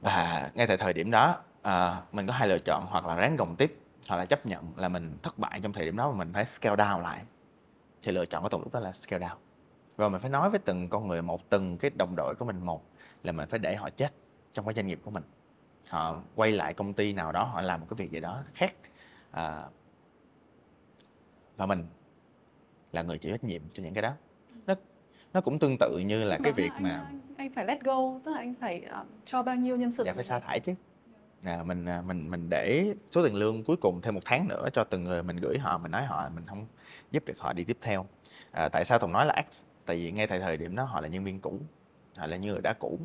và 0.00 0.50
ngay 0.54 0.66
tại 0.66 0.76
thời 0.76 0.92
điểm 0.92 1.10
đó 1.10 1.36
à, 1.62 2.02
mình 2.12 2.26
có 2.26 2.32
hai 2.32 2.48
lựa 2.48 2.58
chọn 2.58 2.86
hoặc 2.90 3.06
là 3.06 3.16
ráng 3.16 3.36
gồng 3.36 3.56
tiếp 3.56 3.78
hoặc 4.08 4.16
là 4.16 4.24
chấp 4.24 4.46
nhận 4.46 4.72
là 4.76 4.88
mình 4.88 5.18
thất 5.22 5.38
bại 5.38 5.60
trong 5.62 5.72
thời 5.72 5.84
điểm 5.84 5.96
đó 5.96 6.10
mà 6.10 6.16
mình 6.16 6.32
phải 6.32 6.44
scale 6.44 6.76
down 6.76 7.02
lại. 7.02 7.22
Thì 8.02 8.12
lựa 8.12 8.26
chọn 8.26 8.42
của 8.42 8.48
tùng 8.48 8.62
lúc 8.62 8.72
đó 8.72 8.80
là 8.80 8.92
scale 8.92 9.26
down. 9.26 9.36
Và 9.96 10.08
mình 10.08 10.20
phải 10.20 10.30
nói 10.30 10.50
với 10.50 10.58
từng 10.58 10.88
con 10.88 11.08
người 11.08 11.22
một 11.22 11.50
từng 11.50 11.78
cái 11.78 11.90
đồng 11.94 12.16
đội 12.16 12.34
của 12.34 12.44
mình 12.44 12.66
một 12.66 12.84
là 13.22 13.32
mình 13.32 13.48
phải 13.48 13.58
để 13.58 13.76
họ 13.76 13.90
chết 13.90 14.12
trong 14.52 14.64
cái 14.66 14.74
doanh 14.74 14.86
nghiệp 14.86 15.00
của 15.04 15.10
mình 15.10 15.22
họ 15.94 16.20
quay 16.34 16.52
lại 16.52 16.74
công 16.74 16.92
ty 16.92 17.12
nào 17.12 17.32
đó 17.32 17.44
họ 17.44 17.60
làm 17.60 17.80
một 17.80 17.86
cái 17.90 17.94
việc 17.96 18.10
gì 18.10 18.20
đó 18.20 18.42
khác. 18.54 18.74
À, 19.30 19.64
và 21.56 21.66
mình 21.66 21.86
là 22.92 23.02
người 23.02 23.18
chịu 23.18 23.32
trách 23.32 23.44
nhiệm 23.44 23.62
cho 23.72 23.82
những 23.82 23.94
cái 23.94 24.02
đó. 24.02 24.12
Nó 24.66 24.74
nó 25.32 25.40
cũng 25.40 25.58
tương 25.58 25.76
tự 25.80 25.98
như 25.98 26.24
là 26.24 26.38
cái 26.42 26.52
Đó 26.52 26.56
việc 26.56 26.70
anh, 26.72 26.82
mà 26.82 26.90
anh, 26.90 27.20
anh 27.36 27.52
phải 27.54 27.64
let 27.64 27.84
go, 27.84 28.18
tức 28.24 28.32
là 28.32 28.38
anh 28.38 28.54
phải 28.60 28.82
ờ, 28.82 29.04
cho 29.24 29.42
bao 29.42 29.56
nhiêu 29.56 29.76
nhân 29.76 29.92
sự 29.92 30.04
dạ 30.06 30.12
phải 30.14 30.24
sa 30.24 30.40
thải 30.40 30.60
chứ. 30.60 30.74
À, 31.44 31.62
mình 31.62 31.84
à, 31.84 32.02
mình 32.02 32.30
mình 32.30 32.50
để 32.50 32.94
số 33.10 33.24
tiền 33.24 33.34
lương 33.34 33.64
cuối 33.64 33.76
cùng 33.76 34.00
thêm 34.00 34.14
một 34.14 34.20
tháng 34.24 34.48
nữa 34.48 34.68
cho 34.72 34.84
từng 34.84 35.04
người 35.04 35.22
mình 35.22 35.36
gửi 35.36 35.58
họ 35.58 35.78
mình 35.78 35.90
nói 35.90 36.04
họ 36.04 36.28
mình 36.34 36.44
không 36.46 36.66
giúp 37.10 37.24
được 37.26 37.38
họ 37.38 37.52
đi 37.52 37.64
tiếp 37.64 37.78
theo. 37.80 38.06
À, 38.50 38.68
tại 38.68 38.84
sao 38.84 38.98
Tùng 38.98 39.12
nói 39.12 39.26
là 39.26 39.42
X? 39.50 39.62
Tại 39.86 39.96
vì 39.96 40.12
ngay 40.12 40.26
tại 40.26 40.40
thời 40.40 40.56
điểm 40.56 40.76
đó 40.76 40.84
họ 40.84 41.00
là 41.00 41.08
nhân 41.08 41.24
viên 41.24 41.40
cũ 41.40 41.58
họ 42.16 42.26
là 42.26 42.36
những 42.36 42.52
người 42.52 42.60
đã 42.62 42.72
cũ 42.72 42.98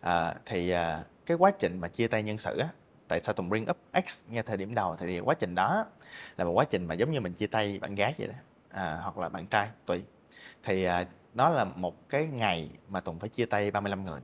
à, 0.00 0.34
thì 0.46 0.70
à, 0.70 1.04
cái 1.26 1.36
quá 1.36 1.50
trình 1.50 1.80
mà 1.80 1.88
chia 1.88 2.08
tay 2.08 2.22
nhân 2.22 2.38
sự 2.38 2.58
á 2.58 2.68
tại 3.08 3.20
sao 3.20 3.34
Tùng 3.34 3.48
bring 3.48 3.70
up 3.70 3.76
X 4.06 4.24
ngay 4.28 4.42
thời 4.42 4.56
điểm 4.56 4.74
đầu? 4.74 4.96
Thì 4.96 5.20
quá 5.20 5.34
trình 5.34 5.54
đó 5.54 5.86
là 6.36 6.44
một 6.44 6.52
quá 6.52 6.64
trình 6.64 6.86
mà 6.86 6.94
giống 6.94 7.10
như 7.10 7.20
mình 7.20 7.32
chia 7.32 7.46
tay 7.46 7.78
bạn 7.78 7.94
gái 7.94 8.14
vậy 8.18 8.28
đó 8.28 8.34
à, 8.70 8.98
hoặc 9.02 9.18
là 9.18 9.28
bạn 9.28 9.46
trai 9.46 9.68
tùy. 9.86 10.02
Thì 10.62 10.84
à, 10.84 11.04
đó 11.34 11.50
là 11.50 11.64
một 11.64 12.08
cái 12.08 12.26
ngày 12.26 12.70
mà 12.88 13.00
Tùng 13.00 13.18
phải 13.18 13.28
chia 13.28 13.46
tay 13.46 13.70
35 13.70 14.04
người. 14.04 14.20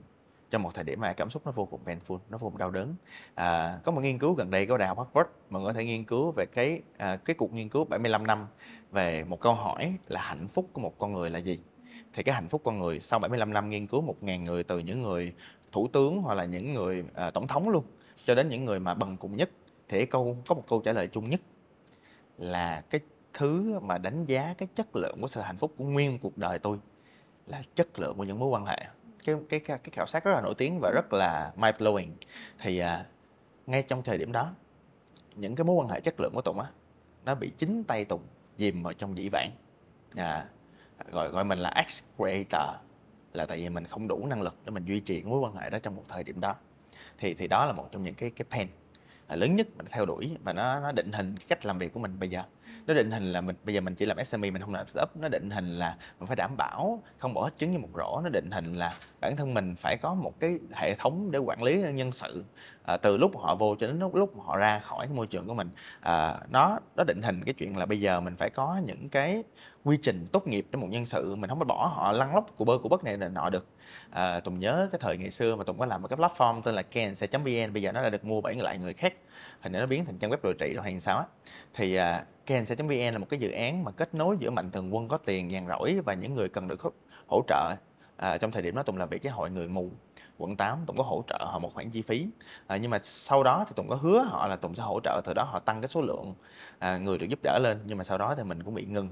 Trong 0.51 0.63
một 0.63 0.75
thời 0.75 0.85
điểm 0.85 1.01
mà 1.01 1.13
cảm 1.13 1.31
xúc 1.31 1.43
nó 1.47 1.53
vô 1.53 1.65
cùng 1.65 1.81
painful 1.85 2.19
nó 2.31 2.39
vô 2.39 2.49
cùng 2.51 2.59
đau 2.59 2.71
đớn. 2.71 2.95
À, 3.35 3.79
có 3.85 3.93
một 3.93 4.01
nghiên 4.01 4.19
cứu 4.19 4.35
gần 4.35 4.51
đây 4.51 4.67
của 4.67 4.79
đại 4.79 4.89
học 4.89 4.99
Harvard 4.99 5.31
mọi 5.51 5.63
người 5.63 5.73
có 5.73 5.79
thể 5.79 5.85
nghiên 5.85 6.05
cứu 6.05 6.33
về 6.37 6.47
cái 6.55 6.83
à, 6.99 7.17
cái 7.17 7.37
cuộc 7.39 7.53
nghiên 7.53 7.69
cứu 7.69 7.85
75 7.85 8.27
năm 8.27 8.47
về 8.91 9.25
một 9.25 9.41
câu 9.41 9.55
hỏi 9.55 9.95
là 10.09 10.23
hạnh 10.23 10.49
phúc 10.49 10.71
của 10.73 10.81
một 10.81 10.99
con 10.99 11.13
người 11.13 11.31
là 11.31 11.39
gì? 11.39 11.61
Thì 12.13 12.23
cái 12.23 12.35
hạnh 12.35 12.49
phúc 12.49 12.63
con 12.65 12.79
người 12.79 13.01
sau 13.01 13.19
75 13.19 13.53
năm 13.53 13.71
nghiên 13.71 13.87
cứu 13.87 14.15
1.000 14.23 14.43
người 14.43 14.63
từ 14.65 14.79
những 14.79 15.03
người 15.03 15.33
thủ 15.73 15.89
tướng 15.93 16.23
hoặc 16.23 16.35
là 16.35 16.45
những 16.45 16.75
người 16.75 17.05
à, 17.15 17.31
tổng 17.31 17.47
thống 17.47 17.69
luôn 17.69 17.85
cho 18.25 18.35
đến 18.35 18.49
những 18.49 18.65
người 18.65 18.81
mà 18.81 18.95
bần 18.95 19.17
cùng 19.17 19.37
nhất 19.37 19.51
thì 19.89 20.07
câu 20.07 20.37
có 20.47 20.55
một 20.55 20.65
câu 20.69 20.81
trả 20.81 20.93
lời 20.93 21.09
chung 21.09 21.31
nhất 21.31 21.41
là 22.39 22.81
cái 22.91 23.01
thứ 23.33 23.79
mà 23.81 23.99
đánh 23.99 24.25
giá 24.25 24.55
cái 24.59 24.69
chất 24.75 24.97
lượng 24.97 25.19
của 25.21 25.29
sự 25.29 25.41
hạnh 25.41 25.57
phúc 25.57 25.75
của 25.77 25.85
nguyên 25.85 26.19
cuộc 26.19 26.39
đời 26.39 26.59
tôi 26.59 26.79
là 27.47 27.63
chất 27.75 27.99
lượng 27.99 28.17
của 28.17 28.25
những 28.25 28.39
mối 28.39 28.49
quan 28.49 28.67
hệ. 28.67 28.79
Cái 29.25 29.37
cái 29.49 29.61
cái, 29.61 29.79
cái 29.79 29.91
khảo 29.93 30.07
sát 30.07 30.25
rất 30.25 30.33
là 30.33 30.41
nổi 30.41 30.55
tiếng 30.55 30.79
và 30.81 30.91
rất 30.95 31.13
là 31.13 31.53
mind 31.57 31.77
blowing 31.77 32.09
thì 32.59 32.79
à, 32.79 33.07
ngay 33.67 33.83
trong 33.83 34.03
thời 34.03 34.19
điểm 34.19 34.33
đó 34.33 34.55
những 35.37 35.57
cái 35.57 35.65
mối 35.65 35.77
quan 35.77 35.89
hệ 35.89 36.01
chất 36.01 36.21
lượng 36.21 36.33
của 36.35 36.43
Tùng 36.43 36.61
á 36.61 36.67
nó 37.25 37.35
bị 37.35 37.53
chính 37.59 37.85
tay 37.85 38.05
Tùng 38.05 38.23
dìm 38.59 38.83
vào 38.83 38.93
trong 38.93 39.19
dĩ 39.19 39.29
vãng. 39.29 39.51
À, 40.17 40.47
gọi 41.11 41.29
gọi 41.29 41.45
mình 41.45 41.59
là 41.59 41.69
ex 41.69 42.03
creator 42.17 42.77
là 43.33 43.47
tại 43.47 43.59
vì 43.59 43.69
mình 43.69 43.85
không 43.85 44.09
đủ 44.09 44.27
năng 44.27 44.43
lực 44.43 44.57
để 44.65 44.71
mình 44.71 44.85
duy 44.85 45.01
trì 45.01 45.23
mối 45.23 45.41
quan 45.41 45.57
hệ 45.57 45.71
đó 45.71 45.79
trong 45.79 45.97
một 45.97 46.05
thời 46.09 46.25
điểm 46.25 46.41
đó. 46.41 46.55
Thì 47.19 47.35
thì 47.35 47.49
đó 47.49 47.67
là 47.67 47.73
một 47.73 47.89
trong 47.93 48.05
những 48.05 48.15
cái 48.15 48.31
cái 48.31 48.47
pain 48.51 48.69
à, 49.27 49.37
lớn 49.37 49.57
nhất 49.57 49.67
mình 49.77 49.87
theo 49.91 50.07
đuổi 50.07 50.37
và 50.45 50.53
nó 50.53 50.81
nó 50.81 50.93
định 50.93 51.13
hình 51.13 51.37
cái 51.37 51.47
cách 51.49 51.67
làm 51.67 51.79
việc 51.79 51.93
của 51.93 52.01
mình 52.01 52.19
bây 52.19 52.29
giờ 52.29 52.43
nó 52.87 52.95
định 52.95 53.11
hình 53.11 53.33
là 53.33 53.41
mình 53.41 53.57
bây 53.65 53.75
giờ 53.75 53.81
mình 53.81 53.95
chỉ 53.95 54.07
làm 54.07 54.25
SME 54.25 54.51
mình 54.51 54.63
không 54.63 54.75
làm 54.75 54.89
startup. 54.89 55.17
Nó 55.17 55.29
định 55.29 55.51
hình 55.51 55.79
là 55.79 55.97
mình 56.19 56.27
phải 56.27 56.37
đảm 56.37 56.57
bảo 56.57 57.03
không 57.19 57.35
bỏ 57.35 57.45
hết 57.45 57.51
trứng 57.57 57.73
như 57.73 57.79
một 57.79 57.89
rổ. 57.95 58.21
Nó 58.21 58.29
định 58.29 58.51
hình 58.51 58.75
là 58.75 58.97
bản 59.21 59.37
thân 59.37 59.55
mình 59.55 59.75
phải 59.75 59.97
có 59.97 60.15
một 60.15 60.41
cái 60.41 60.59
hệ 60.73 60.95
thống 60.95 61.31
để 61.31 61.39
quản 61.39 61.63
lý 61.63 61.83
nhân 61.93 62.13
sự 62.13 62.45
à, 62.85 62.97
từ 62.97 63.17
lúc 63.17 63.39
họ 63.39 63.55
vô 63.55 63.77
cho 63.81 63.87
đến 63.87 63.99
lúc, 63.99 64.15
lúc 64.15 64.41
họ 64.41 64.57
ra 64.57 64.79
khỏi 64.79 65.07
cái 65.07 65.17
môi 65.17 65.27
trường 65.27 65.47
của 65.47 65.55
mình. 65.55 65.71
À, 66.01 66.35
nó 66.51 66.79
nó 66.97 67.05
định 67.05 67.23
hình 67.23 67.45
cái 67.45 67.55
chuyện 67.55 67.77
là 67.77 67.87
bây 67.87 68.01
giờ 68.01 68.21
mình 68.21 68.37
phải 68.37 68.51
có 68.51 68.81
những 68.85 69.09
cái 69.09 69.45
quy 69.85 69.99
trình 70.03 70.27
tốt 70.33 70.47
nghiệp 70.47 70.67
cho 70.73 70.79
một 70.79 70.89
nhân 70.91 71.07
sự. 71.07 71.35
Mình 71.35 71.51
không 71.51 71.59
có 71.59 71.65
bỏ 71.65 71.93
họ 71.95 72.13
lăn 72.13 72.35
lóc 72.35 72.47
của 72.57 72.65
bơ 72.65 72.79
của 72.79 72.89
bất 72.89 73.05
này 73.05 73.19
là 73.19 73.29
nọ 73.29 73.51
được. 73.51 73.67
À, 74.11 74.41
tùng 74.41 74.59
nhớ 74.59 74.89
cái 74.93 74.99
thời 75.03 75.17
ngày 75.17 75.31
xưa 75.31 75.57
mà 75.57 75.65
tùng 75.65 75.79
có 75.79 75.87
làm 75.87 76.03
một 76.03 76.09
cái 76.09 76.17
platform 76.17 76.63
tên 76.63 76.75
là 76.75 76.83
kense.vn 76.83 77.73
bây 77.73 77.83
giờ 77.83 77.93
nó 77.93 78.03
đã 78.03 78.11
được 78.11 78.25
mua 78.25 78.41
bởi 78.41 78.55
lại 78.55 78.79
người 78.79 78.95
khác. 78.95 79.15
Hình 79.61 79.73
như 79.73 79.81
nó 79.81 79.87
biến 79.87 80.05
thành 80.05 80.19
trang 80.19 80.31
web 80.31 80.37
đồi 80.43 80.55
trị 80.59 80.73
rồi 80.75 80.85
hay 80.85 81.01
sao 81.01 81.19
á. 81.19 81.25
Thì 81.75 81.95
à, 81.95 82.25
kense.vn 82.47 83.13
là 83.13 83.19
một 83.19 83.27
cái 83.29 83.41
dự 83.41 83.51
án 83.51 83.85
mà 83.85 83.91
kết 83.91 84.15
nối 84.15 84.37
giữa 84.41 84.51
mạnh 84.51 84.71
thường 84.71 84.95
quân 84.95 85.09
có 85.09 85.17
tiền 85.17 85.49
nhàn 85.49 85.67
rỗi 85.69 86.01
và 86.05 86.15
những 86.15 86.35
người 86.35 86.49
cần 86.49 86.69
được 86.69 86.95
hỗ 87.27 87.43
trợ. 87.49 87.75
À, 88.17 88.39
trong 88.39 88.51
thời 88.51 88.63
điểm 88.63 88.75
đó 88.75 88.83
tùng 88.83 88.97
làm 88.97 89.09
việc 89.09 89.23
với 89.23 89.33
hội 89.33 89.51
người 89.51 89.69
mù 89.69 89.91
quận 90.39 90.57
8 90.57 90.79
Tùng 90.87 90.97
có 90.97 91.05
hỗ 91.05 91.25
trợ 91.29 91.39
họ 91.41 91.59
một 91.59 91.75
khoản 91.75 91.91
chi 91.91 92.03
phí. 92.03 92.27
À, 92.67 92.77
nhưng 92.77 92.91
mà 92.91 92.99
sau 93.03 93.43
đó 93.43 93.65
thì 93.69 93.73
Tùng 93.77 93.89
có 93.89 93.95
hứa 93.95 94.23
họ 94.23 94.47
là 94.47 94.57
Tùng 94.57 94.75
sẽ 94.75 94.83
hỗ 94.83 95.01
trợ 95.05 95.21
từ 95.25 95.35
đó 95.35 95.45
họ 95.45 95.59
tăng 95.59 95.81
cái 95.81 95.89
số 95.89 96.01
lượng 96.01 96.35
à, 96.79 96.99
người 96.99 97.19
được 97.19 97.27
giúp 97.27 97.39
đỡ 97.43 97.59
lên. 97.63 97.79
Nhưng 97.87 97.99
mà 97.99 98.05
sau 98.05 98.19
đó 98.19 98.35
thì 98.35 98.43
mình 98.43 98.63
cũng 98.63 98.75
bị 98.75 98.85
ngừng 98.85 99.09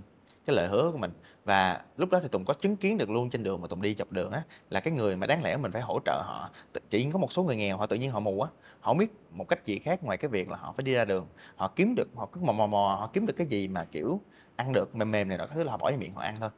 cái 0.50 0.56
lời 0.56 0.68
hứa 0.68 0.90
của 0.92 0.98
mình. 0.98 1.12
Và 1.44 1.80
lúc 1.96 2.10
đó 2.10 2.18
thì 2.22 2.28
Tùng 2.28 2.44
có 2.44 2.54
chứng 2.54 2.76
kiến 2.76 2.98
được 2.98 3.10
luôn 3.10 3.30
trên 3.30 3.42
đường 3.42 3.60
mà 3.60 3.68
Tùng 3.68 3.82
đi 3.82 3.94
dọc 3.94 4.12
đường 4.12 4.30
á, 4.32 4.42
là 4.70 4.80
cái 4.80 4.92
người 4.92 5.16
mà 5.16 5.26
đáng 5.26 5.42
lẽ 5.42 5.56
mình 5.56 5.72
phải 5.72 5.82
hỗ 5.82 6.00
trợ 6.04 6.22
họ. 6.24 6.50
Chỉ 6.90 7.10
có 7.12 7.18
một 7.18 7.32
số 7.32 7.42
người 7.42 7.56
nghèo, 7.56 7.76
họ 7.76 7.86
tự 7.86 7.96
nhiên 7.96 8.10
họ 8.10 8.20
mù 8.20 8.40
á. 8.40 8.50
Họ 8.80 8.90
không 8.90 8.98
biết 8.98 9.12
một 9.30 9.48
cách 9.48 9.64
gì 9.64 9.78
khác 9.78 10.04
ngoài 10.04 10.18
cái 10.18 10.28
việc 10.28 10.48
là 10.50 10.56
họ 10.56 10.72
phải 10.76 10.82
đi 10.82 10.92
ra 10.92 11.04
đường. 11.04 11.26
Họ 11.56 11.68
kiếm 11.76 11.94
được, 11.94 12.08
họ 12.16 12.28
cứ 12.32 12.40
mò 12.40 12.52
mò 12.52 12.66
mò, 12.66 12.96
họ 13.00 13.10
kiếm 13.12 13.26
được 13.26 13.34
cái 13.36 13.46
gì 13.46 13.68
mà, 13.68 13.84
kiểu, 13.84 14.20
ăn 14.56 14.72
được, 14.72 14.96
mềm 14.96 15.10
mềm 15.10 15.28
này 15.28 15.38
đó 15.38 15.46
cái 15.46 15.54
thứ 15.54 15.64
là 15.64 15.70
họ 15.70 15.78
bỏ 15.78 15.90
vào 15.90 15.98
miệng 15.98 16.14
họ 16.14 16.22
ăn 16.22 16.36
thôi. 16.40 16.50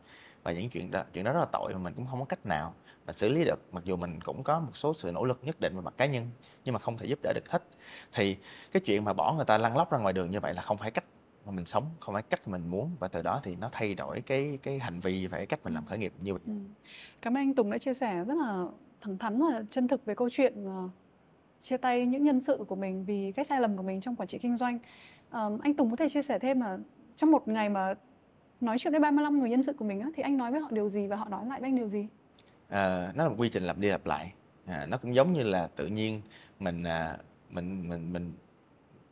Và 0.42 0.52
những 0.52 0.70
chuyện 0.70 0.90
đó 0.90 1.02
chuyện 1.12 1.24
đó 1.24 1.32
rất 1.32 1.40
là 1.40 1.46
tội 1.52 1.72
mà 1.72 1.78
mình 1.78 1.94
cũng 1.94 2.06
không 2.10 2.18
có 2.18 2.24
cách 2.24 2.46
nào 2.46 2.74
mà 3.06 3.12
xử 3.12 3.28
lý 3.28 3.44
được. 3.44 3.60
Mặc 3.72 3.84
dù 3.84 3.96
mình 3.96 4.20
cũng 4.20 4.42
có 4.42 4.60
một 4.60 4.76
số 4.76 4.94
sự 4.94 5.12
nỗ 5.12 5.24
lực 5.24 5.38
nhất 5.42 5.60
định 5.60 5.76
về 5.76 5.82
mặt 5.82 5.94
cá 5.96 6.06
nhân, 6.06 6.30
nhưng 6.64 6.72
mà 6.72 6.78
không 6.78 6.98
thể 6.98 7.06
giúp 7.06 7.18
đỡ 7.22 7.32
được 7.34 7.50
hết. 7.50 7.62
Thì 8.12 8.36
cái 8.72 8.82
chuyện 8.86 9.04
mà 9.04 9.12
bỏ 9.12 9.32
người 9.32 9.44
ta 9.44 9.58
lăn 9.58 9.76
lóc 9.76 9.92
ra 9.92 9.98
ngoài 9.98 10.12
đường 10.12 10.30
như 10.30 10.40
vậy 10.40 10.54
là 10.54 10.62
không 10.62 10.78
phải 10.78 10.90
cách 10.90 11.04
mà 11.46 11.52
mình 11.52 11.64
sống 11.64 11.84
không 12.00 12.12
phải 12.14 12.22
cách 12.22 12.48
mình 12.48 12.70
muốn 12.70 12.90
và 12.98 13.08
từ 13.08 13.22
đó 13.22 13.40
thì 13.42 13.56
nó 13.56 13.68
thay 13.72 13.94
đổi 13.94 14.20
cái 14.20 14.58
cái 14.62 14.78
hành 14.78 15.00
vi 15.00 15.26
và 15.26 15.36
cái 15.36 15.46
cách 15.46 15.60
mình 15.64 15.74
làm 15.74 15.84
khởi 15.84 15.98
nghiệp 15.98 16.12
như 16.22 16.32
vậy. 16.32 16.42
Ừ. 16.46 16.52
Cảm 17.22 17.32
ơn 17.32 17.40
anh 17.40 17.54
Tùng 17.54 17.70
đã 17.70 17.78
chia 17.78 17.94
sẻ 17.94 18.24
rất 18.24 18.34
là 18.34 18.64
thẳng 19.00 19.18
thắn 19.18 19.40
và 19.40 19.62
chân 19.70 19.88
thực 19.88 20.04
về 20.04 20.14
câu 20.14 20.30
chuyện 20.30 20.64
uh, 20.66 20.90
chia 21.60 21.76
tay 21.76 22.06
những 22.06 22.24
nhân 22.24 22.40
sự 22.40 22.64
của 22.68 22.76
mình 22.76 23.04
vì 23.04 23.32
cái 23.32 23.44
sai 23.44 23.60
lầm 23.60 23.76
của 23.76 23.82
mình 23.82 24.00
trong 24.00 24.16
quản 24.16 24.28
trị 24.28 24.38
kinh 24.38 24.56
doanh. 24.56 24.78
Uh, 25.28 25.62
anh 25.62 25.74
Tùng 25.76 25.90
có 25.90 25.96
thể 25.96 26.08
chia 26.08 26.22
sẻ 26.22 26.38
thêm 26.38 26.60
là 26.60 26.78
trong 27.16 27.30
một 27.30 27.48
ngày 27.48 27.68
mà 27.68 27.94
nói 28.60 28.78
chuyện 28.78 28.92
với 28.92 29.00
35 29.00 29.38
người 29.38 29.50
nhân 29.50 29.62
sự 29.62 29.72
của 29.72 29.84
mình 29.84 30.00
á, 30.00 30.08
thì 30.16 30.22
anh 30.22 30.36
nói 30.36 30.50
với 30.50 30.60
họ 30.60 30.68
điều 30.70 30.88
gì 30.88 31.06
và 31.06 31.16
họ 31.16 31.28
nói 31.28 31.46
lại 31.46 31.60
với 31.60 31.68
anh 31.68 31.76
điều 31.76 31.88
gì? 31.88 32.08
À, 32.68 33.12
nó 33.14 33.24
là 33.24 33.30
một 33.30 33.36
quy 33.38 33.48
trình 33.48 33.64
lặp 33.64 33.78
đi 33.78 33.88
lặp 33.88 34.06
lại. 34.06 34.32
À, 34.66 34.86
nó 34.86 34.96
cũng 34.96 35.14
giống 35.14 35.32
như 35.32 35.42
là 35.42 35.68
tự 35.76 35.86
nhiên 35.86 36.22
mình 36.58 36.84
à, 36.84 37.18
mình 37.50 37.88
mình 37.88 38.12
mình 38.12 38.32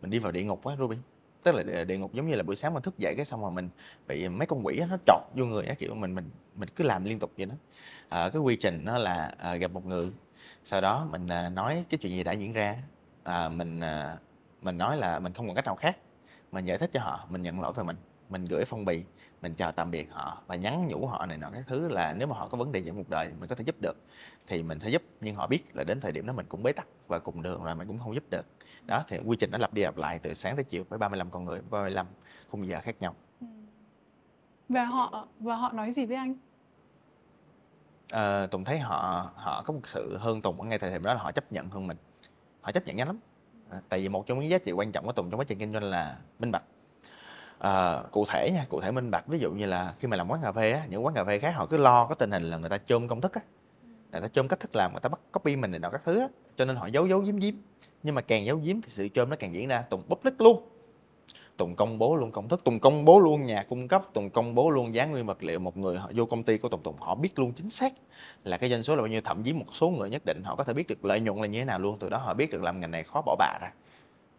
mình 0.03 0.11
đi 0.11 0.19
vào 0.19 0.33
địa 0.33 0.45
ngục 0.45 0.61
quá 0.63 0.77
Ruby 0.79 0.97
tức 1.45 1.53
là 1.55 1.63
ờ, 1.75 1.85
địa 1.85 1.99
ngục 1.99 2.15
giống 2.15 2.29
như 2.29 2.35
là 2.35 2.43
buổi 2.43 2.57
sáng 2.57 2.75
mình 2.75 2.83
thức 2.83 2.99
dậy 2.99 3.15
cái 3.17 3.25
xong 3.25 3.43
rồi 3.43 3.51
mình 3.51 3.69
bị 4.09 4.29
mấy 4.29 4.47
con 4.47 4.67
quỷ 4.67 4.81
nó 4.91 4.97
chọt 5.07 5.23
vô 5.37 5.45
người 5.45 5.67
á 5.67 5.75
kiểu 5.75 5.95
mình 5.95 6.15
mình 6.15 6.31
mình 6.57 6.69
cứ 6.77 6.85
làm 6.85 7.05
liên 7.05 7.19
tục 7.19 7.33
vậy 7.37 7.47
đó. 7.47 7.55
À, 8.09 8.29
cái 8.29 8.43
quy 8.43 8.57
trình 8.57 8.81
nó 8.85 8.99
là 8.99 9.35
à, 9.39 9.55
gặp 9.57 9.71
một 9.73 9.87
người 9.87 10.11
sau 10.65 10.81
đó 10.81 11.09
mình 11.11 11.29
à, 11.29 11.49
nói 11.49 11.85
cái 11.91 11.99
chuyện 11.99 12.13
gì 12.13 12.25
đã 12.25 12.33
diễn 12.33 12.53
ra 12.53 12.77
à, 13.25 13.49
mình 13.49 13.81
à, 13.81 14.17
mình 14.63 14.79
nói 14.79 14.97
là 14.97 15.19
mình 15.19 15.33
không 15.33 15.47
còn 15.47 15.57
cách 15.57 15.67
nào 15.67 15.77
khác 15.77 15.97
mình 16.53 16.65
giải 16.65 16.79
thích 16.79 16.91
cho 16.93 17.01
họ 17.01 17.27
mình 17.31 17.43
nhận 17.43 17.61
lỗi 17.61 17.73
về 17.73 17.83
mình 17.83 17.97
mình 18.29 18.45
gửi 18.45 18.65
phong 18.65 18.85
bì 18.85 19.05
mình 19.43 19.55
chào 19.55 19.73
tạm 19.73 19.91
biệt 19.91 20.09
họ 20.13 20.43
và 20.47 20.57
nhắn 20.57 20.89
nhủ 20.89 21.07
họ 21.07 21.27
này 21.27 21.39
nọ 21.39 21.51
các 21.53 21.65
thứ 21.67 21.89
là 21.89 22.13
nếu 22.13 22.29
mà 22.29 22.37
họ 22.37 22.49
có 22.49 22.59
vấn 22.59 22.73
đề 22.73 22.83
trong 22.87 22.97
cuộc 22.97 23.11
đời 23.11 23.33
mình 23.41 23.49
có 23.49 23.55
thể 23.55 23.65
giúp 23.65 23.77
được. 23.81 23.97
Thì 24.47 24.63
mình 24.63 24.81
sẽ 24.81 24.89
giúp 24.89 25.03
nhưng 25.21 25.35
họ 25.35 25.47
biết 25.47 25.77
là 25.77 25.85
đến 25.85 26.01
thời 26.01 26.13
điểm 26.13 26.27
đó 26.27 26.33
mình 26.33 26.47
cũng 26.49 26.63
bế 26.63 26.73
tắc 26.73 26.87
và 27.09 27.19
cùng 27.19 27.43
đường 27.43 27.63
và 27.63 27.75
mình 27.75 27.89
cũng 27.89 27.99
không 27.99 28.15
giúp 28.15 28.25
được. 28.31 28.47
Đó 28.87 29.05
thì 29.09 29.19
quy 29.25 29.37
trình 29.37 29.51
nó 29.51 29.59
lặp 29.59 29.75
đi 29.75 29.83
lặp 29.83 29.97
lại 29.97 30.19
từ 30.19 30.35
sáng 30.35 30.57
tới 30.57 30.65
chiều 30.65 30.85
với 30.89 30.99
35 30.99 31.31
con 31.31 31.45
người 31.45 31.61
35 31.71 32.07
khung 32.51 32.67
giờ 32.67 32.81
khác 32.81 32.97
nhau. 33.01 33.15
Ừ. 33.41 33.47
và 34.69 34.85
họ 34.85 35.27
và 35.41 35.55
họ 35.57 35.73
nói 35.73 35.93
gì 35.93 36.07
với 36.07 36.17
anh? 36.17 36.35
À, 38.11 38.47
Tùng 38.47 38.65
thấy 38.65 38.79
họ 38.79 39.31
họ 39.35 39.63
có 39.67 39.73
một 39.73 39.81
sự 39.85 40.17
hơn 40.17 40.41
Tùng 40.43 40.61
ở 40.61 40.67
ngay 40.67 40.79
thời 40.79 40.91
điểm 40.91 41.03
đó 41.03 41.15
là 41.15 41.21
họ 41.23 41.33
chấp 41.33 41.53
nhận 41.53 41.69
hơn 41.69 41.87
mình. 41.87 41.97
Họ 42.61 42.73
chấp 42.73 42.87
nhận 42.87 42.97
nhanh 42.97 43.07
lắm. 43.07 43.19
À, 43.71 43.81
tại 43.89 44.01
vì 44.01 44.09
một 44.09 44.27
trong 44.27 44.41
những 44.41 44.51
giá 44.51 44.59
trị 44.59 44.73
quan 44.73 44.93
trọng 44.93 45.07
của 45.07 45.13
Tùng 45.13 45.31
trong 45.31 45.41
quá 45.41 45.45
trình 45.49 45.59
kinh 45.59 45.73
doanh 45.73 45.85
là 45.85 46.19
minh 46.39 46.51
bạch 46.53 46.63
à, 47.61 48.03
cụ 48.11 48.25
thể 48.29 48.51
nha 48.55 48.67
cụ 48.69 48.81
thể 48.81 48.91
minh 48.91 49.11
bạch. 49.11 49.27
Ví 49.27 49.39
dụ 49.39 49.53
như 49.53 49.67
là 49.67 49.95
khi 49.99 50.09
mà 50.09 50.17
làm 50.17 50.31
quán 50.31 50.41
cà 50.43 50.53
phê 50.53 50.73
á 50.73 50.83
những 50.89 51.05
quán 51.05 51.15
cà 51.15 51.25
phê 51.25 51.39
khác 51.39 51.55
họ 51.57 51.67
cứ 51.67 51.77
lo 51.77 52.07
có 52.07 52.15
tình 52.15 52.31
hình 52.31 52.43
là 52.43 52.57
người 52.57 52.71
ta 52.71 52.79
chôm 52.79 53.09
công 53.09 53.21
thức 53.21 53.35
á. 53.35 53.41
Người 54.13 54.21
ta 54.21 54.29
chôm 54.29 54.49
cách 54.49 54.61
thức 54.61 54.77
làm 54.77 54.93
người 54.93 55.01
ta 55.01 55.09
bắt 55.09 55.21
copy 55.33 55.57
mình 55.57 55.71
này 55.71 55.81
nọ 55.81 55.91
các 55.91 56.01
thứ 56.05 56.21
á 56.21 56.29
cho 56.57 56.65
nên 56.65 56.77
họ 56.77 56.87
giấu 56.87 57.07
giấu 57.07 57.21
giếm 57.21 57.37
giếm. 57.37 57.55
Nhưng 58.03 58.15
mà 58.15 58.21
càng 58.21 58.45
giấu 58.45 58.61
giếm 58.65 58.81
thì 58.81 58.89
sự 58.89 59.09
chôm 59.15 59.31
nó 59.31 59.37
càng 59.37 59.55
diễn 59.55 59.69
ra 59.69 59.83
tùng 59.83 60.03
public 60.03 60.41
luôn. 60.41 60.69
Tùng 61.57 61.77
công 61.77 61.99
bố 61.99 62.17
luôn 62.17 62.33
công 62.33 62.49
thức, 62.49 62.65
Tùng 62.65 62.81
công 62.81 63.05
bố 63.05 63.21
luôn 63.21 63.43
nhà 63.43 63.65
cung 63.69 63.89
cấp, 63.89 64.03
Tùng 64.13 64.31
công 64.31 64.55
bố 64.55 64.71
luôn 64.71 64.95
giá 64.95 65.07
nguyên 65.07 65.27
vật 65.27 65.43
liệu. 65.43 65.59
Một 65.59 65.77
người 65.77 65.99
họ 65.99 66.11
vô 66.15 66.27
công 66.27 66.43
ty 66.43 66.59
của 66.59 66.69
Tùng 66.69 66.83
Tùng 66.83 66.97
họ 67.01 67.15
biết 67.15 67.39
luôn 67.39 67.53
chính 67.53 67.71
xác 67.71 67.93
là 68.45 68.57
cái 68.57 68.71
doanh 68.71 68.83
số 68.83 68.97
là 68.97 69.03
bao 69.03 69.09
nhiêu, 69.09 69.21
thậm 69.25 69.43
chí 69.43 69.53
một 69.53 69.65
số 69.71 69.91
người 69.91 70.11
nhất 70.11 70.23
định 70.25 70.43
họ 70.45 70.57
có 70.57 70.65
thể 70.65 70.73
biết 70.73 70.89
được 70.89 71.05
lợi 71.05 71.21
nhuận 71.21 71.39
là 71.39 71.47
như 71.47 71.59
thế 71.59 71.65
nào 71.65 71.79
luôn. 71.79 71.97
Từ 72.01 72.09
đó 72.09 72.19
họ 72.19 72.35
biết 72.35 72.51
được 72.51 72.63
làm 72.63 72.81
ngành 72.81 72.91
này 72.91 73.05
khó 73.05 73.23
bỏ 73.27 73.37
bạ 73.39 73.59
ra 73.61 73.73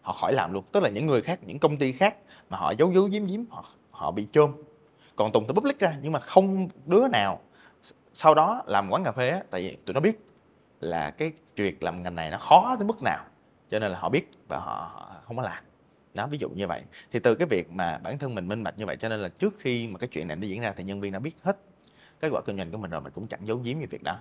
họ 0.02 0.14
khỏi 0.14 0.34
làm 0.34 0.54
luôn. 0.54 0.64
Tức 0.72 0.84
là 0.84 0.90
những 0.90 1.08
người 1.08 1.22
khác 1.22 1.40
những 1.44 1.60
công 1.60 1.78
ty 1.78 1.92
khác 1.92 2.16
mà 2.50 2.58
họ 2.58 2.72
giấu 2.72 2.94
giấu 2.94 3.04
giếm 3.04 3.26
giếm 3.26 3.40
họ 3.50 3.66
họ 3.92 4.12
bị 4.12 4.28
chôm. 4.32 4.54
Còn 5.16 5.32
tùng 5.32 5.46
thì 5.48 5.54
public 5.54 5.80
ra 5.80 5.96
nhưng 6.02 6.12
mà 6.12 6.20
không 6.20 6.68
đứa 6.86 7.08
nào 7.08 7.42
sau 8.14 8.36
đó 8.36 8.62
làm 8.68 8.90
quán 8.90 9.04
cà 9.04 9.12
phê 9.12 9.30
á 9.30 9.44
tại 9.50 9.62
vì 9.62 9.78
tụi 9.86 9.94
nó 9.94 10.00
biết 10.00 10.26
là 10.80 11.10
cái 11.10 11.32
việc 11.56 11.84
làm 11.84 12.04
ngành 12.04 12.16
này 12.16 12.32
nó 12.32 12.38
khó 12.38 12.76
tới 12.80 12.88
mức 12.88 13.02
nào 13.04 13.26
cho 13.70 13.80
nên 13.80 13.92
là 13.92 14.00
họ 14.00 14.10
biết 14.10 14.32
và 14.48 14.58
họ, 14.58 14.92
họ 14.94 15.22
không 15.24 15.38
có 15.38 15.44
làm. 15.44 15.64
Đó 16.14 16.28
ví 16.28 16.38
dụ 16.38 16.50
như 16.50 16.68
vậy. 16.68 16.82
Thì 17.12 17.20
từ 17.20 17.36
cái 17.36 17.48
việc 17.48 17.72
mà 17.72 17.98
bản 17.98 18.20
thân 18.20 18.36
mình 18.36 18.48
minh 18.48 18.64
bạch 18.64 18.78
như 18.78 18.86
vậy 18.86 18.98
cho 19.00 19.10
nên 19.10 19.20
là 19.20 19.30
trước 19.30 19.56
khi 19.60 19.88
mà 19.88 20.00
cái 20.00 20.08
chuyện 20.08 20.28
này 20.28 20.38
nó 20.38 20.48
diễn 20.48 20.62
ra 20.62 20.74
thì 20.78 20.84
nhân 20.84 21.02
viên 21.02 21.12
đã 21.12 21.20
biết 21.20 21.36
hết 21.42 21.58
kết 22.20 22.30
quả 22.32 22.42
kinh 22.46 22.58
doanh 22.58 22.72
của 22.72 22.78
mình 22.78 22.92
rồi 22.92 23.02
mình 23.02 23.14
cũng 23.14 23.28
chẳng 23.28 23.48
giấu 23.48 23.58
giếm 23.58 23.80
như 23.80 23.86
việc 23.90 24.04
đó. 24.04 24.18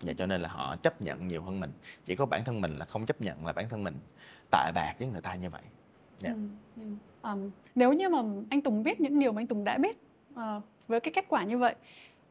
Và 0.00 0.12
cho 0.12 0.26
nên 0.26 0.40
là 0.40 0.48
họ 0.48 0.76
chấp 0.76 1.02
nhận 1.02 1.28
nhiều 1.28 1.42
hơn 1.42 1.60
mình. 1.60 1.72
Chỉ 2.04 2.16
có 2.16 2.26
bản 2.26 2.44
thân 2.44 2.60
mình 2.60 2.78
là 2.78 2.84
không 2.84 3.06
chấp 3.06 3.20
nhận 3.20 3.46
là 3.46 3.52
bản 3.52 3.68
thân 3.68 3.84
mình 3.84 3.98
tạ 4.50 4.72
bạc 4.74 4.94
với 4.98 5.08
người 5.08 5.20
ta 5.20 5.34
như 5.34 5.50
vậy 5.50 5.62
yeah. 6.22 6.36
ừ, 6.36 6.42
ừ. 6.76 6.82
Um, 7.30 7.50
nếu 7.74 7.92
như 7.92 8.08
mà 8.08 8.18
anh 8.50 8.60
Tùng 8.60 8.82
biết 8.82 9.00
những 9.00 9.18
điều 9.18 9.32
mà 9.32 9.40
anh 9.40 9.46
Tùng 9.46 9.64
đã 9.64 9.78
biết 9.78 9.98
uh, 10.34 10.62
với 10.88 11.00
cái 11.00 11.12
kết 11.12 11.24
quả 11.28 11.44
như 11.44 11.58
vậy 11.58 11.74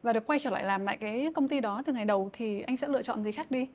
và 0.02 0.12
được 0.12 0.26
quay 0.26 0.38
trở 0.38 0.50
lại 0.50 0.64
làm 0.64 0.86
lại 0.86 0.96
cái 1.00 1.28
công 1.34 1.48
ty 1.48 1.60
đó 1.60 1.82
từ 1.86 1.92
ngày 1.92 2.04
đầu 2.04 2.30
thì 2.32 2.62
anh 2.62 2.76
sẽ 2.76 2.88
lựa 2.88 3.02
chọn 3.02 3.24
gì 3.24 3.32
khác 3.32 3.50
đi? 3.50 3.66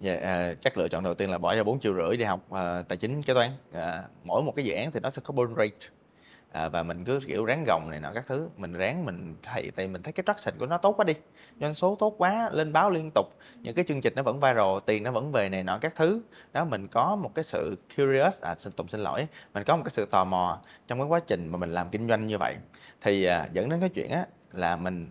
Dạ, 0.00 0.14
yeah, 0.14 0.52
uh, 0.52 0.60
chắc 0.60 0.78
lựa 0.78 0.88
chọn 0.88 1.04
đầu 1.04 1.14
tiên 1.14 1.30
là 1.30 1.38
bỏ 1.38 1.54
ra 1.54 1.62
4 1.62 1.80
triệu 1.80 1.94
rưỡi 1.94 2.16
đi 2.16 2.24
học 2.24 2.46
uh, 2.50 2.58
tài 2.88 2.98
chính 3.00 3.22
kế 3.22 3.34
toán. 3.34 3.50
Uh, 3.70 3.76
mỗi 4.24 4.42
một 4.42 4.52
cái 4.56 4.64
dự 4.64 4.74
án 4.74 4.92
thì 4.92 5.00
nó 5.00 5.10
sẽ 5.10 5.22
có 5.24 5.32
burn 5.32 5.54
rate 5.56 5.76
à, 6.52 6.68
và 6.68 6.82
mình 6.82 7.04
cứ 7.04 7.20
kiểu 7.26 7.44
ráng 7.44 7.64
gồng 7.66 7.90
này 7.90 8.00
nọ 8.00 8.12
các 8.14 8.26
thứ. 8.26 8.48
Mình 8.56 8.72
ráng 8.72 9.04
mình 9.04 9.34
thấy 9.42 9.70
tại 9.76 9.88
mình 9.88 10.02
thấy 10.02 10.12
cái 10.12 10.24
traction 10.26 10.58
của 10.58 10.66
nó 10.66 10.78
tốt 10.78 10.94
quá 10.96 11.04
đi. 11.04 11.14
Doanh 11.60 11.74
số 11.74 11.94
tốt 11.94 12.14
quá 12.18 12.50
lên 12.52 12.72
báo 12.72 12.90
liên 12.90 13.10
tục. 13.14 13.26
Những 13.60 13.74
cái 13.74 13.84
chương 13.88 14.00
trình 14.00 14.12
nó 14.16 14.22
vẫn 14.22 14.40
viral 14.40 14.78
tiền 14.86 15.02
nó 15.02 15.10
vẫn 15.10 15.32
về 15.32 15.48
này 15.48 15.62
nọ 15.62 15.78
các 15.78 15.96
thứ. 15.96 16.22
Đó 16.52 16.64
mình 16.64 16.88
có 16.88 17.16
một 17.16 17.34
cái 17.34 17.44
sự 17.44 17.76
curious 17.96 18.42
à 18.42 18.54
xin 18.54 18.72
tùng 18.72 18.88
xin 18.88 19.00
lỗi 19.00 19.26
mình 19.54 19.64
có 19.64 19.76
một 19.76 19.82
cái 19.84 19.90
sự 19.90 20.06
tò 20.06 20.24
mò 20.24 20.60
trong 20.88 20.98
cái 20.98 21.08
quá 21.08 21.20
trình 21.20 21.48
mà 21.48 21.58
mình 21.58 21.72
làm 21.72 21.88
kinh 21.90 22.08
doanh 22.08 22.26
như 22.26 22.38
vậy. 22.38 22.56
Thì 23.00 23.24
à, 23.24 23.48
dẫn 23.52 23.68
đến 23.68 23.80
cái 23.80 23.88
chuyện 23.88 24.10
á 24.10 24.26
là 24.52 24.76
mình 24.76 25.06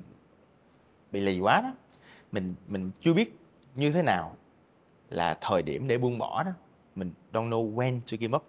bị 1.11 1.21
lì 1.21 1.39
quá 1.39 1.61
đó. 1.61 1.71
Mình 2.31 2.55
mình 2.67 2.91
chưa 3.01 3.13
biết 3.13 3.39
như 3.75 3.91
thế 3.91 4.01
nào 4.01 4.35
là 5.09 5.37
thời 5.41 5.61
điểm 5.61 5.87
để 5.87 5.97
buông 5.97 6.17
bỏ 6.17 6.43
đó. 6.43 6.51
Mình 6.95 7.11
don't 7.33 7.49
know 7.49 7.75
when 7.75 7.99
to 8.11 8.17
give 8.19 8.35
up. 8.35 8.43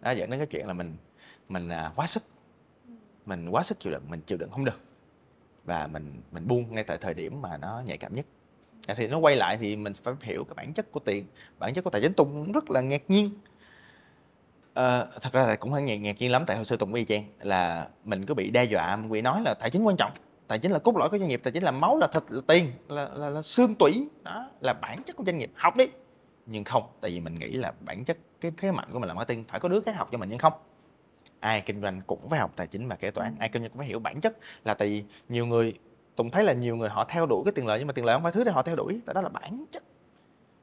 Đó 0.00 0.10
dẫn 0.10 0.30
đến 0.30 0.40
cái 0.40 0.46
chuyện 0.46 0.66
là 0.66 0.72
mình 0.72 0.96
mình 1.50 1.68
à, 1.68 1.92
quá 1.96 2.06
sức. 2.06 2.22
Mình 3.26 3.48
quá 3.48 3.62
sức 3.62 3.80
chịu 3.80 3.92
đựng 3.92 4.02
mình 4.08 4.20
chịu 4.20 4.38
đựng 4.38 4.50
không 4.50 4.64
được. 4.64 4.80
Và 5.64 5.86
mình 5.86 6.22
mình 6.32 6.48
buông 6.48 6.74
ngay 6.74 6.84
tại 6.84 6.98
thời 7.00 7.14
điểm 7.14 7.42
mà 7.42 7.56
nó 7.56 7.82
nhạy 7.86 7.98
cảm 7.98 8.14
nhất. 8.14 8.26
À, 8.86 8.94
thì 8.94 9.08
nó 9.08 9.18
quay 9.18 9.36
lại 9.36 9.56
thì 9.56 9.76
mình 9.76 9.92
phải 10.02 10.14
hiểu 10.22 10.44
cái 10.44 10.54
bản 10.54 10.72
chất 10.72 10.92
của 10.92 11.00
tiền. 11.00 11.26
Bản 11.58 11.74
chất 11.74 11.84
của 11.84 11.90
tài 11.90 12.02
chính 12.02 12.12
tùng 12.12 12.52
rất 12.52 12.70
là 12.70 12.80
ngạc 12.80 13.02
nhiên. 13.08 13.30
À, 14.74 15.06
thật 15.20 15.32
ra 15.32 15.46
là 15.46 15.56
cũng 15.56 15.72
hơi 15.72 15.82
ngạc, 15.82 15.96
ngạc 15.96 16.16
nhiên 16.18 16.30
lắm 16.30 16.44
tại 16.46 16.56
hồi 16.56 16.64
xưa 16.64 16.76
tùng 16.76 16.94
y 16.94 17.04
chang 17.04 17.24
là 17.40 17.88
mình 18.04 18.26
cứ 18.26 18.34
bị 18.34 18.50
đe 18.50 18.64
dọa 18.64 18.96
mình 18.96 19.10
bị 19.10 19.22
nói 19.22 19.42
là 19.44 19.54
tài 19.54 19.70
chính 19.70 19.84
quan 19.84 19.96
trọng. 19.96 20.12
Tài 20.48 20.58
chính 20.58 20.72
là 20.72 20.78
cốt 20.78 20.96
lõi 20.96 21.08
của 21.08 21.18
doanh 21.18 21.28
nghiệp 21.28 21.40
tài 21.44 21.52
chính 21.52 21.62
là 21.62 21.70
máu 21.70 21.98
là 21.98 22.06
thịt 22.06 22.22
là 22.28 22.40
tiền 22.46 22.72
là, 22.88 23.08
là, 23.14 23.28
là 23.28 23.42
xương 23.42 23.74
tủy. 23.74 24.08
Đó 24.22 24.50
là 24.60 24.72
bản 24.72 25.02
chất 25.02 25.16
của 25.16 25.24
doanh 25.24 25.38
nghiệp. 25.38 25.52
Học 25.54 25.76
đi. 25.76 25.86
Nhưng 26.46 26.64
không 26.64 26.82
tại 27.00 27.10
vì 27.10 27.20
mình 27.20 27.34
nghĩ 27.34 27.48
là 27.50 27.72
bản 27.80 28.04
chất 28.04 28.18
cái 28.40 28.52
thế 28.56 28.72
mạnh 28.72 28.88
của 28.92 28.98
mình 28.98 29.08
là 29.08 29.14
marketing. 29.14 29.44
Phải 29.44 29.60
có 29.60 29.68
đứa 29.68 29.80
khác 29.80 29.96
học 29.96 30.08
cho 30.12 30.18
mình 30.18 30.28
nhưng 30.28 30.38
không 30.38 30.52
ai 31.40 31.60
kinh 31.60 31.82
doanh 31.82 32.00
cũng 32.06 32.28
phải 32.28 32.40
học 32.40 32.52
tài 32.56 32.66
chính 32.66 32.88
và 32.88 32.96
kế 32.96 33.10
toán 33.10 33.36
ai 33.38 33.48
kinh 33.48 33.62
doanh 33.62 33.70
cũng 33.70 33.78
phải 33.78 33.86
hiểu 33.86 33.98
bản 33.98 34.20
chất 34.20 34.36
là 34.64 34.74
tại 34.74 34.88
vì 34.88 35.04
nhiều 35.28 35.46
người 35.46 35.74
tùng 36.16 36.30
thấy 36.30 36.44
là 36.44 36.52
nhiều 36.52 36.76
người 36.76 36.88
họ 36.88 37.04
theo 37.04 37.26
đuổi 37.26 37.42
cái 37.44 37.52
tiền 37.52 37.66
lợi 37.66 37.78
nhưng 37.78 37.86
mà 37.86 37.92
tiền 37.92 38.04
lợi 38.04 38.14
không 38.14 38.22
phải 38.22 38.32
thứ 38.32 38.44
để 38.44 38.52
họ 38.52 38.62
theo 38.62 38.76
đuổi 38.76 39.00
tại 39.06 39.14
đó 39.14 39.20
là 39.20 39.28
bản 39.28 39.64
chất 39.72 39.82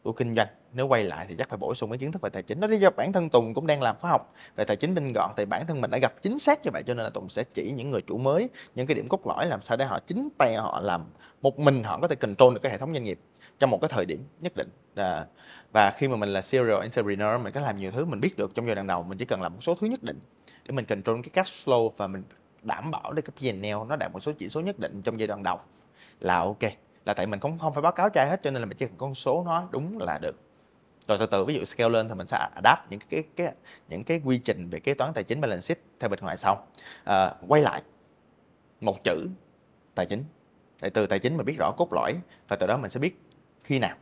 của 0.08 0.14
kinh 0.14 0.36
doanh. 0.36 0.48
Nếu 0.74 0.88
quay 0.88 1.04
lại 1.04 1.26
thì 1.30 1.36
chắc 1.38 1.50
phải 1.50 1.58
bổ 1.58 1.76
sung 1.76 1.90
cái 1.90 1.98
kiến 1.98 2.12
thức 2.12 2.22
về 2.22 2.30
tài 2.30 2.44
chính. 2.44 2.60
Đó 2.60 2.68
lý 2.68 2.78
do 2.78 2.90
bản 2.90 3.14
thân 3.14 3.30
Tùng 3.30 3.54
cũng 3.54 3.68
đang 3.68 3.82
làm 3.82 3.96
khóa 4.00 4.12
học 4.12 4.34
về 4.56 4.66
tài 4.66 4.78
chính 4.78 4.96
tinh 4.96 5.14
gọn 5.14 5.32
thì 5.38 5.46
bản 5.46 5.68
thân 5.68 5.82
mình 5.82 5.92
đã 5.92 5.98
gặp 5.98 6.14
chính 6.22 6.40
xác 6.40 6.66
như 6.66 6.72
vậy 6.74 6.84
cho 6.86 6.94
nên 6.94 7.04
là 7.04 7.10
Tùng 7.10 7.30
sẽ 7.30 7.44
chỉ 7.54 7.72
những 7.76 7.90
người 7.90 8.02
chủ 8.02 8.18
mới 8.18 8.50
những 8.76 8.88
cái 8.88 8.96
điểm 8.96 9.08
cốt 9.08 9.28
lõi 9.28 9.46
làm 9.46 9.62
sao 9.62 9.78
để 9.78 9.86
họ 9.86 10.00
chính 10.08 10.30
tay 10.38 10.56
họ 10.56 10.82
làm 10.82 11.06
một 11.42 11.60
mình 11.60 11.84
họ 11.84 12.00
có 12.02 12.08
thể 12.08 12.16
control 12.16 12.54
được 12.54 12.60
cái 12.64 12.72
hệ 12.72 12.78
thống 12.78 12.94
doanh 12.94 13.04
nghiệp 13.04 13.20
trong 13.60 13.70
một 13.70 13.82
cái 13.82 13.90
thời 13.94 14.06
điểm 14.06 14.24
nhất 14.40 14.54
định. 14.56 14.70
À, 14.96 15.26
và 15.72 15.92
khi 15.92 16.08
mà 16.08 16.16
mình 16.16 16.30
là 16.30 16.42
serial 16.42 16.82
entrepreneur 16.82 17.42
mình 17.42 17.54
có 17.54 17.62
làm 17.62 17.78
nhiều 17.78 17.92
thứ 17.92 18.06
mình 18.06 18.20
biết 18.20 18.38
được 18.38 18.56
trong 18.56 18.66
giai 18.66 18.76
đoạn 18.76 18.88
đầu 18.88 19.04
mình 19.04 19.18
chỉ 19.18 19.26
cần 19.26 19.42
làm 19.42 19.54
một 19.54 19.62
số 19.62 19.76
thứ 19.76 19.88
nhất 19.88 20.04
định 20.04 20.20
để 20.66 20.72
mình 20.72 20.86
control 20.86 21.20
cái 21.24 21.30
cash 21.30 21.68
flow 21.68 21.90
và 21.98 22.08
mình 22.08 22.24
đảm 22.62 22.92
bảo 22.92 23.14
để 23.14 23.22
cái 23.22 23.54
P&L 23.54 23.88
nó 23.90 23.96
đạt 23.96 24.12
một 24.12 24.20
số 24.20 24.32
chỉ 24.38 24.50
số 24.50 24.62
nhất 24.62 24.80
định 24.80 25.02
trong 25.02 25.20
giai 25.20 25.28
đoạn 25.28 25.44
đầu 25.44 25.60
là 26.20 26.40
ok. 26.40 26.64
Là 27.06 27.14
tại 27.14 27.28
mình 27.28 27.40
cũng 27.40 27.58
không 27.58 27.74
phải 27.74 27.82
báo 27.82 27.92
cáo 27.92 28.10
cho 28.10 28.22
ai 28.22 28.30
hết 28.30 28.42
cho 28.44 28.52
nên 28.52 28.62
là 28.62 28.66
mình 28.66 28.78
chỉ 28.78 28.86
cần 28.86 28.96
con 28.98 29.16
số 29.16 29.44
nó 29.46 29.68
đúng 29.72 29.98
là 30.00 30.18
được. 30.22 30.36
Rồi 31.08 31.18
từ 31.18 31.26
từ 31.26 31.46
ví 31.46 31.54
dụ 31.54 31.66
scale 31.66 31.90
lên 31.90 32.10
thì 32.10 32.16
mình 32.16 32.28
sẽ 32.28 32.50
adapt 32.56 32.82
những 32.90 33.00
cái, 33.00 33.24
cái, 33.24 33.46
cái 33.46 33.56
những 33.90 34.04
cái 34.04 34.22
quy 34.26 34.38
trình 34.38 34.70
về 34.70 34.80
kế 34.80 34.94
toán 34.94 35.14
tài 35.14 35.24
chính 35.24 35.42
balance 35.42 35.62
sheet 35.62 35.80
theo 36.00 36.10
bên 36.10 36.20
ngoài 36.20 36.38
sau. 36.38 36.68
À, 37.04 37.34
quay 37.48 37.62
lại 37.62 37.82
một 38.82 39.04
chữ 39.04 39.28
tài 39.96 40.06
chính. 40.06 40.24
Tại 40.80 40.90
từ 40.90 41.08
tài 41.08 41.20
chính 41.20 41.38
mình 41.38 41.46
biết 41.46 41.56
rõ 41.60 41.72
cốt 41.78 41.94
lõi 41.94 42.14
và 42.48 42.56
từ 42.56 42.68
đó 42.68 42.78
mình 42.78 42.92
sẽ 42.92 43.00
biết 43.00 43.20
khi 43.68 43.80
nào 43.80 43.98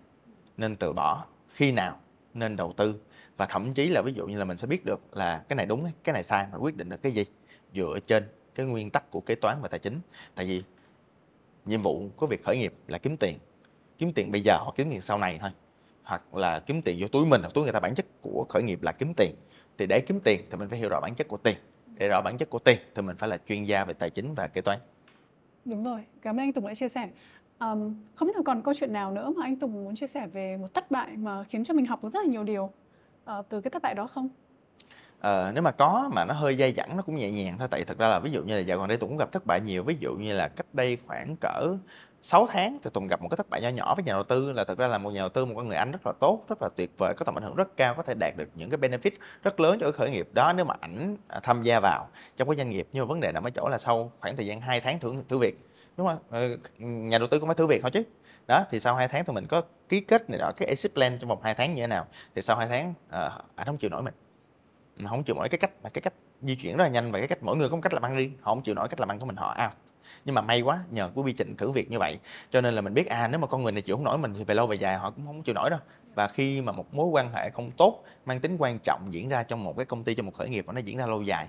nên 0.57 0.75
từ 0.75 0.93
bỏ, 0.93 1.25
khi 1.49 1.71
nào 1.71 1.99
nên 2.33 2.55
đầu 2.55 2.73
tư. 2.77 2.99
Và 3.37 3.45
thậm 3.45 3.73
chí 3.73 3.89
là 3.89 4.01
ví 4.01 4.13
dụ 4.13 4.27
như 4.27 4.37
là 4.37 4.45
mình 4.45 4.57
sẽ 4.57 4.67
biết 4.67 4.85
được 4.85 5.17
là 5.17 5.43
cái 5.49 5.55
này 5.55 5.65
đúng, 5.65 5.85
cái 6.03 6.13
này 6.13 6.23
sai 6.23 6.47
mà 6.51 6.57
quyết 6.57 6.77
định 6.77 6.89
được 6.89 7.01
cái 7.01 7.11
gì 7.11 7.25
dựa 7.73 7.99
trên 8.07 8.27
cái 8.55 8.65
nguyên 8.65 8.89
tắc 8.89 9.11
của 9.11 9.19
kế 9.19 9.35
toán 9.35 9.57
và 9.61 9.67
tài 9.67 9.79
chính. 9.79 9.99
Tại 10.35 10.45
vì 10.45 10.63
nhiệm 11.65 11.81
vụ 11.81 12.09
của 12.15 12.27
việc 12.27 12.43
khởi 12.43 12.57
nghiệp 12.57 12.73
là 12.87 12.97
kiếm 12.97 13.17
tiền 13.17 13.37
kiếm 13.97 14.13
tiền 14.13 14.31
bây 14.31 14.41
giờ 14.41 14.57
hoặc 14.61 14.73
kiếm 14.77 14.89
tiền 14.91 15.01
sau 15.01 15.17
này 15.17 15.37
thôi, 15.41 15.49
hoặc 16.03 16.35
là 16.35 16.59
kiếm 16.59 16.81
tiền 16.81 16.97
vô 16.99 17.07
túi 17.07 17.25
mình, 17.25 17.41
hoặc 17.41 17.53
túi 17.53 17.63
người 17.63 17.73
ta 17.73 17.79
bản 17.79 17.95
chất 17.95 18.05
của 18.21 18.45
khởi 18.49 18.63
nghiệp 18.63 18.83
là 18.83 18.91
kiếm 18.91 19.13
tiền. 19.17 19.35
Thì 19.77 19.85
để 19.85 19.99
kiếm 19.99 20.19
tiền 20.19 20.41
thì 20.51 20.57
mình 20.57 20.69
phải 20.69 20.79
hiểu 20.79 20.89
rõ 20.89 20.99
bản 21.01 21.15
chất 21.15 21.27
của 21.27 21.37
tiền, 21.37 21.55
để 21.97 22.07
rõ 22.07 22.21
bản 22.21 22.37
chất 22.37 22.49
của 22.49 22.59
tiền 22.59 22.77
thì 22.95 23.01
mình 23.01 23.17
phải 23.17 23.29
là 23.29 23.37
chuyên 23.47 23.63
gia 23.63 23.85
về 23.85 23.93
tài 23.93 24.09
chính 24.09 24.33
và 24.33 24.47
kế 24.47 24.61
toán. 24.61 24.79
Đúng 25.65 25.83
rồi. 25.83 26.05
Cảm 26.21 26.35
ơn 26.35 26.39
anh 26.39 26.53
Tùng 26.53 26.67
đã 26.67 26.75
chia 26.75 26.89
sẻ 26.89 27.09
um, 27.59 27.95
không 28.15 28.27
biết 28.27 28.35
là 28.35 28.41
còn 28.45 28.61
câu 28.61 28.73
chuyện 28.73 28.93
nào 28.93 29.11
nữa 29.11 29.33
mà 29.37 29.45
anh 29.45 29.55
Tùng 29.55 29.73
muốn 29.73 29.95
chia 29.95 30.07
sẻ 30.07 30.27
về 30.27 30.57
một 30.57 30.73
thất 30.73 30.91
bại 30.91 31.17
mà 31.17 31.43
khiến 31.43 31.63
cho 31.63 31.73
mình 31.73 31.85
học 31.85 32.03
được 32.03 32.13
rất 32.13 32.19
là 32.25 32.31
nhiều 32.31 32.43
điều 32.43 32.71
uh, 33.31 33.45
từ 33.49 33.61
cái 33.61 33.71
thất 33.71 33.81
bại 33.81 33.93
đó 33.93 34.07
không? 34.07 34.29
Ờ, 35.19 35.51
nếu 35.53 35.63
mà 35.63 35.71
có 35.71 36.09
mà 36.13 36.25
nó 36.25 36.33
hơi 36.33 36.55
dai 36.55 36.71
dẳng 36.71 36.97
nó 36.97 37.03
cũng 37.03 37.15
nhẹ 37.15 37.31
nhàng 37.31 37.57
thôi. 37.59 37.67
Tại 37.71 37.83
thực 37.83 37.97
ra 37.97 38.07
là 38.07 38.19
ví 38.19 38.31
dụ 38.31 38.43
như 38.43 38.55
là 38.55 38.59
dạo 38.61 38.77
gần 38.77 38.87
đây 38.87 38.97
Tùng 38.97 39.09
cũng 39.09 39.17
gặp 39.17 39.31
thất 39.31 39.45
bại 39.45 39.61
nhiều. 39.61 39.83
Ví 39.83 39.95
dụ 39.99 40.15
như 40.15 40.33
là 40.33 40.47
cách 40.47 40.65
đây 40.73 40.97
khoảng 41.07 41.35
cỡ 41.41 41.77
6 42.21 42.47
tháng 42.47 42.77
thì 42.83 42.89
Tùng 42.93 43.07
gặp 43.07 43.21
một 43.21 43.27
cái 43.29 43.37
thất 43.37 43.49
bại 43.49 43.61
nhỏ 43.61 43.69
nhỏ 43.69 43.95
với 43.95 44.03
nhà 44.03 44.13
đầu 44.13 44.23
tư. 44.23 44.51
Là 44.51 44.63
thực 44.63 44.77
ra 44.77 44.87
là 44.87 44.97
một 44.97 45.09
nhà 45.09 45.21
đầu 45.21 45.29
tư 45.29 45.45
một 45.45 45.53
con 45.55 45.67
người 45.67 45.77
Anh 45.77 45.91
rất 45.91 46.05
là 46.05 46.13
tốt 46.19 46.45
rất 46.49 46.61
là 46.61 46.69
tuyệt 46.75 46.91
vời 46.97 47.13
có 47.17 47.25
tầm 47.25 47.37
ảnh 47.37 47.43
hưởng 47.43 47.55
rất 47.55 47.77
cao 47.77 47.93
có 47.93 48.03
thể 48.03 48.13
đạt 48.13 48.37
được 48.37 48.49
những 48.55 48.69
cái 48.69 48.77
benefit 48.77 49.11
rất 49.43 49.59
lớn 49.59 49.77
cho 49.79 49.85
cái 49.85 49.91
khởi 49.91 50.09
nghiệp 50.09 50.29
đó 50.33 50.53
nếu 50.53 50.65
mà 50.65 50.75
ảnh 50.79 51.17
à, 51.27 51.39
tham 51.43 51.63
gia 51.63 51.79
vào 51.79 52.07
trong 52.37 52.49
cái 52.49 52.57
doanh 52.57 52.69
nghiệp. 52.69 52.87
Nhưng 52.93 53.03
mà 53.03 53.07
vấn 53.07 53.19
đề 53.19 53.31
nằm 53.31 53.43
ở 53.43 53.49
chỗ 53.49 53.69
là 53.69 53.77
sau 53.77 54.11
khoảng 54.19 54.35
thời 54.35 54.45
gian 54.45 54.61
2 54.61 54.81
tháng 54.81 54.99
thử 54.99 55.13
thử 55.29 55.37
việc 55.37 55.59
đúng 55.97 56.07
không 56.07 56.17
ờ, 56.29 56.57
nhà 56.77 57.17
đầu 57.17 57.27
tư 57.27 57.39
cũng 57.39 57.47
phải 57.47 57.55
thử 57.55 57.67
việc 57.67 57.81
thôi 57.81 57.91
chứ. 57.91 58.03
Đó 58.47 58.65
thì 58.69 58.79
sau 58.79 58.95
2 58.95 59.07
tháng 59.07 59.25
thì 59.25 59.33
mình 59.33 59.45
có 59.47 59.61
ký 59.89 59.99
kết 59.99 60.29
này 60.29 60.39
đó 60.39 60.51
cái 60.57 60.67
exit 60.67 60.93
plan 60.93 61.19
trong 61.19 61.29
vòng 61.29 61.41
2 61.43 61.53
tháng 61.53 61.75
như 61.75 61.81
thế 61.81 61.87
nào 61.87 62.05
thì 62.35 62.41
sau 62.41 62.57
2 62.57 62.67
tháng 62.67 62.93
uh, 63.59 63.65
không 63.65 63.77
chịu 63.77 63.89
nổi 63.89 64.01
mình. 64.01 64.13
Mình 64.97 65.07
không 65.07 65.23
chịu 65.23 65.35
nổi 65.35 65.49
cái 65.49 65.57
cách 65.57 65.71
mà 65.83 65.89
cái 65.89 66.01
cách 66.01 66.13
di 66.41 66.55
chuyển 66.55 66.77
rất 66.77 66.83
là 66.83 66.89
nhanh 66.89 67.11
và 67.11 67.19
cái 67.19 67.27
cách 67.27 67.37
mỗi 67.41 67.57
người 67.57 67.69
có 67.69 67.75
một 67.75 67.81
cách 67.81 67.93
làm 67.93 68.05
ăn 68.05 68.15
riêng 68.15 68.31
họ 68.41 68.51
không 68.51 68.61
chịu 68.63 68.75
nổi 68.75 68.87
cách 68.87 68.99
làm 68.99 69.11
ăn 69.11 69.19
của 69.19 69.25
mình 69.25 69.35
họ 69.35 69.57
out. 69.63 69.73
Nhưng 70.25 70.35
mà 70.35 70.41
may 70.41 70.61
quá 70.61 70.79
nhờ 70.91 71.11
cái 71.15 71.23
quy 71.23 71.33
trình 71.33 71.55
thử 71.57 71.71
việc 71.71 71.91
như 71.91 71.99
vậy 71.99 72.19
cho 72.49 72.61
nên 72.61 72.73
là 72.73 72.81
mình 72.81 72.93
biết 72.93 73.07
à 73.07 73.27
nếu 73.27 73.39
mà 73.39 73.47
con 73.47 73.63
người 73.63 73.71
này 73.71 73.81
chịu 73.81 73.95
không 73.95 74.05
nổi 74.05 74.17
mình 74.17 74.33
thì 74.37 74.43
về 74.43 74.55
lâu 74.55 74.67
về 74.67 74.75
dài 74.75 74.97
họ 74.97 75.11
cũng 75.11 75.25
không 75.25 75.43
chịu 75.43 75.55
nổi 75.55 75.69
đâu. 75.69 75.79
Và 76.15 76.27
khi 76.27 76.61
mà 76.61 76.71
một 76.71 76.93
mối 76.93 77.07
quan 77.07 77.31
hệ 77.31 77.49
không 77.49 77.71
tốt 77.71 78.03
mang 78.25 78.39
tính 78.39 78.57
quan 78.59 78.79
trọng 78.79 79.13
diễn 79.13 79.29
ra 79.29 79.43
trong 79.43 79.63
một 79.63 79.77
cái 79.77 79.85
công 79.85 80.03
ty 80.03 80.15
trong 80.15 80.25
một 80.25 80.33
khởi 80.35 80.49
nghiệp 80.49 80.65
và 80.67 80.73
nó 80.73 80.79
diễn 80.79 80.97
ra 80.97 81.05
lâu 81.05 81.21
dài 81.21 81.47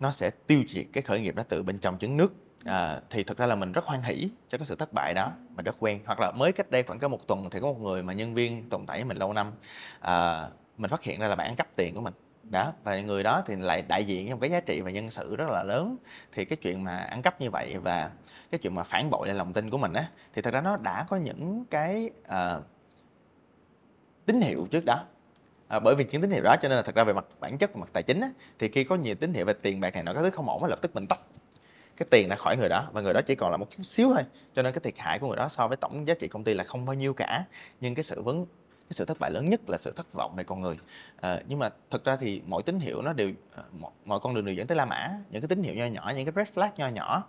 nó 0.00 0.10
sẽ 0.10 0.30
tiêu 0.46 0.62
diệt 0.68 0.86
cái 0.92 1.02
khởi 1.02 1.20
nghiệp 1.20 1.34
đó 1.34 1.42
từ 1.48 1.62
bên 1.62 1.78
trong 1.78 1.98
trứng 1.98 2.16
nước 2.16 2.34
à, 2.68 3.00
thì 3.10 3.24
thực 3.24 3.38
ra 3.38 3.46
là 3.46 3.54
mình 3.54 3.72
rất 3.72 3.84
hoan 3.84 4.02
hỷ 4.02 4.30
cho 4.48 4.58
cái 4.58 4.66
sự 4.66 4.74
thất 4.74 4.92
bại 4.92 5.14
đó 5.14 5.32
mình 5.56 5.64
rất 5.64 5.76
quen. 5.78 6.00
Hoặc 6.06 6.20
là 6.20 6.30
mới 6.30 6.52
cách 6.52 6.70
đây 6.70 6.82
khoảng 6.82 6.98
có 6.98 7.08
một 7.08 7.26
tuần 7.26 7.50
thì 7.50 7.60
có 7.60 7.66
một 7.66 7.80
người 7.80 8.02
mà 8.02 8.12
nhân 8.12 8.34
viên 8.34 8.68
tồn 8.68 8.86
tại 8.86 8.98
với 8.98 9.04
mình 9.04 9.16
lâu 9.16 9.32
năm 9.32 9.52
à, 10.00 10.48
mình 10.78 10.90
phát 10.90 11.02
hiện 11.02 11.20
ra 11.20 11.28
là 11.28 11.34
bạn 11.36 11.46
ăn 11.46 11.56
cắp 11.56 11.76
tiền 11.76 11.94
của 11.94 12.00
mình. 12.00 12.14
Đó 12.42 12.72
và 12.84 13.00
người 13.00 13.22
đó 13.22 13.42
thì 13.46 13.56
lại 13.56 13.82
đại 13.82 14.04
diện 14.04 14.28
cho 14.28 14.34
một 14.34 14.40
cái 14.40 14.50
giá 14.50 14.60
trị 14.60 14.80
và 14.80 14.90
nhân 14.90 15.10
sự 15.10 15.36
rất 15.36 15.48
là 15.48 15.62
lớn. 15.62 15.96
Thì 16.32 16.44
cái 16.44 16.56
chuyện 16.56 16.84
mà 16.84 16.96
ăn 16.96 17.22
cắp 17.22 17.40
như 17.40 17.50
vậy 17.50 17.76
và 17.78 18.10
cái 18.50 18.58
chuyện 18.58 18.74
mà 18.74 18.82
phản 18.82 19.10
bội 19.10 19.28
lại 19.28 19.36
lòng 19.36 19.52
tin 19.52 19.70
của 19.70 19.78
mình 19.78 19.92
á 19.92 20.08
thì 20.34 20.42
thật 20.42 20.54
ra 20.54 20.60
nó 20.60 20.76
đã 20.76 21.06
có 21.08 21.16
những 21.16 21.64
cái 21.70 22.10
uh, 22.28 22.62
tín 24.26 24.40
hiệu 24.40 24.66
trước 24.70 24.84
đó. 24.84 25.04
À, 25.68 25.78
bởi 25.80 25.94
vì 25.94 26.04
những 26.10 26.22
tín 26.22 26.30
hiệu 26.30 26.42
đó 26.42 26.56
cho 26.62 26.68
nên 26.68 26.76
là 26.76 26.82
thật 26.82 26.94
ra 26.94 27.04
về 27.04 27.12
mặt 27.12 27.24
bản 27.40 27.58
chất 27.58 27.74
và 27.74 27.80
mặt 27.80 27.88
tài 27.92 28.02
chính 28.02 28.20
á, 28.20 28.28
thì 28.58 28.68
khi 28.68 28.84
có 28.84 28.96
nhiều 28.96 29.14
tín 29.14 29.34
hiệu 29.34 29.44
về 29.44 29.52
tiền 29.52 29.80
bạc 29.80 29.94
này 29.94 30.02
nó 30.02 30.14
có 30.14 30.22
thứ 30.22 30.30
không 30.30 30.48
ổn 30.48 30.64
lập 30.64 30.78
tức 30.82 30.94
mình 30.94 31.06
tắt 31.06 31.20
cái 31.98 32.06
tiền 32.10 32.28
đã 32.28 32.36
khỏi 32.36 32.56
người 32.56 32.68
đó 32.68 32.88
và 32.92 33.00
người 33.00 33.12
đó 33.12 33.20
chỉ 33.26 33.34
còn 33.34 33.50
là 33.50 33.56
một 33.56 33.66
chút 33.70 33.82
xíu 33.82 34.08
thôi. 34.14 34.24
Cho 34.54 34.62
nên 34.62 34.72
cái 34.72 34.80
thiệt 34.84 34.94
hại 34.98 35.18
của 35.18 35.26
người 35.26 35.36
đó 35.36 35.48
so 35.48 35.68
với 35.68 35.76
tổng 35.76 36.06
giá 36.06 36.14
trị 36.14 36.28
công 36.28 36.44
ty 36.44 36.54
là 36.54 36.64
không 36.64 36.86
bao 36.86 36.94
nhiêu 36.94 37.14
cả. 37.14 37.44
Nhưng 37.80 37.94
cái 37.94 38.04
sự 38.04 38.22
vấn 38.22 38.46
cái 38.88 38.92
sự 38.92 39.04
thất 39.04 39.18
bại 39.18 39.30
lớn 39.30 39.50
nhất 39.50 39.60
là 39.70 39.78
sự 39.78 39.92
thất 39.96 40.12
vọng 40.12 40.34
về 40.36 40.44
con 40.44 40.60
người. 40.60 40.78
À, 41.20 41.40
nhưng 41.48 41.58
mà 41.58 41.70
thực 41.90 42.04
ra 42.04 42.16
thì 42.16 42.42
mọi 42.46 42.62
tín 42.62 42.80
hiệu 42.80 43.02
nó 43.02 43.12
đều 43.12 43.30
ờ, 43.54 43.62
mọi, 43.78 43.90
mọi 44.04 44.20
con 44.20 44.34
đường 44.34 44.44
đều 44.44 44.54
dẫn 44.54 44.66
tới 44.66 44.76
La 44.76 44.84
Mã. 44.84 45.10
Những 45.30 45.42
cái 45.42 45.48
tín 45.48 45.62
hiệu 45.62 45.74
nho 45.74 45.86
nhỏ 45.86 46.12
những 46.16 46.26
cái 46.26 46.32
red 46.36 46.54
flag 46.54 46.70
nho 46.76 46.88
nhỏ 46.88 47.24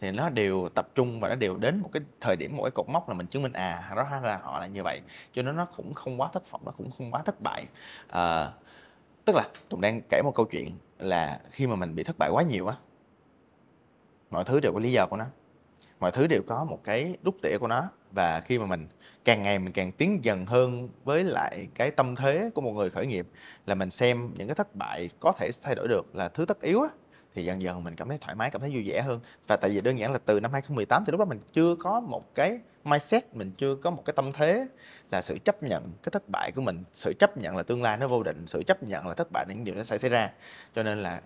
thì 0.00 0.10
nó 0.10 0.28
đều 0.28 0.68
tập 0.74 0.88
trung 0.94 1.20
và 1.20 1.28
nó 1.28 1.34
đều 1.34 1.56
đến 1.56 1.80
một 1.80 1.90
cái 1.92 2.02
thời 2.20 2.36
điểm 2.36 2.56
một 2.56 2.62
cái 2.62 2.70
cột 2.70 2.88
mốc 2.88 3.08
là 3.08 3.14
mình 3.14 3.26
chứng 3.26 3.42
minh 3.42 3.52
à 3.52 3.92
đó 3.96 4.20
là 4.22 4.36
họ 4.42 4.60
là 4.60 4.66
như 4.66 4.82
vậy. 4.82 5.00
Cho 5.32 5.42
nên 5.42 5.56
nó 5.56 5.64
cũng 5.64 5.94
không 5.94 6.20
quá 6.20 6.28
thất 6.32 6.50
vọng 6.50 6.62
nó 6.64 6.72
cũng 6.72 6.90
không 6.90 7.10
quá 7.10 7.22
thất 7.22 7.40
bại. 7.40 7.64
À, 8.08 8.52
tức 9.24 9.36
là 9.36 9.48
tùng 9.68 9.80
đang 9.80 10.00
kể 10.08 10.22
một 10.24 10.32
câu 10.34 10.46
chuyện 10.46 10.70
là 10.98 11.40
khi 11.50 11.66
mà 11.66 11.76
mình 11.76 11.94
bị 11.94 12.02
thất 12.02 12.18
bại 12.18 12.30
quá 12.32 12.42
nhiều 12.42 12.66
á 12.66 12.76
mọi 14.30 14.44
thứ 14.44 14.60
đều 14.60 14.72
có 14.72 14.80
lý 14.80 14.92
do 14.92 15.06
của 15.06 15.16
nó. 15.16 15.26
Mọi 16.00 16.10
thứ 16.10 16.26
đều 16.26 16.42
có 16.46 16.64
một 16.64 16.80
cái 16.84 17.16
đúc 17.22 17.34
tỉa 17.42 17.58
của 17.58 17.66
nó. 17.66 17.88
Và 18.12 18.40
khi 18.40 18.58
mà 18.58 18.66
mình, 18.66 18.88
càng 19.24 19.42
ngày 19.42 19.58
mình 19.58 19.72
càng 19.72 19.92
tiến 19.92 20.24
dần 20.24 20.46
hơn 20.46 20.88
với 21.04 21.24
lại 21.24 21.68
cái 21.74 21.90
tâm 21.90 22.16
thế 22.16 22.50
của 22.54 22.60
một 22.60 22.72
người 22.72 22.90
khởi 22.90 23.06
nghiệp, 23.06 23.26
là 23.66 23.74
mình 23.74 23.90
xem 23.90 24.30
những 24.36 24.48
cái 24.48 24.54
thất 24.54 24.74
bại 24.74 25.10
có 25.20 25.32
thể 25.32 25.50
thay 25.62 25.74
đổi 25.74 25.88
được 25.88 26.14
là 26.14 26.28
thứ 26.28 26.44
tất 26.44 26.60
yếu 26.60 26.82
á, 26.82 26.88
thì 27.34 27.44
dần 27.44 27.62
dần 27.62 27.84
mình 27.84 27.96
cảm 27.96 28.08
thấy 28.08 28.18
thoải 28.18 28.34
mái, 28.34 28.50
cảm 28.50 28.60
thấy 28.60 28.70
vui 28.70 28.82
vẻ 28.86 29.02
hơn. 29.02 29.20
Và 29.46 29.56
tại 29.56 29.70
vì 29.70 29.80
đơn 29.80 29.98
giản 29.98 30.12
là 30.12 30.18
từ 30.18 30.40
năm 30.40 30.52
2018 30.52 31.04
thì 31.04 31.10
lúc 31.10 31.18
đó 31.18 31.24
mình 31.24 31.40
chưa 31.52 31.76
có 31.78 32.00
một 32.00 32.34
cái 32.34 32.60
mindset, 32.84 33.34
mình 33.34 33.50
chưa 33.58 33.74
có 33.74 33.90
một 33.90 34.02
cái 34.04 34.14
tâm 34.16 34.32
thế 34.32 34.66
là 35.10 35.22
sự 35.22 35.38
chấp 35.44 35.62
nhận 35.62 35.92
cái 36.02 36.10
thất 36.12 36.28
bại 36.28 36.52
của 36.52 36.62
mình, 36.62 36.84
sự 36.92 37.12
chấp 37.18 37.36
nhận 37.36 37.56
là 37.56 37.62
tương 37.62 37.82
lai 37.82 37.96
nó 37.96 38.08
vô 38.08 38.22
định, 38.22 38.46
sự 38.46 38.62
chấp 38.62 38.82
nhận 38.82 39.06
là 39.06 39.14
thất 39.14 39.32
bại 39.32 39.44
là 39.48 39.54
những 39.54 39.64
điều 39.64 39.74
nó 39.74 39.82
sẽ 39.82 39.98
xảy 39.98 40.10
ra. 40.10 40.30
Cho 40.74 40.82
nên 40.82 41.02
là 41.02 41.20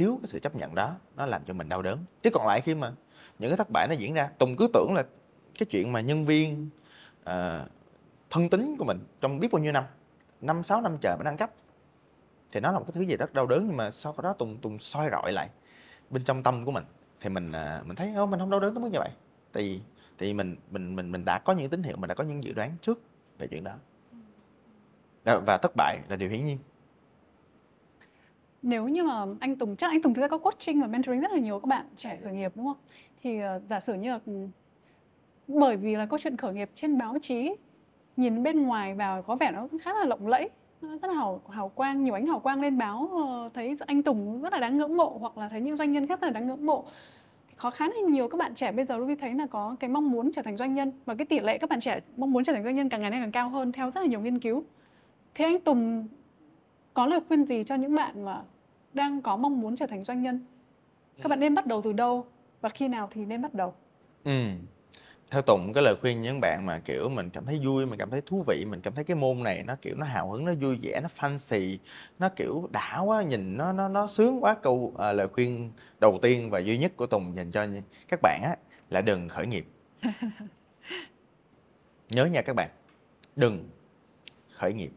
thiếu 0.00 0.18
cái 0.22 0.26
sự 0.26 0.38
chấp 0.38 0.56
nhận 0.56 0.74
đó 0.74 0.94
nó 1.16 1.26
làm 1.26 1.42
cho 1.44 1.54
mình 1.54 1.68
đau 1.68 1.82
đớn. 1.82 2.04
Chứ 2.22 2.30
còn 2.32 2.46
lại 2.46 2.60
khi 2.60 2.74
mà 2.74 2.92
những 3.38 3.50
cái 3.50 3.56
thất 3.56 3.70
bại 3.70 3.86
nó 3.88 3.94
diễn 3.94 4.14
ra 4.14 4.30
tùng 4.38 4.56
cứ 4.56 4.68
tưởng 4.72 4.94
là 4.94 5.04
cái 5.58 5.66
chuyện 5.70 5.92
mà 5.92 6.00
nhân 6.00 6.26
viên 6.26 6.68
uh, 7.22 7.68
thân 8.30 8.50
tín 8.50 8.76
của 8.78 8.84
mình 8.84 8.98
trong 9.20 9.40
biết 9.40 9.48
bao 9.52 9.62
nhiêu 9.62 9.72
năm 9.72 9.84
năm 10.40 10.62
sáu 10.62 10.80
năm 10.80 10.96
trời 11.00 11.16
mới 11.16 11.26
ăn 11.26 11.36
cắp 11.36 11.50
thì 12.52 12.60
nó 12.60 12.72
là 12.72 12.78
một 12.78 12.84
cái 12.86 12.92
thứ 12.94 13.00
gì 13.00 13.16
rất 13.16 13.32
đau 13.32 13.46
đớn. 13.46 13.66
Nhưng 13.66 13.76
mà 13.76 13.90
sau 13.90 14.14
đó 14.22 14.32
tùng 14.32 14.58
tùng 14.58 14.78
soi 14.78 15.08
rọi 15.10 15.32
lại 15.32 15.48
bên 16.10 16.24
trong 16.24 16.42
tâm 16.42 16.64
của 16.64 16.72
mình 16.72 16.84
thì 17.20 17.28
mình 17.28 17.50
uh, 17.50 17.86
mình 17.86 17.96
thấy 17.96 18.12
không 18.14 18.30
mình 18.30 18.40
không 18.40 18.50
đau 18.50 18.60
đớn 18.60 18.74
tới 18.74 18.82
mức 18.82 18.88
như 18.92 18.98
vậy. 18.98 19.10
Tại 19.52 19.62
vì 19.62 19.80
tại 20.18 20.28
vì 20.28 20.34
mình 20.34 20.56
mình 20.70 20.96
mình 20.96 21.12
mình 21.12 21.24
đã 21.24 21.38
có 21.38 21.52
những 21.52 21.70
tín 21.70 21.82
hiệu 21.82 21.96
mình 21.96 22.08
đã 22.08 22.14
có 22.14 22.24
những 22.24 22.44
dự 22.44 22.52
đoán 22.52 22.76
trước 22.82 23.02
về 23.38 23.46
chuyện 23.46 23.64
đó. 23.64 23.72
Ờ, 25.24 25.40
và 25.40 25.58
thất 25.58 25.72
bại 25.76 25.98
là 26.08 26.16
điều 26.16 26.30
hiển 26.30 26.46
nhiên 26.46 26.58
nếu 28.62 28.88
như 28.88 29.04
mà 29.04 29.26
anh 29.40 29.56
Tùng 29.56 29.76
chắc 29.76 29.90
anh 29.90 30.02
Tùng 30.02 30.14
thực 30.14 30.22
ra 30.22 30.28
có 30.28 30.38
coaching 30.38 30.80
và 30.80 30.86
mentoring 30.86 31.20
rất 31.20 31.32
là 31.32 31.38
nhiều 31.38 31.58
các 31.58 31.66
bạn 31.66 31.86
trẻ 31.96 32.18
khởi 32.24 32.32
nghiệp 32.32 32.52
đúng 32.54 32.66
không? 32.66 32.76
Thì 33.22 33.38
uh, 33.38 33.62
giả 33.68 33.80
sử 33.80 33.94
như 33.94 34.10
là 34.10 34.20
ừ, 34.26 34.32
bởi 35.48 35.76
vì 35.76 35.96
là 35.96 36.06
câu 36.06 36.18
chuyện 36.18 36.36
khởi 36.36 36.54
nghiệp 36.54 36.70
trên 36.74 36.98
báo 36.98 37.16
chí 37.22 37.54
nhìn 38.16 38.42
bên 38.42 38.62
ngoài 38.62 38.94
vào 38.94 39.22
có 39.22 39.36
vẻ 39.36 39.50
nó 39.50 39.68
khá 39.82 39.94
là 39.94 40.04
lộng 40.04 40.28
lẫy 40.28 40.50
rất 40.80 41.08
là 41.08 41.14
hào 41.14 41.40
hào 41.48 41.68
quang 41.68 42.02
nhiều 42.02 42.14
ánh 42.14 42.26
hào 42.26 42.40
quang 42.40 42.60
lên 42.60 42.78
báo 42.78 43.10
uh, 43.12 43.54
thấy 43.54 43.76
anh 43.86 44.02
Tùng 44.02 44.42
rất 44.42 44.52
là 44.52 44.58
đáng 44.58 44.76
ngưỡng 44.76 44.96
mộ 44.96 45.16
hoặc 45.20 45.38
là 45.38 45.48
thấy 45.48 45.60
những 45.60 45.76
doanh 45.76 45.92
nhân 45.92 46.06
khác 46.06 46.20
rất 46.20 46.26
là 46.26 46.32
đáng 46.32 46.46
ngưỡng 46.46 46.66
mộ 46.66 46.84
khó 47.60 47.70
khá 47.70 47.88
là 47.88 48.00
nhiều 48.08 48.28
các 48.28 48.38
bạn 48.38 48.54
trẻ 48.54 48.72
bây 48.72 48.84
giờ 48.84 48.98
Ruby 48.98 49.14
thấy 49.14 49.34
là 49.34 49.46
có 49.46 49.76
cái 49.80 49.90
mong 49.90 50.10
muốn 50.10 50.32
trở 50.32 50.42
thành 50.42 50.56
doanh 50.56 50.74
nhân 50.74 50.92
và 51.04 51.14
cái 51.14 51.24
tỷ 51.24 51.40
lệ 51.40 51.58
các 51.58 51.70
bạn 51.70 51.80
trẻ 51.80 52.00
mong 52.16 52.32
muốn 52.32 52.44
trở 52.44 52.52
thành 52.52 52.64
doanh 52.64 52.74
nhân 52.74 52.88
càng 52.88 53.00
ngày 53.00 53.10
nay 53.10 53.20
càng 53.20 53.32
cao 53.32 53.48
hơn 53.48 53.72
theo 53.72 53.90
rất 53.90 54.00
là 54.00 54.06
nhiều 54.06 54.20
nghiên 54.20 54.38
cứu. 54.38 54.64
Thế 55.34 55.44
anh 55.44 55.60
Tùng 55.60 56.08
có 56.94 57.06
lời 57.06 57.20
khuyên 57.28 57.44
gì 57.46 57.64
cho 57.64 57.74
những 57.74 57.94
bạn 57.94 58.24
mà 58.24 58.42
đang 58.92 59.22
có 59.22 59.36
mong 59.36 59.60
muốn 59.60 59.76
trở 59.76 59.86
thành 59.86 60.04
doanh 60.04 60.22
nhân? 60.22 60.44
Các 61.22 61.28
bạn 61.28 61.40
nên 61.40 61.54
bắt 61.54 61.66
đầu 61.66 61.82
từ 61.82 61.92
đâu 61.92 62.26
và 62.60 62.68
khi 62.68 62.88
nào 62.88 63.08
thì 63.12 63.24
nên 63.24 63.42
bắt 63.42 63.54
đầu? 63.54 63.74
Ừ. 64.24 64.32
Theo 65.30 65.42
Tùng 65.42 65.72
cái 65.72 65.82
lời 65.82 65.94
khuyên 66.00 66.20
những 66.20 66.40
bạn 66.40 66.66
mà 66.66 66.78
kiểu 66.78 67.08
mình 67.08 67.30
cảm 67.30 67.46
thấy 67.46 67.60
vui 67.64 67.86
mình 67.86 67.98
cảm 67.98 68.10
thấy 68.10 68.22
thú 68.26 68.44
vị 68.46 68.64
mình 68.64 68.80
cảm 68.80 68.94
thấy 68.94 69.04
cái 69.04 69.16
môn 69.16 69.42
này 69.42 69.62
nó 69.62 69.76
kiểu 69.82 69.94
nó 69.96 70.06
hào 70.06 70.30
hứng 70.30 70.44
nó 70.44 70.52
vui 70.60 70.78
vẻ 70.82 71.00
nó 71.00 71.08
fancy 71.18 71.78
nó 72.18 72.28
kiểu 72.28 72.68
đã 72.72 73.00
quá 73.00 73.22
nhìn 73.22 73.56
nó 73.56 73.72
nó 73.72 73.88
nó 73.88 74.06
sướng 74.06 74.44
quá. 74.44 74.56
Câu 74.62 74.92
à, 74.98 75.12
lời 75.12 75.28
khuyên 75.28 75.72
đầu 76.00 76.18
tiên 76.22 76.50
và 76.50 76.58
duy 76.58 76.78
nhất 76.78 76.92
của 76.96 77.06
Tùng 77.06 77.36
dành 77.36 77.50
cho 77.50 77.66
các 78.08 78.20
bạn 78.22 78.40
á 78.44 78.56
là 78.90 79.00
đừng 79.00 79.28
khởi 79.28 79.46
nghiệp. 79.46 79.66
Nhớ 82.10 82.24
nha 82.24 82.42
các 82.42 82.56
bạn 82.56 82.70
đừng 83.36 83.68
khởi 84.50 84.72
nghiệp. 84.72 84.90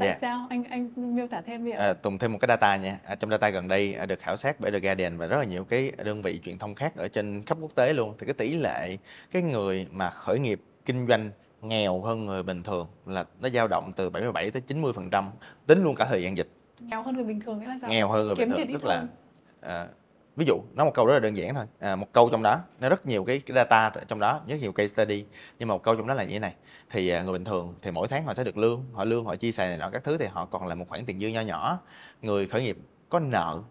Tại 0.00 0.08
Dạ. 0.08 0.18
sao? 0.20 0.46
Anh 0.50 0.64
anh 0.64 0.90
miêu 1.16 1.26
tả 1.26 1.40
thêm 1.40 1.64
đi 1.64 1.70
ạ. 1.70 1.78
À, 1.86 1.92
Tùng 1.92 2.18
thêm 2.18 2.32
một 2.32 2.38
cái 2.40 2.48
data 2.48 2.76
nha. 2.76 2.98
À, 3.04 3.14
trong 3.14 3.30
data 3.30 3.48
gần 3.50 3.68
đây 3.68 3.94
à, 3.94 4.06
được 4.06 4.18
khảo 4.20 4.36
sát 4.36 4.60
bởi 4.60 4.70
The 4.70 4.78
Guardian 4.78 5.18
và 5.18 5.26
rất 5.26 5.36
là 5.38 5.44
nhiều 5.44 5.64
cái 5.64 5.92
đơn 6.04 6.22
vị 6.22 6.40
truyền 6.44 6.58
thông 6.58 6.74
khác 6.74 6.96
ở 6.96 7.08
trên 7.08 7.42
khắp 7.42 7.58
quốc 7.60 7.74
tế 7.74 7.92
luôn. 7.92 8.14
Thì 8.18 8.26
cái 8.26 8.34
tỷ 8.34 8.54
lệ 8.56 8.96
cái 9.30 9.42
người 9.42 9.86
mà 9.90 10.10
khởi 10.10 10.38
nghiệp 10.38 10.60
kinh 10.84 11.06
doanh 11.08 11.30
nghèo 11.62 12.00
hơn 12.00 12.26
người 12.26 12.42
bình 12.42 12.62
thường 12.62 12.86
là 13.06 13.24
nó 13.40 13.48
dao 13.48 13.68
động 13.68 13.92
từ 13.96 14.10
77 14.10 14.50
tới 14.50 14.62
90 14.62 14.92
phần 14.92 15.10
trăm 15.10 15.30
tính 15.66 15.82
luôn 15.82 15.94
cả 15.94 16.04
thời 16.04 16.22
gian 16.22 16.36
dịch 16.36 16.48
Nghèo 16.80 17.02
hơn 17.02 17.14
người 17.14 17.24
bình 17.24 17.40
thường 17.40 17.60
nghĩa 17.60 17.66
là 17.66 17.76
sao? 17.80 17.90
nghèo 17.90 18.08
hơn 18.08 18.26
người 18.26 18.36
Kiếm 18.36 18.48
bình 18.48 18.56
thường 18.68 18.72
tức 18.80 18.84
là 18.88 19.04
à, 19.60 19.86
ví 20.40 20.46
dụ 20.46 20.60
nói 20.74 20.86
một 20.86 20.92
câu 20.94 21.06
rất 21.06 21.12
là 21.12 21.20
đơn 21.20 21.36
giản 21.36 21.54
thôi. 21.54 21.64
À, 21.78 21.96
một 21.96 22.12
câu 22.12 22.28
trong 22.30 22.42
đó 22.42 22.60
nó 22.80 22.88
rất 22.88 23.06
nhiều 23.06 23.24
cái, 23.24 23.40
cái 23.40 23.54
data 23.54 23.92
trong 24.08 24.18
đó 24.18 24.40
rất 24.46 24.56
nhiều 24.60 24.72
case 24.72 24.88
study. 24.88 25.24
Nhưng 25.58 25.68
mà 25.68 25.74
một 25.74 25.82
câu 25.82 25.94
trong 25.94 26.06
đó 26.06 26.14
là 26.14 26.24
như 26.24 26.32
thế 26.32 26.38
này. 26.38 26.54
Thì 26.90 27.08
à, 27.08 27.22
người 27.22 27.32
bình 27.32 27.44
thường 27.44 27.74
thì 27.82 27.90
mỗi 27.90 28.08
tháng 28.08 28.24
họ 28.24 28.34
sẽ 28.34 28.44
được 28.44 28.56
lương 28.56 28.84
họ 28.92 29.04
lương 29.04 29.24
họ 29.24 29.36
chia 29.36 29.52
sẻ 29.52 29.68
này 29.68 29.78
nọ 29.78 29.90
các 29.90 30.04
thứ 30.04 30.18
thì 30.18 30.26
họ 30.26 30.46
còn 30.46 30.66
là 30.66 30.74
một 30.74 30.84
khoản 30.88 31.04
tiền 31.04 31.20
dư 31.20 31.28
nho 31.28 31.40
nhỏ. 31.40 31.78
Người 32.22 32.46
khởi 32.46 32.62
nghiệp 32.62 32.76
có 33.08 33.20
nợ. 33.20 33.62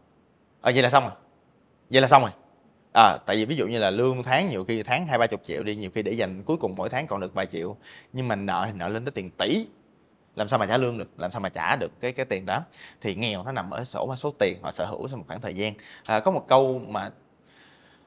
À, 0.61 0.71
vậy 0.73 0.83
là 0.83 0.89
xong 0.89 1.03
rồi. 1.03 1.13
Vậy 1.89 2.01
là 2.01 2.07
xong 2.07 2.21
rồi. 2.21 2.31
À, 2.93 3.17
tại 3.25 3.35
vì 3.35 3.45
ví 3.45 3.55
dụ 3.55 3.67
như 3.67 3.79
là 3.79 3.89
lương 3.89 4.23
tháng 4.23 4.47
nhiều 4.47 4.65
khi 4.65 4.83
tháng 4.83 5.07
hai 5.07 5.17
ba 5.17 5.27
chục 5.27 5.41
triệu 5.45 5.63
đi 5.63 5.75
nhiều 5.75 5.89
khi 5.93 6.01
để 6.01 6.11
dành 6.11 6.43
cuối 6.43 6.57
cùng 6.57 6.75
mỗi 6.75 6.89
tháng 6.89 7.07
còn 7.07 7.19
được 7.19 7.33
vài 7.33 7.45
triệu. 7.45 7.75
Nhưng 8.13 8.27
mà 8.27 8.35
nợ 8.35 8.63
thì 8.65 8.73
nợ 8.75 8.89
lên 8.89 9.05
tới 9.05 9.11
tiền 9.11 9.29
tỷ 9.29 9.67
làm 10.39 10.47
sao 10.47 10.59
mà 10.59 10.65
trả 10.65 10.77
lương 10.77 10.97
được? 10.97 11.19
Làm 11.19 11.31
sao 11.31 11.41
mà 11.41 11.49
trả 11.49 11.75
được 11.75 11.91
cái 11.99 12.11
cái 12.11 12.25
tiền 12.25 12.45
đó? 12.45 12.63
Thì 13.01 13.15
nghèo 13.15 13.43
nó 13.43 13.51
nằm 13.51 13.69
ở 13.69 13.83
sổ 13.83 14.15
số 14.15 14.33
tiền 14.39 14.59
họ 14.61 14.71
sở 14.71 14.85
hữu 14.85 15.07
trong 15.07 15.19
một 15.19 15.25
khoảng 15.27 15.41
thời 15.41 15.53
gian. 15.53 15.73
À, 16.05 16.19
có 16.19 16.31
một 16.31 16.45
câu 16.47 16.81
mà 16.87 17.11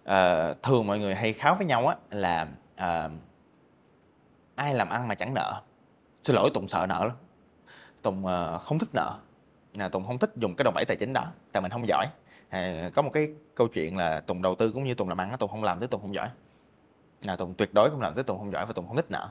à, 0.04 0.54
thường 0.62 0.86
mọi 0.86 0.98
người 0.98 1.14
hay 1.14 1.32
kháo 1.32 1.54
với 1.54 1.66
nhau 1.66 1.86
á 1.86 1.96
là 2.10 2.48
à, 2.76 3.08
ai 4.54 4.74
làm 4.74 4.88
ăn 4.88 5.08
mà 5.08 5.14
chẳng 5.14 5.34
nợ? 5.34 5.62
Xin 6.22 6.36
lỗi 6.36 6.50
tùng 6.54 6.68
sợ 6.68 6.86
nợ 6.88 7.04
lắm. 7.04 7.16
Tùng 8.02 8.26
à, 8.26 8.58
không 8.58 8.78
thích 8.78 8.90
nợ. 8.92 9.18
À, 9.78 9.88
tùng 9.88 10.06
không 10.06 10.18
thích 10.18 10.30
dùng 10.36 10.54
cái 10.56 10.64
đòn 10.64 10.74
bẩy 10.74 10.84
tài 10.84 10.96
chính 10.96 11.12
đó 11.12 11.26
tại 11.52 11.60
mình 11.60 11.70
không 11.70 11.88
giỏi. 11.88 12.06
À, 12.48 12.90
có 12.94 13.02
một 13.02 13.10
cái 13.12 13.28
câu 13.54 13.68
chuyện 13.68 13.96
là 13.96 14.20
tùng 14.20 14.42
đầu 14.42 14.54
tư 14.54 14.70
cũng 14.70 14.84
như 14.84 14.94
tùng 14.94 15.08
làm 15.08 15.20
ăn 15.20 15.30
á 15.30 15.36
tùng 15.36 15.50
không 15.50 15.64
làm 15.64 15.78
tới 15.78 15.88
tùng 15.88 16.00
không 16.00 16.14
giỏi. 16.14 16.28
Là 17.24 17.36
tùng 17.36 17.54
tuyệt 17.54 17.74
đối 17.74 17.90
không 17.90 18.00
làm 18.00 18.14
tới 18.14 18.24
tùng 18.24 18.38
không 18.38 18.52
giỏi 18.52 18.66
và 18.66 18.72
tùng 18.72 18.86
không 18.86 18.96
thích 18.96 19.10
nợ 19.10 19.28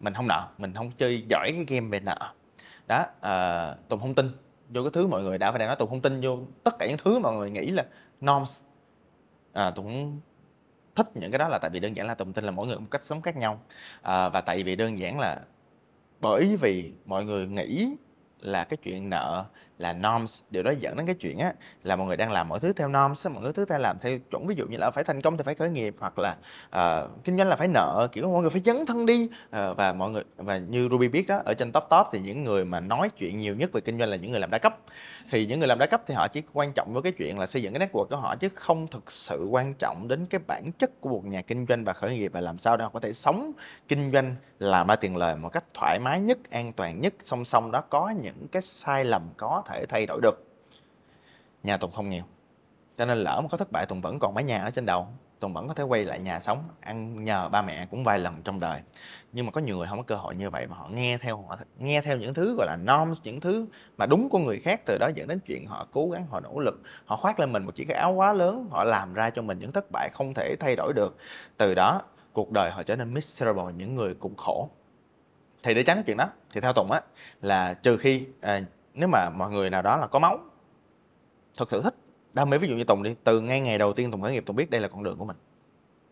mình 0.00 0.14
không 0.14 0.26
nợ 0.26 0.48
mình 0.58 0.74
không 0.74 0.90
chơi 0.98 1.24
giỏi 1.30 1.52
cái 1.52 1.64
game 1.68 1.88
về 1.88 2.00
nợ. 2.00 2.32
Đó 2.86 3.06
à, 3.20 3.74
tùng 3.88 4.00
không 4.00 4.14
tin 4.14 4.30
vô 4.68 4.82
cái 4.82 4.90
thứ 4.92 5.06
mọi 5.06 5.22
người 5.22 5.38
đã 5.38 5.50
và 5.50 5.58
đang 5.58 5.68
nói 5.68 5.76
tùng 5.76 5.90
không 5.90 6.00
tin 6.00 6.20
vô 6.20 6.38
tất 6.64 6.78
cả 6.78 6.86
những 6.86 6.98
thứ 7.04 7.18
mọi 7.18 7.34
người 7.34 7.50
nghĩ 7.50 7.70
là 7.70 7.84
norms. 8.20 8.62
À, 9.52 9.70
tùng 9.70 10.20
thích 10.94 11.06
những 11.14 11.30
cái 11.30 11.38
đó 11.38 11.48
là 11.48 11.58
tại 11.58 11.70
vì 11.70 11.80
đơn 11.80 11.96
giản 11.96 12.06
là 12.06 12.14
tùng 12.14 12.32
tin 12.32 12.44
là 12.44 12.50
mỗi 12.50 12.66
người 12.66 12.76
có 12.76 12.80
một 12.80 12.90
cách 12.90 13.02
sống 13.04 13.22
khác 13.22 13.36
nhau. 13.36 13.60
À, 14.02 14.28
và 14.28 14.40
tại 14.40 14.62
vì 14.62 14.76
đơn 14.76 14.98
giản 14.98 15.18
là 15.18 15.40
bởi 16.20 16.56
vì 16.60 16.92
mọi 17.06 17.24
người 17.24 17.46
nghĩ 17.46 17.96
là 18.40 18.64
cái 18.64 18.76
chuyện 18.76 19.10
nợ 19.10 19.44
là 19.78 19.92
norms. 19.92 20.42
Điều 20.50 20.62
đó 20.62 20.72
dẫn 20.80 20.96
đến 20.96 21.06
cái 21.06 21.14
chuyện 21.14 21.38
á 21.38 21.52
là 21.82 21.96
mọi 21.96 22.06
người 22.06 22.16
đang 22.16 22.32
làm 22.32 22.48
mọi 22.48 22.60
thứ 22.60 22.72
theo 22.72 22.88
norms 22.88 23.26
mọi 23.26 23.42
mọi 23.42 23.52
thứ 23.52 23.64
ta 23.64 23.78
làm 23.78 23.98
theo 23.98 24.18
chuẩn. 24.30 24.46
Ví 24.46 24.54
dụ 24.54 24.66
như 24.66 24.76
là 24.76 24.90
phải 24.90 25.04
thành 25.04 25.20
công 25.20 25.36
thì 25.36 25.42
phải 25.44 25.54
khởi 25.54 25.70
nghiệp 25.70 25.96
hoặc 25.98 26.18
là 26.18 26.36
uh, 26.76 27.24
kinh 27.24 27.36
doanh 27.36 27.48
là 27.48 27.56
phải 27.56 27.68
nợ 27.68 28.08
kiểu 28.12 28.28
mọi 28.28 28.40
người 28.40 28.50
phải 28.50 28.62
dấn 28.64 28.86
thân 28.86 29.06
đi. 29.06 29.24
Uh, 29.24 29.76
và 29.76 29.92
mọi 29.92 30.10
người 30.10 30.22
và 30.36 30.58
như 30.58 30.88
Ruby 30.90 31.08
biết 31.08 31.26
đó 31.26 31.40
ở 31.44 31.54
trên 31.54 31.72
top 31.72 31.84
top 31.90 32.06
thì 32.12 32.20
những 32.20 32.44
người 32.44 32.64
mà 32.64 32.80
nói 32.80 33.10
chuyện 33.10 33.38
nhiều 33.38 33.54
nhất 33.54 33.72
về 33.72 33.80
kinh 33.80 33.98
doanh 33.98 34.08
là 34.08 34.16
những 34.16 34.30
người 34.30 34.40
làm 34.40 34.50
đa 34.50 34.58
cấp. 34.58 34.78
Thì 35.30 35.46
những 35.46 35.58
người 35.58 35.68
làm 35.68 35.78
đa 35.78 35.86
cấp 35.86 36.02
thì 36.06 36.14
họ 36.14 36.28
chỉ 36.28 36.42
quan 36.52 36.72
trọng 36.72 36.92
với 36.92 37.02
cái 37.02 37.12
chuyện 37.12 37.38
là 37.38 37.46
xây 37.46 37.62
dựng 37.62 37.74
cái 37.74 37.88
network 37.88 38.04
của 38.04 38.16
họ 38.16 38.36
chứ 38.36 38.48
không 38.54 38.86
thực 38.86 39.10
sự 39.10 39.46
quan 39.50 39.74
trọng 39.74 40.08
đến 40.08 40.26
cái 40.26 40.40
bản 40.46 40.72
chất 40.78 41.00
của 41.00 41.08
một 41.08 41.24
nhà 41.24 41.42
kinh 41.42 41.66
doanh 41.68 41.84
và 41.84 41.92
khởi 41.92 42.14
nghiệp 42.14 42.32
và 42.32 42.40
làm 42.40 42.58
sao 42.58 42.76
để 42.76 42.84
họ 42.84 42.90
có 42.90 43.00
thể 43.00 43.12
sống 43.12 43.52
kinh 43.88 44.12
doanh 44.12 44.36
làm 44.58 44.86
ra 44.86 44.96
tiền 44.96 45.16
lời 45.16 45.36
một 45.36 45.48
cách 45.48 45.64
thoải 45.74 45.98
mái 45.98 46.20
nhất 46.20 46.38
an 46.50 46.72
toàn 46.72 47.00
nhất 47.00 47.14
song 47.20 47.44
song 47.44 47.70
đó 47.70 47.80
có 47.80 48.10
những 48.22 48.48
cái 48.52 48.62
sai 48.62 49.04
lầm 49.04 49.22
có 49.36 49.62
thể 49.66 49.86
thay 49.86 50.06
đổi 50.06 50.20
được. 50.22 50.44
Nhà 51.62 51.76
Tùng 51.76 51.92
không 51.92 52.10
nghèo 52.10 52.24
cho 52.96 53.04
nên 53.04 53.18
lỡ 53.18 53.40
mà 53.42 53.48
có 53.48 53.58
thất 53.58 53.72
bại 53.72 53.86
Tùng 53.86 54.00
vẫn 54.00 54.18
còn 54.18 54.34
mái 54.34 54.44
nhà 54.44 54.62
ở 54.62 54.70
trên 54.70 54.86
đầu. 54.86 55.08
Tùng 55.40 55.52
vẫn 55.52 55.68
có 55.68 55.74
thể 55.74 55.84
quay 55.84 56.04
lại 56.04 56.20
nhà 56.20 56.40
sống 56.40 56.68
ăn 56.80 57.24
nhờ 57.24 57.48
ba 57.48 57.62
mẹ 57.62 57.86
cũng 57.90 58.04
vài 58.04 58.18
lần 58.18 58.42
trong 58.42 58.60
đời. 58.60 58.80
Nhưng 59.32 59.46
mà 59.46 59.52
có 59.52 59.60
nhiều 59.60 59.76
người 59.76 59.86
không 59.86 59.98
có 59.98 60.04
cơ 60.04 60.14
hội 60.14 60.34
như 60.34 60.50
vậy 60.50 60.66
mà 60.66 60.76
họ 60.76 60.88
nghe 60.88 61.18
theo 61.18 61.44
họ 61.48 61.58
nghe 61.78 62.00
theo 62.00 62.16
những 62.16 62.34
thứ 62.34 62.56
gọi 62.58 62.66
là 62.66 62.76
norms 62.76 63.20
những 63.24 63.40
thứ 63.40 63.66
mà 63.96 64.06
đúng 64.06 64.28
của 64.28 64.38
người 64.38 64.60
khác. 64.60 64.80
Từ 64.86 64.98
đó 64.98 65.10
dẫn 65.14 65.28
đến 65.28 65.38
chuyện 65.46 65.66
họ 65.66 65.86
cố 65.92 66.10
gắng 66.10 66.26
họ 66.30 66.40
nỗ 66.40 66.60
lực 66.60 66.80
họ 67.04 67.16
khoác 67.16 67.40
lên 67.40 67.52
mình 67.52 67.64
một 67.64 67.74
chiếc 67.74 67.84
cái 67.88 67.96
áo 67.98 68.12
quá 68.12 68.32
lớn 68.32 68.68
họ 68.70 68.84
làm 68.84 69.14
ra 69.14 69.30
cho 69.30 69.42
mình 69.42 69.58
những 69.58 69.72
thất 69.72 69.90
bại 69.92 70.08
không 70.12 70.34
thể 70.34 70.56
thay 70.60 70.76
đổi 70.76 70.92
được. 70.92 71.16
Từ 71.56 71.74
đó 71.74 72.02
cuộc 72.32 72.50
đời 72.50 72.70
họ 72.70 72.82
trở 72.82 72.96
nên 72.96 73.14
miserable 73.14 73.72
những 73.76 73.94
người 73.94 74.14
cũng 74.14 74.36
khổ. 74.36 74.70
Thì 75.62 75.74
để 75.74 75.82
tránh 75.82 76.02
chuyện 76.06 76.16
đó 76.16 76.28
thì 76.50 76.60
theo 76.60 76.72
Tùng 76.72 76.90
á 76.90 77.00
là 77.42 77.74
trừ 77.74 77.96
khi 77.96 78.26
à, 78.40 78.60
nếu 78.94 79.08
mà 79.08 79.30
mọi 79.30 79.50
người 79.50 79.70
nào 79.70 79.82
đó 79.82 79.96
là 79.96 80.06
có 80.06 80.18
máu 80.18 80.38
thật 81.56 81.68
sự 81.70 81.82
thích 81.82 81.94
đam 82.32 82.50
mê 82.50 82.58
ví 82.58 82.68
dụ 82.68 82.76
như 82.76 82.84
Tùng 82.84 83.02
đi 83.02 83.14
từ 83.24 83.40
ngay 83.40 83.60
ngày 83.60 83.78
đầu 83.78 83.92
tiên 83.92 84.10
Tùng 84.10 84.22
khởi 84.22 84.32
nghiệp 84.32 84.44
Tùng 84.46 84.56
biết 84.56 84.70
đây 84.70 84.80
là 84.80 84.88
con 84.88 85.02
đường 85.02 85.18
của 85.18 85.24
mình. 85.24 85.36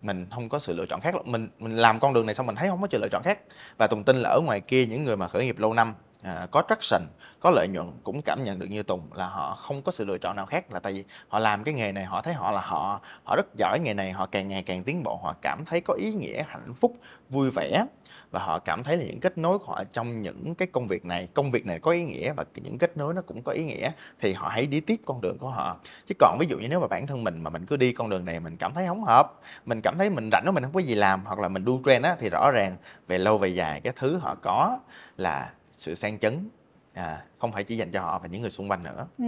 Mình 0.02 0.26
không 0.30 0.48
có 0.48 0.58
sự 0.58 0.74
lựa 0.74 0.86
chọn 0.86 1.00
khác 1.00 1.14
mình 1.24 1.48
mình 1.58 1.76
làm 1.76 2.00
con 2.00 2.12
đường 2.12 2.26
này 2.26 2.34
xong 2.34 2.46
mình 2.46 2.56
thấy 2.56 2.68
không 2.68 2.80
có 2.80 2.88
sự 2.90 2.98
lựa 2.98 3.08
chọn 3.08 3.22
khác. 3.22 3.38
Và 3.78 3.86
Tùng 3.86 4.04
tin 4.04 4.16
là 4.16 4.30
ở 4.30 4.40
ngoài 4.40 4.60
kia 4.60 4.86
những 4.86 5.02
người 5.02 5.16
mà 5.16 5.28
khởi 5.28 5.44
nghiệp 5.44 5.58
lâu 5.58 5.74
năm 5.74 5.94
à, 6.22 6.46
có 6.50 6.62
traction 6.68 7.02
có 7.40 7.50
lợi 7.50 7.68
nhuận 7.68 7.92
cũng 8.04 8.22
cảm 8.22 8.44
nhận 8.44 8.58
được 8.58 8.66
như 8.70 8.82
Tùng 8.82 9.12
là 9.12 9.26
họ 9.26 9.54
không 9.54 9.82
có 9.82 9.92
sự 9.92 10.04
lựa 10.04 10.18
chọn 10.18 10.36
nào 10.36 10.46
khác. 10.46 10.72
Là 10.72 10.80
tại 10.80 10.92
vì 10.92 11.04
họ 11.28 11.38
làm 11.38 11.64
cái 11.64 11.74
nghề 11.74 11.92
này 11.92 12.04
họ 12.04 12.22
thấy 12.22 12.34
họ 12.34 12.50
là 12.50 12.60
họ 12.60 13.00
họ 13.24 13.36
rất 13.36 13.46
giỏi 13.58 13.78
nghề 13.80 13.94
này 13.94 14.12
họ 14.12 14.26
càng 14.26 14.48
ngày 14.48 14.62
càng 14.62 14.84
tiến 14.84 15.02
bộ 15.02 15.20
họ 15.22 15.34
cảm 15.42 15.64
thấy 15.64 15.80
có 15.80 15.94
ý 15.94 16.12
nghĩa 16.12 16.42
hạnh 16.48 16.74
phúc 16.74 16.96
vui 17.28 17.50
vẻ 17.50 17.86
và 18.32 18.40
họ 18.40 18.58
cảm 18.58 18.84
thấy 18.84 18.96
là 18.96 19.04
những 19.04 19.20
kết 19.20 19.38
nối 19.38 19.58
của 19.58 19.64
họ 19.64 19.84
trong 19.92 20.22
những 20.22 20.54
cái 20.54 20.68
công 20.72 20.86
việc 20.86 21.04
này 21.04 21.28
công 21.34 21.50
việc 21.50 21.66
này 21.66 21.78
có 21.78 21.90
ý 21.90 22.02
nghĩa 22.04 22.32
và 22.32 22.44
những 22.54 22.78
kết 22.78 22.96
nối 22.96 23.14
nó 23.14 23.22
cũng 23.22 23.42
có 23.42 23.52
ý 23.52 23.64
nghĩa 23.64 23.90
thì 24.20 24.32
họ 24.32 24.48
hãy 24.48 24.66
đi 24.66 24.80
tiếp 24.80 25.00
con 25.04 25.20
đường 25.20 25.38
của 25.38 25.48
họ 25.48 25.76
chứ 26.06 26.14
còn 26.18 26.38
ví 26.40 26.46
dụ 26.50 26.58
như 26.58 26.68
nếu 26.68 26.80
mà 26.80 26.86
bản 26.86 27.06
thân 27.06 27.24
mình 27.24 27.42
mà 27.42 27.50
mình 27.50 27.66
cứ 27.66 27.76
đi 27.76 27.92
con 27.92 28.10
đường 28.10 28.24
này 28.24 28.40
mình 28.40 28.56
cảm 28.56 28.74
thấy 28.74 28.86
không 28.86 29.04
hợp 29.04 29.40
mình 29.66 29.80
cảm 29.80 29.98
thấy 29.98 30.10
mình 30.10 30.28
rảnh 30.32 30.44
đó 30.44 30.52
mình 30.52 30.62
không 30.62 30.72
có 30.72 30.80
gì 30.80 30.94
làm 30.94 31.24
hoặc 31.24 31.38
là 31.38 31.48
mình 31.48 31.64
đu 31.64 31.80
trend 31.86 32.04
á 32.04 32.16
thì 32.18 32.28
rõ 32.28 32.50
ràng 32.50 32.76
về 33.06 33.18
lâu 33.18 33.38
về 33.38 33.48
dài 33.48 33.80
cái 33.80 33.92
thứ 33.96 34.16
họ 34.16 34.34
có 34.42 34.78
là 35.16 35.50
sự 35.72 35.94
sang 35.94 36.18
chấn 36.18 36.48
à, 36.94 37.24
không 37.38 37.52
phải 37.52 37.64
chỉ 37.64 37.76
dành 37.76 37.90
cho 37.90 38.00
họ 38.00 38.18
và 38.18 38.28
những 38.28 38.40
người 38.40 38.50
xung 38.50 38.70
quanh 38.70 38.82
nữa 38.82 39.06
Ừ, 39.18 39.24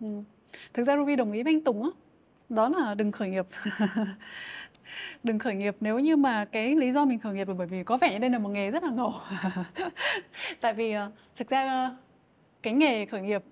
ừ. 0.00 0.22
Thực 0.74 0.84
ra 0.84 0.96
Ruby 0.96 1.16
đồng 1.16 1.32
ý 1.32 1.42
với 1.42 1.52
anh 1.54 1.64
Tùng 1.64 1.82
á. 1.82 1.88
Đó 2.48 2.68
là 2.68 2.94
đừng 2.94 3.12
khởi 3.12 3.28
nghiệp. 3.28 3.46
đừng 5.22 5.38
khởi 5.38 5.54
nghiệp 5.54 5.76
nếu 5.80 5.98
như 5.98 6.16
mà 6.16 6.44
cái 6.44 6.76
lý 6.76 6.92
do 6.92 7.04
mình 7.04 7.18
khởi 7.18 7.34
nghiệp 7.34 7.48
là 7.48 7.54
bởi 7.54 7.66
vì 7.66 7.84
có 7.84 7.96
vẻ 7.96 8.12
như 8.12 8.18
đây 8.18 8.30
là 8.30 8.38
một 8.38 8.48
nghề 8.48 8.70
rất 8.70 8.82
là 8.82 8.90
ngầu. 8.90 9.14
Tại 10.60 10.74
vì 10.74 10.92
ờ, 10.92 11.10
thực 11.36 11.48
ra 11.48 11.68
ờ, 11.68 11.96
cái 12.62 12.72
nghề 12.72 13.06
khởi 13.06 13.22
nghiệp 13.22 13.42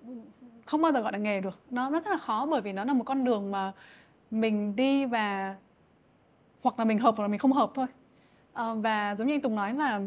không 0.66 0.82
bao 0.82 0.93
giờ 0.93 1.01
gọi 1.01 1.12
là 1.12 1.18
nghề 1.18 1.40
được. 1.40 1.59
Nó 1.70 1.90
nó 1.90 2.01
rất 2.01 2.11
là 2.11 2.16
khó 2.16 2.47
bởi 2.51 2.61
vì 2.61 2.72
nó 2.72 2.84
là 2.84 2.93
một 2.93 3.05
con 3.05 3.24
đường 3.24 3.51
mà 3.51 3.72
mình 4.30 4.76
đi 4.76 5.05
và 5.05 5.57
hoặc 6.62 6.78
là 6.78 6.84
mình 6.84 6.99
hợp 6.99 7.14
hoặc 7.16 7.24
là 7.24 7.28
mình 7.28 7.38
không 7.38 7.53
hợp 7.53 7.70
thôi. 7.74 7.86
Ờ, 8.53 8.74
và 8.74 9.14
giống 9.18 9.28
như 9.28 9.34
anh 9.34 9.40
Tùng 9.40 9.55
nói 9.55 9.74
là 9.74 10.01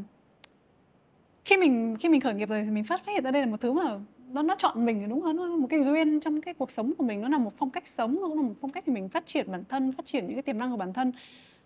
khi 1.46 1.58
mình 1.58 1.98
khi 2.00 2.10
mình 2.10 2.22
khởi 2.22 2.34
nghiệp 2.34 2.50
rồi 2.50 2.64
thì 2.64 2.72
mình 2.72 2.84
phát 2.84 3.06
hiện 3.08 3.24
ra 3.24 3.32
đây 3.32 3.42
là 3.42 3.52
một 3.52 3.62
thứ 3.62 3.74
mà 3.74 4.00
nó 4.36 4.42
nó 4.42 4.56
chọn 4.58 4.86
mình 4.86 5.10
đúng 5.10 5.22
không? 5.22 5.36
Nó 5.36 5.46
là 5.46 5.56
một 5.56 5.68
cái 5.70 5.84
duyên 5.84 6.20
trong 6.20 6.42
cái 6.42 6.54
cuộc 6.54 6.72
sống 6.72 6.94
của 6.98 7.04
mình, 7.04 7.22
nó 7.22 7.30
là 7.30 7.38
một 7.38 7.54
phong 7.58 7.70
cách 7.70 7.88
sống, 7.88 8.18
nó 8.22 8.28
cũng 8.28 8.38
là 8.38 8.44
một 8.44 8.54
phong 8.62 8.72
cách 8.72 8.84
để 8.88 8.94
mình 8.94 9.10
phát 9.10 9.26
triển 9.26 9.52
bản 9.52 9.64
thân, 9.70 9.92
phát 9.92 10.06
triển 10.06 10.26
những 10.26 10.36
cái 10.36 10.44
tiềm 10.44 10.58
năng 10.58 10.72
của 10.72 10.78
bản 10.78 10.94
thân, 10.94 11.12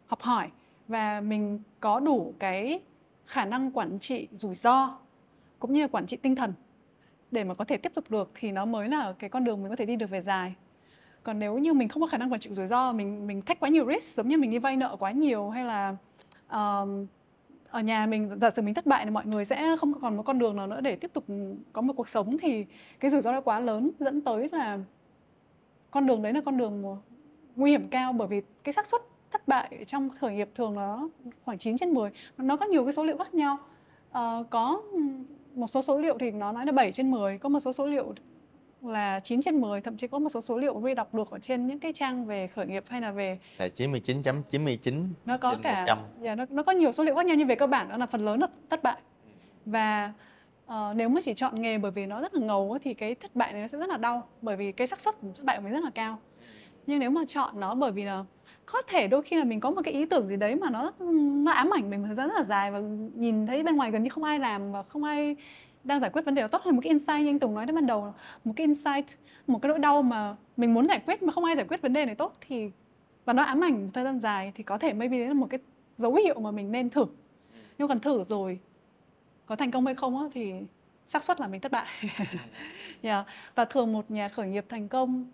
học 0.07 0.21
hỏi 0.21 0.47
và 0.87 1.21
mình 1.21 1.59
có 1.79 1.99
đủ 1.99 2.33
cái 2.39 2.79
khả 3.25 3.45
năng 3.45 3.71
quản 3.71 3.99
trị 3.99 4.27
rủi 4.31 4.55
ro 4.55 4.97
cũng 5.59 5.73
như 5.73 5.81
là 5.81 5.87
quản 5.87 6.07
trị 6.07 6.17
tinh 6.17 6.35
thần 6.35 6.53
để 7.31 7.43
mà 7.43 7.53
có 7.53 7.65
thể 7.65 7.77
tiếp 7.77 7.91
tục 7.95 8.05
được 8.09 8.31
thì 8.35 8.51
nó 8.51 8.65
mới 8.65 8.89
là 8.89 9.13
cái 9.19 9.29
con 9.29 9.43
đường 9.43 9.61
mình 9.61 9.69
có 9.69 9.75
thể 9.75 9.85
đi 9.85 9.95
được 9.95 10.09
về 10.09 10.21
dài. 10.21 10.53
Còn 11.23 11.39
nếu 11.39 11.57
như 11.57 11.73
mình 11.73 11.87
không 11.87 12.01
có 12.01 12.07
khả 12.07 12.17
năng 12.17 12.31
quản 12.31 12.39
trị 12.39 12.49
rủi 12.53 12.67
ro, 12.67 12.91
mình 12.91 13.27
mình 13.27 13.41
thách 13.41 13.59
quá 13.59 13.69
nhiều 13.69 13.85
risk 13.93 14.15
giống 14.15 14.27
như 14.27 14.37
mình 14.37 14.51
đi 14.51 14.59
vay 14.59 14.77
nợ 14.77 14.95
quá 14.99 15.11
nhiều 15.11 15.49
hay 15.49 15.65
là 15.65 15.95
um, 16.51 17.05
ở 17.71 17.81
nhà 17.81 18.05
mình 18.05 18.39
giả 18.41 18.49
sử 18.49 18.61
mình 18.61 18.73
thất 18.73 18.85
bại 18.85 19.05
thì 19.05 19.11
mọi 19.11 19.25
người 19.25 19.45
sẽ 19.45 19.75
không 19.79 19.93
còn 20.01 20.17
một 20.17 20.23
con 20.23 20.39
đường 20.39 20.55
nào 20.55 20.67
nữa 20.67 20.81
để 20.81 20.95
tiếp 20.95 21.13
tục 21.13 21.25
có 21.73 21.81
một 21.81 21.93
cuộc 21.93 22.09
sống 22.09 22.37
thì 22.37 22.65
cái 22.99 23.11
rủi 23.11 23.21
ro 23.21 23.31
nó 23.31 23.41
quá 23.41 23.59
lớn 23.59 23.91
dẫn 23.99 24.21
tới 24.21 24.49
là 24.51 24.79
con 25.91 26.07
đường 26.07 26.21
đấy 26.21 26.33
là 26.33 26.41
con 26.45 26.57
đường 26.57 26.97
nguy 27.55 27.71
hiểm 27.71 27.87
cao 27.87 28.13
bởi 28.13 28.27
vì 28.27 28.41
cái 28.63 28.73
xác 28.73 28.85
suất 28.85 29.01
thất 29.31 29.47
bại 29.47 29.85
trong 29.87 30.09
khởi 30.09 30.33
nghiệp 30.33 30.49
thường 30.55 30.75
nó 30.75 31.09
khoảng 31.45 31.57
9 31.57 31.77
trên 31.77 31.93
10 31.93 32.11
nó 32.37 32.57
có 32.57 32.65
nhiều 32.65 32.83
cái 32.83 32.93
số 32.93 33.03
liệu 33.03 33.17
khác 33.17 33.33
nhau. 33.33 33.57
À, 34.11 34.43
có 34.49 34.81
một 35.55 35.67
số 35.67 35.81
số 35.81 35.99
liệu 35.99 36.17
thì 36.17 36.31
nó 36.31 36.51
nói 36.51 36.65
là 36.65 36.71
7 36.71 36.91
trên 36.91 37.11
10 37.11 37.37
có 37.37 37.49
một 37.49 37.59
số 37.59 37.73
số 37.73 37.87
liệu 37.87 38.13
là 38.81 39.19
9 39.19 39.41
trên 39.41 39.61
10 39.61 39.81
thậm 39.81 39.97
chí 39.97 40.07
có 40.07 40.19
một 40.19 40.29
số 40.29 40.41
số 40.41 40.57
liệu 40.57 40.73
Ruby 40.73 40.93
đọc 40.93 41.13
được 41.13 41.31
ở 41.31 41.39
trên 41.39 41.67
những 41.67 41.79
cái 41.79 41.93
trang 41.93 42.25
về 42.25 42.47
khởi 42.47 42.65
nghiệp 42.65 42.83
hay 42.87 43.01
là 43.01 43.11
về 43.11 43.39
là 43.57 43.67
99.99 43.67 45.07
nó 45.25 45.37
có 45.37 45.51
trên 45.51 45.61
cả 45.61 45.81
100 45.81 45.97
dạ, 46.21 46.35
nó, 46.35 46.45
nó 46.49 46.63
có 46.63 46.71
nhiều 46.71 46.91
số 46.91 47.03
liệu 47.03 47.15
khác 47.15 47.25
nhau 47.25 47.35
nhưng 47.35 47.47
về 47.47 47.55
cơ 47.55 47.67
bản 47.67 47.89
đó 47.89 47.97
là 47.97 48.05
phần 48.05 48.25
lớn 48.25 48.39
là 48.39 48.47
thất 48.69 48.83
bại. 48.83 48.97
Và 49.65 50.13
ờ, 50.65 50.93
nếu 50.95 51.09
mà 51.09 51.21
chỉ 51.23 51.33
chọn 51.33 51.61
nghề 51.61 51.77
bởi 51.77 51.91
vì 51.91 52.05
nó 52.05 52.21
rất 52.21 52.33
là 52.33 52.41
ngầu 52.41 52.77
thì 52.81 52.93
cái 52.93 53.15
thất 53.15 53.35
bại 53.35 53.53
này 53.53 53.61
nó 53.61 53.67
sẽ 53.67 53.77
rất 53.77 53.89
là 53.89 53.97
đau 53.97 54.27
bởi 54.41 54.55
vì 54.55 54.71
cái 54.71 54.87
xác 54.87 54.99
suất 54.99 55.15
thất 55.21 55.43
bại 55.43 55.57
của 55.57 55.63
mình 55.63 55.73
rất 55.73 55.83
là 55.83 55.91
cao. 55.95 56.19
Nhưng 56.87 56.99
nếu 56.99 57.09
mà 57.09 57.21
chọn 57.27 57.59
nó 57.59 57.75
bởi 57.75 57.91
vì 57.91 58.03
là 58.03 58.23
có 58.65 58.81
thể 58.87 59.07
đôi 59.07 59.21
khi 59.21 59.37
là 59.37 59.43
mình 59.43 59.59
có 59.59 59.71
một 59.71 59.81
cái 59.85 59.93
ý 59.93 60.05
tưởng 60.05 60.27
gì 60.27 60.35
đấy 60.35 60.55
mà 60.55 60.69
nó 60.69 60.91
nó 61.43 61.51
ám 61.51 61.73
ảnh 61.73 61.89
mình 61.89 62.01
một 62.01 62.05
thời 62.07 62.15
gian 62.15 62.27
rất 62.27 62.35
là 62.35 62.43
dài 62.43 62.71
và 62.71 62.79
nhìn 63.15 63.47
thấy 63.47 63.63
bên 63.63 63.75
ngoài 63.75 63.91
gần 63.91 64.03
như 64.03 64.09
không 64.09 64.23
ai 64.23 64.39
làm 64.39 64.71
và 64.71 64.83
không 64.83 65.03
ai 65.03 65.35
đang 65.89 65.99
giải 65.99 66.09
quyết 66.09 66.25
vấn 66.25 66.35
đề 66.35 66.41
đó 66.41 66.47
tốt 66.47 66.61
hơn 66.61 66.75
một 66.75 66.81
cái 66.83 66.89
insight 66.89 67.19
như 67.19 67.29
anh 67.29 67.39
Tùng 67.39 67.55
nói 67.55 67.65
đến 67.65 67.75
ban 67.75 67.87
đầu. 67.87 68.13
Một 68.43 68.53
cái 68.55 68.67
insight 68.67 69.05
một 69.47 69.61
cái 69.61 69.69
nỗi 69.69 69.79
đau 69.79 70.01
mà 70.01 70.35
mình 70.57 70.73
muốn 70.73 70.87
giải 70.87 70.99
quyết 71.05 71.23
mà 71.23 71.33
không 71.33 71.45
ai 71.45 71.55
giải 71.55 71.65
quyết 71.69 71.81
vấn 71.81 71.93
đề 71.93 72.05
này 72.05 72.15
tốt 72.15 72.37
thì 72.47 72.71
và 73.25 73.33
nó 73.33 73.43
ám 73.43 73.63
ảnh 73.63 73.83
một 73.85 73.89
thời 73.93 74.03
gian 74.03 74.19
dài 74.19 74.51
thì 74.55 74.63
có 74.63 74.77
thể 74.77 74.93
maybe 74.93 75.17
đấy 75.17 75.27
là 75.27 75.33
một 75.33 75.47
cái 75.49 75.59
dấu 75.97 76.15
hiệu 76.15 76.39
mà 76.39 76.51
mình 76.51 76.71
nên 76.71 76.89
thử. 76.89 77.05
Nhưng 77.77 77.87
còn 77.87 77.99
thử 77.99 78.23
rồi 78.23 78.59
có 79.45 79.55
thành 79.55 79.71
công 79.71 79.85
hay 79.85 79.95
không 79.95 80.17
á, 80.17 80.23
thì 80.33 80.53
xác 81.05 81.23
suất 81.23 81.41
là 81.41 81.47
mình 81.47 81.61
thất 81.61 81.71
bại. 81.71 81.87
Yeah. 83.01 83.25
và 83.55 83.65
thường 83.65 83.93
một 83.93 84.11
nhà 84.11 84.29
khởi 84.29 84.47
nghiệp 84.47 84.65
thành 84.69 84.87
công 84.87 85.25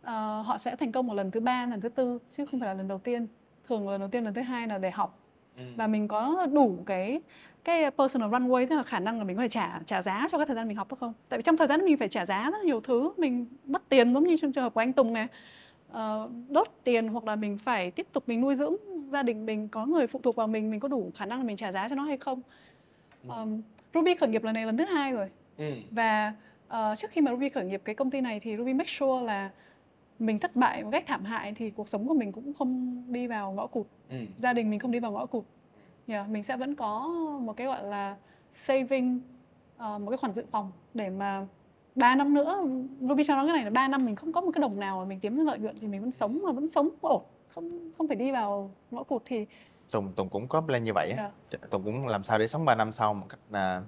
uh, 0.00 0.06
họ 0.46 0.58
sẽ 0.58 0.76
thành 0.76 0.92
công 0.92 1.06
một 1.06 1.14
lần 1.14 1.30
thứ 1.30 1.40
ba 1.40 1.66
lần 1.66 1.80
thứ 1.80 1.88
tư 1.88 2.18
chứ 2.36 2.46
không 2.46 2.60
phải 2.60 2.68
là 2.68 2.74
lần 2.74 2.88
đầu 2.88 2.98
tiên. 2.98 3.26
Thường 3.68 3.88
lần 3.88 4.00
đầu 4.00 4.08
tiên 4.08 4.24
lần 4.24 4.34
thứ 4.34 4.40
hai 4.40 4.68
là 4.68 4.78
để 4.78 4.90
học 4.90 5.23
ừ. 5.56 5.64
và 5.76 5.86
mình 5.86 6.08
có 6.08 6.46
đủ 6.52 6.78
cái 6.86 7.20
cái 7.64 7.90
personal 7.90 8.30
runway 8.30 8.66
tức 8.66 8.76
là 8.76 8.82
khả 8.82 8.98
năng 8.98 9.18
là 9.18 9.24
mình 9.24 9.36
có 9.36 9.42
thể 9.42 9.48
trả 9.48 9.80
trả 9.86 10.02
giá 10.02 10.28
cho 10.32 10.38
cái 10.38 10.46
thời 10.46 10.56
gian 10.56 10.68
mình 10.68 10.76
học 10.76 10.90
được 10.90 10.96
không? 11.00 11.12
Tại 11.28 11.38
vì 11.38 11.42
trong 11.42 11.56
thời 11.56 11.66
gian 11.66 11.84
mình 11.84 11.96
phải 11.96 12.08
trả 12.08 12.26
giá 12.26 12.50
rất 12.50 12.58
là 12.58 12.64
nhiều 12.64 12.80
thứ 12.80 13.12
mình 13.16 13.46
mất 13.64 13.88
tiền 13.88 14.14
giống 14.14 14.24
như 14.24 14.36
trong 14.36 14.52
trường 14.52 14.64
hợp 14.64 14.74
của 14.74 14.80
anh 14.80 14.92
Tùng 14.92 15.12
này 15.12 15.26
uh, 15.92 16.30
đốt 16.48 16.68
tiền 16.84 17.08
hoặc 17.08 17.24
là 17.24 17.36
mình 17.36 17.58
phải 17.58 17.90
tiếp 17.90 18.06
tục 18.12 18.24
mình 18.26 18.40
nuôi 18.40 18.54
dưỡng 18.54 18.76
gia 19.12 19.22
đình 19.22 19.46
mình 19.46 19.68
có 19.68 19.86
người 19.86 20.06
phụ 20.06 20.20
thuộc 20.22 20.36
vào 20.36 20.46
mình 20.46 20.70
mình 20.70 20.80
có 20.80 20.88
đủ 20.88 21.10
khả 21.14 21.26
năng 21.26 21.38
là 21.38 21.44
mình 21.44 21.56
trả 21.56 21.72
giá 21.72 21.88
cho 21.88 21.94
nó 21.94 22.04
hay 22.04 22.16
không? 22.16 22.42
Um, 23.28 23.60
Ruby 23.94 24.14
khởi 24.14 24.28
nghiệp 24.28 24.42
lần 24.44 24.54
này 24.54 24.66
lần 24.66 24.76
thứ 24.76 24.84
hai 24.84 25.12
rồi. 25.12 25.28
Ừ. 25.58 25.72
và 25.90 26.32
uh, 26.68 26.98
trước 26.98 27.10
khi 27.10 27.20
mà 27.20 27.30
Ruby 27.30 27.48
khởi 27.48 27.64
nghiệp 27.64 27.82
cái 27.84 27.94
công 27.94 28.10
ty 28.10 28.20
này 28.20 28.40
thì 28.40 28.56
Ruby 28.56 28.72
make 28.72 28.90
sure 28.90 29.26
là 29.26 29.50
mình 30.18 30.38
thất 30.38 30.56
bại 30.56 30.84
một 30.84 30.90
cách 30.92 31.04
thảm 31.06 31.24
hại 31.24 31.52
thì 31.56 31.70
cuộc 31.70 31.88
sống 31.88 32.08
của 32.08 32.14
mình 32.14 32.32
cũng 32.32 32.52
không 32.54 33.02
đi 33.12 33.26
vào 33.26 33.52
ngõ 33.52 33.66
cụt 33.66 33.86
ừ. 34.10 34.16
gia 34.38 34.52
đình 34.52 34.70
mình 34.70 34.80
không 34.80 34.90
đi 34.90 35.00
vào 35.00 35.12
ngõ 35.12 35.26
cụt 35.26 35.44
yeah, 36.06 36.28
mình 36.28 36.42
sẽ 36.42 36.56
vẫn 36.56 36.74
có 36.74 37.08
một 37.40 37.56
cái 37.56 37.66
gọi 37.66 37.84
là 37.84 38.16
saving 38.50 39.20
uh, 39.76 40.00
một 40.00 40.10
cái 40.10 40.16
khoản 40.16 40.34
dự 40.34 40.44
phòng 40.50 40.72
để 40.94 41.10
mà 41.10 41.46
3 41.94 42.14
năm 42.14 42.34
nữa 42.34 42.62
Ruby 43.00 43.24
cho 43.24 43.36
nó 43.36 43.46
cái 43.46 43.52
này 43.52 43.64
là 43.64 43.70
3 43.70 43.88
năm 43.88 44.04
mình 44.04 44.16
không 44.16 44.32
có 44.32 44.40
một 44.40 44.50
cái 44.54 44.60
đồng 44.60 44.80
nào 44.80 44.98
mà 44.98 45.04
mình 45.04 45.20
kiếm 45.20 45.36
ra 45.36 45.44
lợi 45.44 45.58
nhuận 45.58 45.76
thì 45.80 45.86
mình 45.86 46.00
vẫn 46.00 46.10
sống 46.10 46.40
mà 46.44 46.52
vẫn 46.52 46.68
sống 46.68 46.88
ổn 47.00 47.22
không 47.48 47.70
không 47.98 48.08
phải 48.08 48.16
đi 48.16 48.32
vào 48.32 48.70
ngõ 48.90 49.02
cụt 49.02 49.22
thì 49.24 49.46
Tùng 49.90 50.12
Tùng 50.12 50.28
cũng 50.28 50.48
có 50.48 50.60
plan 50.60 50.84
như 50.84 50.92
vậy 50.92 51.10
á. 51.10 51.22
Yeah. 51.50 51.70
Tùng 51.70 51.84
cũng 51.84 52.06
làm 52.06 52.24
sao 52.24 52.38
để 52.38 52.46
sống 52.46 52.64
3 52.64 52.74
năm 52.74 52.92
sau 52.92 53.14
một 53.14 53.26
cách 53.28 53.40
là 53.50 53.82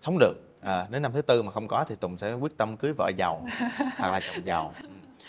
sống 0.00 0.18
được. 0.18 0.34
À, 0.60 0.86
đến 0.90 1.02
năm 1.02 1.12
thứ 1.12 1.22
tư 1.22 1.42
mà 1.42 1.52
không 1.52 1.68
có 1.68 1.84
thì 1.88 1.94
Tùng 1.94 2.16
sẽ 2.16 2.32
quyết 2.32 2.56
tâm 2.56 2.76
cưới 2.76 2.92
vợ 2.92 3.10
giàu 3.16 3.42
hoặc 3.96 4.10
là 4.10 4.20
chồng 4.20 4.44
giàu. 4.44 4.72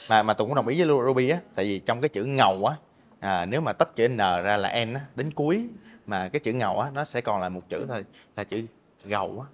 Mà 0.10 0.24
mà 0.24 0.34
Tùng 0.34 0.47
cũng 0.47 0.56
đồng 0.56 0.68
ý 0.68 0.84
với 0.84 1.06
Ruby 1.08 1.30
á, 1.30 1.39
tại 1.56 1.66
vì 1.66 1.80
trong 1.80 2.02
cái 2.02 2.10
chữ 2.10 2.24
ngầu 2.24 2.66
á, 2.66 2.76
à, 3.20 3.45
nếu 3.45 3.62
mà 3.62 3.74
tách 3.74 3.95
chữ 3.95 4.08
N 4.08 4.18
ra 4.18 4.58
là 4.58 4.86
N 4.86 4.93
á, 4.93 5.02
đến 5.16 5.32
cuối 5.32 5.70
mà 6.06 6.30
cái 6.30 6.39
chữ 6.39 6.54
ngầu 6.54 6.80
á 6.80 6.89
nó 6.93 7.04
sẽ 7.04 7.22
còn 7.22 7.41
là 7.41 7.49
một 7.49 7.70
chữ 7.70 7.86
thôi 7.88 8.06
là 8.36 8.43
chữ 8.43 8.66
gầu 9.06 9.45
á. 9.45 9.47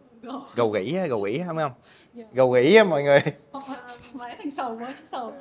Gầu 0.55 0.69
gỉ 0.69 0.95
á, 0.95 1.05
gầu 1.05 1.21
gỉ 1.21 1.41
không? 1.45 1.57
Yeah. 1.57 1.71
Dạ. 2.13 2.23
Gầu 2.33 2.51
gỉ 2.51 2.75
á 2.75 2.83
mọi 2.83 3.03
người. 3.03 3.19
Hoặc 3.51 4.37
thành 4.37 4.51
sầu 4.51 4.79
quá 4.79 4.93
chứ 4.97 5.03
sầu. 5.11 5.33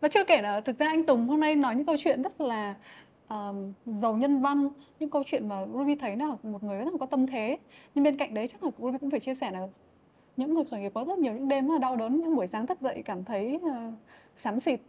Và 0.00 0.08
chưa 0.08 0.24
kể 0.24 0.42
là 0.42 0.60
thực 0.60 0.78
ra 0.78 0.86
anh 0.86 1.06
Tùng 1.06 1.28
hôm 1.28 1.40
nay 1.40 1.54
nói 1.54 1.74
những 1.74 1.86
câu 1.86 1.96
chuyện 1.98 2.22
rất 2.22 2.40
là 2.40 2.74
um, 3.28 3.72
giàu 3.86 4.14
nhân 4.14 4.42
văn 4.42 4.68
những 5.00 5.10
câu 5.10 5.22
chuyện 5.26 5.48
mà 5.48 5.66
Ruby 5.72 5.94
thấy 5.94 6.16
là 6.16 6.26
một 6.42 6.62
người 6.64 6.78
rất 6.78 6.92
là 6.92 6.98
có 7.00 7.06
tâm 7.06 7.26
thế 7.26 7.58
nhưng 7.94 8.04
bên 8.04 8.16
cạnh 8.16 8.34
đấy 8.34 8.48
chắc 8.48 8.64
là 8.64 8.70
Ruby 8.78 8.98
cũng 9.00 9.10
phải 9.10 9.20
chia 9.20 9.34
sẻ 9.34 9.50
là 9.50 9.68
những 10.36 10.54
người 10.54 10.64
khởi 10.70 10.80
nghiệp 10.80 10.92
có 10.94 11.04
rất 11.04 11.18
nhiều 11.18 11.32
những 11.32 11.48
đêm 11.48 11.68
rất 11.68 11.72
là 11.74 11.78
đau 11.78 11.96
đớn 11.96 12.20
những 12.20 12.36
buổi 12.36 12.46
sáng 12.46 12.66
thức 12.66 12.80
dậy 12.80 13.02
cảm 13.04 13.24
thấy 13.24 13.60
uh, 13.62 13.94
xám 14.36 14.60
xịt. 14.60 14.80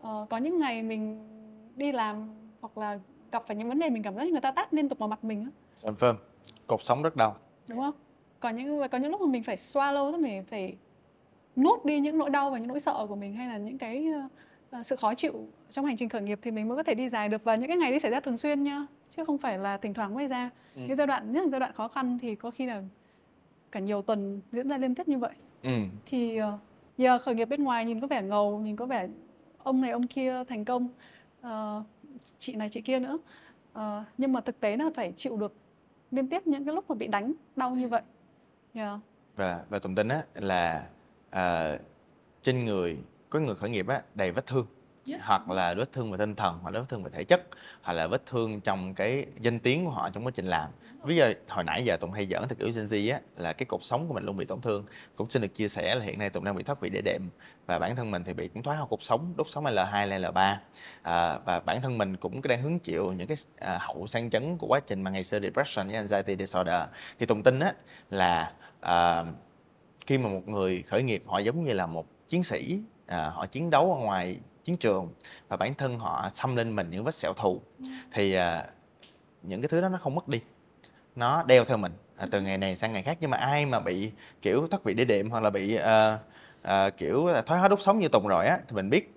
Uh, 0.00 0.28
có 0.28 0.36
những 0.36 0.58
ngày 0.58 0.82
mình 0.82 1.28
đi 1.76 1.92
làm 1.92 2.28
hoặc 2.60 2.78
là 2.78 2.98
gặp 3.32 3.42
phải 3.46 3.56
những 3.56 3.68
vấn 3.68 3.78
đề 3.78 3.90
mình 3.90 4.02
cảm 4.02 4.14
giác 4.14 4.24
như 4.24 4.30
người 4.30 4.40
ta 4.40 4.50
tát 4.50 4.74
liên 4.74 4.88
tục 4.88 4.98
vào 4.98 5.08
mặt 5.08 5.24
mình 5.24 5.50
confirm 5.82 6.14
cột 6.66 6.82
sống 6.82 7.02
rất 7.02 7.16
đau. 7.16 7.36
Đúng 7.68 7.78
không? 7.78 7.94
Còn 8.40 8.56
những 8.56 8.88
có 8.90 8.98
những 8.98 9.10
lúc 9.10 9.20
mà 9.20 9.26
mình 9.26 9.42
phải 9.42 9.56
swallow 9.56 10.12
tức 10.12 10.20
mình 10.20 10.44
phải 10.44 10.76
nuốt 11.56 11.84
đi 11.84 12.00
những 12.00 12.18
nỗi 12.18 12.30
đau 12.30 12.50
và 12.50 12.58
những 12.58 12.68
nỗi 12.68 12.80
sợ 12.80 13.06
của 13.08 13.16
mình 13.16 13.34
hay 13.34 13.48
là 13.48 13.58
những 13.58 13.78
cái 13.78 14.06
uh, 14.80 14.86
sự 14.86 14.96
khó 14.96 15.14
chịu 15.14 15.46
trong 15.70 15.84
hành 15.84 15.96
trình 15.96 16.08
khởi 16.08 16.22
nghiệp 16.22 16.38
thì 16.42 16.50
mình 16.50 16.68
mới 16.68 16.76
có 16.76 16.82
thể 16.82 16.94
đi 16.94 17.08
dài 17.08 17.28
được. 17.28 17.44
Và 17.44 17.54
những 17.54 17.68
cái 17.68 17.76
ngày 17.76 17.92
đi 17.92 17.98
xảy 17.98 18.10
ra 18.10 18.20
thường 18.20 18.36
xuyên 18.36 18.62
nhá 18.62 18.86
chứ 19.10 19.24
không 19.24 19.38
phải 19.38 19.58
là 19.58 19.76
thỉnh 19.76 19.94
thoảng 19.94 20.14
mới 20.14 20.26
ra. 20.26 20.50
Ừ. 20.76 20.82
cái 20.86 20.96
giai 20.96 21.06
đoạn 21.06 21.32
nhất 21.32 21.44
là 21.44 21.50
giai 21.50 21.60
đoạn 21.60 21.72
khó 21.72 21.88
khăn 21.88 22.18
thì 22.18 22.34
có 22.34 22.50
khi 22.50 22.66
là 22.66 22.82
cả 23.72 23.80
nhiều 23.80 24.02
tuần 24.02 24.40
diễn 24.52 24.68
ra 24.68 24.78
liên 24.78 24.94
tiếp 24.94 25.08
như 25.08 25.18
vậy 25.18 25.34
ừ. 25.62 25.70
thì 26.06 26.40
uh, 26.42 26.60
giờ 26.98 27.18
khởi 27.18 27.34
nghiệp 27.34 27.48
bên 27.48 27.64
ngoài 27.64 27.84
nhìn 27.84 28.00
có 28.00 28.06
vẻ 28.06 28.22
ngầu 28.22 28.58
nhìn 28.60 28.76
có 28.76 28.86
vẻ 28.86 29.08
ông 29.58 29.80
này 29.80 29.90
ông 29.90 30.06
kia 30.06 30.44
thành 30.48 30.64
công 30.64 30.88
uh, 31.46 31.82
chị 32.38 32.54
này 32.54 32.68
chị 32.68 32.80
kia 32.80 32.98
nữa 32.98 33.18
uh, 33.78 33.82
nhưng 34.18 34.32
mà 34.32 34.40
thực 34.40 34.60
tế 34.60 34.76
là 34.76 34.90
phải 34.94 35.12
chịu 35.16 35.36
được 35.36 35.52
liên 36.10 36.28
tiếp 36.28 36.46
những 36.46 36.64
cái 36.64 36.74
lúc 36.74 36.90
mà 36.90 36.94
bị 36.94 37.06
đánh 37.06 37.32
đau 37.56 37.70
như 37.70 37.88
vậy 37.88 38.02
yeah. 38.74 39.00
và 39.36 39.64
và 39.68 39.78
tùng 39.78 39.94
tin 39.94 40.08
á 40.08 40.24
là 40.34 40.86
uh, 41.28 41.80
trên 42.42 42.64
người 42.64 42.98
có 43.30 43.40
người 43.40 43.54
khởi 43.54 43.70
nghiệp 43.70 43.88
á 43.88 44.02
đầy 44.14 44.32
vết 44.32 44.46
thương 44.46 44.66
yes. 45.08 45.20
hoặc 45.24 45.50
là 45.50 45.74
vết 45.74 45.92
thương 45.92 46.10
về 46.10 46.18
tinh 46.18 46.34
thần 46.34 46.58
hoặc 46.62 46.70
là 46.70 46.80
vết 46.80 46.86
thương 46.88 47.02
về 47.02 47.10
thể 47.14 47.24
chất 47.24 47.42
hoặc 47.82 47.92
là 47.92 48.06
vết 48.06 48.26
thương 48.26 48.60
trong 48.60 48.94
cái 48.94 49.26
danh 49.40 49.58
tiếng 49.58 49.84
của 49.84 49.90
họ 49.90 50.10
trong 50.10 50.26
quá 50.26 50.32
trình 50.34 50.46
làm. 50.46 50.70
Ví 51.04 51.16
dụ 51.16 51.24
hồi 51.48 51.64
nãy 51.64 51.84
giờ 51.84 51.96
tùng 51.96 52.12
hay 52.12 52.26
giỡn 52.26 52.48
theo 52.48 52.56
kiểu 52.58 52.70
Gen 52.76 52.84
Z 52.84 53.12
á 53.12 53.20
là 53.36 53.52
cái 53.52 53.66
cột 53.66 53.84
sống 53.84 54.08
của 54.08 54.14
mình 54.14 54.24
luôn 54.24 54.36
bị 54.36 54.44
tổn 54.44 54.60
thương. 54.60 54.84
Cũng 55.16 55.30
xin 55.30 55.42
được 55.42 55.54
chia 55.54 55.68
sẻ 55.68 55.94
là 55.94 56.04
hiện 56.04 56.18
nay 56.18 56.30
tùng 56.30 56.44
đang 56.44 56.56
bị 56.56 56.62
thoát 56.62 56.80
vị 56.80 56.90
đĩa 56.90 57.00
đệm 57.00 57.28
và 57.66 57.78
bản 57.78 57.96
thân 57.96 58.10
mình 58.10 58.24
thì 58.24 58.32
bị 58.32 58.48
cũng 58.48 58.62
thoái 58.62 58.76
hóa 58.76 58.86
cột 58.90 59.02
sống 59.02 59.34
đốt 59.36 59.46
sống 59.50 59.64
L2 59.64 60.08
L3 60.08 60.56
à, 61.02 61.38
và 61.44 61.60
bản 61.60 61.82
thân 61.82 61.98
mình 61.98 62.16
cũng 62.16 62.42
đang 62.42 62.62
hứng 62.62 62.78
chịu 62.78 63.12
những 63.12 63.26
cái 63.26 63.36
à, 63.56 63.78
hậu 63.80 64.06
sang 64.06 64.30
chấn 64.30 64.58
của 64.58 64.66
quá 64.66 64.80
trình 64.86 65.02
mà 65.02 65.10
ngày 65.10 65.24
xưa 65.24 65.40
depression 65.40 65.86
với 65.86 65.96
anxiety 65.96 66.36
disorder. 66.36 66.82
Thì 67.18 67.26
tùng 67.26 67.42
tin 67.42 67.60
á 67.60 67.72
là 68.10 68.52
à, 68.80 69.24
khi 70.06 70.18
mà 70.18 70.28
một 70.28 70.48
người 70.48 70.82
khởi 70.82 71.02
nghiệp 71.02 71.22
họ 71.26 71.38
giống 71.38 71.64
như 71.64 71.72
là 71.72 71.86
một 71.86 72.06
chiến 72.28 72.42
sĩ 72.42 72.80
à, 73.06 73.30
họ 73.30 73.46
chiến 73.46 73.70
đấu 73.70 73.94
ở 73.94 74.00
ngoài 74.00 74.38
chiến 74.66 74.76
trường 74.76 75.08
và 75.48 75.56
bản 75.56 75.74
thân 75.74 75.98
họ 75.98 76.28
xăm 76.32 76.56
lên 76.56 76.76
mình 76.76 76.90
những 76.90 77.04
vết 77.04 77.14
sẹo 77.14 77.32
thù 77.32 77.60
thì 78.12 78.34
à, 78.34 78.66
những 79.42 79.62
cái 79.62 79.68
thứ 79.68 79.80
đó 79.80 79.88
nó 79.88 79.98
không 79.98 80.14
mất 80.14 80.28
đi. 80.28 80.40
Nó 81.16 81.42
đeo 81.42 81.64
theo 81.64 81.76
mình 81.76 81.92
à, 82.16 82.26
từ 82.30 82.40
ngày 82.40 82.58
này 82.58 82.76
sang 82.76 82.92
ngày 82.92 83.02
khác. 83.02 83.18
Nhưng 83.20 83.30
mà 83.30 83.36
ai 83.36 83.66
mà 83.66 83.80
bị 83.80 84.10
kiểu 84.42 84.66
thoát 84.70 84.84
vị 84.84 84.94
đĩa 84.94 85.04
đệm 85.04 85.30
hoặc 85.30 85.42
là 85.42 85.50
bị 85.50 85.76
à, 85.76 86.18
à, 86.62 86.90
kiểu 86.90 87.28
thoái 87.46 87.60
hóa 87.60 87.68
đốt 87.68 87.82
sống 87.82 87.98
như 87.98 88.08
tùng 88.08 88.28
rồi 88.28 88.46
á 88.46 88.58
thì 88.68 88.76
mình 88.76 88.90
biết 88.90 89.14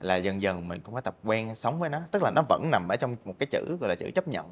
là 0.00 0.16
dần 0.16 0.42
dần 0.42 0.68
mình 0.68 0.80
cũng 0.80 0.94
phải 0.94 1.02
tập 1.02 1.16
quen 1.24 1.54
sống 1.54 1.78
với 1.78 1.88
nó. 1.88 2.00
Tức 2.10 2.22
là 2.22 2.30
nó 2.30 2.42
vẫn 2.48 2.70
nằm 2.70 2.88
ở 2.88 2.96
trong 2.96 3.16
một 3.24 3.34
cái 3.38 3.46
chữ 3.50 3.76
gọi 3.80 3.88
là 3.88 3.94
chữ 3.94 4.10
chấp 4.14 4.28
nhận. 4.28 4.50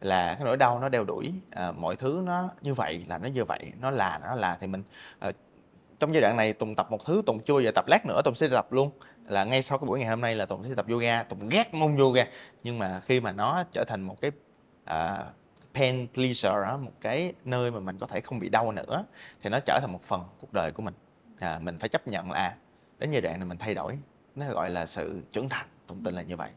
Là 0.00 0.34
cái 0.34 0.44
nỗi 0.44 0.56
đau 0.56 0.78
nó 0.78 0.88
đeo 0.88 1.04
đuổi 1.04 1.32
à, 1.50 1.72
mọi 1.72 1.96
thứ 1.96 2.22
nó 2.24 2.50
như 2.62 2.74
vậy 2.74 3.04
là 3.08 3.18
nó 3.18 3.28
như 3.28 3.44
vậy 3.44 3.72
nó 3.80 3.90
là 3.90 4.20
nó 4.22 4.34
là. 4.34 4.56
Thì 4.60 4.66
mình 4.66 4.82
à, 5.18 5.32
trong 5.98 6.14
giai 6.14 6.20
đoạn 6.20 6.36
này 6.36 6.52
tùng 6.52 6.74
tập 6.74 6.90
một 6.90 7.04
thứ 7.04 7.22
tùng 7.26 7.40
chưa 7.40 7.60
giờ 7.60 7.70
tập 7.74 7.84
lát 7.88 8.06
nữa 8.06 8.20
tùng 8.24 8.34
sẽ 8.34 8.48
tập 8.48 8.72
luôn 8.72 8.90
là 9.28 9.44
ngay 9.44 9.62
sau 9.62 9.78
cái 9.78 9.86
buổi 9.86 9.98
ngày 9.98 10.08
hôm 10.08 10.20
nay 10.20 10.34
là 10.34 10.46
tùng 10.46 10.64
sẽ 10.68 10.74
tập 10.74 10.86
yoga 10.88 11.22
tùng 11.22 11.48
ghét 11.48 11.74
môn 11.74 11.96
yoga 11.96 12.26
nhưng 12.62 12.78
mà 12.78 13.00
khi 13.00 13.20
mà 13.20 13.32
nó 13.32 13.64
trở 13.72 13.84
thành 13.84 14.02
một 14.02 14.20
cái 14.20 14.30
uh, 14.84 15.26
pain 15.74 16.06
pleasure 16.14 16.48
đó, 16.48 16.76
một 16.76 16.92
cái 17.00 17.32
nơi 17.44 17.70
mà 17.70 17.80
mình 17.80 17.98
có 17.98 18.06
thể 18.06 18.20
không 18.20 18.38
bị 18.38 18.48
đau 18.48 18.72
nữa 18.72 19.04
thì 19.42 19.50
nó 19.50 19.60
trở 19.60 19.78
thành 19.80 19.92
một 19.92 20.02
phần 20.02 20.22
cuộc 20.40 20.52
đời 20.52 20.72
của 20.72 20.82
mình 20.82 20.94
à, 21.38 21.58
mình 21.62 21.78
phải 21.78 21.88
chấp 21.88 22.08
nhận 22.08 22.30
là 22.30 22.38
à, 22.38 22.56
đến 22.98 23.10
giai 23.10 23.20
đoạn 23.20 23.38
này 23.38 23.48
mình 23.48 23.58
thay 23.58 23.74
đổi 23.74 23.98
nó 24.34 24.46
gọi 24.52 24.70
là 24.70 24.86
sự 24.86 25.22
trưởng 25.32 25.48
thành 25.48 25.66
tùng 25.86 26.02
tin 26.02 26.14
là 26.14 26.22
như 26.22 26.36
vậy 26.36 26.50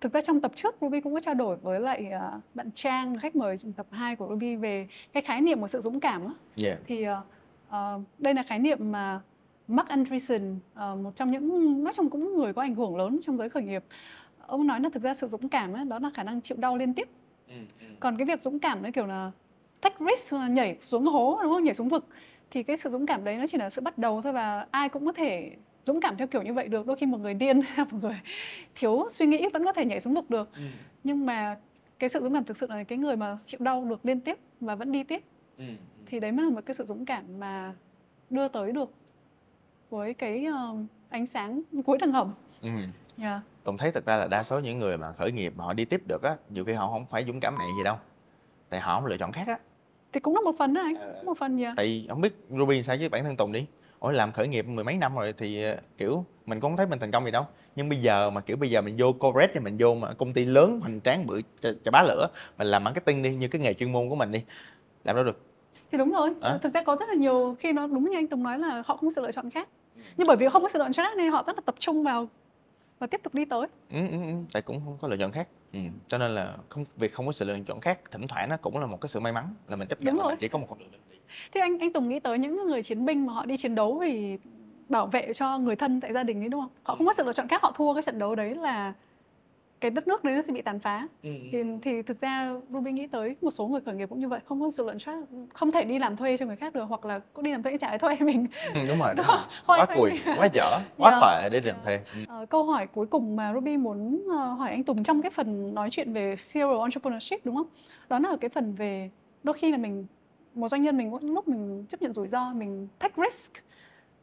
Thực 0.00 0.12
ra 0.12 0.20
trong 0.20 0.40
tập 0.40 0.52
trước 0.54 0.76
Ruby 0.80 1.00
cũng 1.00 1.14
có 1.14 1.20
trao 1.20 1.34
đổi 1.34 1.56
với 1.56 1.80
lại 1.80 2.12
uh, 2.16 2.42
bạn 2.54 2.70
Trang 2.74 3.18
khách 3.18 3.36
mời 3.36 3.58
trong 3.58 3.72
tập 3.72 3.86
2 3.90 4.16
của 4.16 4.28
Ruby 4.30 4.56
về 4.56 4.88
cái 5.12 5.22
khái 5.22 5.40
niệm 5.40 5.60
của 5.60 5.68
sự 5.68 5.80
dũng 5.80 6.00
cảm. 6.00 6.34
Yeah. 6.64 6.78
Thì 6.86 7.08
uh, 7.08 7.16
Uh, 7.72 8.02
đây 8.18 8.34
là 8.34 8.42
khái 8.42 8.58
niệm 8.58 8.92
mà 8.92 9.20
Mark 9.68 9.88
Andreessen, 9.88 10.58
uh, 10.72 10.98
một 10.98 11.16
trong 11.16 11.30
những 11.30 11.84
nói 11.84 11.92
chung 11.92 12.10
cũng 12.10 12.36
người 12.36 12.52
có 12.52 12.62
ảnh 12.62 12.74
hưởng 12.74 12.96
lớn 12.96 13.18
trong 13.22 13.36
giới 13.36 13.48
khởi 13.48 13.62
nghiệp. 13.62 13.84
Ông 14.46 14.66
nói 14.66 14.80
là 14.80 14.88
thực 14.92 15.02
ra 15.02 15.14
sự 15.14 15.28
dũng 15.28 15.48
cảm 15.48 15.72
ấy, 15.72 15.84
đó 15.84 15.98
là 15.98 16.10
khả 16.14 16.22
năng 16.22 16.40
chịu 16.40 16.56
đau 16.60 16.76
liên 16.76 16.94
tiếp. 16.94 17.08
Ừ, 17.48 17.54
ừ. 17.80 17.86
Còn 18.00 18.16
cái 18.16 18.26
việc 18.26 18.42
dũng 18.42 18.58
cảm 18.58 18.82
đấy 18.82 18.92
kiểu 18.92 19.06
là 19.06 19.30
take 19.80 19.96
risk 20.10 20.34
nhảy 20.50 20.76
xuống 20.80 21.04
hố 21.04 21.38
đúng 21.42 21.52
không? 21.52 21.64
Nhảy 21.64 21.74
xuống 21.74 21.88
vực 21.88 22.06
thì 22.50 22.62
cái 22.62 22.76
sự 22.76 22.90
dũng 22.90 23.06
cảm 23.06 23.24
đấy 23.24 23.36
nó 23.36 23.46
chỉ 23.46 23.58
là 23.58 23.70
sự 23.70 23.82
bắt 23.82 23.98
đầu 23.98 24.22
thôi 24.22 24.32
và 24.32 24.66
ai 24.70 24.88
cũng 24.88 25.06
có 25.06 25.12
thể 25.12 25.52
dũng 25.84 26.00
cảm 26.00 26.16
theo 26.16 26.26
kiểu 26.26 26.42
như 26.42 26.54
vậy 26.54 26.68
được. 26.68 26.86
Đôi 26.86 26.96
khi 26.96 27.06
một 27.06 27.18
người 27.18 27.34
điên 27.34 27.60
một 27.76 27.98
người 28.02 28.20
thiếu 28.74 29.08
suy 29.10 29.26
nghĩ 29.26 29.48
vẫn 29.52 29.64
có 29.64 29.72
thể 29.72 29.84
nhảy 29.84 30.00
xuống 30.00 30.14
vực 30.14 30.30
được. 30.30 30.48
Ừ. 30.54 30.62
Nhưng 31.04 31.26
mà 31.26 31.56
cái 31.98 32.08
sự 32.08 32.20
dũng 32.20 32.34
cảm 32.34 32.44
thực 32.44 32.56
sự 32.56 32.66
là 32.70 32.84
cái 32.84 32.98
người 32.98 33.16
mà 33.16 33.38
chịu 33.44 33.60
đau 33.62 33.84
được 33.84 34.06
liên 34.06 34.20
tiếp 34.20 34.38
và 34.60 34.74
vẫn 34.74 34.92
đi 34.92 35.02
tiếp. 35.02 35.22
Ừ 35.58 35.64
thì 36.12 36.20
đấy 36.20 36.32
mới 36.32 36.46
là 36.46 36.50
một 36.50 36.60
cái 36.66 36.74
sự 36.74 36.84
dũng 36.84 37.04
cảm 37.04 37.24
mà 37.38 37.74
đưa 38.30 38.48
tới 38.48 38.72
được 38.72 38.90
với 39.92 40.14
cái 40.14 40.46
uh, 40.72 40.78
ánh 41.08 41.26
sáng 41.26 41.62
cuối 41.86 41.98
đường 42.00 42.12
hầm. 42.12 42.34
Ừ. 42.62 42.68
yeah. 43.18 43.40
Tùng 43.64 43.76
thấy 43.76 43.92
thực 43.92 44.06
ra 44.06 44.16
là 44.16 44.26
đa 44.26 44.42
số 44.42 44.58
những 44.58 44.78
người 44.78 44.98
mà 44.98 45.12
khởi 45.12 45.32
nghiệp 45.32 45.52
mà 45.56 45.64
họ 45.64 45.72
đi 45.72 45.84
tiếp 45.84 46.02
được 46.08 46.22
á 46.22 46.36
nhiều 46.50 46.64
khi 46.64 46.72
họ 46.72 46.88
không 46.88 47.06
phải 47.10 47.24
dũng 47.24 47.40
cảm 47.40 47.58
này 47.58 47.68
gì 47.78 47.84
đâu. 47.84 47.96
Tại 48.68 48.80
họ 48.80 48.94
không 48.94 49.06
lựa 49.06 49.16
chọn 49.16 49.32
khác 49.32 49.46
á. 49.46 49.58
Thì 50.12 50.20
cũng 50.20 50.34
là 50.34 50.40
một 50.40 50.52
phần 50.58 50.74
đó 50.74 50.82
anh 50.82 50.94
ờ, 50.94 51.22
một 51.24 51.38
phần 51.38 51.58
gì 51.58 51.64
tại 51.76 52.06
không 52.08 52.20
biết 52.20 52.46
Ruby 52.50 52.82
sao 52.82 52.96
với 52.98 53.08
bản 53.08 53.24
thân 53.24 53.36
Tùng 53.36 53.52
đi. 53.52 53.66
Ủa 53.98 54.10
làm 54.10 54.32
khởi 54.32 54.48
nghiệp 54.48 54.66
mười 54.66 54.84
mấy 54.84 54.96
năm 54.96 55.16
rồi 55.16 55.34
thì 55.38 55.64
ờ, 55.64 55.76
kiểu 55.98 56.24
mình 56.46 56.60
cũng 56.60 56.70
không 56.70 56.76
thấy 56.76 56.86
mình 56.86 56.98
thành 56.98 57.10
công 57.10 57.24
gì 57.24 57.30
đâu. 57.30 57.46
Nhưng 57.76 57.88
bây 57.88 57.98
giờ 57.98 58.30
mà 58.30 58.40
kiểu 58.40 58.56
bây 58.56 58.70
giờ 58.70 58.80
mình 58.80 58.96
vô 58.98 59.12
corporate 59.12 59.52
thì 59.54 59.60
mình 59.60 59.76
vô 59.78 59.94
mà 59.94 60.12
công 60.12 60.32
ty 60.32 60.44
lớn 60.44 60.80
hoành 60.80 61.00
tráng 61.00 61.26
bự 61.26 61.42
chà, 61.60 61.90
bá 61.92 62.02
lửa 62.02 62.28
mình 62.58 62.66
làm 62.66 62.84
marketing 62.84 63.22
đi 63.22 63.34
như 63.34 63.48
cái 63.48 63.60
nghề 63.60 63.74
chuyên 63.74 63.92
môn 63.92 64.08
của 64.08 64.16
mình 64.16 64.32
đi 64.32 64.42
làm 65.04 65.16
đâu 65.16 65.24
được. 65.24 65.40
Thì 65.92 65.98
đúng 65.98 66.12
rồi. 66.12 66.34
À. 66.40 66.58
thực 66.62 66.74
ra 66.74 66.82
có 66.82 66.96
rất 67.00 67.08
là 67.08 67.14
nhiều 67.14 67.56
khi 67.58 67.72
nó 67.72 67.86
đúng 67.86 68.10
như 68.10 68.18
anh 68.18 68.26
Tùng 68.26 68.42
nói 68.42 68.58
là 68.58 68.82
họ 68.86 68.96
không 68.96 69.08
có 69.08 69.10
sự 69.14 69.22
lựa 69.22 69.32
chọn 69.32 69.50
khác 69.50 69.68
nhưng 70.16 70.26
bởi 70.26 70.36
vì 70.36 70.48
không 70.48 70.62
có 70.62 70.68
sự 70.68 70.78
lựa 70.78 70.84
chọn 70.84 70.92
khác 70.92 71.16
nên 71.16 71.32
họ 71.32 71.44
rất 71.46 71.56
là 71.56 71.62
tập 71.66 71.74
trung 71.78 72.02
vào 72.02 72.28
và 72.98 73.06
tiếp 73.06 73.20
tục 73.22 73.34
đi 73.34 73.44
tới. 73.44 73.66
Ừ, 73.90 73.98
ừ, 74.10 74.16
ừ, 74.22 74.32
tại 74.52 74.62
cũng 74.62 74.80
không 74.84 74.96
có 75.00 75.08
lựa 75.08 75.16
chọn 75.16 75.32
khác. 75.32 75.48
Ừ. 75.72 75.78
cho 76.08 76.18
nên 76.18 76.34
là 76.34 76.56
không 76.68 76.84
việc 76.96 77.12
không 77.12 77.26
có 77.26 77.32
sự 77.32 77.44
lựa 77.44 77.58
chọn 77.66 77.80
khác 77.80 77.98
thỉnh 78.10 78.28
thoảng 78.28 78.48
nó 78.48 78.56
cũng 78.56 78.78
là 78.78 78.86
một 78.86 79.00
cái 79.00 79.08
sự 79.08 79.20
may 79.20 79.32
mắn 79.32 79.54
là 79.68 79.76
mình 79.76 79.88
chấp 79.88 80.02
nhận 80.02 80.18
là 80.18 80.36
chỉ 80.40 80.48
có 80.48 80.58
một 80.58 80.66
con 80.70 80.78
đường 80.78 80.88
Thế 81.52 81.60
anh 81.60 81.78
anh 81.78 81.92
Tùng 81.92 82.08
nghĩ 82.08 82.20
tới 82.20 82.38
những 82.38 82.66
người 82.66 82.82
chiến 82.82 83.04
binh 83.04 83.26
mà 83.26 83.32
họ 83.32 83.44
đi 83.44 83.56
chiến 83.56 83.74
đấu 83.74 83.98
vì 83.98 84.38
bảo 84.88 85.06
vệ 85.06 85.32
cho 85.32 85.58
người 85.58 85.76
thân 85.76 86.00
tại 86.00 86.12
gia 86.12 86.22
đình 86.22 86.42
ấy 86.42 86.48
đúng 86.48 86.60
không? 86.60 86.70
Họ 86.82 86.94
không 86.96 87.06
có 87.06 87.12
sự 87.12 87.24
lựa 87.24 87.32
chọn 87.32 87.48
khác, 87.48 87.62
họ 87.62 87.72
thua 87.76 87.94
cái 87.94 88.02
trận 88.02 88.18
đấu 88.18 88.34
đấy 88.34 88.54
là 88.54 88.92
cái 89.82 89.90
đất 89.90 90.08
nước 90.08 90.24
đấy 90.24 90.34
nó 90.34 90.42
sẽ 90.42 90.52
bị 90.52 90.62
tàn 90.62 90.78
phá. 90.80 91.08
ừ. 91.22 91.30
Thì, 91.52 91.58
thì 91.82 92.02
thực 92.02 92.20
ra 92.20 92.54
Ruby 92.68 92.92
nghĩ 92.92 93.06
tới 93.06 93.36
một 93.42 93.50
số 93.50 93.66
người 93.66 93.80
khởi 93.80 93.94
nghiệp 93.94 94.08
cũng 94.08 94.18
như 94.20 94.28
vậy, 94.28 94.40
không 94.44 94.60
có 94.60 94.70
sự 94.70 94.86
lựa 94.86 94.94
chọn 94.98 95.24
không 95.54 95.72
thể 95.72 95.84
đi 95.84 95.98
làm 95.98 96.16
thuê 96.16 96.36
cho 96.36 96.46
người 96.46 96.56
khác 96.56 96.74
được 96.74 96.84
hoặc 96.84 97.04
là 97.04 97.20
có 97.34 97.42
đi 97.42 97.52
làm 97.52 97.62
thuê 97.62 97.76
chả 97.76 97.88
ai 97.88 97.98
thuê 97.98 98.16
mình. 98.20 98.46
Ừ, 98.74 98.80
đúng 98.88 98.98
rồi 98.98 99.14
đúng 99.16 99.26
quá 99.66 99.86
cùi 99.96 100.10
quá 100.36 100.46
dở 100.52 100.78
quá 100.98 101.10
Dạ. 101.20 101.40
tệ 101.42 101.48
để 101.50 101.60
làm 101.64 101.76
thuê 101.84 101.96
ừ. 102.14 102.20
Ờ, 102.28 102.46
câu 102.50 102.64
hỏi 102.64 102.86
cuối 102.86 103.06
cùng 103.06 103.36
mà 103.36 103.52
Ruby 103.54 103.76
muốn 103.76 104.22
ờ, 104.30 104.36
hỏi 104.52 104.70
anh 104.70 104.84
Tùng 104.84 105.02
trong 105.04 105.22
cái 105.22 105.30
phần 105.30 105.74
nói 105.74 105.88
chuyện 105.90 106.12
về 106.12 106.36
serial 106.36 106.78
entrepreneurship 106.80 107.46
đúng 107.46 107.56
không? 107.56 107.66
Đó 108.08 108.18
là 108.18 108.36
cái 108.40 108.48
phần 108.48 108.74
về 108.74 109.10
đôi 109.42 109.54
khi 109.54 109.70
là 109.70 109.78
mình 109.78 110.06
một 110.54 110.68
doanh 110.68 110.82
nhân 110.82 110.96
mình 110.96 111.12
có 111.12 111.18
lúc 111.22 111.48
mình 111.48 111.84
chấp 111.88 112.02
nhận 112.02 112.12
rủi 112.12 112.28
ro, 112.28 112.52
mình 112.54 112.88
take 112.98 113.14
risk, 113.30 113.52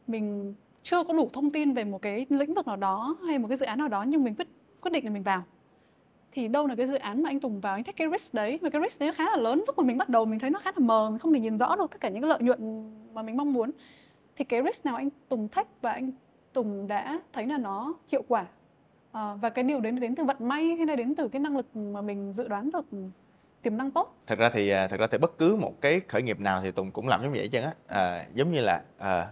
mình 0.06 0.54
chưa 0.82 1.04
có 1.04 1.14
đủ 1.14 1.28
thông 1.32 1.50
tin 1.50 1.72
về 1.72 1.84
một 1.84 2.02
cái 2.02 2.26
lĩnh 2.28 2.54
vực 2.54 2.66
nào 2.66 2.76
đó 2.76 3.16
hay 3.26 3.38
một 3.38 3.48
cái 3.48 3.56
dự 3.56 3.66
án 3.66 3.78
nào 3.78 3.88
đó 3.88 4.02
nhưng 4.02 4.24
mình 4.24 4.34
quyết 4.34 4.48
quyết 4.82 4.92
định 4.92 5.04
là 5.04 5.10
mình 5.10 5.22
vào. 5.22 5.42
Thì 6.32 6.48
đâu 6.48 6.66
là 6.66 6.74
cái 6.74 6.86
dự 6.86 6.94
án 6.94 7.22
mà 7.22 7.30
anh 7.30 7.40
Tùng 7.40 7.60
vào 7.60 7.74
anh 7.74 7.84
thích 7.84 7.96
cái 7.96 8.08
risk 8.12 8.34
đấy 8.34 8.58
mà 8.62 8.70
cái 8.70 8.82
risk 8.82 9.00
đấy 9.00 9.08
nó 9.08 9.14
khá 9.16 9.24
là 9.24 9.36
lớn. 9.36 9.64
Lúc 9.66 9.78
mà 9.78 9.84
mình 9.84 9.98
bắt 9.98 10.08
đầu 10.08 10.24
mình 10.24 10.38
thấy 10.38 10.50
nó 10.50 10.58
khá 10.58 10.70
là 10.76 10.86
mờ 10.86 11.10
mình 11.10 11.18
không 11.18 11.32
thể 11.32 11.40
nhìn 11.40 11.58
rõ 11.58 11.76
được 11.76 11.90
tất 11.90 12.00
cả 12.00 12.08
những 12.08 12.22
cái 12.22 12.28
lợi 12.28 12.38
nhuận 12.42 12.90
mà 13.14 13.22
mình 13.22 13.36
mong 13.36 13.52
muốn. 13.52 13.70
Thì 14.36 14.44
cái 14.44 14.62
risk 14.64 14.86
nào 14.86 14.96
anh 14.96 15.08
Tùng 15.28 15.48
thích 15.48 15.66
và 15.80 15.90
anh 15.90 16.12
Tùng 16.52 16.88
đã 16.88 17.20
thấy 17.32 17.46
là 17.46 17.58
nó 17.58 17.94
hiệu 18.08 18.22
quả? 18.28 18.46
À, 19.12 19.34
và 19.34 19.50
cái 19.50 19.64
điều 19.64 19.80
đến 19.80 20.00
đến 20.00 20.14
từ 20.14 20.24
vận 20.24 20.36
may 20.40 20.76
hay 20.76 20.86
là 20.86 20.96
đến 20.96 21.14
từ 21.14 21.28
cái 21.28 21.40
năng 21.40 21.56
lực 21.56 21.76
mà 21.76 22.00
mình 22.00 22.32
dự 22.32 22.48
đoán 22.48 22.70
được 22.70 22.86
tiềm 23.62 23.76
năng 23.76 23.90
tốt? 23.90 24.14
Thật 24.26 24.38
ra 24.38 24.50
thì 24.50 24.68
à, 24.70 24.88
thật 24.88 25.00
ra 25.00 25.06
thì 25.06 25.18
bất 25.18 25.38
cứ 25.38 25.56
một 25.56 25.80
cái 25.80 26.00
khởi 26.08 26.22
nghiệp 26.22 26.40
nào 26.40 26.60
thì 26.60 26.70
tùng 26.70 26.90
cũng 26.90 27.08
làm 27.08 27.22
giống 27.22 27.32
vậy 27.32 27.48
chứ 27.48 27.60
á. 27.60 27.72
À, 27.86 28.26
giống 28.34 28.52
như 28.52 28.60
là 28.60 28.82
à, 28.98 29.28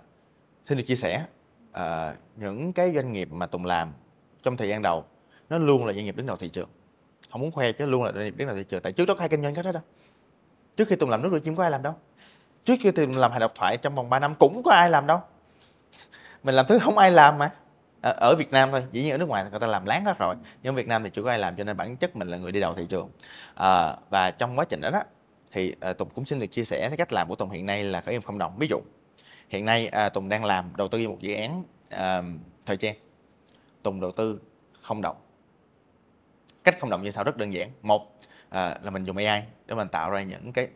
xin 0.64 0.78
được 0.78 0.84
chia 0.86 0.96
sẻ 0.96 1.24
à, 1.72 2.14
những 2.36 2.72
cái 2.72 2.92
doanh 2.94 3.12
nghiệp 3.12 3.28
mà 3.32 3.46
tùng 3.46 3.64
làm 3.64 3.92
trong 4.42 4.56
thời 4.56 4.68
gian 4.68 4.82
đầu 4.82 5.04
nó 5.48 5.58
luôn 5.58 5.86
là 5.86 5.92
doanh 5.92 6.04
nghiệp 6.04 6.16
đứng 6.16 6.26
đầu 6.26 6.36
thị 6.36 6.48
trường. 6.48 6.68
Không 7.30 7.40
muốn 7.40 7.50
khoe 7.50 7.72
chứ 7.72 7.86
luôn 7.86 8.04
là 8.04 8.12
doanh 8.12 8.24
nghiệp 8.24 8.36
đứng 8.36 8.48
đầu 8.48 8.56
thị 8.56 8.64
trường. 8.68 8.82
Tại 8.82 8.92
trước 8.92 9.04
đó 9.04 9.14
có 9.14 9.20
ai 9.20 9.28
kinh 9.28 9.42
doanh 9.42 9.54
cái 9.54 9.64
đó 9.64 9.72
đâu. 9.72 9.82
Trước 10.76 10.88
khi 10.88 10.96
tùng 10.96 11.10
làm 11.10 11.22
nước 11.22 11.28
rửa 11.32 11.38
chim 11.38 11.54
có 11.54 11.62
ai 11.62 11.70
làm 11.70 11.82
đâu. 11.82 11.94
Trước 12.64 12.74
khi 12.82 12.90
tùng 12.90 13.16
làm 13.16 13.30
hài 13.30 13.40
độc 13.40 13.52
thoại 13.54 13.76
trong 13.76 13.94
vòng 13.94 14.10
3 14.10 14.18
năm 14.18 14.34
cũng 14.34 14.62
có 14.62 14.70
ai 14.70 14.90
làm 14.90 15.06
đâu. 15.06 15.20
Mình 16.42 16.54
làm 16.54 16.66
thứ 16.66 16.78
không 16.78 16.98
ai 16.98 17.10
làm 17.10 17.38
mà. 17.38 17.50
Ở, 18.02 18.12
ở 18.12 18.34
Việt 18.38 18.50
Nam 18.50 18.70
thôi 18.70 18.82
dĩ 18.92 19.02
nhiên 19.02 19.10
ở 19.10 19.18
nước 19.18 19.28
ngoài 19.28 19.44
thì 19.44 19.50
người 19.50 19.60
ta 19.60 19.66
làm 19.66 19.84
láng 19.84 20.04
hết 20.04 20.18
rồi. 20.18 20.36
Nhưng 20.62 20.74
ở 20.74 20.76
Việt 20.76 20.88
Nam 20.88 21.04
thì 21.04 21.10
chưa 21.10 21.22
có 21.22 21.30
ai 21.30 21.38
làm 21.38 21.56
cho 21.56 21.64
nên 21.64 21.76
bản 21.76 21.96
chất 21.96 22.16
mình 22.16 22.28
là 22.28 22.36
người 22.36 22.52
đi 22.52 22.60
đầu 22.60 22.74
thị 22.74 22.86
trường. 22.88 23.10
À, 23.54 23.96
và 24.10 24.30
trong 24.30 24.58
quá 24.58 24.64
trình 24.64 24.80
đó, 24.80 24.90
đó 24.90 25.02
thì 25.52 25.74
à, 25.80 25.92
Tùng 25.92 26.08
cũng 26.14 26.24
xin 26.24 26.38
được 26.38 26.46
chia 26.46 26.64
sẻ 26.64 26.88
cái 26.88 26.96
cách 26.96 27.12
làm 27.12 27.28
của 27.28 27.34
Tùng 27.34 27.50
hiện 27.50 27.66
nay 27.66 27.84
là 27.84 28.00
khởi 28.00 28.14
nghiệp 28.14 28.22
không 28.24 28.38
đồng. 28.38 28.58
Ví 28.58 28.66
dụ 28.66 28.80
hiện 29.48 29.64
nay 29.64 29.86
à, 29.86 30.08
Tùng 30.08 30.28
đang 30.28 30.44
làm 30.44 30.70
đầu 30.76 30.88
tư 30.88 30.98
vào 30.98 31.08
một 31.08 31.18
dự 31.20 31.34
án 31.34 31.64
à, 31.90 32.22
thời 32.66 32.76
trang. 32.76 32.94
Tùng 33.82 34.00
đầu 34.00 34.12
tư 34.12 34.40
không 34.82 35.02
đồng. 35.02 35.16
Cách 36.69 36.81
không 36.81 36.90
đồng 36.90 37.03
như 37.03 37.11
sau 37.11 37.24
rất 37.24 37.36
đơn 37.36 37.53
giản. 37.55 37.70
Một 37.82 38.19
à, 38.49 38.78
là 38.82 38.90
mình 38.90 39.05
dùng 39.05 39.16
AI 39.16 39.43
để 39.66 39.74
mình 39.74 39.89
tạo 39.89 40.11
ra 40.11 40.23
những 40.23 40.53
cái 40.53 40.69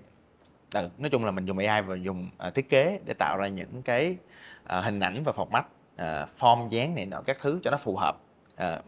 ừ, 0.74 0.88
nói 0.98 1.10
chung 1.10 1.24
là 1.24 1.30
mình 1.30 1.44
dùng 1.44 1.58
AI 1.58 1.82
và 1.82 1.94
dùng 1.96 2.28
à, 2.38 2.50
thiết 2.50 2.68
kế 2.68 3.00
để 3.04 3.14
tạo 3.14 3.36
ra 3.36 3.48
những 3.48 3.82
cái 3.82 4.16
à, 4.64 4.80
hình 4.80 5.00
ảnh 5.00 5.22
và 5.24 5.32
format 5.32 5.62
à, 5.96 6.26
form 6.38 6.68
dáng 6.68 6.94
này 6.94 7.06
nọ 7.06 7.20
các 7.26 7.38
thứ 7.40 7.60
cho 7.62 7.70
nó 7.70 7.76
phù 7.76 7.96
hợp. 7.96 8.16
À, 8.56 8.80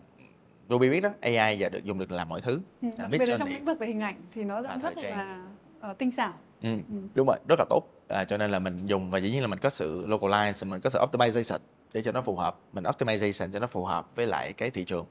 Ruby 0.68 0.90
biết 0.90 1.00
đó, 1.00 1.08
AI 1.20 1.58
giờ 1.58 1.68
được 1.68 1.84
dùng 1.84 1.98
được 1.98 2.12
làm 2.12 2.28
mọi 2.28 2.40
thứ. 2.40 2.60
ừ. 2.82 2.88
À, 2.98 3.02
đặc 3.02 3.10
biệt 3.10 3.28
là 3.28 3.36
trong 3.38 3.48
lĩnh 3.48 3.64
vực 3.64 3.78
về 3.78 3.86
hình 3.86 4.00
ảnh 4.00 4.16
thì 4.32 4.44
nó 4.44 4.62
À, 4.68 4.76
rất 4.82 4.96
là 4.96 5.38
ờ, 5.80 5.92
tinh 5.98 6.10
xảo 6.10 6.32
Ừ, 6.62 6.68
Ừ. 6.68 6.96
đúng 7.14 7.26
rồi, 7.26 7.36
rất 7.48 7.58
là 7.58 7.64
tốt. 7.70 7.82
À, 8.08 8.24
cho 8.24 8.36
nên 8.36 8.50
là 8.50 8.58
mình 8.58 8.86
dùng 8.86 9.10
và 9.10 9.18
dĩ 9.18 9.30
nhiên 9.30 9.40
là 9.40 9.46
mình 9.46 9.58
có 9.58 9.70
sự 9.70 10.06
localize, 10.06 10.70
mình 10.70 10.80
có 10.80 10.90
sự 10.90 10.98
optimization 10.98 11.58
để 11.94 12.02
cho 12.02 12.12
nó 12.12 12.22
phù 12.22 12.36
hợp, 12.36 12.56
mình 12.72 12.84
optimization 12.84 13.52
cho 13.52 13.58
nó 13.58 13.66
phù 13.66 13.84
hợp 13.84 14.16
với 14.16 14.26
lại 14.26 14.52
cái 14.52 14.70
thị 14.70 14.84
trường. 14.84 15.06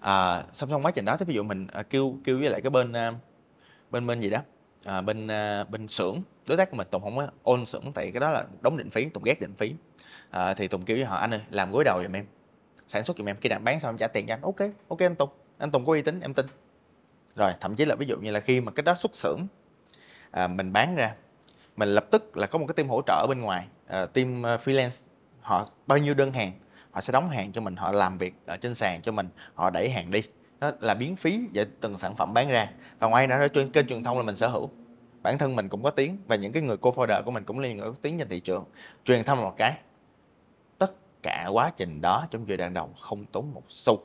À, 0.00 0.44
song 0.52 0.70
song 0.70 0.82
quá 0.82 0.90
trình 0.90 1.04
đó, 1.04 1.16
thì 1.16 1.24
ví 1.24 1.34
dụ 1.34 1.42
mình 1.42 1.66
à, 1.72 1.82
kêu 1.82 2.16
kêu 2.24 2.38
với 2.38 2.50
lại 2.50 2.60
cái 2.60 2.70
bên 2.70 2.92
à, 2.92 3.14
bên 3.90 4.06
bên 4.06 4.20
gì 4.20 4.30
đó, 4.30 4.38
à, 4.84 5.00
bên 5.00 5.28
à, 5.28 5.64
bên 5.64 5.88
xưởng 5.88 6.22
đối 6.46 6.56
tác 6.58 6.70
của 6.70 6.76
mình 6.76 6.86
Tùng 6.90 7.02
không 7.02 7.16
có 7.16 7.28
ôn 7.42 7.66
xưởng 7.66 7.92
tại 7.94 8.10
cái 8.12 8.20
đó 8.20 8.32
là 8.32 8.44
đóng 8.60 8.76
định 8.76 8.90
phí, 8.90 9.08
Tùng 9.08 9.22
ghét 9.22 9.40
định 9.40 9.54
phí. 9.58 9.74
À, 10.30 10.54
thì 10.54 10.68
Tùng 10.68 10.84
kêu 10.84 10.96
với 10.96 11.06
họ 11.06 11.16
anh 11.16 11.34
ơi 11.34 11.40
làm 11.50 11.70
gối 11.72 11.84
đầu 11.84 12.02
giùm 12.02 12.12
em, 12.12 12.26
sản 12.88 13.04
xuất 13.04 13.16
giùm 13.16 13.28
em 13.28 13.36
khi 13.40 13.48
nào 13.48 13.58
bán 13.58 13.80
xong 13.80 13.90
em 13.90 13.98
trả 13.98 14.08
tiền 14.08 14.26
cho 14.26 14.34
anh. 14.34 14.42
Ok, 14.42 14.70
ok 14.88 14.98
anh 14.98 15.16
Tùng, 15.16 15.30
anh 15.58 15.70
Tùng 15.70 15.86
có 15.86 15.92
uy 15.92 16.02
tín 16.02 16.20
em 16.20 16.34
tin. 16.34 16.46
Rồi 17.36 17.52
thậm 17.60 17.76
chí 17.76 17.84
là 17.84 17.94
ví 17.94 18.06
dụ 18.06 18.18
như 18.18 18.30
là 18.30 18.40
khi 18.40 18.60
mà 18.60 18.72
cái 18.72 18.82
đó 18.82 18.94
xuất 18.94 19.14
xưởng 19.14 19.46
à, 20.30 20.46
mình 20.46 20.72
bán 20.72 20.94
ra 20.94 21.14
mình 21.76 21.88
lập 21.88 22.06
tức 22.10 22.36
là 22.36 22.46
có 22.46 22.58
một 22.58 22.66
cái 22.68 22.74
team 22.74 22.88
hỗ 22.88 23.02
trợ 23.06 23.18
ở 23.22 23.26
bên 23.28 23.40
ngoài 23.40 23.66
à, 23.86 24.06
team 24.06 24.46
à, 24.46 24.56
freelance 24.56 25.04
họ, 25.46 25.68
bao 25.86 25.98
nhiêu 25.98 26.14
đơn 26.14 26.32
hàng, 26.32 26.52
họ 26.90 27.00
sẽ 27.00 27.12
đóng 27.12 27.30
hàng 27.30 27.52
cho 27.52 27.60
mình, 27.60 27.76
họ 27.76 27.92
làm 27.92 28.18
việc 28.18 28.34
ở 28.46 28.56
trên 28.56 28.74
sàn 28.74 29.02
cho 29.02 29.12
mình, 29.12 29.28
họ 29.54 29.70
đẩy 29.70 29.90
hàng 29.90 30.10
đi. 30.10 30.22
Đó 30.60 30.70
là 30.80 30.94
biến 30.94 31.16
phí 31.16 31.48
để 31.52 31.66
từng 31.80 31.98
sản 31.98 32.16
phẩm 32.16 32.34
bán 32.34 32.48
ra. 32.48 32.70
Và 32.98 33.08
ngoài 33.08 33.26
ra 33.26 33.48
trên 33.48 33.70
kênh 33.70 33.86
truyền 33.86 34.04
thông 34.04 34.16
là 34.16 34.22
mình 34.22 34.36
sở 34.36 34.48
hữu. 34.48 34.70
Bản 35.22 35.38
thân 35.38 35.56
mình 35.56 35.68
cũng 35.68 35.82
có 35.82 35.90
tiếng 35.90 36.18
và 36.26 36.36
những 36.36 36.52
cái 36.52 36.62
người 36.62 36.76
co-founder 36.76 37.22
của 37.24 37.30
mình 37.30 37.44
cũng 37.44 37.58
là 37.58 37.68
những 37.68 37.76
người 37.76 37.90
có 37.90 37.96
tiếng 38.02 38.18
trên 38.18 38.28
thị 38.28 38.40
trường. 38.40 38.64
Truyền 39.04 39.24
thông 39.24 39.38
là 39.38 39.44
một 39.44 39.54
cái. 39.56 39.74
Tất 40.78 40.92
cả 41.22 41.48
quá 41.52 41.72
trình 41.76 42.00
đó 42.00 42.26
trong 42.30 42.48
giai 42.48 42.56
đoạn 42.56 42.74
đầu 42.74 42.90
không 43.00 43.24
tốn 43.24 43.54
một 43.54 43.62
xu 43.68 43.98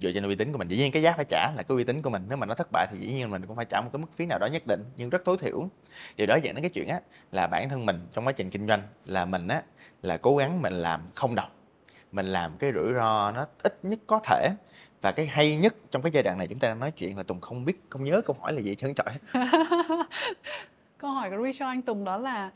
dựa 0.00 0.12
trên 0.12 0.24
uy 0.24 0.34
tín 0.34 0.52
của 0.52 0.58
mình. 0.58 0.68
Dĩ 0.68 0.76
nhiên 0.76 0.92
cái 0.92 1.02
giá 1.02 1.12
phải 1.16 1.24
trả 1.28 1.52
là 1.56 1.62
cái 1.62 1.76
uy 1.76 1.84
tín 1.84 2.02
của 2.02 2.10
mình. 2.10 2.26
Nếu 2.28 2.36
mà 2.36 2.46
nó 2.46 2.54
thất 2.54 2.68
bại 2.72 2.86
thì 2.90 2.98
dĩ 2.98 3.12
nhiên 3.12 3.30
mình 3.30 3.46
cũng 3.46 3.56
phải 3.56 3.64
trả 3.64 3.80
một 3.80 3.90
cái 3.92 4.00
mức 4.00 4.06
phí 4.16 4.26
nào 4.26 4.38
đó 4.38 4.46
nhất 4.46 4.62
định 4.66 4.84
nhưng 4.96 5.10
rất 5.10 5.24
tối 5.24 5.36
thiểu. 5.40 5.68
Điều 6.16 6.26
đó 6.26 6.36
dẫn 6.42 6.54
đến 6.54 6.62
cái 6.62 6.70
chuyện 6.70 6.88
á 6.88 7.00
là 7.32 7.46
bản 7.46 7.68
thân 7.68 7.86
mình 7.86 8.06
trong 8.12 8.26
quá 8.26 8.32
trình 8.32 8.50
kinh 8.50 8.66
doanh 8.68 8.82
là 9.04 9.24
mình 9.24 9.48
á 9.48 9.62
là 10.02 10.16
cố 10.16 10.36
gắng 10.36 10.62
mình 10.62 10.72
làm 10.72 11.00
không 11.14 11.34
đồng. 11.34 11.50
Mình 12.12 12.26
làm 12.26 12.56
cái 12.58 12.72
rủi 12.74 12.92
ro 12.94 13.30
nó 13.30 13.46
ít 13.62 13.78
nhất 13.82 13.98
có 14.06 14.20
thể. 14.24 14.50
Và 15.02 15.12
cái 15.12 15.26
hay 15.26 15.56
nhất 15.56 15.74
trong 15.90 16.02
cái 16.02 16.12
giai 16.12 16.22
đoạn 16.22 16.38
này 16.38 16.46
chúng 16.46 16.58
ta 16.58 16.68
đang 16.68 16.80
nói 16.80 16.90
chuyện 16.90 17.16
là 17.16 17.22
tùng 17.22 17.40
không 17.40 17.64
biết 17.64 17.82
không 17.88 18.04
nhớ 18.04 18.20
câu 18.26 18.36
hỏi 18.40 18.52
là 18.52 18.60
gì 18.60 18.74
trơn 18.74 18.94
trọi 18.94 19.12
câu 20.98 21.10
hỏi 21.10 21.30
của 21.30 21.50
cho 21.54 21.66
anh 21.66 21.82
Tùng 21.82 22.04
đó 22.04 22.16
là 22.16 22.50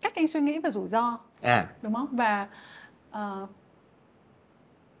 cách 0.00 0.12
anh 0.14 0.26
suy 0.26 0.40
nghĩ 0.40 0.58
về 0.58 0.70
rủi 0.70 0.88
ro 0.88 1.18
à. 1.42 1.66
đúng 1.82 1.94
không? 1.94 2.08
Và 2.10 2.48
ờ, 3.10 3.46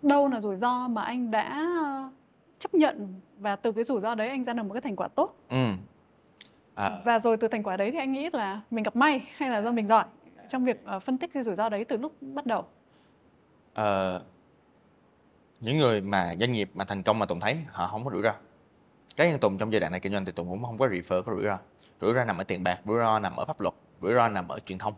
đâu 0.06 0.28
là 0.28 0.40
rủi 0.40 0.56
ro 0.56 0.88
mà 0.88 1.02
anh 1.02 1.30
đã 1.30 1.66
ờ, 1.84 2.10
chấp 2.58 2.74
nhận 2.74 3.20
và 3.38 3.56
từ 3.56 3.72
cái 3.72 3.84
rủi 3.84 4.00
ro 4.00 4.14
đấy 4.14 4.28
anh 4.28 4.44
ra 4.44 4.52
được 4.52 4.62
một 4.62 4.72
cái 4.74 4.80
thành 4.80 4.96
quả 4.96 5.08
tốt? 5.08 5.36
Ừ. 5.48 5.66
À, 6.74 6.90
và 7.04 7.18
rồi 7.18 7.36
từ 7.36 7.48
thành 7.48 7.62
quả 7.62 7.76
đấy 7.76 7.90
thì 7.90 7.98
anh 7.98 8.12
nghĩ 8.12 8.30
là 8.32 8.60
mình 8.70 8.84
gặp 8.84 8.96
may 8.96 9.28
hay 9.36 9.50
là 9.50 9.62
do 9.62 9.72
mình 9.72 9.86
giỏi 9.86 10.04
trong 10.48 10.64
việc 10.64 10.84
ờ, 10.84 11.00
phân 11.00 11.18
tích 11.18 11.30
cái 11.34 11.42
rủi 11.42 11.54
ro 11.54 11.68
đấy 11.68 11.84
từ 11.84 11.96
lúc 11.96 12.12
bắt 12.20 12.46
đầu? 12.46 12.64
Ờ, 13.74 14.22
những 15.60 15.76
người 15.76 16.00
mà 16.00 16.34
doanh 16.40 16.52
nghiệp 16.52 16.70
mà 16.74 16.84
thành 16.84 17.02
công 17.02 17.18
mà 17.18 17.26
tùng 17.26 17.40
thấy 17.40 17.56
họ 17.70 17.86
không 17.86 18.04
có 18.04 18.10
rủi 18.10 18.22
ro. 18.22 18.32
Cá 19.16 19.30
nhân 19.30 19.40
tùng 19.40 19.58
trong 19.58 19.72
giai 19.72 19.80
đoạn 19.80 19.92
này 19.92 20.00
kinh 20.00 20.12
doanh 20.12 20.24
thì 20.24 20.32
tùng 20.32 20.48
cũng 20.48 20.62
không 20.62 20.78
có 20.78 20.86
refer 20.86 21.22
có 21.22 21.32
rủi 21.34 21.44
ro. 21.44 21.58
Rủi 22.00 22.14
ro 22.14 22.24
nằm 22.24 22.38
ở 22.38 22.44
tiền 22.44 22.64
bạc 22.64 22.78
rủi 22.86 22.98
ro 22.98 23.18
nằm 23.18 23.36
ở 23.36 23.44
pháp 23.44 23.60
luật 23.60 23.74
rủi 24.02 24.14
ro 24.14 24.28
nằm 24.28 24.48
ở 24.48 24.58
truyền 24.58 24.78
thông. 24.78 24.94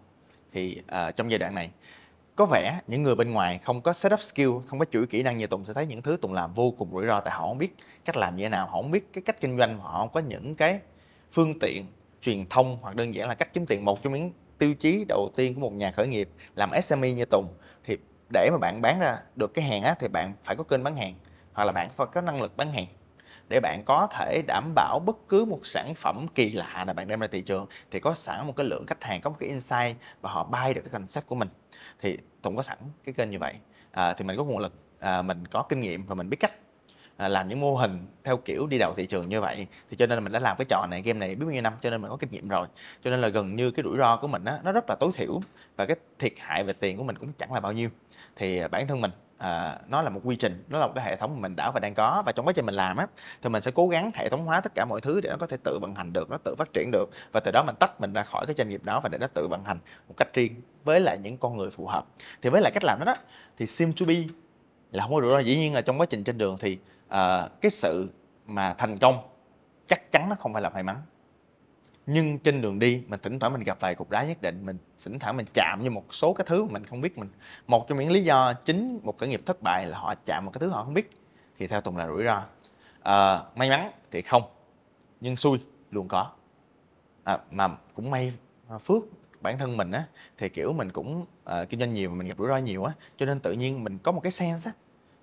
Thì 0.53 0.83
ờ, 0.87 1.13
trong 1.13 1.31
giai 1.31 1.39
đoạn 1.39 1.55
này 1.55 1.71
có 2.39 2.47
vẻ 2.47 2.81
những 2.87 3.03
người 3.03 3.15
bên 3.15 3.31
ngoài 3.31 3.59
không 3.59 3.81
có 3.81 3.93
setup 3.93 4.23
skill, 4.23 4.51
không 4.67 4.79
có 4.79 4.85
chuỗi 4.85 5.07
kỹ 5.07 5.23
năng 5.23 5.37
như 5.37 5.47
tùng 5.47 5.65
sẽ 5.65 5.73
thấy 5.73 5.87
những 5.87 6.03
thứ 6.03 6.17
tùng 6.23 6.33
làm 6.33 6.55
vô 6.55 6.71
cùng 6.79 6.91
rủi 6.93 7.07
ro 7.07 7.21
tại 7.21 7.35
họ 7.35 7.49
không 7.49 7.59
biết 7.59 7.75
cách 8.05 8.17
làm 8.17 8.37
như 8.37 8.43
thế 8.43 8.49
nào, 8.49 8.67
họ 8.67 8.73
không 8.73 8.91
biết 8.91 9.13
cái 9.13 9.23
cách 9.23 9.41
kinh 9.41 9.59
doanh, 9.59 9.79
họ 9.79 9.99
không 9.99 10.09
có 10.13 10.21
những 10.21 10.55
cái 10.55 10.81
phương 11.33 11.59
tiện 11.59 11.87
truyền 12.23 12.49
thông 12.51 12.79
hoặc 12.81 12.97
đơn 12.97 13.15
giản 13.15 13.29
là 13.29 13.35
cách 13.35 13.53
kiếm 13.53 13.67
tiền. 13.67 13.85
Một 13.85 14.03
trong 14.03 14.15
những 14.15 14.33
tiêu 14.59 14.75
chí 14.75 15.05
đầu 15.09 15.31
tiên 15.37 15.55
của 15.55 15.61
một 15.61 15.73
nhà 15.73 15.91
khởi 15.91 16.07
nghiệp 16.07 16.31
làm 16.55 16.71
SME 16.83 17.13
như 17.13 17.25
Tùng 17.25 17.49
thì 17.85 17.97
để 18.33 18.51
mà 18.53 18.59
bạn 18.59 18.83
bán 18.83 19.01
ra 19.01 19.19
được 19.37 19.55
cái 19.55 19.65
hàng 19.65 19.83
á 19.83 19.95
thì 20.01 20.09
bạn 20.09 20.33
phải 20.45 20.57
có 20.57 20.65
kênh 20.65 20.83
bán 20.83 20.97
hàng 20.97 21.15
hoặc 21.53 21.65
là 21.65 21.73
bạn 21.73 21.89
phải 21.91 22.07
có 22.13 22.21
năng 22.21 22.43
lực 22.43 22.57
bán 22.57 22.73
hàng 22.73 22.87
để 23.49 23.61
bạn 23.61 23.83
có 23.85 24.07
thể 24.11 24.43
đảm 24.47 24.73
bảo 24.75 24.99
bất 25.07 25.17
cứ 25.29 25.45
một 25.45 25.61
sản 25.67 25.95
phẩm 25.95 26.27
kỳ 26.35 26.51
lạ 26.51 26.85
nào 26.85 26.95
bạn 26.95 27.09
đem 27.09 27.21
ra 27.21 27.27
thị 27.27 27.41
trường 27.41 27.67
thì 27.91 28.01
có 28.01 28.15
sẵn 28.15 28.47
một 28.47 28.57
cái 28.57 28.67
lượng 28.67 28.87
khách 28.87 29.05
hàng 29.05 29.21
có 29.21 29.31
một 29.31 29.37
cái 29.41 29.49
insight 29.49 29.97
và 30.21 30.31
họ 30.31 30.45
buy 30.45 30.75
được 30.75 30.81
cái 30.81 30.93
concept 30.93 31.27
của 31.27 31.35
mình. 31.35 31.49
Thì 32.01 32.19
Tùng 32.43 32.57
có 32.57 32.63
sẵn 32.63 32.79
cái 33.05 33.13
kênh 33.13 33.31
như 33.31 33.39
vậy. 33.39 33.55
À, 33.91 34.13
thì 34.13 34.25
mình 34.25 34.37
có 34.37 34.45
nguồn 34.45 34.59
lực 34.59 34.73
à, 34.99 35.23
mình 35.23 35.47
có 35.47 35.63
kinh 35.69 35.81
nghiệm 35.81 36.07
và 36.07 36.15
mình 36.15 36.31
biết 36.31 36.37
cách 36.41 36.53
à, 37.17 37.29
làm 37.29 37.49
những 37.49 37.61
mô 37.61 37.75
hình 37.75 38.07
theo 38.25 38.37
kiểu 38.37 38.67
đi 38.67 38.79
đầu 38.79 38.95
thị 38.97 39.07
trường 39.07 39.29
như 39.29 39.41
vậy. 39.41 39.67
Thì 39.91 39.97
cho 39.97 40.07
nên 40.07 40.17
là 40.17 40.21
mình 40.21 40.33
đã 40.33 40.39
làm 40.39 40.57
cái 40.57 40.65
trò 40.69 40.87
này 40.91 41.03
game 41.03 41.19
này 41.19 41.35
biết 41.35 41.45
bao 41.45 41.53
nhiêu 41.53 41.63
năm 41.63 41.73
cho 41.81 41.91
nên 41.91 42.03
mình 42.03 42.11
có 42.11 42.17
kinh 42.17 42.31
nghiệm 42.31 42.49
rồi. 42.49 42.67
Cho 43.05 43.11
nên 43.11 43.21
là 43.21 43.29
gần 43.29 43.57
như 43.57 43.71
cái 43.71 43.83
rủi 43.83 43.99
ro 43.99 44.17
của 44.17 44.29
mình 44.29 44.45
á 44.45 44.59
nó 44.65 44.73
rất 44.73 44.85
là 44.89 44.97
tối 45.01 45.11
thiểu 45.15 45.41
và 45.77 45.87
cái 45.87 45.97
thiệt 46.19 46.33
hại 46.39 46.65
về 46.65 46.73
tiền 46.73 46.97
của 46.97 47.05
mình 47.05 47.19
cũng 47.19 47.33
chẳng 47.39 47.53
là 47.53 47.61
bao 47.61 47.73
nhiêu. 47.73 47.89
Thì 48.37 48.59
à, 48.59 48.69
bản 48.69 48.89
thân 48.89 49.01
mình 49.01 49.11
à, 49.39 49.79
nó 49.89 50.03
là 50.03 50.11
một 50.11 50.21
quy 50.25 50.37
trình 50.37 50.65
nó 50.69 50.79
là 50.79 50.87
một 50.87 50.93
cái 50.95 51.05
hệ 51.05 51.17
thống 51.17 51.35
mà 51.35 51.41
mình 51.41 51.57
đã 51.57 51.71
và 51.71 51.81
đang 51.81 51.95
có 51.95 52.23
và 52.27 52.33
trong 52.33 52.47
quá 52.47 52.53
trình 52.53 52.67
mình 52.67 52.75
làm 52.75 52.97
á 52.97 53.07
thì 53.43 53.49
mình 53.49 53.63
sẽ 53.63 53.71
cố 53.71 53.89
gắng 53.89 54.11
hệ 54.15 54.29
thống 54.29 54.47
hóa 54.47 54.61
tất 54.61 54.73
cả 54.75 54.85
mọi 54.85 55.01
thứ 55.01 55.21
để 55.21 55.31
nó 55.31 55.37
có 55.37 55.47
thể 55.47 55.57
tự 55.65 55.79
vận 55.79 55.95
hành 55.95 56.13
được 56.13 56.31
nó 56.31 56.37
tự 56.45 56.55
phát 56.59 56.73
triển 56.73 56.91
được. 56.91 57.11
Và 57.33 57.41
từ 57.41 57.51
đó 57.51 57.63
mình 57.67 57.75
tách 57.81 58.01
mình 58.01 58.13
ra 58.13 58.23
khỏi 58.23 58.47
cái 58.47 58.55
doanh 58.59 58.69
nghiệp 58.69 58.85
đó 58.85 59.01
và 59.01 59.09
để 59.09 59.19
nó 59.19 59.27
tự 59.27 59.49
vận 59.51 59.65
hành 59.65 59.79
một 60.09 60.15
cách 60.17 60.29
riêng 60.35 60.55
với 60.85 61.01
lại 61.01 61.19
những 61.19 61.39
con 61.39 61.57
người 61.57 61.71
phù 61.71 61.87
hợp. 61.87 62.07
Thì 62.43 62.51
với 62.51 62.61
lại 62.61 62.73
cách 62.75 62.85
làm 62.85 62.99
đó, 62.99 63.05
đó 63.05 63.17
thì 63.59 63.67
sim 63.67 63.93
to 63.93 64.07
be 64.07 64.15
là 64.93 65.03
không 65.03 65.15
có 65.15 65.21
rủi 65.21 65.31
ro. 65.31 65.39
Dĩ 65.39 65.57
nhiên 65.57 65.75
là 65.75 65.81
trong 65.81 66.01
quá 66.01 66.07
trình 66.11 66.25
trên 66.25 66.39
đường 66.39 66.57
thì 66.61 66.79
uh, 67.07 67.61
cái 67.61 67.71
sự 67.71 68.09
mà 68.47 68.75
thành 68.79 68.99
công 68.99 69.29
chắc 69.89 70.13
chắn 70.13 70.29
nó 70.29 70.37
không 70.41 70.53
phải 70.53 70.63
là 70.63 70.69
may 70.69 70.83
mắn 70.83 71.03
nhưng 72.11 72.39
trên 72.39 72.61
đường 72.61 72.79
đi 72.79 73.03
mình 73.09 73.21
thỉnh 73.23 73.39
thoảng 73.39 73.53
mình 73.53 73.63
gặp 73.63 73.81
vài 73.81 73.95
cục 73.95 74.11
đá 74.11 74.25
nhất 74.25 74.43
định 74.43 74.67
mình 74.67 74.79
thỉnh 75.05 75.19
thoảng 75.19 75.37
mình 75.37 75.47
chạm 75.55 75.81
như 75.83 75.91
một 75.91 76.15
số 76.15 76.33
cái 76.33 76.45
thứ 76.49 76.65
mà 76.65 76.71
mình 76.73 76.85
không 76.85 77.01
biết 77.01 77.19
mình. 77.19 77.29
Một 77.67 77.89
trong 77.89 77.99
những 77.99 78.11
lý 78.11 78.25
do 78.25 78.53
chính 78.53 79.01
một 79.03 79.19
khởi 79.19 79.29
nghiệp 79.29 79.43
thất 79.47 79.63
bại 79.63 79.87
là 79.87 79.99
họ 79.99 80.15
chạm 80.27 80.45
một 80.45 80.51
cái 80.55 80.61
thứ 80.61 80.69
họ 80.69 80.85
không 80.85 80.95
biết 80.95 81.11
thì 81.59 81.67
theo 81.67 81.81
tùng 81.81 81.97
là 81.97 82.07
rủi 82.07 82.25
ro. 82.25 82.43
À, 83.03 83.43
may 83.57 83.71
mắn 83.71 83.93
thì 84.11 84.23
không 84.23 84.43
nhưng 85.21 85.37
xui 85.37 85.59
luôn 85.91 86.09
có. 86.09 86.31
À, 87.25 87.39
mà 87.51 87.69
cũng 87.95 88.11
may 88.11 88.33
à, 88.69 88.79
phước 88.79 89.03
bản 89.41 89.59
thân 89.59 89.77
mình 89.77 89.91
á 89.91 90.05
thì 90.39 90.49
kiểu 90.49 90.73
mình 90.73 90.93
cũng 90.93 91.21
uh, 91.21 91.69
kinh 91.69 91.81
doanh 91.81 91.95
nhiều 91.95 92.11
mình 92.11 92.29
gặp 92.29 92.39
rủi 92.39 92.49
ro 92.49 92.57
nhiều 92.57 92.85
á 92.85 92.93
cho 93.17 93.27
nên 93.27 93.41
tự 93.41 93.53
nhiên 93.53 93.85
mình 93.85 93.99
có 93.99 94.13
một 94.13 94.21
cái 94.21 94.33
sense 94.33 94.71
á 94.71 94.73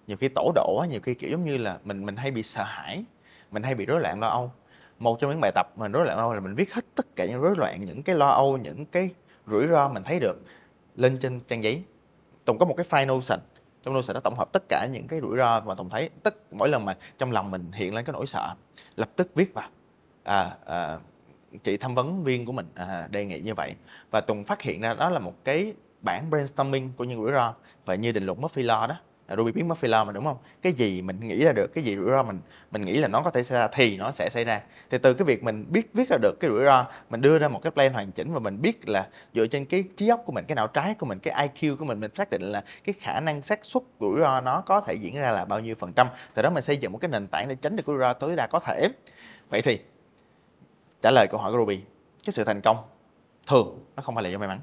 nhiều 0.08 0.18
khi 0.18 0.30
tổ 0.36 0.52
độ 0.56 0.78
á 0.82 0.88
nhiều 0.88 1.00
khi 1.02 1.14
kiểu 1.14 1.30
giống 1.30 1.46
như 1.46 1.58
là 1.58 1.80
mình 1.84 2.06
mình 2.06 2.16
hay 2.16 2.32
bị 2.32 2.44
sợ 2.44 2.64
hãi 2.64 3.04
mình 3.52 3.64
hay 3.64 3.76
bị 3.76 3.86
rối 3.86 4.00
loạn 4.00 4.20
lo 4.20 4.28
âu 4.28 4.52
một 5.00 5.20
trong 5.20 5.32
những 5.32 5.42
bài 5.42 5.52
tập 5.56 5.72
mà 5.76 5.88
rối 5.88 6.06
loạn 6.06 6.18
lo 6.18 6.24
âu 6.24 6.34
là 6.34 6.40
mình 6.40 6.56
viết 6.56 6.74
hết 6.74 6.86
tất 6.96 7.16
cả 7.16 7.26
những 7.26 7.42
rối 7.42 7.56
loạn 7.58 7.86
những 7.86 8.04
cái 8.04 8.16
lo 8.16 8.28
âu 8.28 8.58
những 8.58 8.86
cái 8.86 9.10
rủi 9.48 9.68
ro 9.68 9.90
mình 9.90 10.04
thấy 10.04 10.20
được 10.20 10.42
lên 10.96 11.18
trên 11.18 11.40
trang 11.40 11.64
giấy. 11.64 11.84
Tùng 12.46 12.58
có 12.58 12.66
một 12.66 12.74
cái 12.78 12.86
file 12.90 13.08
notion. 13.08 13.40
Trong 13.84 13.94
notion 13.94 14.14
nó 14.14 14.20
tổng 14.20 14.36
hợp 14.38 14.50
tất 14.54 14.64
cả 14.70 14.88
những 14.92 15.08
cái 15.08 15.22
rủi 15.22 15.38
ro 15.38 15.62
mà 15.62 15.76
tùng 15.76 15.90
thấy. 15.90 16.10
Tất 16.24 16.54
mỗi 16.54 16.70
lần 16.70 16.86
mà 16.86 16.98
trong 17.18 17.32
lòng 17.32 17.52
mình 17.52 17.72
hiện 17.72 17.96
lên 17.96 18.06
cái 18.06 18.14
nỗi 18.14 18.28
sợ 18.28 18.54
lập 18.96 19.10
tức 19.16 19.36
viết 19.36 19.54
vào. 19.54 19.70
À, 20.24 20.58
à, 20.66 20.98
chị 21.64 21.78
tham 21.78 21.96
vấn 21.96 22.24
viên 22.24 22.46
của 22.46 22.52
mình 22.52 22.68
à, 22.76 23.08
đề 23.12 23.26
nghị 23.26 23.40
như 23.40 23.54
vậy. 23.54 23.76
Và 24.12 24.22
tùng 24.22 24.44
phát 24.44 24.62
hiện 24.62 24.82
ra 24.82 24.94
đó 24.94 25.10
là 25.10 25.20
một 25.20 25.34
cái 25.44 25.74
bản 26.02 26.30
brainstorming 26.30 26.92
của 26.98 27.04
những 27.04 27.22
rủi 27.22 27.32
ro. 27.32 27.54
Và 27.86 27.96
như 27.96 28.12
định 28.12 28.26
luật 28.26 28.40
Murphy 28.40 28.64
Law 28.64 28.88
đó 28.88 28.96
Ruby 29.38 29.52
biết 29.52 29.64
Murphy 29.64 29.88
Law 29.88 30.06
mà 30.06 30.12
đúng 30.12 30.24
không? 30.24 30.38
Cái 30.62 30.74
gì 30.74 31.02
mình 31.02 31.20
nghĩ 31.20 31.46
ra 31.46 31.52
được, 31.52 31.74
cái 31.74 31.84
gì 31.84 31.96
rủi 31.96 32.10
ro 32.10 32.24
mình 32.24 32.40
mình 32.72 32.86
nghĩ 32.86 32.98
là 32.98 33.08
nó 33.08 33.22
có 33.22 33.30
thể 33.30 33.44
xảy 33.44 33.60
ra 33.60 33.68
thì 33.68 33.98
nó 33.98 34.12
sẽ 34.12 34.30
xảy 34.30 34.44
ra. 34.44 34.62
Thì 34.90 34.98
từ 34.98 35.14
cái 35.14 35.26
việc 35.26 35.44
mình 35.44 35.66
biết 35.70 35.90
viết 35.94 36.10
ra 36.10 36.18
được 36.22 36.40
cái 36.40 36.52
rủi 36.52 36.66
ro, 36.66 36.86
mình 37.10 37.22
đưa 37.22 37.40
ra 37.40 37.48
một 37.48 37.60
cái 37.64 37.72
plan 37.72 37.94
hoàn 37.94 38.12
chỉnh 38.12 38.34
và 38.34 38.40
mình 38.40 38.62
biết 38.62 38.90
là 38.90 39.08
dựa 39.34 39.48
trên 39.48 39.66
cái 39.66 39.84
trí 39.98 40.08
óc 40.08 40.22
của 40.26 40.32
mình, 40.32 40.46
cái 40.48 40.56
não 40.56 40.68
trái 40.68 40.94
của 40.94 41.06
mình, 41.06 41.20
cái 41.20 41.50
IQ 41.50 41.76
của 41.78 41.86
mình 41.86 42.00
mình 42.00 42.12
xác 42.16 42.30
định 42.30 42.42
là 42.42 42.64
cái 42.84 42.94
khả 43.00 43.20
năng 43.20 43.42
xác 43.42 43.66
suất 43.66 43.84
rủi 44.00 44.20
ro 44.20 44.42
nó 44.42 44.62
có 44.62 44.82
thể 44.82 44.94
diễn 44.94 45.16
ra 45.16 45.32
là 45.32 45.46
bao 45.46 45.60
nhiêu 45.60 45.76
phần 45.76 45.94
trăm. 45.94 46.08
Từ 46.34 46.42
đó 46.42 46.50
mình 46.50 46.64
xây 46.64 46.78
dựng 46.78 46.92
một 46.92 46.98
cái 46.98 47.10
nền 47.10 47.28
tảng 47.28 47.48
để 47.48 47.56
tránh 47.56 47.76
được 47.76 47.84
rủi 47.88 47.98
ro 48.00 48.14
tối 48.14 48.36
đa 48.36 48.48
có 48.48 48.60
thể. 48.60 48.90
Vậy 49.50 49.62
thì 49.62 49.80
trả 51.02 51.12
lời 51.12 51.28
câu 51.28 51.40
hỏi 51.40 51.52
của 51.52 51.58
Ruby, 51.58 51.80
cái 52.26 52.34
sự 52.34 52.44
thành 52.44 52.62
công 52.62 52.78
thường 53.48 53.86
nó 53.96 54.04
không 54.04 54.16
phải 54.16 54.24
là 54.24 54.30
do 54.30 54.38
may 54.38 54.48
mắn. 54.48 54.60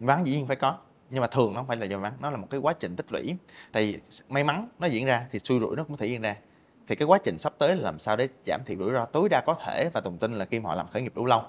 May 0.00 0.16
mắn 0.16 0.26
dĩ 0.26 0.32
nhiên 0.32 0.46
phải 0.46 0.56
có, 0.56 0.76
nhưng 1.10 1.20
mà 1.20 1.26
thường 1.26 1.54
nó 1.54 1.60
không 1.60 1.66
phải 1.66 1.76
là 1.76 1.86
do 1.86 1.98
may 1.98 2.10
mắn 2.10 2.18
nó 2.20 2.30
là 2.30 2.36
một 2.36 2.46
cái 2.50 2.60
quá 2.60 2.72
trình 2.72 2.96
tích 2.96 3.12
lũy. 3.12 3.36
Thì 3.72 3.98
may 4.28 4.44
mắn 4.44 4.68
nó 4.78 4.86
diễn 4.86 5.06
ra 5.06 5.26
thì 5.30 5.38
xui 5.38 5.60
rủi 5.60 5.76
nó 5.76 5.84
cũng 5.84 5.96
thể 5.96 6.06
diễn 6.06 6.22
ra. 6.22 6.36
Thì 6.86 6.94
cái 6.94 7.06
quá 7.06 7.18
trình 7.24 7.38
sắp 7.38 7.52
tới 7.58 7.76
là 7.76 7.82
làm 7.82 7.98
sao 7.98 8.16
để 8.16 8.28
giảm 8.46 8.60
thiểu 8.66 8.78
rủi 8.78 8.92
ro 8.92 9.04
tối 9.04 9.28
đa 9.28 9.42
có 9.46 9.54
thể 9.66 9.90
và 9.92 10.00
tùng 10.00 10.18
tin 10.18 10.32
là 10.32 10.44
khi 10.44 10.60
mà 10.60 10.68
họ 10.68 10.74
làm 10.74 10.88
khởi 10.88 11.02
nghiệp 11.02 11.12
đủ 11.14 11.26
lâu 11.26 11.42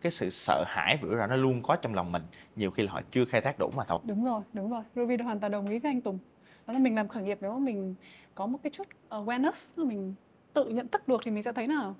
cái 0.00 0.12
sự 0.12 0.30
sợ 0.30 0.64
hãi 0.66 0.98
rủi 1.02 1.16
ro 1.16 1.26
nó 1.26 1.36
luôn 1.36 1.62
có 1.62 1.76
trong 1.76 1.94
lòng 1.94 2.12
mình 2.12 2.22
nhiều 2.56 2.70
khi 2.70 2.82
là 2.82 2.92
họ 2.92 3.00
chưa 3.10 3.24
khai 3.24 3.40
thác 3.40 3.58
đủ 3.58 3.70
mà 3.76 3.84
thôi. 3.84 3.98
Đúng 4.04 4.24
rồi 4.24 4.42
đúng 4.52 4.70
rồi. 4.70 4.82
Ruby 4.94 5.16
hoàn 5.16 5.40
toàn 5.40 5.52
đồng 5.52 5.68
ý 5.68 5.78
với 5.78 5.90
anh 5.90 6.00
Tùng. 6.00 6.18
Đó 6.66 6.72
là 6.72 6.78
mình 6.78 6.94
làm 6.94 7.08
khởi 7.08 7.22
nghiệp 7.22 7.38
nếu 7.40 7.52
mà 7.52 7.58
mình 7.58 7.94
có 8.34 8.46
một 8.46 8.58
cái 8.62 8.70
chút 8.70 8.86
awareness 9.10 9.84
mình 9.86 10.14
tự 10.52 10.68
nhận 10.68 10.88
thức 10.88 11.08
được 11.08 11.20
thì 11.24 11.30
mình 11.30 11.42
sẽ 11.42 11.52
thấy 11.52 11.68
là 11.68 11.92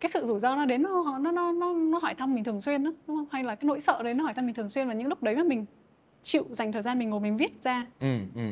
cái 0.00 0.08
sự 0.08 0.26
rủi 0.26 0.40
ro 0.40 0.56
nó 0.56 0.64
đến 0.64 0.82
nó 0.82 1.18
nó 1.18 1.32
nó 1.32 1.52
nó, 1.52 1.72
nó 1.72 1.98
hỏi 1.98 2.14
thăm 2.14 2.34
mình 2.34 2.44
thường 2.44 2.60
xuyên 2.60 2.84
đó, 2.84 2.90
đúng 3.06 3.16
không? 3.16 3.26
Hay 3.30 3.44
là 3.44 3.54
cái 3.54 3.66
nỗi 3.66 3.80
sợ 3.80 4.02
đấy 4.02 4.14
nó 4.14 4.24
hỏi 4.24 4.34
thăm 4.34 4.46
mình 4.46 4.54
thường 4.54 4.68
xuyên 4.68 4.88
và 4.88 4.94
những 4.94 5.08
lúc 5.08 5.22
đấy 5.22 5.36
mà 5.36 5.42
mình 5.42 5.66
chịu 6.22 6.46
dành 6.50 6.72
thời 6.72 6.82
gian 6.82 6.98
mình 6.98 7.10
ngồi 7.10 7.20
mình 7.20 7.36
viết 7.36 7.62
ra 7.62 7.86
ừ, 8.00 8.18
ừ. 8.34 8.42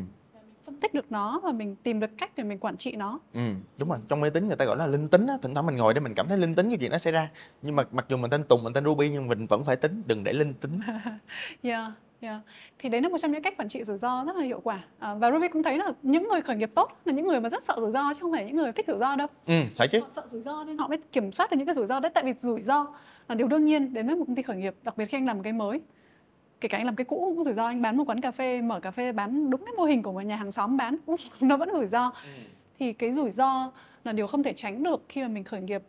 phân 0.67 0.81
tích 0.81 0.95
được 0.95 1.13
nó 1.13 1.41
và 1.45 1.53
mình 1.53 1.77
tìm 1.83 2.01
được 2.01 2.11
cách 2.19 2.31
để 2.37 2.45
mình 2.45 2.59
quản 2.59 2.77
trị 2.77 2.97
nó 2.97 3.19
ừ 3.35 3.41
đúng 3.79 3.89
rồi 3.89 3.99
trong 4.09 4.21
máy 4.21 4.31
tính 4.31 4.47
người 4.47 4.57
ta 4.57 4.65
gọi 4.65 4.77
là 4.77 4.87
linh 4.87 5.09
tính 5.09 5.27
á 5.27 5.35
thỉnh 5.43 5.55
thoảng 5.55 5.67
mình 5.67 5.77
ngồi 5.77 5.95
để 5.95 6.01
mình 6.01 6.15
cảm 6.15 6.29
thấy 6.29 6.39
linh 6.39 6.55
tính 6.55 6.69
cái 6.69 6.79
chuyện 6.81 6.91
nó 6.91 6.99
xảy 6.99 7.13
ra 7.13 7.31
nhưng 7.63 7.77
mà 7.77 7.85
mặc 7.93 8.07
dù 8.09 8.17
mình 8.17 8.31
tên 8.31 8.45
tùng 8.45 8.65
mình 8.65 8.73
tên 8.73 8.85
ruby 8.85 9.09
nhưng 9.09 9.29
mình 9.29 9.47
vẫn 9.47 9.65
phải 9.65 9.77
tính 9.77 10.03
đừng 10.07 10.25
để 10.25 10.33
linh 10.33 10.55
tính 10.55 10.81
yeah 11.63 11.93
Yeah. 12.21 12.41
Thì 12.79 12.89
đấy 12.89 13.01
là 13.03 13.09
một 13.09 13.19
trong 13.19 13.33
những 13.33 13.43
cách 13.43 13.55
quản 13.59 13.69
trị 13.69 13.85
rủi 13.85 13.99
ro 13.99 14.25
rất 14.25 14.37
là 14.37 14.43
hiệu 14.45 14.61
quả. 14.65 14.85
À, 14.99 15.15
và 15.15 15.31
Ruby 15.33 15.49
cũng 15.49 15.63
thấy 15.63 15.79
là 15.79 15.93
những 16.03 16.29
người 16.29 16.41
khởi 16.41 16.57
nghiệp 16.57 16.71
tốt 16.75 16.93
là 17.05 17.13
những 17.13 17.27
người 17.27 17.41
mà 17.41 17.49
rất 17.49 17.63
sợ 17.65 17.77
rủi 17.81 17.91
ro 17.91 18.15
chứ 18.15 18.19
không 18.21 18.33
phải 18.33 18.45
những 18.45 18.57
người 18.57 18.73
thích 18.73 18.87
rủi 18.89 18.99
ro 18.99 19.17
đâu. 19.17 19.27
ừ 19.47 19.55
sợ 19.75 19.87
chứ 19.87 20.01
Họ 20.01 20.09
sợ 20.17 20.23
rủi 20.29 20.43
ro 20.43 20.65
nên 20.65 20.79
họ 20.79 20.89
mới 20.89 20.99
kiểm 21.13 21.33
soát 21.33 21.51
được 21.51 21.57
những 21.57 21.67
cái 21.67 21.75
rủi 21.75 21.87
ro 21.87 22.01
đấy. 22.01 22.11
Tại 22.15 22.25
vì 22.25 22.33
rủi 22.33 22.61
ro 22.61 22.87
là 23.29 23.35
điều 23.35 23.49
đương 23.49 23.65
nhiên 23.65 23.95
đến 23.95 24.07
với 24.07 24.17
một 24.17 24.25
công 24.27 24.37
ty 24.37 24.43
khởi 24.43 24.57
nghiệp, 24.57 24.75
đặc 24.83 24.97
biệt 24.97 25.07
khi 25.07 25.17
anh 25.19 25.27
làm 25.27 25.37
một 25.37 25.43
cái 25.43 25.53
mới 25.53 25.81
kể 26.61 26.69
cả 26.69 26.79
anh 26.79 26.85
làm 26.85 26.97
cái 26.97 27.05
cũ 27.05 27.33
cũng 27.35 27.45
rủi 27.45 27.55
ro 27.55 27.67
anh 27.67 27.83
bán 27.83 27.97
một 27.97 28.05
quán 28.07 28.21
cà 28.21 28.31
phê 28.31 28.63
mở 28.63 28.81
cà 28.81 28.91
phê 28.91 29.13
bán 29.13 29.51
đúng 29.51 29.65
cái 29.65 29.75
mô 29.77 29.85
hình 29.85 30.03
của 30.03 30.13
một 30.13 30.21
nhà 30.21 30.37
hàng 30.37 30.53
xóm 30.53 30.77
bán 30.77 30.97
nó 31.41 31.57
vẫn 31.57 31.69
rủi 31.73 31.87
ro 31.87 32.13
ừ. 32.25 32.31
thì 32.79 32.93
cái 32.93 33.11
rủi 33.11 33.31
ro 33.31 33.73
là 34.05 34.13
điều 34.13 34.27
không 34.27 34.43
thể 34.43 34.53
tránh 34.53 34.83
được 34.83 35.05
khi 35.09 35.23
mà 35.23 35.29
mình 35.29 35.45
khởi 35.45 35.61
nghiệp 35.61 35.83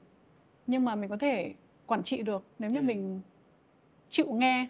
nhưng 0.67 0.85
mà 0.85 0.95
mình 0.95 1.09
có 1.09 1.17
thể 1.17 1.53
quản 1.85 2.03
trị 2.03 2.21
được 2.21 2.43
nếu 2.59 2.69
như 2.69 2.79
ừ. 2.79 2.83
mình 2.83 3.21
chịu 4.09 4.27
nghe 4.31 4.67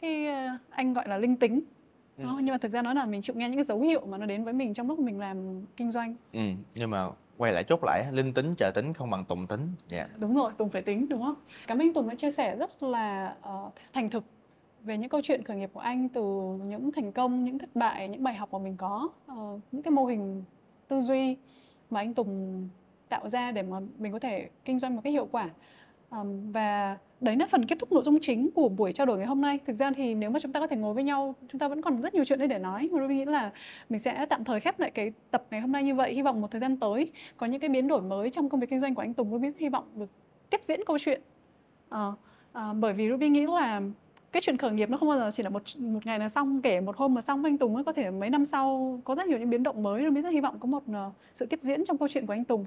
cái 0.00 0.26
ờ, 0.26 0.48
anh 0.70 0.92
gọi 0.92 1.08
là 1.08 1.18
linh 1.18 1.36
tính 1.36 1.60
ừ. 2.18 2.24
nhưng 2.36 2.50
mà 2.50 2.58
thực 2.58 2.72
ra 2.72 2.82
nó 2.82 2.94
là 2.94 3.06
mình 3.06 3.22
chịu 3.22 3.36
nghe 3.36 3.48
những 3.48 3.56
cái 3.56 3.64
dấu 3.64 3.80
hiệu 3.80 4.06
mà 4.06 4.18
nó 4.18 4.26
đến 4.26 4.44
với 4.44 4.52
mình 4.52 4.74
trong 4.74 4.88
lúc 4.88 4.98
mình 4.98 5.18
làm 5.18 5.64
kinh 5.76 5.90
doanh 5.90 6.14
ừ. 6.32 6.40
nhưng 6.74 6.90
mà 6.90 7.08
quay 7.36 7.52
lại 7.52 7.64
chốt 7.64 7.84
lại 7.84 8.06
linh 8.12 8.32
tính 8.32 8.54
chờ 8.58 8.70
tính 8.74 8.92
không 8.92 9.10
bằng 9.10 9.24
tùng 9.24 9.46
tính 9.46 9.68
yeah. 9.90 10.08
Dạ. 10.10 10.16
đúng 10.18 10.34
rồi 10.34 10.52
tùng 10.58 10.68
phải 10.68 10.82
tính 10.82 11.08
đúng 11.08 11.22
không 11.22 11.34
cảm 11.66 11.78
ơn 11.78 11.94
tùng 11.94 12.08
đã 12.08 12.14
chia 12.14 12.32
sẻ 12.32 12.56
rất 12.56 12.82
là 12.82 13.36
uh, 13.48 13.72
thành 13.92 14.10
thực 14.10 14.24
về 14.84 14.98
những 14.98 15.08
câu 15.08 15.20
chuyện 15.24 15.42
khởi 15.44 15.56
nghiệp 15.56 15.70
của 15.72 15.80
anh 15.80 16.08
từ 16.08 16.22
những 16.66 16.92
thành 16.92 17.12
công, 17.12 17.44
những 17.44 17.58
thất 17.58 17.76
bại, 17.76 18.08
những 18.08 18.22
bài 18.22 18.34
học 18.34 18.52
mà 18.52 18.58
mình 18.58 18.76
có, 18.76 19.08
uh, 19.32 19.60
những 19.72 19.82
cái 19.82 19.90
mô 19.90 20.06
hình 20.06 20.42
tư 20.88 21.00
duy 21.00 21.36
mà 21.90 22.00
anh 22.00 22.14
Tùng 22.14 22.68
tạo 23.08 23.28
ra 23.28 23.52
để 23.52 23.62
mà 23.62 23.80
mình 23.98 24.12
có 24.12 24.18
thể 24.18 24.48
kinh 24.64 24.78
doanh 24.78 24.94
một 24.94 25.00
cách 25.04 25.12
hiệu 25.12 25.28
quả. 25.32 25.50
Um, 26.10 26.52
và 26.52 26.98
đấy 27.20 27.36
là 27.36 27.46
phần 27.46 27.66
kết 27.66 27.78
thúc 27.78 27.92
nội 27.92 28.02
dung 28.02 28.18
chính 28.20 28.50
của 28.50 28.68
buổi 28.68 28.92
trao 28.92 29.06
đổi 29.06 29.18
ngày 29.18 29.26
hôm 29.26 29.40
nay. 29.40 29.58
Thực 29.66 29.76
ra 29.76 29.90
thì 29.92 30.14
nếu 30.14 30.30
mà 30.30 30.38
chúng 30.38 30.52
ta 30.52 30.60
có 30.60 30.66
thể 30.66 30.76
ngồi 30.76 30.94
với 30.94 31.04
nhau, 31.04 31.34
chúng 31.48 31.58
ta 31.58 31.68
vẫn 31.68 31.82
còn 31.82 32.02
rất 32.02 32.14
nhiều 32.14 32.24
chuyện 32.24 32.48
để 32.48 32.58
nói. 32.58 32.88
Mà 32.92 33.00
Ruby 33.00 33.14
nghĩ 33.14 33.24
là 33.24 33.52
mình 33.88 33.98
sẽ 33.98 34.26
tạm 34.26 34.44
thời 34.44 34.60
khép 34.60 34.80
lại 34.80 34.90
cái 34.90 35.12
tập 35.30 35.44
ngày 35.50 35.60
hôm 35.60 35.72
nay 35.72 35.82
như 35.82 35.94
vậy. 35.94 36.14
Hy 36.14 36.22
vọng 36.22 36.40
một 36.40 36.50
thời 36.50 36.60
gian 36.60 36.76
tới 36.76 37.12
có 37.36 37.46
những 37.46 37.60
cái 37.60 37.68
biến 37.68 37.88
đổi 37.88 38.02
mới 38.02 38.30
trong 38.30 38.48
công 38.48 38.60
việc 38.60 38.70
kinh 38.70 38.80
doanh 38.80 38.94
của 38.94 39.02
anh 39.02 39.14
Tùng. 39.14 39.30
Ruby 39.30 39.48
hy 39.58 39.68
vọng 39.68 39.84
được 39.94 40.10
tiếp 40.50 40.60
diễn 40.64 40.80
câu 40.86 40.98
chuyện. 40.98 41.20
Uh, 41.94 42.14
uh, 42.58 42.76
bởi 42.80 42.92
vì 42.92 43.10
Ruby 43.10 43.28
nghĩ 43.28 43.46
là 43.46 43.80
cái 44.34 44.40
chuyện 44.40 44.56
khởi 44.56 44.72
nghiệp 44.72 44.90
nó 44.90 44.98
không 44.98 45.08
bao 45.08 45.18
giờ 45.18 45.30
chỉ 45.34 45.42
là 45.42 45.48
một 45.48 45.62
một 45.78 46.06
ngày 46.06 46.18
là 46.18 46.28
xong 46.28 46.62
kể 46.62 46.80
một 46.80 46.96
hôm 46.96 47.14
mà 47.14 47.20
xong 47.20 47.44
anh 47.44 47.58
Tùng 47.58 47.74
ấy 47.74 47.84
có 47.84 47.92
thể 47.92 48.10
mấy 48.10 48.30
năm 48.30 48.46
sau 48.46 49.00
có 49.04 49.14
rất 49.14 49.26
nhiều 49.26 49.38
những 49.38 49.50
biến 49.50 49.62
động 49.62 49.82
mới 49.82 50.04
Ruby 50.04 50.20
rất 50.20 50.32
hy 50.32 50.40
vọng 50.40 50.58
có 50.60 50.66
một 50.66 50.82
uh, 50.90 51.12
sự 51.34 51.46
tiếp 51.46 51.58
diễn 51.62 51.84
trong 51.84 51.98
câu 51.98 52.08
chuyện 52.08 52.26
của 52.26 52.32
anh 52.32 52.44
Tùng 52.44 52.66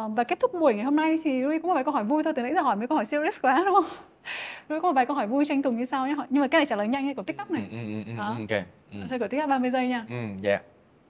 uh, 0.00 0.10
và 0.16 0.24
kết 0.24 0.40
thúc 0.40 0.54
buổi 0.60 0.74
ngày 0.74 0.84
hôm 0.84 0.96
nay 0.96 1.18
thì 1.24 1.42
Ruby 1.42 1.58
có 1.58 1.68
một 1.68 1.74
vài 1.74 1.84
câu 1.84 1.94
hỏi 1.94 2.04
vui 2.04 2.22
thôi 2.22 2.32
từ 2.36 2.42
nãy 2.42 2.52
giờ 2.54 2.62
hỏi 2.62 2.76
mấy 2.76 2.86
câu 2.86 2.96
hỏi 2.96 3.04
serious 3.04 3.40
quá 3.42 3.62
đúng 3.66 3.74
không 3.74 3.84
Ruby 4.68 4.80
có 4.80 4.88
một 4.88 4.92
vài 4.92 5.06
câu 5.06 5.16
hỏi 5.16 5.26
vui 5.26 5.44
cho 5.44 5.54
anh 5.54 5.62
Tùng 5.62 5.76
như 5.76 5.84
sau 5.84 6.06
nhé 6.06 6.14
nhưng 6.30 6.40
mà 6.40 6.48
cái 6.48 6.58
này 6.58 6.66
trả 6.66 6.76
lời 6.76 6.88
nhanh 6.88 7.06
như 7.06 7.14
của 7.14 7.22
TikTok 7.22 7.50
này 7.50 7.62
ừ, 7.70 7.76
ừ, 7.76 8.02
ừ, 8.06 8.12
ừ 8.18 8.22
ok 8.22 8.64
ừ. 8.92 8.98
thôi 9.10 9.18
của 9.18 9.28
TikTok 9.28 9.50
30 9.50 9.70
giây 9.70 9.88
nha 9.88 10.06
ừ, 10.08 10.48
yeah 10.48 10.62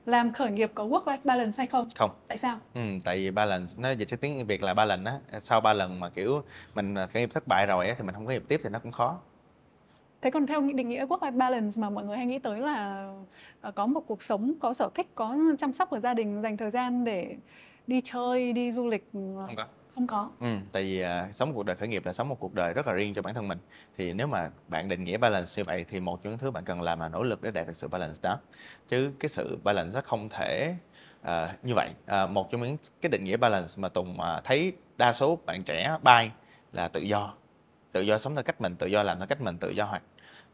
làm 0.06 0.32
khởi 0.32 0.50
nghiệp 0.50 0.70
có 0.74 0.84
work 0.84 1.04
life 1.04 1.18
balance 1.24 1.58
hay 1.58 1.66
không? 1.66 1.88
Không. 1.96 2.10
Tại 2.28 2.38
sao? 2.38 2.58
Ừ, 2.74 2.80
tại 3.04 3.16
vì 3.16 3.30
balance 3.30 3.72
nó 3.76 3.90
dịch 3.90 4.08
sang 4.08 4.18
tiếng 4.18 4.46
Việt 4.46 4.62
là 4.62 4.74
balance 4.74 5.10
á, 5.10 5.40
sau 5.40 5.60
ba 5.60 5.72
lần 5.72 6.00
mà 6.00 6.08
kiểu 6.08 6.42
mình 6.74 6.94
khởi 6.94 7.22
nghiệp 7.22 7.30
thất 7.34 7.44
bại 7.46 7.66
rồi 7.66 7.88
á 7.88 7.94
thì 7.98 8.04
mình 8.04 8.14
không 8.14 8.26
có 8.26 8.32
nghiệp 8.32 8.42
tiếp 8.48 8.60
thì 8.62 8.70
nó 8.70 8.78
cũng 8.78 8.92
khó. 8.92 9.18
Thế 10.24 10.30
còn 10.30 10.46
theo 10.46 10.60
định 10.60 10.88
nghĩa 10.88 11.06
work 11.06 11.18
life 11.18 11.36
balance 11.36 11.80
mà 11.80 11.90
mọi 11.90 12.04
người 12.04 12.16
hay 12.16 12.26
nghĩ 12.26 12.38
tới 12.38 12.60
là 12.60 13.08
ờ, 13.60 13.70
có 13.70 13.86
một 13.86 14.00
cuộc 14.06 14.22
sống 14.22 14.54
có 14.60 14.72
sở 14.74 14.90
thích, 14.94 15.06
có 15.14 15.36
chăm 15.58 15.72
sóc 15.72 15.90
ở 15.90 16.00
gia 16.00 16.14
đình, 16.14 16.42
dành 16.42 16.56
thời 16.56 16.70
gian 16.70 17.04
để 17.04 17.36
đi 17.86 18.00
chơi, 18.04 18.52
đi 18.52 18.72
du 18.72 18.86
lịch 18.88 19.08
ờ, 19.12 19.46
không 19.46 19.56
có. 19.56 19.66
không 19.94 20.06
có. 20.06 20.30
Ừ, 20.40 20.46
tại 20.72 20.82
vì 20.82 21.00
à, 21.00 21.28
sống 21.32 21.48
một 21.48 21.54
cuộc 21.56 21.62
đời 21.62 21.76
khởi 21.76 21.88
nghiệp 21.88 22.06
là 22.06 22.12
sống 22.12 22.28
một 22.28 22.40
cuộc 22.40 22.54
đời 22.54 22.72
rất 22.72 22.86
là 22.86 22.92
riêng 22.92 23.14
cho 23.14 23.22
bản 23.22 23.34
thân 23.34 23.48
mình. 23.48 23.58
Thì 23.96 24.12
nếu 24.12 24.26
mà 24.26 24.50
bạn 24.68 24.88
định 24.88 25.04
nghĩa 25.04 25.16
balance 25.16 25.52
như 25.56 25.64
vậy 25.64 25.84
thì 25.88 26.00
một 26.00 26.22
trong 26.22 26.30
những 26.30 26.38
thứ 26.38 26.50
bạn 26.50 26.64
cần 26.64 26.82
làm 26.82 27.00
là 27.00 27.08
nỗ 27.08 27.22
lực 27.22 27.42
để 27.42 27.50
đạt 27.50 27.66
được 27.66 27.76
sự 27.76 27.88
balance 27.88 28.18
đó. 28.22 28.38
Chứ 28.88 29.12
cái 29.18 29.28
sự 29.28 29.58
balance 29.64 29.94
nó 29.94 30.00
không 30.00 30.28
thể 30.28 30.74
à, 31.22 31.56
như 31.62 31.72
vậy. 31.74 31.90
À, 32.06 32.26
một 32.26 32.50
trong 32.50 32.62
những 32.62 32.76
cái 33.00 33.10
định 33.10 33.24
nghĩa 33.24 33.36
balance 33.36 33.72
mà 33.76 33.88
tùng 33.88 34.20
à, 34.20 34.40
thấy 34.44 34.72
đa 34.96 35.12
số 35.12 35.38
bạn 35.46 35.62
trẻ 35.62 35.96
bay 36.02 36.30
là 36.72 36.88
tự 36.88 37.00
do. 37.00 37.34
Tự 37.92 38.00
do 38.00 38.18
sống 38.18 38.34
theo 38.34 38.42
cách 38.42 38.60
mình 38.60 38.76
tự 38.76 38.86
do 38.86 39.02
làm 39.02 39.18
theo 39.18 39.26
cách 39.26 39.40
mình 39.40 39.58
tự 39.58 39.70
do 39.70 39.84
hoạt 39.84 40.02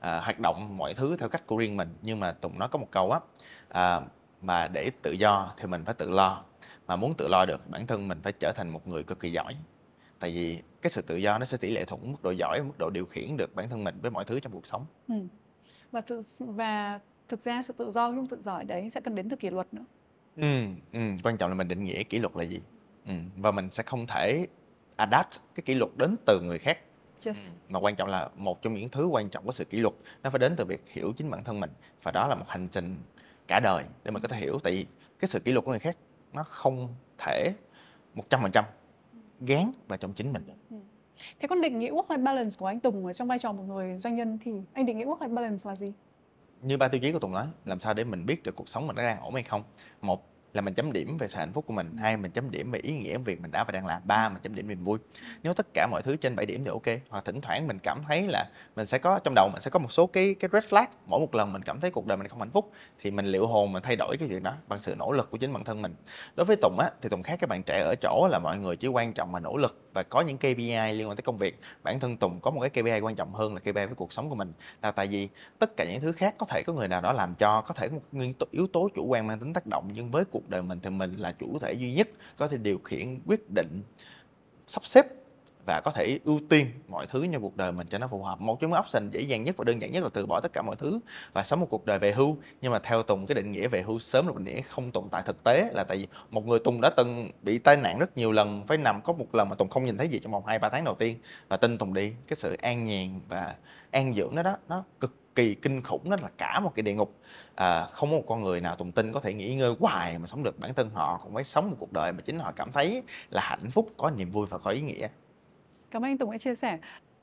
à, 0.01 0.21
hoạt 0.21 0.41
động 0.41 0.77
mọi 0.77 0.95
thứ 0.95 1.17
theo 1.17 1.29
cách 1.29 1.47
của 1.47 1.57
riêng 1.57 1.77
mình 1.77 1.95
nhưng 2.03 2.21
mà 2.21 2.33
tùng 2.33 2.59
nói 2.59 2.69
có 2.69 2.79
một 2.79 2.89
câu 2.91 3.13
á 3.13 3.21
à, 3.69 4.01
mà 4.43 4.69
để 4.69 4.91
tự 5.03 5.13
do 5.13 5.55
thì 5.57 5.67
mình 5.67 5.85
phải 5.85 5.95
tự 5.95 6.11
lo 6.11 6.45
mà 6.87 6.97
muốn 6.97 7.15
tự 7.15 7.29
lo 7.29 7.45
được 7.45 7.71
bản 7.71 7.87
thân 7.87 8.09
mình 8.09 8.21
phải 8.23 8.33
trở 8.33 8.53
thành 8.53 8.69
một 8.69 8.89
người 8.89 9.03
cực 9.03 9.21
kỳ 9.21 9.33
giỏi 9.33 9.57
tại 10.19 10.31
vì 10.31 10.59
cái 10.83 10.91
sự 10.91 11.03
tự 11.03 11.17
do 11.17 11.39
nó 11.39 11.45
sẽ 11.45 11.57
tỷ 11.57 11.71
lệ 11.71 11.85
thuận 11.85 12.13
mức 12.13 12.23
độ 12.23 12.31
giỏi 12.31 12.63
mức 12.63 12.79
độ 12.79 12.91
điều 12.91 13.07
khiển 13.07 13.37
được 13.37 13.55
bản 13.55 13.69
thân 13.69 13.85
mình 13.85 13.99
với 14.03 14.11
mọi 14.11 14.25
thứ 14.25 14.41
trong 14.41 14.53
cuộc 14.53 14.67
sống 14.67 14.87
ừ. 15.09 15.15
và 15.93 16.01
thực 16.01 16.21
và 16.39 17.01
thực 17.29 17.41
ra 17.41 17.63
sự 17.63 17.75
tự 17.79 17.91
do 17.91 18.13
trong 18.13 18.27
tự 18.27 18.41
giỏi 18.41 18.65
đấy 18.65 18.91
sẽ 18.91 19.01
cần 19.01 19.15
đến 19.15 19.29
từ 19.29 19.37
kỷ 19.37 19.51
luật 19.51 19.75
nữa 19.75 19.85
ừ, 20.37 20.65
ừ. 20.93 21.01
quan 21.23 21.37
trọng 21.37 21.51
là 21.51 21.57
mình 21.57 21.69
định 21.69 21.85
nghĩa 21.85 22.03
kỷ 22.03 22.19
luật 22.19 22.37
là 22.37 22.45
gì 22.45 22.61
ừ. 23.07 23.13
và 23.37 23.51
mình 23.51 23.71
sẽ 23.71 23.83
không 23.83 24.07
thể 24.07 24.47
adapt 24.97 25.37
cái 25.55 25.63
kỷ 25.67 25.75
luật 25.75 25.91
đến 25.97 26.17
từ 26.27 26.41
người 26.41 26.59
khác 26.59 26.79
yes. 27.27 27.49
mà 27.69 27.81
quan 27.81 27.97
trọng 27.97 28.09
là 28.09 28.29
một 28.37 28.63
trong 28.63 28.75
những 28.75 28.89
thứ 28.89 29.07
quan 29.07 29.29
trọng 29.29 29.45
của 29.45 29.53
sự 29.53 29.65
kỷ 29.65 29.79
luật 29.79 29.95
nó 30.23 30.31
phải 30.31 30.39
đến 30.39 30.55
từ 30.57 30.65
việc 30.65 30.83
hiểu 30.87 31.13
chính 31.17 31.31
bản 31.31 31.45
thân 31.45 31.61
mình 31.61 31.71
và 32.03 32.13
đó 32.13 32.27
là 32.27 32.35
một 32.35 32.45
hành 32.49 32.69
trình 32.69 32.97
cả 33.49 33.61
đời 33.61 33.85
để 34.05 34.11
mình 34.11 34.23
có 34.23 34.29
thể 34.29 34.37
hiểu 34.37 34.59
tại 34.63 34.73
vì 34.73 34.87
cái 35.19 35.29
sự 35.29 35.41
kỷ 35.41 35.53
luật 35.53 35.65
của 35.65 35.71
người 35.71 35.81
khác 35.81 35.97
nó 36.33 36.43
không 36.43 36.89
thể 37.19 37.53
một 38.15 38.31
trăm 38.31 38.43
phần 38.43 38.53
trăm 38.53 38.65
gán 39.41 39.73
vào 39.89 39.97
trong 39.97 40.13
chính 40.13 40.33
mình 40.33 40.43
ừ. 40.71 40.77
Thế 41.41 41.49
con 41.49 41.61
định 41.61 41.79
nghĩa 41.79 41.91
work-life 41.91 42.23
balance 42.23 42.57
của 42.59 42.67
anh 42.67 42.81
Tùng 42.81 43.07
ở 43.07 43.13
trong 43.13 43.29
vai 43.29 43.39
trò 43.39 43.53
một 43.53 43.63
người 43.63 43.99
doanh 43.99 44.15
nhân 44.15 44.39
thì 44.43 44.53
anh 44.73 44.87
định 44.87 44.99
nghĩa 44.99 45.05
work-life 45.05 45.35
balance 45.35 45.71
là 45.71 45.77
gì? 45.77 45.93
Như 46.63 46.77
ba 46.77 46.89
tiêu 46.89 47.01
chí 47.01 47.13
của 47.13 47.19
Tùng 47.19 47.33
nói, 47.33 47.47
làm 47.65 47.81
sao 47.81 47.95
để 47.95 48.05
mình 48.05 48.27
biết 48.27 48.43
được 48.43 48.57
cuộc 48.57 48.69
sống 48.69 48.87
mình 48.87 48.97
nó 48.97 49.03
đang 49.03 49.21
ổn 49.21 49.35
hay 49.35 49.43
không? 49.43 49.63
Một 50.01 50.30
là 50.53 50.61
mình 50.61 50.75
chấm 50.75 50.93
điểm 50.93 51.19
về 51.19 51.29
sự 51.29 51.39
hạnh 51.39 51.53
phúc 51.53 51.65
của 51.67 51.73
mình, 51.73 51.97
hai 51.97 52.17
mình 52.17 52.31
chấm 52.31 52.51
điểm 52.51 52.71
về 52.71 52.79
ý 52.83 52.93
nghĩa 52.93 53.19
việc 53.19 53.41
mình 53.41 53.51
đã 53.51 53.65
và 53.65 53.73
đang 53.73 53.87
làm, 53.87 54.03
ba 54.05 54.29
mình 54.29 54.43
chấm 54.43 54.55
điểm 54.55 54.69
niềm 54.69 54.85
vui. 54.85 54.99
Nếu 55.43 55.55
tất 55.55 55.67
cả 55.75 55.87
mọi 55.91 56.03
thứ 56.03 56.17
trên 56.17 56.37
7 56.37 56.47
điểm 56.47 56.65
thì 56.65 56.71
ok, 56.71 57.01
hoặc 57.09 57.25
thỉnh 57.25 57.41
thoảng 57.41 57.67
mình 57.67 57.79
cảm 57.79 58.03
thấy 58.09 58.27
là 58.29 58.45
mình 58.77 58.87
sẽ 58.87 58.99
có, 58.99 59.19
trong 59.25 59.35
đầu 59.35 59.49
mình 59.53 59.63
sẽ 59.63 59.71
có 59.71 59.79
một 59.79 59.93
số 59.93 60.07
cái 60.07 60.35
cái 60.41 60.49
red 60.53 60.65
flag, 60.65 60.87
mỗi 61.07 61.21
một 61.21 61.35
lần 61.35 61.53
mình 61.53 61.63
cảm 61.63 61.81
thấy 61.81 61.91
cuộc 61.91 62.07
đời 62.07 62.17
mình 62.17 62.29
không 62.29 62.39
hạnh 62.39 62.51
phúc 62.51 62.73
thì 63.01 63.11
mình 63.11 63.27
liệu 63.27 63.47
hồn 63.47 63.73
mình 63.73 63.83
thay 63.83 63.97
đổi 63.97 64.17
cái 64.19 64.29
chuyện 64.29 64.43
đó 64.43 64.55
bằng 64.69 64.81
sự 64.81 64.95
nỗ 64.99 65.13
lực 65.13 65.31
của 65.31 65.39
chính 65.39 65.53
bản 65.53 65.65
thân 65.65 65.83
mình. 65.83 65.95
Đối 66.37 66.45
với 66.45 66.57
Tùng 66.57 66.79
á, 66.79 66.91
thì 67.03 67.09
Tùng 67.09 67.23
khác 67.23 67.37
các 67.41 67.49
bạn 67.49 67.63
trẻ 67.63 67.81
ở 67.81 67.95
chỗ 68.03 68.29
là 68.31 68.39
mọi 68.39 68.59
người 68.59 68.77
chỉ 68.77 68.89
quan 68.89 69.13
trọng 69.13 69.33
mà 69.33 69.41
nỗ 69.41 69.57
lực 69.57 69.81
và 69.95 70.03
có 70.03 70.21
những 70.21 70.39
KPI 70.39 70.93
liên 70.93 71.09
quan 71.09 71.17
tới 71.17 71.23
công 71.23 71.37
việc. 71.37 71.61
Bản 71.83 72.01
thân 72.01 72.17
Tùng 72.17 72.41
có 72.41 72.51
một 72.51 72.61
cái 72.61 72.71
KPI 72.71 73.01
quan 73.01 73.15
trọng 73.15 73.35
hơn 73.35 73.55
là 73.55 73.61
KPI 73.61 73.73
với 73.73 73.95
cuộc 73.97 74.13
sống 74.13 74.31
của 74.31 74.37
mình. 74.37 74.53
Là 74.83 74.91
tại 74.91 75.07
vì 75.07 75.29
tất 75.59 75.77
cả 75.77 75.85
những 75.85 76.01
thứ 76.01 76.13
khác 76.13 76.35
có 76.39 76.47
thể 76.49 76.63
có 76.67 76.73
người 76.73 76.89
nào 76.89 77.01
đó 77.01 77.13
làm 77.13 77.35
cho, 77.35 77.61
có 77.61 77.75
thể 77.75 77.89
một 77.89 78.01
nguyên 78.13 78.33
yếu 78.51 78.67
tố 78.67 78.89
chủ 78.95 79.07
quan 79.07 79.27
mang 79.27 79.39
tính 79.39 79.53
tác 79.53 79.67
động 79.67 79.91
nhưng 79.95 80.11
với 80.11 80.25
cuộc 80.25 80.40
cuộc 80.41 80.49
đời 80.49 80.63
mình 80.63 80.79
thì 80.83 80.91
mình 80.91 81.15
là 81.17 81.33
chủ 81.33 81.59
thể 81.59 81.73
duy 81.73 81.93
nhất 81.93 82.09
có 82.37 82.49
thể 82.49 82.57
điều 82.57 82.79
khiển, 82.79 83.19
quyết 83.27 83.51
định, 83.55 83.83
sắp 84.67 84.85
xếp 84.85 85.07
và 85.67 85.81
có 85.85 85.91
thể 85.91 86.19
ưu 86.25 86.41
tiên 86.49 86.67
mọi 86.89 87.07
thứ 87.07 87.27
trong 87.33 87.43
cuộc 87.43 87.57
đời 87.57 87.73
mình 87.73 87.87
cho 87.87 87.99
nó 87.99 88.09
phù 88.09 88.23
hợp. 88.23 88.41
Một 88.41 88.61
trong 88.61 88.71
những 88.71 88.81
option 88.81 89.11
dễ 89.11 89.21
dàng 89.21 89.45
nhất 89.45 89.57
và 89.57 89.65
đơn 89.65 89.83
giản 89.83 89.93
nhất 89.93 90.03
là 90.03 90.09
từ 90.13 90.27
bỏ 90.27 90.41
tất 90.41 90.53
cả 90.53 90.63
mọi 90.63 90.77
thứ 90.77 91.01
và 91.33 91.43
sống 91.43 91.61
một 91.61 91.67
cuộc 91.71 91.87
đời 91.87 91.99
về 91.99 92.13
hưu. 92.13 92.37
Nhưng 92.61 92.73
mà 92.73 92.79
theo 92.79 93.03
tùng, 93.03 93.27
cái 93.27 93.35
định 93.35 93.53
nghĩa 93.53 93.69
về 93.69 93.83
hưu 93.83 93.99
sớm 93.99 94.27
là 94.27 94.33
định 94.37 94.45
nghĩa 94.45 94.61
không 94.61 94.91
tồn 94.91 95.05
tại 95.11 95.23
thực 95.27 95.45
tế, 95.45 95.71
là 95.73 95.85
tại 95.85 95.97
vì 95.97 96.07
một 96.31 96.47
người 96.47 96.59
tùng 96.59 96.81
đã 96.81 96.91
từng 96.97 97.31
bị 97.43 97.59
tai 97.59 97.77
nạn 97.77 97.99
rất 97.99 98.17
nhiều 98.17 98.33
lần, 98.33 98.67
phải 98.67 98.79
nằm 98.79 99.03
có 99.03 99.13
một 99.13 99.35
lần 99.35 99.49
mà 99.49 99.55
tùng 99.55 99.69
không 99.69 99.85
nhìn 99.85 99.99
thấy 99.99 100.09
gì 100.09 100.19
trong 100.19 100.33
vòng 100.33 100.47
hai 100.47 100.59
ba 100.59 100.69
tháng 100.69 100.85
đầu 100.85 100.95
tiên. 100.95 101.17
Và 101.49 101.57
tin 101.57 101.79
tùng 101.79 101.95
đi, 101.95 102.13
cái 102.27 102.37
sự 102.37 102.57
an 102.63 102.85
nhàn 102.85 103.21
và 103.29 103.55
an 103.91 104.15
dưỡng 104.15 104.35
đó 104.35 104.43
đó, 104.43 104.57
nó 104.69 104.85
cực 105.01 105.15
kỳ 105.35 105.55
kinh 105.55 105.83
khủng 105.83 106.11
đó 106.11 106.17
là 106.23 106.29
cả 106.39 106.61
một 106.61 106.75
cái 106.75 106.83
địa 106.83 106.95
ngục. 106.95 107.15
À, 107.55 107.87
không 107.87 108.11
có 108.11 108.17
một 108.17 108.25
con 108.27 108.43
người 108.43 108.61
nào 108.61 108.77
tùng 108.77 108.93
tin 108.93 109.13
có 109.13 109.21
thể 109.21 109.35
nghỉ 109.35 109.55
ngơi 109.55 109.75
hoài 109.79 110.19
mà 110.19 110.27
sống 110.27 110.43
được. 110.43 110.59
Bản 110.59 110.75
thân 110.75 110.91
họ 110.91 111.21
cũng 111.23 111.35
phải 111.35 111.45
sống 111.45 111.71
một 111.71 111.77
cuộc 111.79 111.93
đời 111.93 112.13
mà 112.13 112.21
chính 112.21 112.39
họ 112.39 112.53
cảm 112.57 112.73
thấy 112.73 113.03
là 113.31 113.43
hạnh 113.43 113.71
phúc 113.71 113.91
có 113.97 114.11
niềm 114.11 114.31
vui 114.31 114.47
và 114.51 114.59
có 114.59 114.71
ý 114.71 114.81
nghĩa. 114.81 115.09
Cảm 115.91 116.05
ơn 116.05 116.11
anh 116.11 116.19
Tùng 116.19 116.31
đã 116.31 116.39
chia 116.39 116.55
sẻ. 116.55 116.79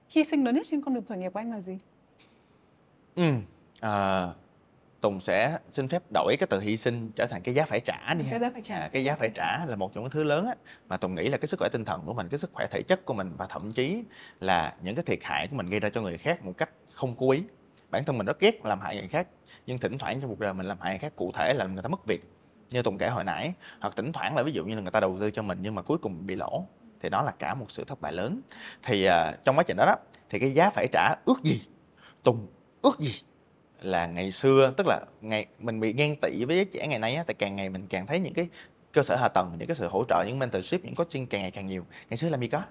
Hy 0.09 0.23
sinh 0.23 0.43
lớn 0.43 0.55
nhất 0.55 0.67
trên 0.69 0.81
con 0.81 0.93
đường 0.93 1.05
khởi 1.05 1.17
nghiệp 1.17 1.34
của 1.34 1.39
anh 1.39 1.51
là 1.51 1.61
gì? 1.61 1.79
Ừ 3.15 3.31
à, 3.81 4.27
Tùng 5.01 5.21
sẽ 5.21 5.59
xin 5.69 5.88
phép 5.88 6.03
đổi 6.13 6.35
cái 6.39 6.47
từ 6.47 6.59
hy 6.59 6.77
sinh 6.77 7.11
trở 7.15 7.25
thành 7.25 7.41
cái 7.41 7.55
giá 7.55 7.65
phải 7.65 7.79
trả 7.79 8.13
đi 8.13 8.25
cái 8.29 8.39
giá 8.39 8.49
phải 8.53 8.61
trả. 8.61 8.75
À, 8.75 8.89
cái 8.93 9.03
giá 9.03 9.15
phải 9.15 9.29
trả 9.35 9.65
là 9.65 9.75
một 9.75 9.93
trong 9.93 10.03
những 10.03 10.11
thứ 10.11 10.23
lớn 10.23 10.45
á, 10.45 10.55
mà 10.88 10.97
Tùng 10.97 11.15
nghĩ 11.15 11.29
là 11.29 11.38
cái 11.38 11.47
sức 11.47 11.59
khỏe 11.59 11.69
tinh 11.69 11.85
thần 11.85 12.01
của 12.05 12.13
mình 12.13 12.27
cái 12.29 12.39
sức 12.39 12.49
khỏe 12.53 12.67
thể 12.71 12.81
chất 12.81 13.05
của 13.05 13.13
mình 13.13 13.31
và 13.38 13.47
thậm 13.47 13.73
chí 13.73 14.03
là 14.39 14.75
những 14.81 14.95
cái 14.95 15.03
thiệt 15.05 15.19
hại 15.23 15.47
của 15.47 15.55
mình 15.55 15.69
gây 15.69 15.79
ra 15.79 15.89
cho 15.89 16.01
người 16.01 16.17
khác 16.17 16.45
một 16.45 16.53
cách 16.57 16.69
không 16.91 17.15
cố 17.17 17.31
ý 17.31 17.43
bản 17.89 18.05
thân 18.05 18.18
mình 18.18 18.26
rất 18.26 18.39
ghét 18.39 18.65
làm 18.65 18.80
hại 18.81 18.95
người 18.95 19.07
khác 19.07 19.27
nhưng 19.65 19.77
thỉnh 19.77 19.97
thoảng 19.97 20.22
trong 20.22 20.30
cuộc 20.30 20.39
đời 20.39 20.53
mình 20.53 20.65
làm 20.65 20.80
hại 20.80 20.93
người 20.93 20.99
khác 20.99 21.14
cụ 21.15 21.31
thể 21.31 21.53
là 21.53 21.65
người 21.65 21.84
ta 21.84 21.89
mất 21.89 22.05
việc 22.05 22.23
như 22.69 22.81
tùng 22.81 22.97
kể 22.97 23.07
hồi 23.07 23.23
nãy. 23.23 23.53
Hoặc 23.81 23.95
thỉnh 23.95 24.11
thoảng 24.14 24.35
là 24.35 24.43
ví 24.43 24.51
dụ 24.51 24.65
như 24.65 24.76
là 24.76 24.81
người 24.81 24.91
ta 24.91 24.99
đầu 24.99 25.18
tư 25.19 25.31
cho 25.31 25.41
mình 25.41 25.57
nhưng 25.61 25.76
mà 25.76 25.81
cuối 25.81 25.97
cùng 25.97 26.27
bị 26.27 26.35
lỗ 26.35 26.65
thì 26.99 27.09
đó 27.09 27.22
là 27.22 27.31
cả 27.39 27.53
một 27.53 27.72
sự 27.72 27.84
thất 27.84 28.01
bại 28.01 28.14
lớn. 28.14 28.41
Thì 28.84 29.07
uh, 29.07 29.43
trong 29.43 29.57
quá 29.57 29.64
trình 29.64 29.77
đó 29.77 29.85
đó 29.85 29.95
thì 30.30 30.39
cái 30.39 30.53
giá 30.53 30.69
phải 30.69 30.88
trả 30.91 31.15
ước 31.26 31.43
gì? 31.43 31.61
Tùng 32.23 32.47
ước 32.81 32.99
gì? 32.99 33.22
Là 33.81 34.05
ngày 34.05 34.31
xưa 34.31 34.73
tức 34.77 34.88
là 34.88 35.01
ngày 35.22 35.45
mình 35.59 35.80
bị 35.80 35.93
ghen 35.93 36.15
tị 36.22 36.45
với 36.45 36.55
giới 36.55 36.65
trẻ 36.65 36.88
ngày 36.88 36.99
nay 36.99 37.15
á 37.15 37.23
tại 37.27 37.34
càng 37.34 37.55
ngày 37.55 37.69
mình 37.69 37.88
càng 37.89 38.07
thấy 38.07 38.19
những 38.19 38.34
cái 38.34 38.49
cơ 38.93 39.03
sở 39.03 39.15
hạ 39.15 39.27
tầng 39.27 39.55
những 39.57 39.68
cái 39.68 39.76
sự 39.76 39.88
hỗ 39.88 40.05
trợ 40.09 40.23
những 40.27 40.39
mentorship 40.39 40.85
những 40.85 40.95
coaching 40.95 41.27
càng 41.27 41.41
ngày 41.41 41.51
càng 41.51 41.68
nhiều. 41.68 41.85
Ngày 42.09 42.18
xưa 42.18 42.30
làm 42.30 42.41
gì 42.41 42.47
có? 42.47 42.61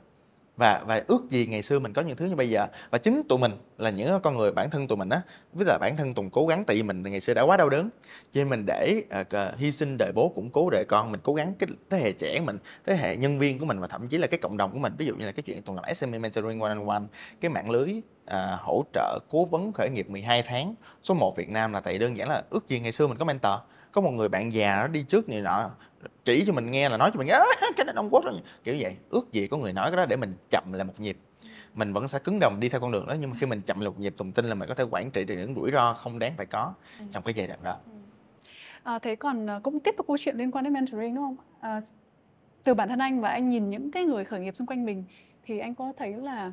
Và 0.57 0.83
và 0.87 1.03
ước 1.07 1.31
gì 1.31 1.47
ngày 1.47 1.63
xưa 1.63 1.79
mình 1.79 1.93
có 1.93 2.03
những 2.03 2.17
thứ 2.17 2.27
như 2.27 2.37
bây 2.37 2.51
giờ. 2.51 2.67
Và 2.91 2.99
chính 2.99 3.23
tụi 3.29 3.39
mình 3.39 3.53
là 3.79 3.91
những 3.91 4.21
con 4.23 4.37
người 4.37 4.53
bản 4.53 4.71
thân 4.71 4.89
tụi 4.89 4.97
mình 4.97 5.09
á 5.09 5.21
với 5.53 5.67
là 5.67 5.79
bản 5.79 5.97
thân 5.97 6.15
tùng 6.15 6.31
cố 6.31 6.47
gắng 6.47 6.65
tại 6.65 6.77
vì 6.77 6.83
mình 6.83 7.03
ngày 7.03 7.21
xưa 7.21 7.35
đã 7.35 7.43
quá 7.43 7.57
đau 7.57 7.69
đớn. 7.69 7.91
Cho 8.33 8.41
nên 8.41 8.49
mình 8.49 8.67
để 8.67 9.03
uh, 9.21 9.59
hy 9.59 9.73
sinh 9.73 9.97
đời 9.99 10.13
bố 10.15 10.29
củng 10.29 10.51
cố 10.51 10.71
đời 10.71 10.85
con 10.89 11.13
mình 11.13 11.21
cố 11.25 11.35
gắng 11.35 11.55
cái 11.59 11.69
thế 11.91 11.99
hệ 11.99 12.13
trẻ 12.13 12.41
mình 12.41 12.59
thế 12.87 12.97
hệ 12.97 13.17
nhân 13.17 13.39
viên 13.39 13.59
của 13.59 13.65
mình 13.65 13.81
và 13.81 13.87
thậm 13.87 14.09
chí 14.09 14.19
là 14.19 14.27
cái 14.27 14.39
cộng 14.39 14.57
đồng 14.57 14.73
của 14.73 14.79
mình. 14.79 14.93
Ví 14.99 15.07
dụ 15.07 15.15
như 15.17 15.27
là 15.27 15.33
cái 15.33 15.43
chuyện 15.43 15.63
tùng 15.63 15.77
làm 15.77 15.95
SME 15.95 16.19
mentoring 16.19 16.61
one 16.61 16.71
on 16.71 16.87
one 16.87 17.03
cái 17.41 17.51
mạng 17.51 17.71
lưới 17.71 18.01
uh, 18.25 18.61
hỗ 18.61 18.85
trợ 18.93 19.19
cố 19.29 19.45
vấn 19.45 19.73
khởi 19.73 19.91
nghiệp 19.91 20.11
12 20.11 20.43
tháng 20.43 20.75
số 21.03 21.15
1 21.15 21.37
Việt 21.37 21.49
Nam 21.49 21.73
là 21.73 21.81
tại 21.81 21.99
đơn 21.99 22.17
giản 22.17 22.29
là 22.29 22.43
ước 22.51 22.69
gì 22.69 22.81
ngày 22.81 22.93
xưa 22.93 23.07
mình 23.07 23.19
có 23.19 23.25
mentor 23.25 23.55
có 23.97 24.03
một 24.03 24.11
người 24.11 24.29
bạn 24.29 24.53
già 24.53 24.77
nó 24.77 24.87
đi 24.87 25.03
trước 25.03 25.29
này 25.29 25.41
nọ 25.41 25.71
chỉ 26.25 26.45
cho 26.47 26.53
mình 26.53 26.71
nghe 26.71 26.89
là 26.89 26.97
nói 26.97 27.11
cho 27.15 27.19
mình 27.19 27.27
nghe 27.27 27.39
cái 27.77 27.85
này 27.85 27.95
đông 27.95 28.09
quốc 28.11 28.25
đó 28.25 28.33
kiểu 28.65 28.77
vậy 28.81 28.97
ước 29.11 29.33
gì 29.33 29.47
có 29.47 29.57
người 29.57 29.73
nói 29.73 29.91
cái 29.91 29.97
đó 29.97 30.07
để 30.07 30.17
mình 30.17 30.35
chậm 30.51 30.73
lại 30.73 30.85
một 30.85 31.01
nhịp. 31.01 31.19
Mình 31.75 31.93
vẫn 31.93 32.09
sẽ 32.09 32.19
cứng 32.19 32.39
đồng 32.41 32.61
đi 32.61 32.69
theo 32.69 32.81
con 32.81 32.93
đường 32.93 33.07
đó 33.07 33.15
nhưng 33.21 33.31
mà 33.31 33.37
khi 33.41 33.47
mình 33.47 33.61
chậm 33.61 33.81
lại 33.81 33.89
một 33.89 34.01
nhịp 34.01 34.15
tùng 34.17 34.33
tin 34.33 34.45
là 34.45 34.55
mình 34.55 34.69
có 34.69 34.75
thể 34.75 34.85
quản 34.91 35.11
trị 35.11 35.25
được 35.25 35.35
những 35.35 35.55
rủi 35.55 35.71
ro 35.71 35.95
không 35.95 36.19
đáng 36.19 36.33
phải 36.37 36.47
có 36.47 36.75
ừ. 36.99 37.05
trong 37.13 37.23
cái 37.23 37.35
giai 37.35 37.47
đoạn 37.47 37.59
đó. 37.63 37.77
Ừ. 37.87 37.93
à, 38.83 38.99
thế 38.99 39.17
còn 39.17 39.51
à, 39.51 39.61
cũng 39.63 39.81
tiếp 39.81 39.95
tục 39.97 40.07
câu 40.07 40.17
chuyện 40.19 40.37
liên 40.37 40.51
quan 40.51 40.65
đến 40.65 40.73
mentoring 40.73 41.15
đúng 41.15 41.25
không? 41.25 41.37
À, 41.61 41.81
từ 42.65 42.75
bản 42.75 42.89
thân 42.89 42.99
anh 42.99 43.21
và 43.21 43.29
anh 43.29 43.49
nhìn 43.49 43.71
những 43.71 43.91
cái 43.91 44.05
người 44.05 44.25
khởi 44.25 44.41
nghiệp 44.41 44.57
xung 44.57 44.67
quanh 44.67 44.87
mình 44.87 45.05
thì 45.45 45.59
anh 45.59 45.75
có 45.75 45.93
thấy 45.97 46.13
là 46.13 46.53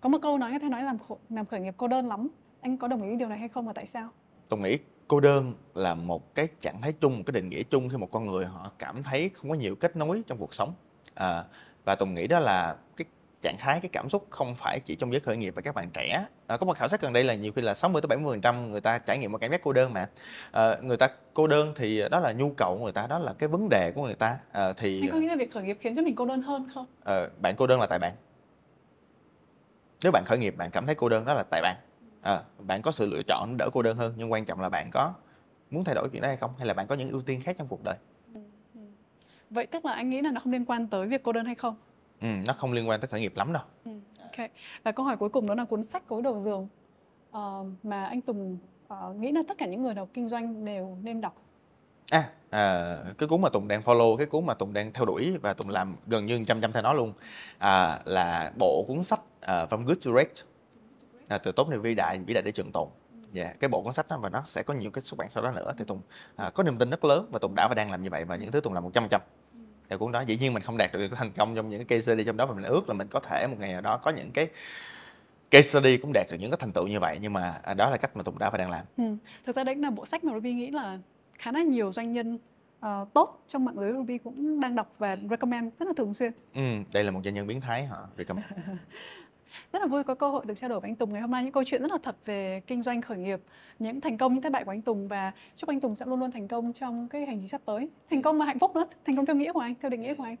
có 0.00 0.08
một 0.08 0.18
câu 0.22 0.38
nói 0.38 0.50
người 0.50 0.60
ta 0.60 0.68
nói 0.68 0.82
làm 0.82 0.98
làm 1.30 1.46
khởi 1.46 1.60
nghiệp 1.60 1.74
cô 1.76 1.88
đơn 1.88 2.08
lắm. 2.08 2.28
Anh 2.60 2.76
có 2.76 2.88
đồng 2.88 3.02
ý 3.10 3.16
điều 3.16 3.28
này 3.28 3.38
hay 3.38 3.48
không 3.48 3.66
và 3.66 3.72
tại 3.72 3.86
sao? 3.86 4.08
Tùng 4.48 4.62
nghĩ 4.62 4.78
cô 5.08 5.20
đơn 5.20 5.54
là 5.74 5.94
một 5.94 6.34
cái 6.34 6.48
trạng 6.60 6.80
thái 6.82 6.92
chung 6.92 7.16
một 7.16 7.22
cái 7.26 7.32
định 7.32 7.48
nghĩa 7.48 7.62
chung 7.62 7.88
khi 7.88 7.96
một 7.96 8.10
con 8.10 8.24
người 8.24 8.44
họ 8.44 8.70
cảm 8.78 9.02
thấy 9.02 9.30
không 9.34 9.50
có 9.50 9.56
nhiều 9.56 9.74
kết 9.74 9.96
nối 9.96 10.22
trong 10.26 10.38
cuộc 10.38 10.54
sống. 10.54 10.74
À, 11.14 11.44
và 11.84 11.94
tùng 11.94 12.14
nghĩ 12.14 12.26
đó 12.26 12.40
là 12.40 12.76
cái 12.96 13.04
trạng 13.42 13.56
thái 13.58 13.80
cái 13.80 13.88
cảm 13.92 14.08
xúc 14.08 14.26
không 14.30 14.54
phải 14.54 14.80
chỉ 14.80 14.94
trong 14.94 15.12
giới 15.12 15.20
khởi 15.20 15.36
nghiệp 15.36 15.54
và 15.56 15.62
các 15.62 15.74
bạn 15.74 15.90
trẻ. 15.92 16.26
À, 16.46 16.56
có 16.56 16.66
một 16.66 16.76
khảo 16.76 16.88
sát 16.88 17.00
gần 17.00 17.12
đây 17.12 17.24
là 17.24 17.34
nhiều 17.34 17.52
khi 17.52 17.62
là 17.62 17.74
60 17.74 18.02
tới 18.02 18.08
70 18.08 18.32
phần 18.32 18.40
trăm 18.40 18.70
người 18.70 18.80
ta 18.80 18.98
trải 18.98 19.18
nghiệm 19.18 19.32
một 19.32 19.38
cảm 19.38 19.50
giác 19.50 19.60
cô 19.62 19.72
đơn 19.72 19.92
mà. 19.92 20.08
À, 20.50 20.76
người 20.82 20.96
ta 20.96 21.08
cô 21.34 21.46
đơn 21.46 21.72
thì 21.76 22.02
đó 22.10 22.20
là 22.20 22.32
nhu 22.32 22.50
cầu 22.50 22.76
của 22.78 22.84
người 22.84 22.92
ta 22.92 23.06
đó 23.06 23.18
là 23.18 23.32
cái 23.38 23.48
vấn 23.48 23.68
đề 23.68 23.92
của 23.94 24.02
người 24.02 24.14
ta. 24.14 24.38
À, 24.52 24.72
thì 24.72 25.00
anh 25.00 25.10
có 25.10 25.18
nghĩ 25.18 25.26
là 25.26 25.36
việc 25.36 25.52
khởi 25.52 25.62
nghiệp 25.62 25.78
khiến 25.80 25.96
cho 25.96 26.02
mình 26.02 26.14
cô 26.16 26.26
đơn 26.26 26.42
hơn 26.42 26.68
không? 26.74 26.86
À, 27.04 27.26
bạn 27.40 27.56
cô 27.56 27.66
đơn 27.66 27.80
là 27.80 27.86
tại 27.86 27.98
bạn. 27.98 28.12
Nếu 30.02 30.12
bạn 30.12 30.24
khởi 30.26 30.38
nghiệp 30.38 30.56
bạn 30.56 30.70
cảm 30.70 30.86
thấy 30.86 30.94
cô 30.94 31.08
đơn 31.08 31.24
đó 31.24 31.34
là 31.34 31.44
tại 31.50 31.62
bạn 31.62 31.76
à, 32.24 32.42
bạn 32.58 32.82
có 32.82 32.92
sự 32.92 33.06
lựa 33.06 33.22
chọn 33.22 33.56
đỡ 33.58 33.70
cô 33.72 33.82
đơn 33.82 33.96
hơn 33.96 34.14
nhưng 34.16 34.32
quan 34.32 34.44
trọng 34.44 34.60
là 34.60 34.68
bạn 34.68 34.90
có 34.90 35.12
muốn 35.70 35.84
thay 35.84 35.94
đổi 35.94 36.08
chuyện 36.12 36.22
đó 36.22 36.28
hay 36.28 36.36
không? 36.36 36.50
Hay 36.58 36.66
là 36.66 36.74
bạn 36.74 36.86
có 36.86 36.94
những 36.94 37.10
ưu 37.10 37.20
tiên 37.20 37.40
khác 37.40 37.56
trong 37.58 37.68
cuộc 37.68 37.84
đời? 37.84 37.96
Ừ, 38.34 38.40
ừ. 38.74 38.80
vậy 39.50 39.66
tức 39.66 39.84
là 39.84 39.92
anh 39.92 40.10
nghĩ 40.10 40.20
là 40.20 40.30
nó 40.30 40.40
không 40.40 40.52
liên 40.52 40.64
quan 40.64 40.86
tới 40.86 41.06
việc 41.06 41.22
cô 41.22 41.32
đơn 41.32 41.44
hay 41.44 41.54
không? 41.54 41.76
Ừ, 42.20 42.28
nó 42.46 42.52
không 42.52 42.72
liên 42.72 42.88
quan 42.88 43.00
tới 43.00 43.08
khởi 43.08 43.20
nghiệp 43.20 43.36
lắm 43.36 43.52
đâu. 43.52 43.62
Ừ, 43.84 43.90
ok. 44.20 44.50
Và 44.82 44.92
câu 44.92 45.06
hỏi 45.06 45.16
cuối 45.16 45.28
cùng 45.28 45.46
đó 45.46 45.54
là 45.54 45.64
cuốn 45.64 45.82
sách 45.82 46.08
gối 46.08 46.22
đầu 46.22 46.42
giường. 46.42 46.68
Uh, 47.36 47.66
mà 47.82 48.04
anh 48.04 48.20
Tùng 48.20 48.58
uh, 48.86 49.16
nghĩ 49.16 49.32
là 49.32 49.42
tất 49.48 49.58
cả 49.58 49.66
những 49.66 49.82
người 49.82 49.94
nào 49.94 50.08
kinh 50.14 50.28
doanh 50.28 50.64
đều 50.64 50.98
nên 51.02 51.20
đọc. 51.20 51.42
À, 52.10 52.30
à, 52.50 52.96
cái 53.18 53.28
cuốn 53.28 53.40
mà 53.40 53.48
Tùng 53.48 53.68
đang 53.68 53.82
follow, 53.82 54.16
cái 54.16 54.26
cuốn 54.26 54.46
mà 54.46 54.54
Tùng 54.54 54.72
đang 54.72 54.92
theo 54.92 55.04
đuổi 55.04 55.38
và 55.42 55.54
Tùng 55.54 55.68
làm 55.68 55.96
gần 56.06 56.26
như 56.26 56.44
trăm 56.44 56.60
trăm 56.60 56.72
theo 56.72 56.82
nó 56.82 56.92
luôn 56.92 57.12
à, 57.58 58.00
là 58.04 58.52
bộ 58.58 58.84
cuốn 58.88 59.04
sách 59.04 59.20
uh, 59.20 59.48
From 59.48 59.84
Good 59.84 60.06
to 60.06 60.10
Great 60.10 60.28
à, 61.34 61.38
từ 61.38 61.52
tốt 61.52 61.68
đến 61.68 61.80
vĩ 61.80 61.94
đại 61.94 62.18
vĩ 62.18 62.34
đại 62.34 62.42
để 62.42 62.52
trường 62.52 62.72
tồn. 62.72 62.88
Dạ 63.32 63.44
yeah, 63.44 63.60
cái 63.60 63.68
bộ 63.68 63.82
cuốn 63.82 63.92
sách 63.92 64.08
đó 64.08 64.18
và 64.22 64.28
nó 64.28 64.42
sẽ 64.46 64.62
có 64.62 64.74
nhiều 64.74 64.90
cái 64.90 65.02
xuất 65.02 65.18
bản 65.18 65.30
sau 65.30 65.42
đó 65.42 65.50
nữa 65.50 65.74
thì 65.78 65.84
tùng 65.84 66.00
à, 66.36 66.50
có 66.50 66.62
niềm 66.62 66.78
tin 66.78 66.90
rất 66.90 67.04
lớn 67.04 67.28
và 67.32 67.38
tùng 67.38 67.54
đã 67.54 67.68
và 67.68 67.74
đang 67.74 67.90
làm 67.90 68.02
như 68.02 68.10
vậy 68.10 68.24
và 68.24 68.36
những 68.36 68.52
thứ 68.52 68.60
tùng 68.60 68.72
làm 68.72 68.82
một 68.82 68.90
trăm 68.94 69.08
trăm. 69.10 69.20
Theo 69.88 69.98
cuốn 69.98 70.12
đó 70.12 70.20
dĩ 70.20 70.36
nhiên 70.36 70.54
mình 70.54 70.62
không 70.62 70.76
đạt 70.76 70.92
được 70.92 70.98
cái 70.98 71.08
thành 71.18 71.32
công 71.32 71.56
trong 71.56 71.68
những 71.68 71.78
cái 71.78 71.98
case 71.98 72.00
study 72.00 72.24
trong 72.24 72.36
đó 72.36 72.46
và 72.46 72.54
mình 72.54 72.64
ước 72.64 72.88
là 72.88 72.94
mình 72.94 73.08
có 73.08 73.20
thể 73.20 73.46
một 73.46 73.56
ngày 73.58 73.72
nào 73.72 73.80
đó 73.80 73.96
có 73.96 74.10
những 74.10 74.30
cái 74.30 74.48
case 75.50 75.68
study 75.68 75.96
cũng 75.96 76.12
đạt 76.14 76.26
được 76.30 76.36
những 76.40 76.50
cái 76.50 76.58
thành 76.60 76.72
tựu 76.72 76.86
như 76.86 77.00
vậy. 77.00 77.18
Nhưng 77.20 77.32
mà 77.32 77.60
à, 77.62 77.74
đó 77.74 77.90
là 77.90 77.96
cách 77.96 78.16
mà 78.16 78.22
tùng 78.22 78.38
đã 78.38 78.50
và 78.50 78.58
đang 78.58 78.70
làm. 78.70 78.84
Ừ. 78.96 79.04
thực 79.46 79.56
ra 79.56 79.64
đấy 79.64 79.74
là 79.74 79.90
bộ 79.90 80.06
sách 80.06 80.24
mà 80.24 80.34
Ruby 80.34 80.52
nghĩ 80.52 80.70
là 80.70 80.98
khá 81.38 81.52
là 81.52 81.62
nhiều 81.62 81.92
doanh 81.92 82.12
nhân 82.12 82.38
uh, 82.86 83.12
tốt 83.14 83.42
trong 83.48 83.64
mạng 83.64 83.78
lưới 83.78 83.92
Ruby 83.92 84.18
cũng 84.18 84.60
đang 84.60 84.74
đọc 84.74 84.94
và 84.98 85.16
recommend 85.30 85.72
rất 85.78 85.86
là 85.86 85.94
thường 85.96 86.14
xuyên. 86.14 86.32
Ừ, 86.54 86.60
đây 86.94 87.04
là 87.04 87.10
một 87.10 87.20
doanh 87.24 87.34
nhân 87.34 87.46
biến 87.46 87.60
thái 87.60 87.86
họ 87.86 88.08
recommend 88.18 88.46
Rất 89.72 89.78
là 89.78 89.86
vui 89.86 90.04
có 90.04 90.14
cơ 90.14 90.28
hội 90.28 90.44
được 90.46 90.54
trao 90.54 90.70
đổi 90.70 90.80
với 90.80 90.90
anh 90.90 90.96
Tùng 90.96 91.12
ngày 91.12 91.20
hôm 91.20 91.30
nay 91.30 91.44
những 91.44 91.52
câu 91.52 91.64
chuyện 91.64 91.82
rất 91.82 91.90
là 91.90 91.98
thật 92.02 92.16
về 92.24 92.62
kinh 92.66 92.82
doanh 92.82 93.02
khởi 93.02 93.18
nghiệp, 93.18 93.40
những 93.78 94.00
thành 94.00 94.18
công, 94.18 94.34
những 94.34 94.42
thất 94.42 94.52
bại 94.52 94.64
của 94.64 94.70
anh 94.70 94.82
Tùng 94.82 95.08
và 95.08 95.32
chúc 95.56 95.70
anh 95.70 95.80
Tùng 95.80 95.96
sẽ 95.96 96.06
luôn 96.06 96.20
luôn 96.20 96.32
thành 96.32 96.48
công 96.48 96.72
trong 96.72 97.08
cái 97.08 97.26
hành 97.26 97.38
trình 97.38 97.48
sắp 97.48 97.60
tới. 97.64 97.88
Thành 98.10 98.22
công 98.22 98.38
và 98.38 98.44
hạnh 98.46 98.58
phúc 98.58 98.74
nữa, 98.76 98.86
thành 99.04 99.16
công 99.16 99.26
theo 99.26 99.36
nghĩa 99.36 99.52
của 99.52 99.60
anh, 99.60 99.74
theo 99.80 99.90
định 99.90 100.02
nghĩa 100.02 100.14
của 100.14 100.24
anh. 100.24 100.36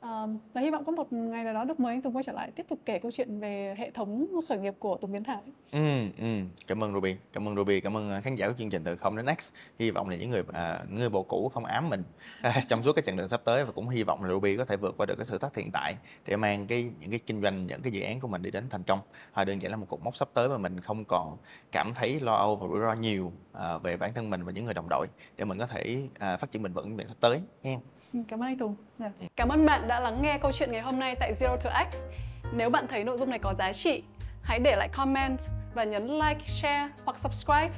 Ờ, 0.00 0.28
và 0.54 0.60
hy 0.60 0.70
vọng 0.70 0.84
có 0.84 0.92
một 0.92 1.12
ngày 1.12 1.44
nào 1.44 1.54
đó 1.54 1.64
được 1.64 1.80
mời 1.80 1.94
anh 1.94 2.02
Tùng 2.02 2.16
quay 2.16 2.22
trở 2.22 2.32
lại 2.32 2.50
tiếp 2.50 2.66
tục 2.68 2.78
kể 2.84 2.98
câu 2.98 3.10
chuyện 3.10 3.40
về 3.40 3.74
hệ 3.78 3.90
thống 3.90 4.26
khởi 4.48 4.58
nghiệp 4.58 4.74
của 4.78 4.96
Tùng 4.96 5.12
Biến 5.12 5.24
Thải. 5.24 5.42
Ừ, 5.72 5.78
ừ. 6.18 6.26
cảm 6.66 6.84
ơn 6.84 6.94
Ruby, 6.94 7.16
cảm 7.32 7.48
ơn 7.48 7.56
Ruby, 7.56 7.80
cảm 7.80 7.96
ơn, 7.96 8.10
à, 8.10 8.20
khán 8.20 8.34
giả 8.34 8.48
của 8.48 8.54
chương 8.58 8.70
trình 8.70 8.84
Từ 8.84 8.96
Không 8.96 9.16
đến 9.16 9.26
Next. 9.26 9.52
Hy 9.78 9.90
vọng 9.90 10.08
là 10.08 10.16
những 10.16 10.30
người, 10.30 10.42
à, 10.52 10.80
người 10.90 11.08
bộ 11.08 11.22
cũ 11.22 11.50
không 11.54 11.64
ám 11.64 11.88
mình, 11.88 12.02
à, 12.42 12.60
trong 12.68 12.82
suốt 12.82 12.92
cái 12.92 13.02
chặng 13.06 13.16
đường 13.16 13.28
sắp 13.28 13.40
tới 13.44 13.64
và 13.64 13.72
cũng 13.72 13.88
hy 13.88 14.02
vọng 14.02 14.22
là 14.22 14.28
Ruby 14.28 14.56
có 14.56 14.64
thể 14.64 14.76
vượt 14.76 14.94
qua 14.96 15.06
được 15.06 15.14
cái 15.16 15.26
sự 15.26 15.38
thách 15.38 15.56
hiện 15.56 15.70
tại 15.72 15.96
để 16.26 16.36
mang 16.36 16.66
cái 16.66 16.90
những 17.00 17.10
cái 17.10 17.18
kinh 17.26 17.42
doanh, 17.42 17.66
những 17.66 17.82
cái 17.82 17.92
dự 17.92 18.02
án 18.02 18.20
của 18.20 18.28
mình 18.28 18.42
đi 18.42 18.50
đến 18.50 18.64
thành 18.70 18.82
công. 18.82 19.00
Hoặc 19.32 19.44
đơn 19.44 19.62
giản 19.62 19.70
là 19.70 19.76
một 19.76 19.86
cột 19.88 20.00
mốc 20.02 20.16
sắp 20.16 20.28
tới 20.34 20.48
mà 20.48 20.58
mình 20.58 20.80
không 20.80 21.04
còn 21.04 21.36
cảm 21.72 21.94
thấy 21.94 22.20
lo 22.20 22.34
âu 22.34 22.56
và 22.56 22.68
rủi 22.68 22.80
ro 22.80 22.92
nhiều, 22.92 23.32
à, 23.52 23.78
về 23.78 23.96
bản 23.96 24.12
thân 24.14 24.30
mình 24.30 24.44
và 24.44 24.52
những 24.52 24.64
người 24.64 24.74
đồng 24.74 24.88
đội 24.88 25.06
để 25.36 25.44
mình 25.44 25.58
có 25.58 25.66
thể, 25.66 26.02
à, 26.18 26.36
phát 26.36 26.50
triển 26.50 26.62
mình 26.62 26.72
vững 26.72 26.96
về 26.96 27.04
sắp 27.04 27.16
tới 27.20 27.40
hen. 27.64 27.78
Ừ, 28.14 28.20
cảm 28.28 28.42
ơn 28.42 28.46
anh 28.48 28.58
Tùng. 28.58 28.76
Dạ. 28.98 29.10
Cảm 29.36 29.48
ơn 29.48 29.66
bạn 29.66 29.88
đã 29.88 30.00
lắng 30.00 30.22
nghe 30.22 30.38
câu 30.38 30.52
chuyện 30.52 30.72
ngày 30.72 30.80
hôm 30.80 30.98
nay 30.98 31.14
tại 31.20 31.32
Zero 31.32 31.56
to 31.56 31.70
X. 31.92 31.96
Nếu 32.52 32.70
bạn 32.70 32.86
thấy 32.88 33.04
nội 33.04 33.18
dung 33.18 33.30
này 33.30 33.38
có 33.38 33.54
giá 33.54 33.72
trị, 33.72 34.02
hãy 34.42 34.58
để 34.58 34.76
lại 34.76 34.88
comment 34.88 35.38
và 35.74 35.84
nhấn 35.84 36.06
like, 36.06 36.40
share 36.46 36.88
hoặc 37.04 37.18
subscribe. 37.18 37.70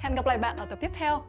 Hẹn 0.00 0.14
gặp 0.14 0.26
lại 0.26 0.38
bạn 0.38 0.56
ở 0.56 0.66
tập 0.66 0.78
tiếp 0.80 0.90
theo. 0.94 1.22